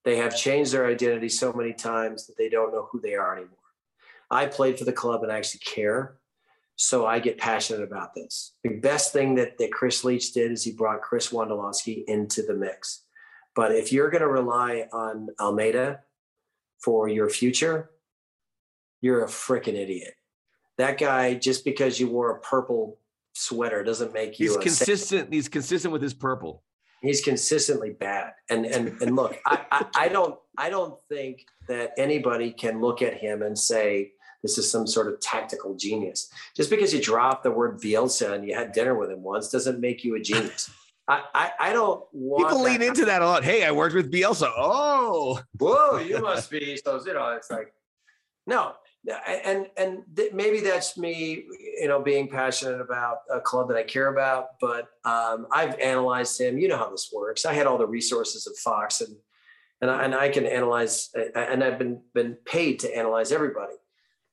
They 0.03 0.17
have 0.17 0.35
changed 0.35 0.73
their 0.73 0.87
identity 0.87 1.29
so 1.29 1.53
many 1.53 1.73
times 1.73 2.27
that 2.27 2.37
they 2.37 2.49
don't 2.49 2.73
know 2.73 2.89
who 2.91 2.99
they 2.99 3.15
are 3.15 3.33
anymore. 3.33 3.55
I 4.31 4.45
played 4.45 4.77
for 4.77 4.85
the 4.85 4.93
club 4.93 5.23
and 5.23 5.31
I 5.31 5.37
actually 5.37 5.61
care. 5.61 6.17
So 6.75 7.05
I 7.05 7.19
get 7.19 7.37
passionate 7.37 7.83
about 7.83 8.13
this. 8.13 8.53
The 8.63 8.77
best 8.77 9.11
thing 9.11 9.35
that, 9.35 9.57
that 9.57 9.71
Chris 9.71 10.03
Leitch 10.03 10.33
did 10.33 10.51
is 10.51 10.63
he 10.63 10.71
brought 10.71 11.01
Chris 11.01 11.29
Wondolowski 11.29 12.05
into 12.05 12.41
the 12.41 12.53
mix. 12.53 13.03
But 13.55 13.73
if 13.73 13.91
you're 13.91 14.09
going 14.09 14.21
to 14.21 14.29
rely 14.29 14.87
on 14.93 15.27
Almeyda 15.39 15.99
for 16.81 17.09
your 17.09 17.29
future, 17.29 17.89
you're 19.01 19.23
a 19.23 19.27
freaking 19.27 19.75
idiot. 19.75 20.13
That 20.77 20.97
guy, 20.97 21.33
just 21.33 21.65
because 21.65 21.99
you 21.99 22.07
wore 22.09 22.31
a 22.31 22.39
purple 22.39 22.97
sweater, 23.33 23.83
doesn't 23.83 24.13
make 24.13 24.39
you. 24.39 24.47
He's 24.47 24.57
consistent. 24.57 25.33
He's 25.33 25.49
consistent 25.49 25.91
with 25.91 26.01
his 26.01 26.13
purple. 26.13 26.63
He's 27.01 27.21
consistently 27.21 27.91
bad. 27.91 28.33
And 28.49 28.65
and 28.65 29.01
and 29.01 29.15
look, 29.15 29.37
I, 29.45 29.65
I, 29.71 29.85
I 29.95 30.07
don't 30.09 30.37
I 30.57 30.69
don't 30.69 30.95
think 31.09 31.45
that 31.67 31.91
anybody 31.97 32.51
can 32.51 32.81
look 32.81 33.01
at 33.01 33.13
him 33.15 33.41
and 33.41 33.57
say 33.57 34.11
this 34.41 34.57
is 34.57 34.69
some 34.71 34.87
sort 34.87 35.07
of 35.07 35.19
tactical 35.19 35.75
genius. 35.75 36.29
Just 36.55 36.69
because 36.69 36.93
you 36.93 37.01
dropped 37.01 37.43
the 37.43 37.51
word 37.51 37.81
Bielsa 37.81 38.33
and 38.33 38.47
you 38.47 38.55
had 38.55 38.71
dinner 38.71 38.95
with 38.95 39.11
him 39.11 39.21
once 39.21 39.49
doesn't 39.49 39.79
make 39.79 40.03
you 40.03 40.15
a 40.15 40.19
genius. 40.19 40.69
I, 41.09 41.23
I, 41.33 41.51
I 41.59 41.73
don't 41.73 42.03
want 42.13 42.47
People 42.47 42.61
lean 42.61 42.79
that- 42.81 42.87
into 42.87 43.05
that 43.05 43.21
a 43.21 43.25
lot. 43.25 43.43
Hey, 43.43 43.65
I 43.65 43.71
worked 43.71 43.95
with 43.95 44.11
Bielsa. 44.11 44.51
Oh, 44.55 45.41
Whoa, 45.57 45.97
you 45.97 46.19
must 46.21 46.51
be 46.51 46.77
so 46.77 47.01
you 47.05 47.13
know. 47.13 47.29
It's 47.31 47.49
like 47.49 47.73
no, 48.45 48.73
and 49.27 49.67
and 49.77 50.03
th- 50.15 50.33
maybe 50.33 50.59
that's 50.59 50.97
me, 50.97 51.43
you 51.81 51.87
know, 51.87 52.01
being 52.01 52.27
passionate 52.27 52.81
about 52.81 53.19
a 53.33 53.39
club 53.39 53.67
that 53.69 53.77
I 53.77 53.83
care 53.83 54.07
about. 54.07 54.59
But 54.61 54.89
um, 55.05 55.47
I've 55.51 55.77
analyzed 55.79 56.39
him. 56.39 56.57
You 56.57 56.67
know 56.67 56.77
how 56.77 56.89
this 56.89 57.11
works. 57.13 57.45
I 57.45 57.53
had 57.53 57.67
all 57.67 57.77
the 57.77 57.87
resources 57.87 58.47
of 58.47 58.57
Fox, 58.57 59.01
and 59.01 59.15
and 59.81 59.89
I, 59.89 60.03
and 60.03 60.15
I 60.15 60.29
can 60.29 60.45
analyze, 60.45 61.09
and 61.35 61.63
I've 61.63 61.79
been 61.79 62.01
been 62.13 62.37
paid 62.45 62.79
to 62.79 62.95
analyze 62.95 63.31
everybody. 63.31 63.75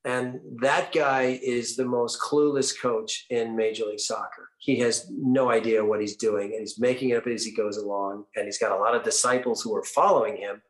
And 0.04 0.38
that 0.60 0.92
guy 0.92 1.38
is 1.42 1.74
the 1.74 1.84
most 1.84 2.20
clueless 2.20 2.72
coach 2.80 3.26
in 3.28 3.56
Major 3.56 3.86
League 3.86 3.98
Soccer. 3.98 4.50
He 4.58 4.78
has 4.78 5.10
no 5.10 5.50
idea 5.50 5.84
what 5.84 6.00
he's 6.00 6.16
doing, 6.16 6.52
and 6.52 6.60
he's 6.60 6.78
making 6.78 7.10
it 7.10 7.16
up 7.16 7.26
as 7.26 7.44
he 7.44 7.52
goes 7.52 7.76
along. 7.76 8.24
And 8.36 8.44
he's 8.44 8.58
got 8.58 8.70
a 8.70 8.80
lot 8.80 8.94
of 8.94 9.02
disciples 9.02 9.62
who 9.62 9.74
are 9.74 9.82
following 9.82 10.36
him, 10.36 10.62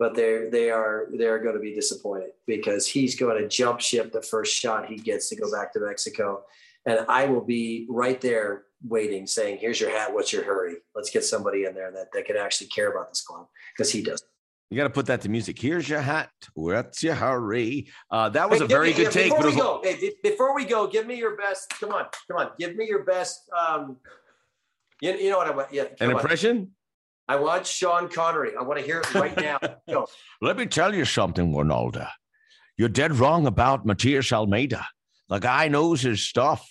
but 0.00 0.14
they 0.14 0.48
they 0.50 0.70
are 0.70 1.08
they're 1.16 1.38
going 1.38 1.54
to 1.54 1.60
be 1.60 1.74
disappointed 1.74 2.30
because 2.46 2.88
he's 2.88 3.14
going 3.14 3.40
to 3.40 3.46
jump 3.46 3.80
ship 3.80 4.10
the 4.10 4.22
first 4.22 4.56
shot 4.56 4.86
he 4.86 4.96
gets 4.96 5.28
to 5.28 5.36
go 5.36 5.52
back 5.52 5.72
to 5.74 5.80
Mexico, 5.80 6.42
and 6.86 7.04
I 7.08 7.26
will 7.26 7.44
be 7.44 7.86
right 7.88 8.18
there 8.20 8.64
waiting, 8.82 9.26
saying, 9.26 9.58
"Here's 9.60 9.78
your 9.78 9.90
hat. 9.90 10.12
What's 10.12 10.32
your 10.32 10.42
hurry? 10.42 10.76
Let's 10.96 11.10
get 11.10 11.22
somebody 11.22 11.66
in 11.66 11.74
there 11.74 11.92
that 11.92 12.06
that 12.14 12.24
can 12.24 12.38
actually 12.38 12.68
care 12.68 12.90
about 12.90 13.10
this 13.10 13.20
club 13.20 13.46
because 13.76 13.92
he 13.92 14.02
does." 14.02 14.24
you 14.70 14.76
got 14.76 14.84
to 14.84 14.90
put 14.90 15.06
that 15.06 15.20
to 15.20 15.28
music. 15.28 15.60
Here's 15.60 15.88
your 15.88 16.00
hat. 16.00 16.30
What's 16.54 17.02
your 17.02 17.16
hurry? 17.16 17.88
Uh, 18.10 18.28
that 18.30 18.48
was 18.48 18.60
Hey, 18.60 18.64
a 18.64 18.68
very 18.68 18.88
me- 18.88 18.94
good 18.94 19.02
yeah, 19.02 19.10
take. 19.10 19.30
Before 19.32 19.50
we 19.50 19.56
go, 19.56 19.80
hey, 19.82 20.12
before 20.22 20.54
we 20.54 20.64
go, 20.64 20.86
give 20.86 21.06
me 21.06 21.16
your 21.16 21.36
best. 21.36 21.68
Come 21.80 21.90
on, 21.92 22.06
come 22.28 22.38
on. 22.38 22.50
Give 22.58 22.74
me 22.76 22.86
your 22.86 23.02
best. 23.04 23.50
Um, 23.52 23.96
you, 25.02 25.12
you 25.14 25.28
know 25.30 25.38
what 25.38 25.48
I 25.48 25.50
want? 25.50 25.72
Yeah, 25.74 25.84
an 26.00 26.10
on. 26.10 26.12
impression. 26.12 26.70
I 27.30 27.36
want 27.36 27.64
Sean 27.64 28.08
Connery. 28.08 28.52
I 28.58 28.62
want 28.62 28.80
to 28.80 28.84
hear 28.84 28.98
it 29.00 29.14
right 29.14 29.36
now. 29.40 29.58
Go. 29.88 30.06
Let 30.42 30.56
me 30.56 30.66
tell 30.66 30.92
you 30.92 31.04
something, 31.04 31.52
Ronaldo. 31.52 32.08
You're 32.76 32.88
dead 32.88 33.12
wrong 33.20 33.46
about 33.46 33.86
Matias 33.86 34.32
Almeyda. 34.32 34.84
The 35.28 35.38
guy 35.38 35.68
knows 35.68 36.02
his 36.02 36.26
stuff. 36.26 36.68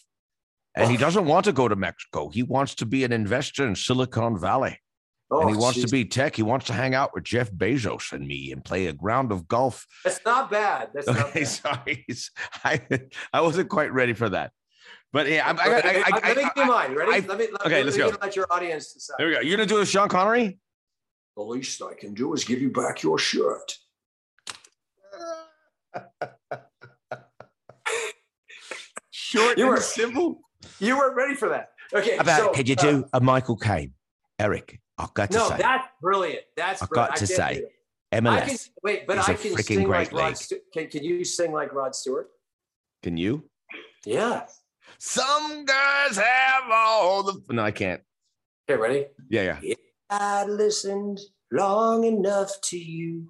And 0.76 0.92
he 0.92 0.98
Oh. 0.98 1.00
doesn't 1.00 1.26
want 1.26 1.46
to 1.46 1.54
go 1.54 1.70
to 1.70 1.78
Mexico. 1.78 2.28
He 2.30 2.44
wants 2.44 2.76
to 2.76 2.86
be 2.86 3.06
an 3.06 3.14
investor 3.14 3.66
in 3.66 3.76
Silicon 3.76 4.38
Valley. 4.38 4.80
Oh, 5.32 5.42
and 5.42 5.50
he 5.50 5.56
wants 5.56 5.80
to 5.82 5.88
be 5.88 6.04
tech. 6.04 6.36
He 6.36 6.44
wants 6.44 6.66
to 6.68 6.74
hang 6.74 6.94
out 6.94 7.12
with 7.14 7.24
Jeff 7.24 7.50
Bezos 7.52 8.12
and 8.12 8.28
me 8.28 8.52
and 8.52 8.66
play 8.66 8.88
a 8.88 8.94
round 9.00 9.32
of 9.32 9.48
golf. 9.48 9.86
That's 10.04 10.20
not 10.26 10.52
bad. 10.52 10.90
That's 10.94 11.08
not 11.08 11.20
Okay, 11.30 11.42
bad. 11.42 11.48
sorry. 11.48 12.06
I, 12.66 12.82
I 13.32 13.40
wasn't 13.42 13.70
quite 13.70 13.94
ready 13.94 14.14
for 14.14 14.28
that. 14.30 14.52
But 15.12 15.28
yeah, 15.28 15.48
I'm, 15.50 15.60
I, 15.60 15.64
I, 15.64 15.68
let 15.70 15.86
me, 15.86 15.92
I, 15.92 16.04
I, 16.06 16.28
let 16.28 16.38
me 16.38 16.44
give 16.44 16.52
you 16.58 16.66
mine. 16.66 16.94
Ready? 16.94 17.12
I- 17.12 17.28
let 17.28 17.38
me, 17.40 17.48
let, 17.52 17.62
okay, 17.66 17.76
let 17.78 17.86
let's 17.86 17.98
me 17.98 18.04
go. 18.12 18.18
Let 18.22 18.36
your 18.36 18.48
audience 18.52 18.94
decide. 18.94 19.16
there 19.18 19.28
we 19.28 19.34
go. 19.34 19.40
You're 19.42 19.58
going 19.58 19.68
to 19.68 19.74
do 19.76 19.82
a 19.82 19.86
Sean 19.86 20.08
Connery? 20.08 20.60
The 21.36 21.44
least 21.44 21.82
I 21.82 21.94
can 21.96 22.14
do 22.14 22.34
is 22.34 22.44
give 22.44 22.62
you 22.62 22.70
back 22.70 23.02
your 23.02 23.18
shirt. 23.18 23.74
Short 29.12 29.58
You 29.58 29.66
and 29.66 29.76
were- 29.76 29.82
simple. 29.82 30.42
You 30.80 30.98
weren't 30.98 31.16
ready 31.16 31.36
for 31.36 31.50
that. 31.50 31.70
Okay. 31.94 32.18
About 32.18 32.40
so, 32.40 32.50
could 32.52 32.68
you 32.70 32.76
uh, 32.78 32.82
do 32.82 33.06
a 33.14 33.20
Michael 33.20 33.56
Caine? 33.58 33.94
Eric, 34.38 34.80
I've 34.98 35.14
got 35.14 35.32
to 35.32 35.38
no, 35.38 35.48
say, 35.50 35.56
No, 35.56 35.58
that's 35.58 35.88
brilliant. 36.02 36.44
That's 36.56 36.82
I've 36.84 36.90
brilliant. 36.90 37.12
got 37.12 37.18
to 37.18 37.24
I 37.24 37.26
say, 37.26 37.54
do 37.56 37.60
it. 37.66 37.72
I 38.12 38.16
can 38.16 38.24
MLS. 38.26 38.70
wait, 38.84 39.08
but 39.08 39.18
is 39.18 39.30
I 39.30 39.34
a 39.34 39.36
can 39.38 39.52
freaking 39.54 39.64
sing 39.66 39.78
like 39.88 40.10
great 40.10 40.20
Rod. 40.20 40.28
league. 40.28 40.36
Stu- 40.38 40.60
can 40.74 40.88
Can 40.88 41.04
you 41.04 41.24
sing 41.26 41.52
like 41.52 41.74
Rod 41.74 41.96
Stewart? 41.96 42.30
Can 43.04 43.18
you? 43.18 43.50
Yeah. 44.06 44.46
Some 44.98 45.66
girls 45.66 46.18
have 46.18 46.64
all 46.72 47.24
the. 47.24 47.42
No, 47.50 47.64
I 47.64 47.72
can't. 47.72 48.02
Okay, 48.70 48.80
ready? 48.80 49.06
Yeah, 49.30 49.44
yeah. 49.44 49.60
If 49.62 49.78
I'd 50.10 50.50
listened 50.50 51.20
long 51.52 52.04
enough 52.04 52.60
to 52.62 52.78
you. 52.78 53.28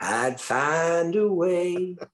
I'd 0.00 0.40
find 0.40 1.14
a 1.16 1.28
way. 1.32 1.96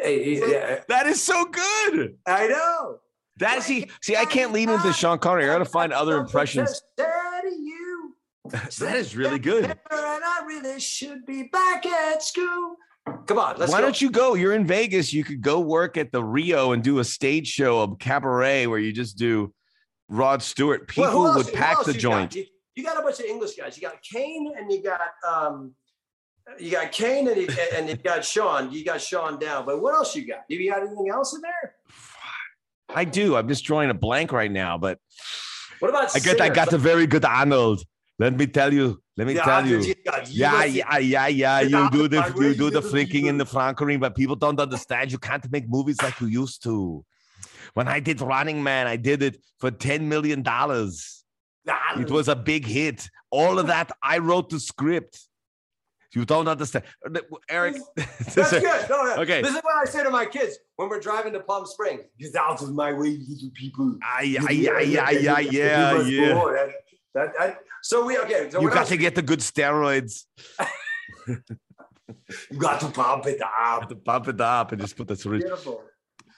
Hey, 0.00 0.38
yeah, 0.38 0.82
That 0.86 1.08
is 1.08 1.20
so 1.20 1.44
good. 1.44 2.18
I 2.24 2.46
know. 2.46 3.00
That 3.38 3.58
is 3.58 3.64
see, 3.64 3.90
see, 4.00 4.14
I 4.14 4.26
can't 4.26 4.52
lean 4.52 4.68
into 4.68 4.92
Sean 4.92 5.18
Connery. 5.18 5.42
I 5.42 5.46
got 5.48 5.58
to 5.58 5.64
find 5.64 5.92
other 5.92 6.18
impressions. 6.18 6.80
Said 6.96 7.40
to 7.42 7.48
you, 7.48 8.14
That 8.78 8.94
is 8.94 9.16
really 9.16 9.40
good. 9.40 9.64
And 9.64 9.74
I 9.90 10.42
really 10.46 10.78
should 10.78 11.26
be 11.26 11.44
back 11.44 11.84
at 11.84 12.22
school. 12.22 12.76
Come 13.26 13.38
on, 13.38 13.56
let's 13.58 13.70
Why 13.72 13.78
go. 13.80 13.86
don't 13.86 14.00
you 14.00 14.10
go? 14.10 14.34
You're 14.34 14.54
in 14.54 14.66
Vegas. 14.66 15.12
You 15.12 15.24
could 15.24 15.40
go 15.40 15.60
work 15.60 15.96
at 15.96 16.12
the 16.12 16.22
Rio 16.22 16.72
and 16.72 16.82
do 16.82 16.98
a 16.98 17.04
stage 17.04 17.46
show 17.48 17.80
of 17.80 17.98
cabaret 17.98 18.66
where 18.66 18.78
you 18.78 18.92
just 18.92 19.16
do 19.18 19.52
Rod 20.08 20.42
Stewart. 20.42 20.88
People 20.88 21.04
Well, 21.22 21.26
else- 21.38 21.46
would 21.46 21.54
pack 21.54 21.84
the 21.84 21.92
you 21.92 21.94
got? 21.94 22.00
joint. 22.00 22.34
You, 22.34 22.44
you 22.76 22.84
got 22.84 22.98
a 22.98 23.02
bunch 23.02 23.18
of 23.20 23.26
English 23.26 23.56
guys. 23.56 23.76
You 23.76 23.82
got 23.88 24.00
Kane 24.02 24.52
and 24.56 24.70
you 24.72 24.82
got 24.82 25.00
um, 25.28 25.74
you 26.58 26.70
got 26.70 26.92
Kane 26.92 27.28
and 27.28 27.36
you, 27.36 27.48
and 27.74 27.88
you 27.88 27.96
got 27.96 28.24
Sean. 28.24 28.70
You 28.72 28.84
got 28.84 29.00
Sean 29.00 29.38
down. 29.38 29.66
But 29.66 29.82
what 29.82 29.94
else 29.94 30.14
you 30.16 30.26
got? 30.26 30.40
You 30.48 30.70
got 30.70 30.80
anything 30.82 31.08
else 31.12 31.34
in 31.34 31.40
there? 31.42 31.74
I 32.88 33.04
do. 33.04 33.36
I'm 33.36 33.48
just 33.48 33.64
drawing 33.64 33.90
a 33.90 33.94
blank 33.94 34.32
right 34.32 34.50
now, 34.50 34.78
but 34.78 34.98
What 35.80 35.88
about 35.90 36.14
I 36.16 36.20
get 36.20 36.40
I 36.40 36.48
got 36.48 36.72
a 36.72 36.78
very 36.78 37.06
good 37.06 37.24
Arnold. 37.24 37.82
Let 38.18 38.36
me 38.36 38.46
tell 38.46 38.72
you. 38.74 39.00
Let 39.16 39.26
me 39.28 39.34
Yeah, 39.34 39.44
tell 39.44 39.66
you. 39.66 39.94
Yeah, 40.26 40.64
yeah, 40.64 40.98
yeah, 40.98 41.26
yeah. 41.28 41.60
You 41.60 41.90
do 41.90 42.08
the 42.08 42.34
you 42.36 42.54
do 42.54 42.70
the 42.70 42.82
flicking 42.82 43.28
and 43.28 43.40
the 43.40 43.46
flankering, 43.46 44.00
but 44.00 44.14
people 44.16 44.36
don't 44.36 44.58
understand. 44.58 45.12
You 45.12 45.18
can't 45.18 45.48
make 45.50 45.68
movies 45.68 46.00
like 46.02 46.20
you 46.20 46.26
used 46.26 46.62
to. 46.64 47.04
When 47.74 47.86
I 47.86 48.00
did 48.00 48.20
Running 48.20 48.62
Man, 48.62 48.86
I 48.86 48.96
did 48.96 49.22
it 49.22 49.38
for 49.58 49.70
ten 49.70 50.08
million 50.08 50.42
dollars. 50.42 51.24
It 52.00 52.10
was 52.10 52.28
a 52.28 52.36
big 52.36 52.64
hit. 52.66 53.08
All 53.30 53.58
of 53.58 53.66
that, 53.66 53.92
I 54.02 54.18
wrote 54.18 54.50
the 54.50 54.58
script. 54.58 55.20
You 56.14 56.24
don't 56.24 56.48
understand, 56.48 56.86
Eric. 57.50 57.76
That's 57.96 58.50
good. 58.50 58.88
No, 58.88 59.04
no. 59.04 59.16
Okay. 59.22 59.42
This 59.42 59.54
is 59.54 59.60
what 59.62 59.76
I 59.76 59.84
say 59.84 60.02
to 60.02 60.10
my 60.10 60.24
kids 60.24 60.56
when 60.76 60.88
we're 60.88 61.00
driving 61.00 61.34
to 61.34 61.40
Palm 61.40 61.66
Springs. 61.66 62.04
Get 62.18 62.34
out 62.34 62.62
of 62.62 62.72
my 62.72 62.92
way, 62.94 63.18
little 63.28 63.50
people. 63.52 63.98
Ah, 64.02 64.22
yeah, 64.22 64.48
yeah, 64.50 64.80
yeah, 64.80 65.10
yeah, 65.10 65.38
yeah. 65.40 66.68
That, 67.14 67.32
that, 67.38 67.58
so 67.82 68.04
we 68.04 68.18
okay. 68.18 68.48
So 68.50 68.60
You 68.60 68.68
got 68.68 68.78
else? 68.78 68.88
to 68.90 68.96
get 68.96 69.14
the 69.14 69.22
good 69.22 69.40
steroids. 69.40 70.24
You 72.50 72.58
got 72.58 72.80
to 72.80 72.88
pump 72.88 73.26
it 73.26 73.40
up. 73.42 73.88
to 73.88 73.96
pump 73.96 74.28
it 74.28 74.40
up 74.40 74.72
and 74.72 74.80
just 74.80 74.96
put 74.96 75.08
the 75.08 75.16
syringe. 75.16 75.42
Beautiful. 75.44 75.82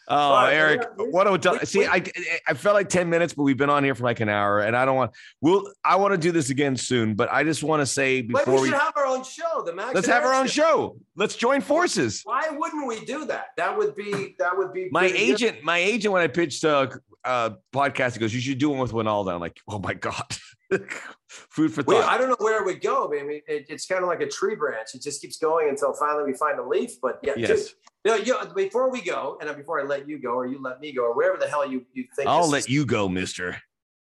Oh, 0.09 0.31
But, 0.31 0.53
Eric, 0.53 0.81
yeah, 0.99 1.05
what 1.11 1.25
do 1.25 1.35
I 1.35 1.37
tell? 1.37 1.53
we- 1.53 1.65
See, 1.67 1.87
I 1.87 2.03
I 2.49 2.55
felt 2.55 2.75
like 2.75 2.89
ten 2.89 3.09
minutes, 3.09 3.33
but 3.35 3.45
we've 3.45 3.57
been 3.57 3.71
on 3.71 3.85
here 3.85 3.95
for 3.95 4.03
like 4.03 4.19
an 4.19 4.29
hour, 4.29 4.59
and 4.61 4.77
I 4.77 4.85
don't 4.85 4.97
want. 4.97 5.13
We'll. 5.41 5.71
I 5.85 5.95
want 5.97 6.13
to 6.13 6.19
do 6.19 6.33
this 6.33 6.51
again 6.51 6.77
soon, 6.77 7.15
but 7.15 7.33
I 7.33 7.45
just 7.45 7.63
want 7.63 7.81
to 7.83 7.87
say 7.87 8.21
before 8.23 8.55
we 8.57 8.63
we 8.63 8.69
should 8.71 8.79
have 8.81 8.95
our 8.97 9.07
own 9.07 9.23
show. 9.23 9.63
The 9.65 9.73
Max 9.73 9.95
let's 9.95 10.09
have 10.09 10.25
our 10.25 10.35
own 10.35 10.49
show. 10.49 10.97
Let's 11.15 11.37
join 11.37 11.61
forces. 11.61 12.23
Why 12.25 12.49
wouldn't 12.51 12.89
we 12.89 13.05
do 13.05 13.27
that? 13.27 13.47
That 13.57 13.77
would 13.79 13.95
be 13.95 14.35
that 14.41 14.57
would 14.59 14.73
be 14.73 14.89
My 14.91 15.05
agent, 15.07 15.63
my 15.63 15.79
agent, 15.79 16.13
when 16.13 16.23
I 16.23 16.27
pitched 16.27 16.65
a 16.65 16.91
uh, 17.25 17.51
podcast, 17.73 18.15
he 18.15 18.19
goes, 18.19 18.35
"You 18.35 18.41
should 18.41 18.59
do 18.59 18.71
one 18.71 18.81
with 18.81 18.91
Wynalda." 18.93 19.33
I'm 19.33 19.41
like, 19.41 19.61
"Oh 19.69 19.79
my 19.79 19.95
god, 19.95 20.25
food 21.29 21.73
for 21.73 21.83
thought." 21.83 22.05
I 22.05 22.19
don't 22.19 22.29
know 22.29 22.37
where 22.39 22.61
it 22.61 22.65
would 22.65 22.81
go. 22.81 23.09
I 23.09 23.23
mean, 23.23 23.41
it, 23.47 23.67
it's 23.69 23.87
kind 23.87 24.03
of 24.03 24.09
like 24.09 24.21
a 24.21 24.29
tree 24.29 24.55
branch. 24.55 24.95
It 24.95 25.03
just 25.03 25.21
keeps 25.21 25.39
going 25.39 25.69
until 25.69 25.93
finally 25.93 26.25
we 26.25 26.35
find 26.35 26.59
a 26.59 26.67
leaf. 26.67 27.01
But 27.01 27.21
yeah, 27.23 27.35
yes, 27.37 27.75
dude, 28.05 28.27
you 28.27 28.33
know, 28.35 28.41
you, 28.45 28.55
before 28.55 28.91
we 28.91 29.03
go, 29.03 29.39
and 29.41 29.57
before 29.57 29.81
I 29.81 29.85
let 29.85 30.09
you 30.09 30.19
go, 30.19 30.31
or 30.31 30.47
you 30.47 30.61
let 30.63 30.81
me 30.81 30.93
go, 30.93 31.05
or 31.05 31.15
wherever 31.15 31.39
the 31.39 31.49
hell 31.49 31.71
you, 31.71 31.85
you 31.93 32.05
think. 32.17 32.29
I'll 32.29 32.49
let 32.49 32.61
is- 32.61 32.69
you 32.69 32.85
go, 32.87 33.09
Mister. 33.09 33.57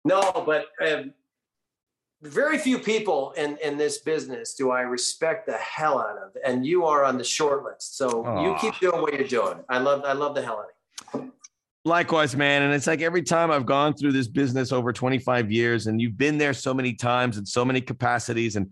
No, 0.06 0.44
but 0.44 0.66
um, 0.86 1.14
very 2.24 2.58
few 2.58 2.78
people 2.78 3.32
in, 3.36 3.58
in 3.62 3.76
this 3.76 3.98
business 3.98 4.54
do 4.54 4.70
I 4.70 4.80
respect 4.82 5.46
the 5.46 5.56
hell 5.56 5.98
out 5.98 6.16
of, 6.18 6.36
and 6.44 6.66
you 6.66 6.84
are 6.84 7.04
on 7.04 7.18
the 7.18 7.24
short 7.24 7.64
list. 7.64 7.96
So 7.96 8.24
you 8.42 8.56
keep 8.60 8.78
doing 8.80 9.02
what 9.02 9.14
you're 9.14 9.28
doing. 9.28 9.58
I 9.68 9.78
love 9.78 10.04
I 10.04 10.12
love 10.12 10.34
the 10.34 10.42
hell 10.42 10.64
out 10.64 11.20
of 11.20 11.24
it. 11.24 11.32
Likewise, 11.86 12.34
man. 12.34 12.62
And 12.62 12.72
it's 12.72 12.86
like 12.86 13.02
every 13.02 13.22
time 13.22 13.50
I've 13.50 13.66
gone 13.66 13.94
through 13.94 14.12
this 14.12 14.28
business 14.28 14.72
over 14.72 14.92
25 14.92 15.52
years, 15.52 15.86
and 15.86 16.00
you've 16.00 16.16
been 16.16 16.38
there 16.38 16.54
so 16.54 16.72
many 16.72 16.94
times 16.94 17.36
in 17.36 17.44
so 17.44 17.62
many 17.62 17.82
capacities. 17.82 18.56
And 18.56 18.70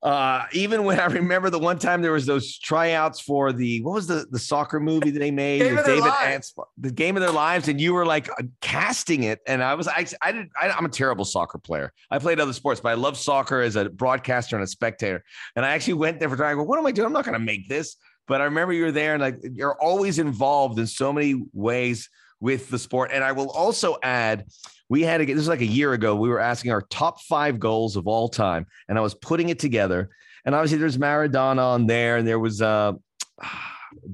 uh, 0.00 0.44
even 0.52 0.84
when 0.84 1.00
I 1.00 1.06
remember 1.06 1.50
the 1.50 1.58
one 1.58 1.78
time 1.78 2.02
there 2.02 2.12
was 2.12 2.24
those 2.24 2.56
tryouts 2.56 3.20
for 3.20 3.52
the 3.52 3.82
what 3.82 3.94
was 3.94 4.06
the 4.06 4.26
the 4.30 4.38
soccer 4.38 4.78
movie 4.78 5.10
that 5.10 5.18
they 5.18 5.32
made 5.32 5.58
Game 5.58 5.74
with 5.74 5.80
of 5.80 5.86
Their 5.86 5.96
David. 5.96 6.12
Ants, 6.24 6.54
the 6.76 6.92
game 6.92 7.16
of 7.16 7.20
their 7.20 7.32
lives, 7.32 7.66
and 7.66 7.80
you 7.80 7.92
were 7.92 8.06
like 8.06 8.30
uh, 8.30 8.44
casting 8.60 9.24
it, 9.24 9.40
and 9.48 9.62
I 9.62 9.74
was 9.74 9.88
I 9.88 10.06
I 10.22 10.30
did 10.30 10.48
I, 10.60 10.70
I'm 10.70 10.84
a 10.84 10.88
terrible 10.88 11.24
soccer 11.24 11.58
player. 11.58 11.92
I 12.12 12.20
played 12.20 12.38
other 12.38 12.52
sports, 12.52 12.80
but 12.80 12.90
I 12.90 12.94
love 12.94 13.16
soccer 13.16 13.60
as 13.60 13.74
a 13.74 13.88
broadcaster 13.88 14.54
and 14.54 14.62
a 14.62 14.68
spectator. 14.68 15.24
And 15.56 15.66
I 15.66 15.70
actually 15.70 15.94
went 15.94 16.20
there 16.20 16.28
for 16.28 16.36
trying. 16.36 16.52
I 16.52 16.54
go, 16.54 16.62
what 16.62 16.78
am 16.78 16.86
I 16.86 16.92
doing? 16.92 17.06
I'm 17.06 17.12
not 17.12 17.24
going 17.24 17.38
to 17.38 17.44
make 17.44 17.68
this. 17.68 17.96
But 18.28 18.40
I 18.40 18.44
remember 18.44 18.72
you 18.74 18.84
were 18.84 18.92
there, 18.92 19.14
and 19.14 19.20
like 19.22 19.38
you're 19.42 19.80
always 19.80 20.18
involved 20.18 20.78
in 20.78 20.86
so 20.86 21.12
many 21.12 21.42
ways 21.52 22.08
with 22.40 22.68
the 22.70 22.78
sport. 22.78 23.10
And 23.12 23.24
I 23.24 23.32
will 23.32 23.50
also 23.50 23.96
add, 24.02 24.46
we 24.88 25.02
had 25.02 25.18
to 25.18 25.26
get 25.26 25.34
this 25.34 25.42
is 25.42 25.48
like 25.48 25.60
a 25.62 25.66
year 25.66 25.92
ago. 25.94 26.14
We 26.14 26.28
were 26.28 26.38
asking 26.38 26.70
our 26.72 26.82
top 26.82 27.20
five 27.22 27.58
goals 27.58 27.96
of 27.96 28.06
all 28.06 28.28
time, 28.28 28.66
and 28.88 28.96
I 28.98 29.00
was 29.00 29.14
putting 29.14 29.48
it 29.48 29.58
together. 29.58 30.10
And 30.44 30.54
obviously, 30.54 30.78
there's 30.78 30.98
Maradona 30.98 31.62
on 31.64 31.86
there, 31.86 32.18
and 32.18 32.28
there 32.28 32.38
was 32.38 32.62
uh, 32.62 32.92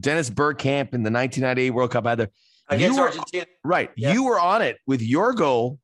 Dennis 0.01 0.31
Bergkamp 0.31 0.95
in 0.95 1.03
the 1.03 1.11
1998 1.11 1.71
World 1.71 1.91
Cup. 1.91 2.07
Either 2.07 2.31
Against 2.69 2.97
You 2.97 3.03
were- 3.03 3.09
Argentina. 3.09 3.47
right, 3.63 3.91
Yeah. 3.97 4.13
you 4.15 4.25
were 4.25 4.41
on 4.41 4.63
it 4.63 4.79
with 4.87 5.03
your 5.03 5.35
goal 5.35 5.79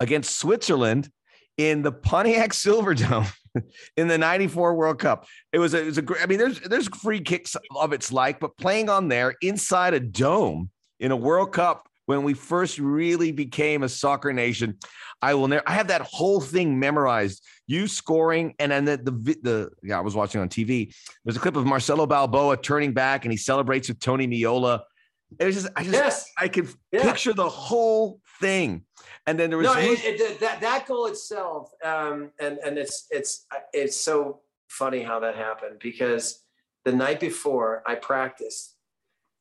against 0.00 0.38
Switzerland 0.38 1.10
in 1.58 1.82
the 1.82 1.92
Pontiac 1.92 2.50
Silverdome 2.52 3.30
in 3.96 4.08
the 4.08 4.18
94 4.18 4.74
World 4.74 4.98
Cup. 4.98 5.26
It 5.52 5.58
was 5.58 5.74
a, 5.74 5.82
it 5.82 5.86
was 5.86 5.98
a 5.98 6.02
great, 6.02 6.22
I 6.22 6.26
mean, 6.26 6.38
there's, 6.38 6.60
there's 6.60 6.88
free 6.88 7.20
kicks 7.20 7.56
of 7.76 7.92
its 7.92 8.12
like, 8.12 8.40
but 8.40 8.56
playing 8.56 8.88
on 8.88 9.08
there 9.08 9.34
inside 9.42 9.94
a 9.94 10.00
dome 10.00 10.70
in 11.00 11.10
a 11.10 11.16
World 11.16 11.52
Cup 11.52 11.88
when 12.06 12.22
we 12.22 12.34
first 12.34 12.78
really 12.78 13.32
became 13.32 13.82
a 13.82 13.88
soccer 13.88 14.32
nation, 14.32 14.76
I 15.22 15.34
will 15.34 15.48
never, 15.48 15.62
I 15.66 15.72
have 15.72 15.88
that 15.88 16.02
whole 16.02 16.40
thing 16.40 16.78
memorized. 16.78 17.42
You 17.66 17.86
scoring, 17.86 18.54
and 18.58 18.70
then 18.70 18.84
the, 18.84 18.96
the, 18.98 19.36
the, 19.42 19.70
yeah, 19.82 19.96
I 19.96 20.02
was 20.02 20.14
watching 20.14 20.40
on 20.42 20.50
TV. 20.50 20.94
There's 21.24 21.36
a 21.36 21.40
clip 21.40 21.56
of 21.56 21.64
Marcelo 21.64 22.06
Balboa 22.06 22.58
turning 22.58 22.92
back 22.92 23.24
and 23.24 23.32
he 23.32 23.38
celebrates 23.38 23.88
with 23.88 24.00
Tony 24.00 24.26
Meola. 24.28 24.82
It 25.38 25.46
was 25.46 25.54
just, 25.54 25.68
I 25.74 25.82
just, 25.82 25.94
Yes. 25.94 26.30
I 26.38 26.48
could 26.48 26.68
Yeah. 26.92 27.02
picture 27.04 27.32
the 27.32 27.48
whole 27.48 28.20
thing. 28.38 28.84
And 29.26 29.38
then 29.38 29.50
there 29.50 29.58
was 29.58 29.66
no, 29.66 29.78
it, 29.78 30.04
it, 30.04 30.40
that 30.40 30.60
that 30.60 30.86
goal 30.86 31.06
itself, 31.06 31.70
um, 31.82 32.30
and 32.38 32.58
and 32.58 32.76
it's 32.76 33.06
it's 33.10 33.46
it's 33.72 33.96
so 33.96 34.40
funny 34.68 35.02
how 35.02 35.20
that 35.20 35.34
happened 35.34 35.78
because 35.80 36.42
the 36.84 36.92
night 36.92 37.20
before 37.20 37.82
I 37.86 37.94
practiced, 37.94 38.76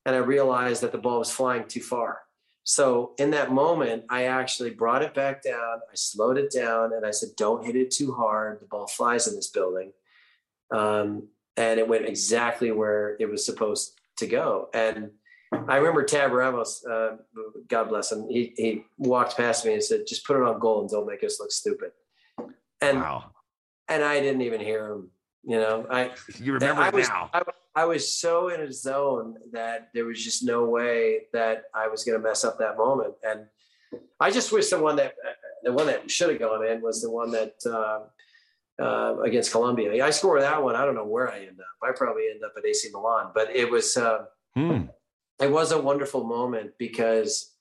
and 0.05 0.15
I 0.15 0.19
realized 0.19 0.83
that 0.83 0.93
the 0.93 0.97
ball 0.97 1.19
was 1.19 1.31
flying 1.31 1.67
too 1.67 1.81
far. 1.81 2.19
So 2.63 3.11
in 3.17 3.31
that 3.31 3.51
moment, 3.51 4.05
I 4.09 4.25
actually 4.25 4.69
brought 4.69 5.01
it 5.01 5.13
back 5.13 5.43
down. 5.43 5.81
I 5.91 5.95
slowed 5.95 6.37
it 6.37 6.49
down, 6.49 6.93
and 6.93 7.05
I 7.05 7.11
said, 7.11 7.29
"Don't 7.35 7.65
hit 7.65 7.75
it 7.75 7.91
too 7.91 8.13
hard. 8.13 8.61
The 8.61 8.67
ball 8.67 8.87
flies 8.87 9.27
in 9.27 9.35
this 9.35 9.49
building," 9.49 9.91
um, 10.71 11.27
and 11.57 11.77
it 11.77 11.89
went 11.89 12.05
exactly 12.05 12.71
where 12.71 13.17
it 13.19 13.29
was 13.29 13.45
supposed 13.45 13.99
to 14.17 14.27
go. 14.27 14.69
And 14.73 15.11
I 15.67 15.77
remember 15.77 16.03
Tab 16.03 16.31
Ramos, 16.31 16.85
uh, 16.85 17.17
God 17.67 17.89
bless 17.89 18.11
him. 18.11 18.27
He 18.29 18.53
he 18.55 18.83
walked 18.97 19.37
past 19.37 19.65
me 19.65 19.73
and 19.73 19.83
said, 19.83 20.07
"Just 20.07 20.25
put 20.25 20.37
it 20.37 20.43
on 20.43 20.59
goal 20.59 20.81
and 20.81 20.89
don't 20.89 21.07
make 21.07 21.23
us 21.23 21.39
look 21.39 21.51
stupid." 21.51 21.91
And 22.81 22.99
wow. 22.99 23.31
and 23.87 24.03
I 24.03 24.19
didn't 24.19 24.41
even 24.41 24.59
hear 24.59 24.91
him. 24.91 25.09
You 25.43 25.57
know, 25.57 25.85
I 25.89 26.11
You 26.39 26.53
remember 26.53 26.81
I 26.81 26.89
was, 26.89 27.07
now. 27.09 27.29
I, 27.33 27.41
I 27.75 27.85
was 27.85 28.15
so 28.15 28.49
in 28.49 28.61
a 28.61 28.71
zone 28.71 29.35
that 29.51 29.89
there 29.93 30.05
was 30.05 30.23
just 30.23 30.43
no 30.43 30.65
way 30.65 31.23
that 31.33 31.63
I 31.73 31.87
was 31.87 32.03
going 32.03 32.17
to 32.17 32.23
mess 32.23 32.43
up 32.43 32.59
that 32.59 32.77
moment. 32.77 33.15
And 33.23 33.47
I 34.19 34.31
just 34.31 34.51
wish 34.51 34.69
the 34.69 34.79
one 34.79 34.95
that 34.97 35.15
the 35.63 35.73
one 35.73 35.87
that 35.87 36.09
should 36.09 36.29
have 36.29 36.39
gone 36.39 36.65
in 36.65 36.81
was 36.81 37.01
the 37.01 37.11
one 37.11 37.31
that 37.31 37.55
uh, 37.65 38.01
uh, 38.81 39.21
against 39.21 39.51
Colombia. 39.51 40.05
I 40.05 40.09
scored 40.11 40.41
that 40.41 40.63
one. 40.63 40.75
I 40.75 40.85
don't 40.85 40.95
know 40.95 41.05
where 41.05 41.31
I 41.31 41.39
end 41.39 41.59
up. 41.59 41.65
I 41.81 41.91
probably 41.95 42.23
end 42.31 42.43
up 42.43 42.53
at 42.57 42.65
AC 42.65 42.89
Milan, 42.91 43.31
but 43.33 43.49
it 43.55 43.69
was. 43.69 43.97
Uh, 43.97 44.25
Hmm. 44.55 44.83
It 45.41 45.51
was 45.51 45.71
a 45.71 45.81
wonderful 45.81 46.23
moment 46.23 46.71
because 46.77 47.51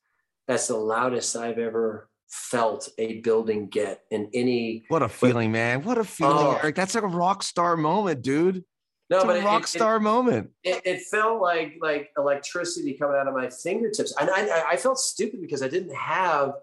that's 0.48 0.66
the 0.68 0.76
loudest 0.76 1.36
I've 1.36 1.58
ever 1.58 2.08
felt 2.28 2.88
a 2.98 3.20
building 3.20 3.68
get 3.68 4.02
in 4.10 4.30
any. 4.34 4.84
What 4.88 5.02
a 5.02 5.08
feeling, 5.08 5.52
man. 5.52 5.82
What 5.82 5.98
a 5.98 6.04
feeling, 6.04 6.36
Oh. 6.46 6.58
Eric. 6.62 6.74
That's 6.76 6.94
like 6.94 7.04
a 7.04 7.08
rock 7.08 7.42
star 7.42 7.76
moment, 7.76 8.22
dude. 8.22 8.64
No, 9.10 9.18
It's 9.18 9.26
but 9.26 9.36
a 9.36 9.40
it, 9.40 9.44
rock 9.44 9.62
it- 9.64 9.68
star 9.68 10.00
moment. 10.00 10.50
it, 10.64 10.80
it 10.86 11.02
felt 11.02 11.42
like 11.42 11.74
like 11.82 12.10
electricity 12.16 12.94
coming 12.94 13.16
out 13.16 13.28
of 13.28 13.34
my 13.34 13.50
fingertips, 13.50 14.14
and 14.18 14.30
I, 14.30 14.70
I 14.72 14.76
felt 14.76 14.98
stupid 14.98 15.40
because 15.42 15.62
I 15.62 15.68
didn't 15.68 15.94
have 15.94 16.54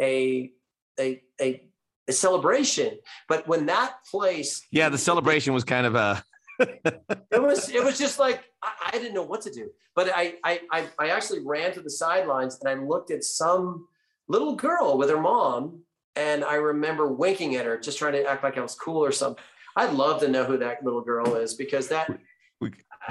a 0.00 0.52
a 1.00 1.22
a, 1.40 1.62
a 2.08 2.12
celebration. 2.12 2.98
But 3.28 3.48
when 3.48 3.66
that 3.66 3.96
place, 4.08 4.64
Yeah, 4.70 4.88
the 4.88 4.98
celebration 4.98 5.52
was 5.54 5.64
kind 5.64 5.86
of 5.86 5.96
a 5.96 6.22
it 6.58 7.42
was 7.42 7.68
it 7.70 7.82
was 7.84 7.98
just 7.98 8.18
like 8.18 8.44
I, 8.62 8.72
I 8.88 8.90
didn't 8.92 9.14
know 9.14 9.22
what 9.22 9.42
to 9.42 9.50
do. 9.50 9.70
But 9.94 10.10
I, 10.14 10.34
I 10.44 10.60
I 10.98 11.08
actually 11.08 11.40
ran 11.44 11.72
to 11.74 11.80
the 11.80 11.90
sidelines 11.90 12.58
and 12.62 12.68
I 12.68 12.82
looked 12.82 13.10
at 13.10 13.24
some 13.24 13.86
little 14.28 14.54
girl 14.54 14.98
with 14.98 15.08
her 15.10 15.20
mom, 15.20 15.80
and 16.16 16.44
I 16.44 16.54
remember 16.54 17.06
winking 17.12 17.56
at 17.56 17.64
her, 17.64 17.78
just 17.78 17.98
trying 17.98 18.12
to 18.12 18.24
act 18.24 18.42
like 18.42 18.58
I 18.58 18.60
was 18.60 18.74
cool 18.74 19.04
or 19.04 19.12
something. 19.12 19.42
I'd 19.76 19.92
love 19.92 20.20
to 20.20 20.28
know 20.28 20.44
who 20.44 20.58
that 20.58 20.84
little 20.84 21.02
girl 21.02 21.36
is 21.36 21.54
because 21.54 21.88
that 21.88 22.10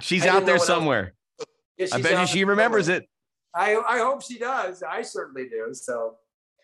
she's 0.02 0.26
I 0.26 0.30
out 0.30 0.46
there 0.46 0.60
somewhere. 0.60 1.14
yeah, 1.78 1.88
I 1.92 2.02
bet 2.02 2.20
you 2.20 2.28
she 2.28 2.44
remembers 2.44 2.86
somewhere. 2.88 3.02
it. 3.04 3.10
I 3.56 3.76
I 3.88 4.00
hope 4.00 4.22
she 4.22 4.38
does. 4.38 4.84
I 4.84 5.02
certainly 5.02 5.48
do. 5.50 5.70
So 5.74 6.16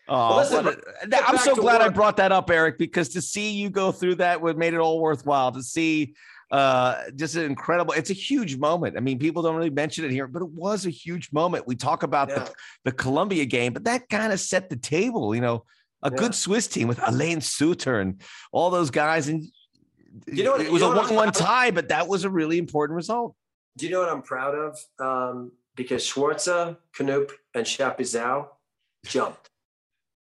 Oh, 0.08 0.36
listen, 0.36 0.66
a- 0.66 1.28
I'm 1.28 1.38
so 1.38 1.54
glad 1.54 1.80
I 1.80 1.88
brought 1.88 2.16
that 2.16 2.32
up, 2.32 2.50
Eric, 2.50 2.76
because 2.76 3.10
to 3.10 3.22
see 3.22 3.52
you 3.52 3.70
go 3.70 3.92
through 3.92 4.16
that 4.16 4.40
would 4.40 4.58
made 4.58 4.74
it 4.74 4.78
all 4.80 5.00
worthwhile. 5.00 5.52
To 5.52 5.62
see 5.62 6.14
uh 6.52 7.10
just 7.16 7.34
an 7.34 7.44
incredible 7.44 7.92
it's 7.94 8.10
a 8.10 8.14
huge 8.28 8.56
moment 8.58 8.96
i 8.96 9.00
mean 9.00 9.18
people 9.18 9.42
don't 9.42 9.56
really 9.56 9.70
mention 9.70 10.04
it 10.04 10.10
here 10.10 10.26
but 10.26 10.42
it 10.42 10.48
was 10.50 10.84
a 10.86 10.90
huge 10.90 11.32
moment 11.32 11.66
we 11.66 11.74
talk 11.74 12.02
about 12.02 12.28
yeah. 12.28 12.40
the, 12.40 12.52
the 12.84 12.92
Colombia 12.92 13.44
game 13.46 13.72
but 13.72 13.84
that 13.84 14.08
kind 14.10 14.32
of 14.32 14.38
set 14.38 14.68
the 14.68 14.76
table 14.76 15.34
you 15.34 15.40
know 15.40 15.64
a 16.02 16.10
Yeah. 16.10 16.18
good 16.18 16.34
swiss 16.34 16.66
team 16.68 16.88
with 16.88 17.00
Alain 17.02 17.40
Sutter 17.40 18.00
and 18.00 18.20
all 18.52 18.68
those 18.70 18.90
guys 18.90 19.28
and 19.28 19.44
You 20.26 20.44
know 20.44 20.52
what- 20.52 20.60
it 20.60 20.70
was 20.70 20.82
a 20.82 20.88
one-one 20.88 21.32
tie 21.32 21.70
but 21.70 21.88
that 21.88 22.06
was 22.06 22.24
a 22.24 22.30
really 22.30 22.58
important 22.58 22.96
result 22.96 23.34
Do 23.78 23.86
you 23.86 23.92
know 23.92 24.00
what 24.00 24.10
I'm 24.10 24.22
proud 24.22 24.54
of? 24.54 24.78
Um, 25.08 25.52
because 25.74 26.02
Sforza, 26.06 26.76
Knup, 26.98 27.30
and 27.54 27.64
Chapuisat 27.64 28.46
jumped 29.06 29.48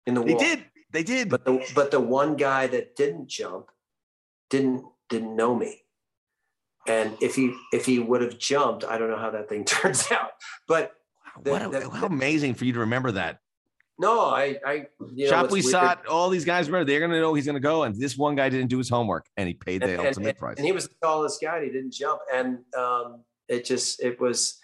in 0.07 0.13
the 0.13 0.21
world. 0.21 0.29
they 0.29 0.33
wall. 0.35 0.55
did 0.55 0.65
they 0.91 1.03
did 1.03 1.29
But 1.29 1.43
the 1.43 1.53
but 1.75 1.91
the 1.91 1.99
one 1.99 2.37
guy 2.37 2.67
that 2.67 2.95
didn't 2.95 3.27
jump 3.27 3.65
didn't 4.49 4.85
didn't 5.09 5.35
know 5.35 5.53
me. 5.55 5.81
And 6.87 7.15
if 7.21 7.35
he 7.35 7.53
if 7.71 7.85
he 7.85 7.99
would 7.99 8.21
have 8.21 8.37
jumped, 8.39 8.83
I 8.83 8.97
don't 8.97 9.09
know 9.09 9.17
how 9.17 9.29
that 9.31 9.49
thing 9.49 9.65
turns 9.65 10.11
out. 10.11 10.31
But 10.67 10.93
the- 11.43 11.51
what 11.51 11.61
a, 11.61 11.69
the- 11.69 11.89
how 11.89 12.07
amazing 12.07 12.55
for 12.55 12.65
you 12.65 12.73
to 12.73 12.79
remember 12.79 13.11
that 13.13 13.39
no, 13.99 14.21
I 14.21 14.57
I 14.65 14.73
you 15.13 15.29
know 15.29 15.41
what's 15.43 15.53
Chapuis 15.53 15.73
weird- 15.73 16.07
all 16.07 16.29
these 16.29 16.43
guys 16.45 16.67
remember 16.67 16.85
they're 16.85 16.99
going 16.99 17.11
to 17.11 17.19
know 17.19 17.35
he's 17.35 17.45
going 17.45 17.53
to 17.55 17.59
go, 17.59 17.83
and 17.83 17.95
this 17.95 18.17
one 18.17 18.35
guy 18.35 18.49
didn't 18.49 18.69
do 18.69 18.79
his 18.79 18.89
homework, 18.89 19.27
and 19.37 19.47
he 19.47 19.53
paid 19.53 19.83
the 19.83 19.91
and, 19.91 20.07
ultimate 20.07 20.29
and- 20.29 20.37
price. 20.39 20.57
and 20.57 20.65
he 20.65 20.71
was 20.71 20.87
the 20.87 20.95
tallest 21.03 21.39
guy 21.39 21.57
and 21.57 21.65
he 21.65 21.71
didn't 21.71 21.93
jump 21.93 22.19
and 22.33 22.59
um, 22.75 23.23
it 23.47 23.63
just 23.63 24.01
it 24.01 24.19
was 24.19 24.57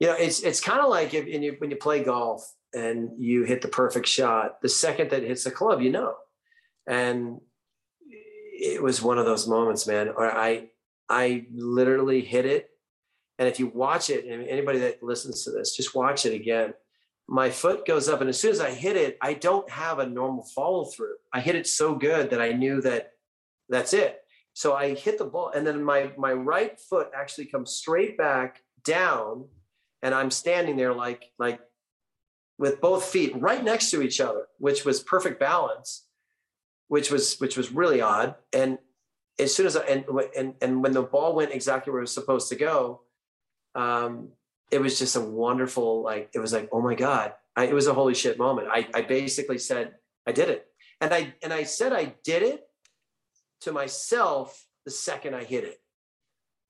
you 0.00 0.06
know 0.06 0.14
it's 0.14 0.40
it's 0.40 0.60
kind 0.60 0.80
of 0.80 0.88
like 0.88 1.12
if 1.12 1.26
when 1.26 1.42
you 1.42 1.54
when 1.58 1.70
you 1.70 1.76
play 1.76 2.02
golf 2.02 2.50
and 2.74 3.10
you 3.18 3.42
hit 3.44 3.60
the 3.60 3.68
perfect 3.68 4.06
shot 4.06 4.60
the 4.62 4.68
second 4.68 5.10
that 5.10 5.22
hits 5.22 5.44
the 5.44 5.50
club 5.50 5.82
you 5.82 5.90
know 5.90 6.14
and 6.86 7.40
it 8.60 8.82
was 8.82 9.02
one 9.02 9.18
of 9.18 9.26
those 9.26 9.46
moments 9.46 9.86
man 9.86 10.08
or 10.08 10.30
i 10.30 10.66
i 11.08 11.46
literally 11.52 12.20
hit 12.20 12.46
it. 12.46 12.70
And 13.38 13.48
if 13.48 13.60
you 13.60 13.68
watch 13.68 14.10
it 14.10 14.24
and 14.26 14.46
anybody 14.46 14.80
that 14.80 15.02
listens 15.02 15.44
to 15.44 15.50
this 15.50 15.76
just 15.76 15.94
watch 15.94 16.26
it 16.26 16.34
again. 16.34 16.74
My 17.28 17.50
foot 17.50 17.86
goes 17.86 18.08
up 18.08 18.20
and 18.20 18.30
as 18.30 18.40
soon 18.40 18.52
as 18.52 18.60
i 18.60 18.70
hit 18.70 18.96
it 18.96 19.18
i 19.20 19.34
don't 19.34 19.68
have 19.70 19.98
a 19.98 20.06
normal 20.06 20.44
follow 20.54 20.86
through 20.86 21.16
i 21.32 21.40
hit 21.40 21.56
it 21.56 21.66
so 21.66 21.94
good 21.94 22.30
that 22.30 22.40
i 22.40 22.52
knew 22.52 22.80
that 22.80 23.12
that's 23.68 23.92
it. 23.92 24.20
So 24.54 24.74
I 24.74 24.94
hit 24.94 25.18
the 25.18 25.24
ball, 25.24 25.52
and 25.54 25.66
then 25.66 25.82
my 25.82 26.10
my 26.16 26.32
right 26.32 26.78
foot 26.80 27.10
actually 27.14 27.46
comes 27.46 27.70
straight 27.70 28.18
back 28.18 28.62
down, 28.84 29.46
and 30.02 30.14
I'm 30.14 30.30
standing 30.30 30.76
there 30.76 30.94
like 30.94 31.30
like 31.38 31.60
with 32.58 32.80
both 32.80 33.04
feet 33.04 33.32
right 33.36 33.62
next 33.62 33.90
to 33.90 34.02
each 34.02 34.20
other, 34.20 34.46
which 34.58 34.84
was 34.84 35.00
perfect 35.00 35.38
balance, 35.38 36.06
which 36.88 37.10
was 37.10 37.38
which 37.38 37.56
was 37.56 37.70
really 37.70 38.00
odd. 38.00 38.34
And 38.52 38.78
as 39.38 39.54
soon 39.54 39.66
as 39.66 39.76
I 39.76 39.84
and 39.84 40.04
and 40.36 40.54
and 40.60 40.82
when 40.82 40.92
the 40.92 41.02
ball 41.02 41.34
went 41.34 41.52
exactly 41.52 41.92
where 41.92 42.00
it 42.00 42.04
was 42.04 42.14
supposed 42.14 42.48
to 42.48 42.56
go, 42.56 43.02
um, 43.74 44.28
it 44.70 44.80
was 44.80 44.98
just 44.98 45.16
a 45.16 45.20
wonderful 45.20 46.02
like 46.02 46.30
it 46.34 46.38
was 46.38 46.52
like 46.52 46.68
oh 46.72 46.80
my 46.80 46.94
god, 46.94 47.34
I, 47.56 47.64
it 47.64 47.74
was 47.74 47.86
a 47.86 47.94
holy 47.94 48.14
shit 48.14 48.38
moment. 48.38 48.68
I 48.70 48.88
I 48.94 49.02
basically 49.02 49.58
said 49.58 49.94
I 50.26 50.32
did 50.32 50.48
it, 50.48 50.66
and 51.00 51.12
I 51.14 51.34
and 51.42 51.52
I 51.52 51.64
said 51.64 51.92
I 51.92 52.14
did 52.24 52.42
it 52.42 52.64
to 53.62 53.72
myself 53.72 54.66
the 54.84 54.90
second 54.90 55.34
I 55.34 55.44
hit 55.44 55.64
it. 55.64 55.80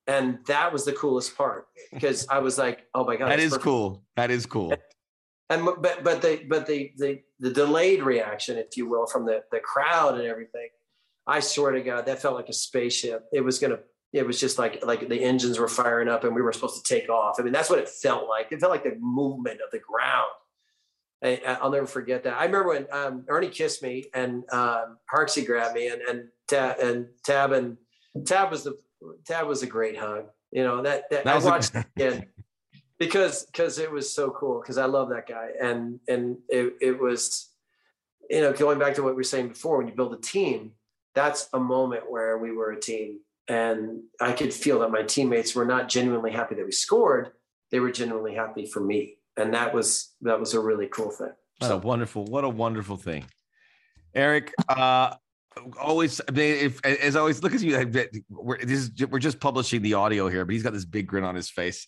And 0.06 0.38
that 0.46 0.72
was 0.72 0.86
the 0.86 0.92
coolest 0.92 1.36
part 1.36 1.66
because 1.92 2.26
I 2.28 2.38
was 2.38 2.56
like, 2.56 2.86
oh 2.94 3.04
my 3.04 3.16
God. 3.16 3.30
that 3.30 3.40
is 3.40 3.50
perfect. 3.50 3.64
cool. 3.64 4.02
That 4.16 4.30
is 4.30 4.46
cool. 4.46 4.72
And 5.50 5.64
but 5.64 6.02
but 6.02 6.22
the 6.22 6.44
but 6.48 6.66
the 6.66 6.92
the 6.96 7.20
the 7.38 7.50
delayed 7.50 8.02
reaction, 8.02 8.58
if 8.58 8.76
you 8.76 8.88
will, 8.88 9.06
from 9.06 9.24
the 9.24 9.42
the 9.52 9.60
crowd 9.60 10.14
and 10.18 10.24
everything, 10.24 10.68
I 11.28 11.40
swear 11.40 11.72
to 11.72 11.82
God, 11.82 12.06
that 12.06 12.22
felt 12.22 12.34
like 12.34 12.48
a 12.48 12.54
spaceship. 12.54 13.26
It 13.32 13.42
was 13.42 13.58
gonna 13.58 13.80
it 14.12 14.26
was 14.26 14.40
just 14.40 14.58
like 14.58 14.84
like 14.84 15.06
the 15.08 15.22
engines 15.22 15.58
were 15.58 15.68
firing 15.68 16.08
up 16.08 16.24
and 16.24 16.34
we 16.34 16.40
were 16.42 16.52
supposed 16.52 16.84
to 16.84 16.94
take 16.94 17.10
off. 17.10 17.36
I 17.38 17.42
mean, 17.42 17.52
that's 17.52 17.68
what 17.68 17.78
it 17.78 17.88
felt 17.88 18.28
like. 18.28 18.50
It 18.50 18.60
felt 18.60 18.72
like 18.72 18.84
the 18.84 18.96
movement 18.98 19.60
of 19.60 19.70
the 19.70 19.78
ground. 19.78 20.30
I, 21.22 21.58
I'll 21.60 21.70
never 21.70 21.86
forget 21.86 22.22
that. 22.24 22.34
I 22.34 22.44
remember 22.44 22.68
when 22.68 22.86
um, 22.92 23.24
Ernie 23.28 23.48
kissed 23.48 23.82
me 23.82 24.04
and 24.14 24.44
um, 24.52 24.98
Harksey 25.10 25.44
grabbed 25.44 25.74
me 25.74 25.88
and 25.88 26.00
and 26.02 26.28
Tab 26.48 26.78
and 26.78 27.08
Tab 27.24 27.52
and 27.52 27.76
Tab 28.24 28.50
was 28.50 28.64
the 28.64 28.78
Tab 29.26 29.46
was 29.46 29.62
a 29.62 29.66
great 29.66 29.98
hug. 29.98 30.26
You 30.50 30.62
know 30.62 30.82
that, 30.82 31.10
that, 31.10 31.24
That 31.24 31.36
I 31.36 31.38
a- 31.40 31.44
watched 31.44 31.74
it 31.74 31.84
again 31.96 32.26
because 32.98 33.44
because 33.46 33.78
it 33.78 33.90
was 33.90 34.12
so 34.14 34.30
cool 34.30 34.60
because 34.60 34.78
I 34.78 34.86
love 34.86 35.10
that 35.10 35.28
guy 35.28 35.50
and 35.60 36.00
and 36.08 36.38
it 36.48 36.74
it 36.80 36.98
was 36.98 37.50
you 38.30 38.40
know 38.40 38.52
going 38.52 38.78
back 38.78 38.94
to 38.94 39.02
what 39.02 39.12
we 39.12 39.16
were 39.16 39.24
saying 39.24 39.48
before 39.48 39.76
when 39.78 39.88
you 39.88 39.94
build 39.94 40.14
a 40.14 40.20
team 40.20 40.72
that's 41.18 41.48
a 41.52 41.60
moment 41.60 42.10
where 42.10 42.38
we 42.38 42.52
were 42.52 42.70
a 42.72 42.80
team 42.80 43.18
and 43.48 44.02
I 44.20 44.32
could 44.32 44.52
feel 44.52 44.78
that 44.80 44.90
my 44.90 45.02
teammates 45.02 45.54
were 45.54 45.64
not 45.64 45.88
genuinely 45.88 46.32
happy 46.32 46.54
that 46.54 46.64
we 46.64 46.72
scored 46.72 47.32
they 47.70 47.80
were 47.80 47.90
genuinely 47.90 48.34
happy 48.34 48.66
for 48.66 48.80
me 48.80 49.18
and 49.36 49.54
that 49.54 49.74
was 49.74 50.14
that 50.22 50.38
was 50.38 50.54
a 50.54 50.60
really 50.60 50.86
cool 50.86 51.10
thing 51.10 51.32
What 51.58 51.66
a 51.66 51.70
so 51.70 51.76
wonderful, 51.78 52.24
what 52.24 52.44
a 52.44 52.48
wonderful 52.48 52.96
thing. 52.96 53.24
Eric, 54.14 54.52
uh, 54.68 55.14
always, 55.80 56.20
if, 56.34 56.84
as 56.84 57.16
always, 57.16 57.42
look 57.42 57.54
at 57.54 57.60
you. 57.60 58.22
We're, 58.30 58.56
is, 58.56 58.90
we're 59.10 59.18
just 59.18 59.40
publishing 59.40 59.82
the 59.82 59.94
audio 59.94 60.28
here, 60.28 60.44
but 60.44 60.52
he's 60.52 60.62
got 60.62 60.72
this 60.72 60.84
big 60.84 61.06
grin 61.06 61.24
on 61.24 61.34
his 61.34 61.50
face. 61.50 61.86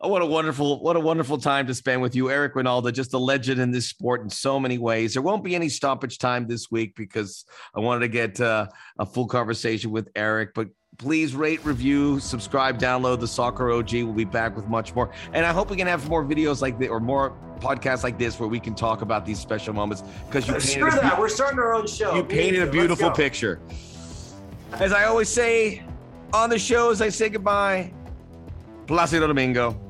Oh, 0.00 0.08
what 0.08 0.22
a 0.22 0.26
wonderful, 0.26 0.80
what 0.80 0.94
a 0.94 1.00
wonderful 1.00 1.38
time 1.38 1.66
to 1.66 1.74
spend 1.74 2.00
with 2.00 2.14
you, 2.14 2.30
Eric 2.30 2.54
Wynalda, 2.54 2.92
just 2.92 3.14
a 3.14 3.18
legend 3.18 3.60
in 3.60 3.72
this 3.72 3.88
sport 3.88 4.22
in 4.22 4.30
so 4.30 4.60
many 4.60 4.78
ways. 4.78 5.14
There 5.14 5.22
won't 5.22 5.42
be 5.42 5.56
any 5.56 5.68
stoppage 5.68 6.18
time 6.18 6.46
this 6.46 6.70
week 6.70 6.94
because 6.94 7.44
I 7.74 7.80
wanted 7.80 8.00
to 8.00 8.08
get 8.08 8.40
uh, 8.40 8.68
a 9.00 9.04
full 9.04 9.26
conversation 9.26 9.90
with 9.90 10.08
Eric, 10.14 10.50
but 10.54 10.68
please 10.98 11.34
rate, 11.34 11.64
review, 11.64 12.20
subscribe, 12.20 12.78
download 12.78 13.18
the 13.18 13.26
Soccer 13.26 13.72
OG. 13.72 13.92
We'll 13.94 14.12
be 14.12 14.24
back 14.24 14.54
with 14.54 14.68
much 14.68 14.94
more. 14.94 15.10
And 15.32 15.44
I 15.44 15.52
hope 15.52 15.68
we 15.68 15.76
can 15.76 15.88
have 15.88 16.08
more 16.08 16.24
videos 16.24 16.62
like 16.62 16.78
this 16.78 16.88
or 16.88 17.00
more 17.00 17.36
podcasts 17.58 18.04
like 18.04 18.18
this 18.18 18.38
where 18.38 18.48
we 18.48 18.60
can 18.60 18.76
talk 18.76 19.02
about 19.02 19.26
these 19.26 19.40
special 19.40 19.74
moments 19.74 20.04
because 20.26 20.46
you 20.46 20.60
Screw 20.60 20.84
painted, 20.84 20.98
a, 20.98 21.02
that. 21.02 21.18
We're 21.18 21.28
starting 21.28 21.58
our 21.58 21.74
own 21.74 21.88
show. 21.88 22.14
you 22.14 22.22
Me 22.22 22.28
painted 22.28 22.60
a 22.60 22.62
and 22.62 22.74
you. 22.74 22.80
Let's 22.82 22.88
beautiful 22.98 23.10
picture. 23.10 23.60
As 24.74 24.92
I 24.92 25.06
always 25.06 25.28
say 25.28 25.82
on 26.32 26.50
the 26.50 26.58
shows, 26.58 27.00
I 27.00 27.08
say 27.08 27.30
goodbye. 27.30 27.92
Placido 28.86 29.26
Domingo. 29.26 29.87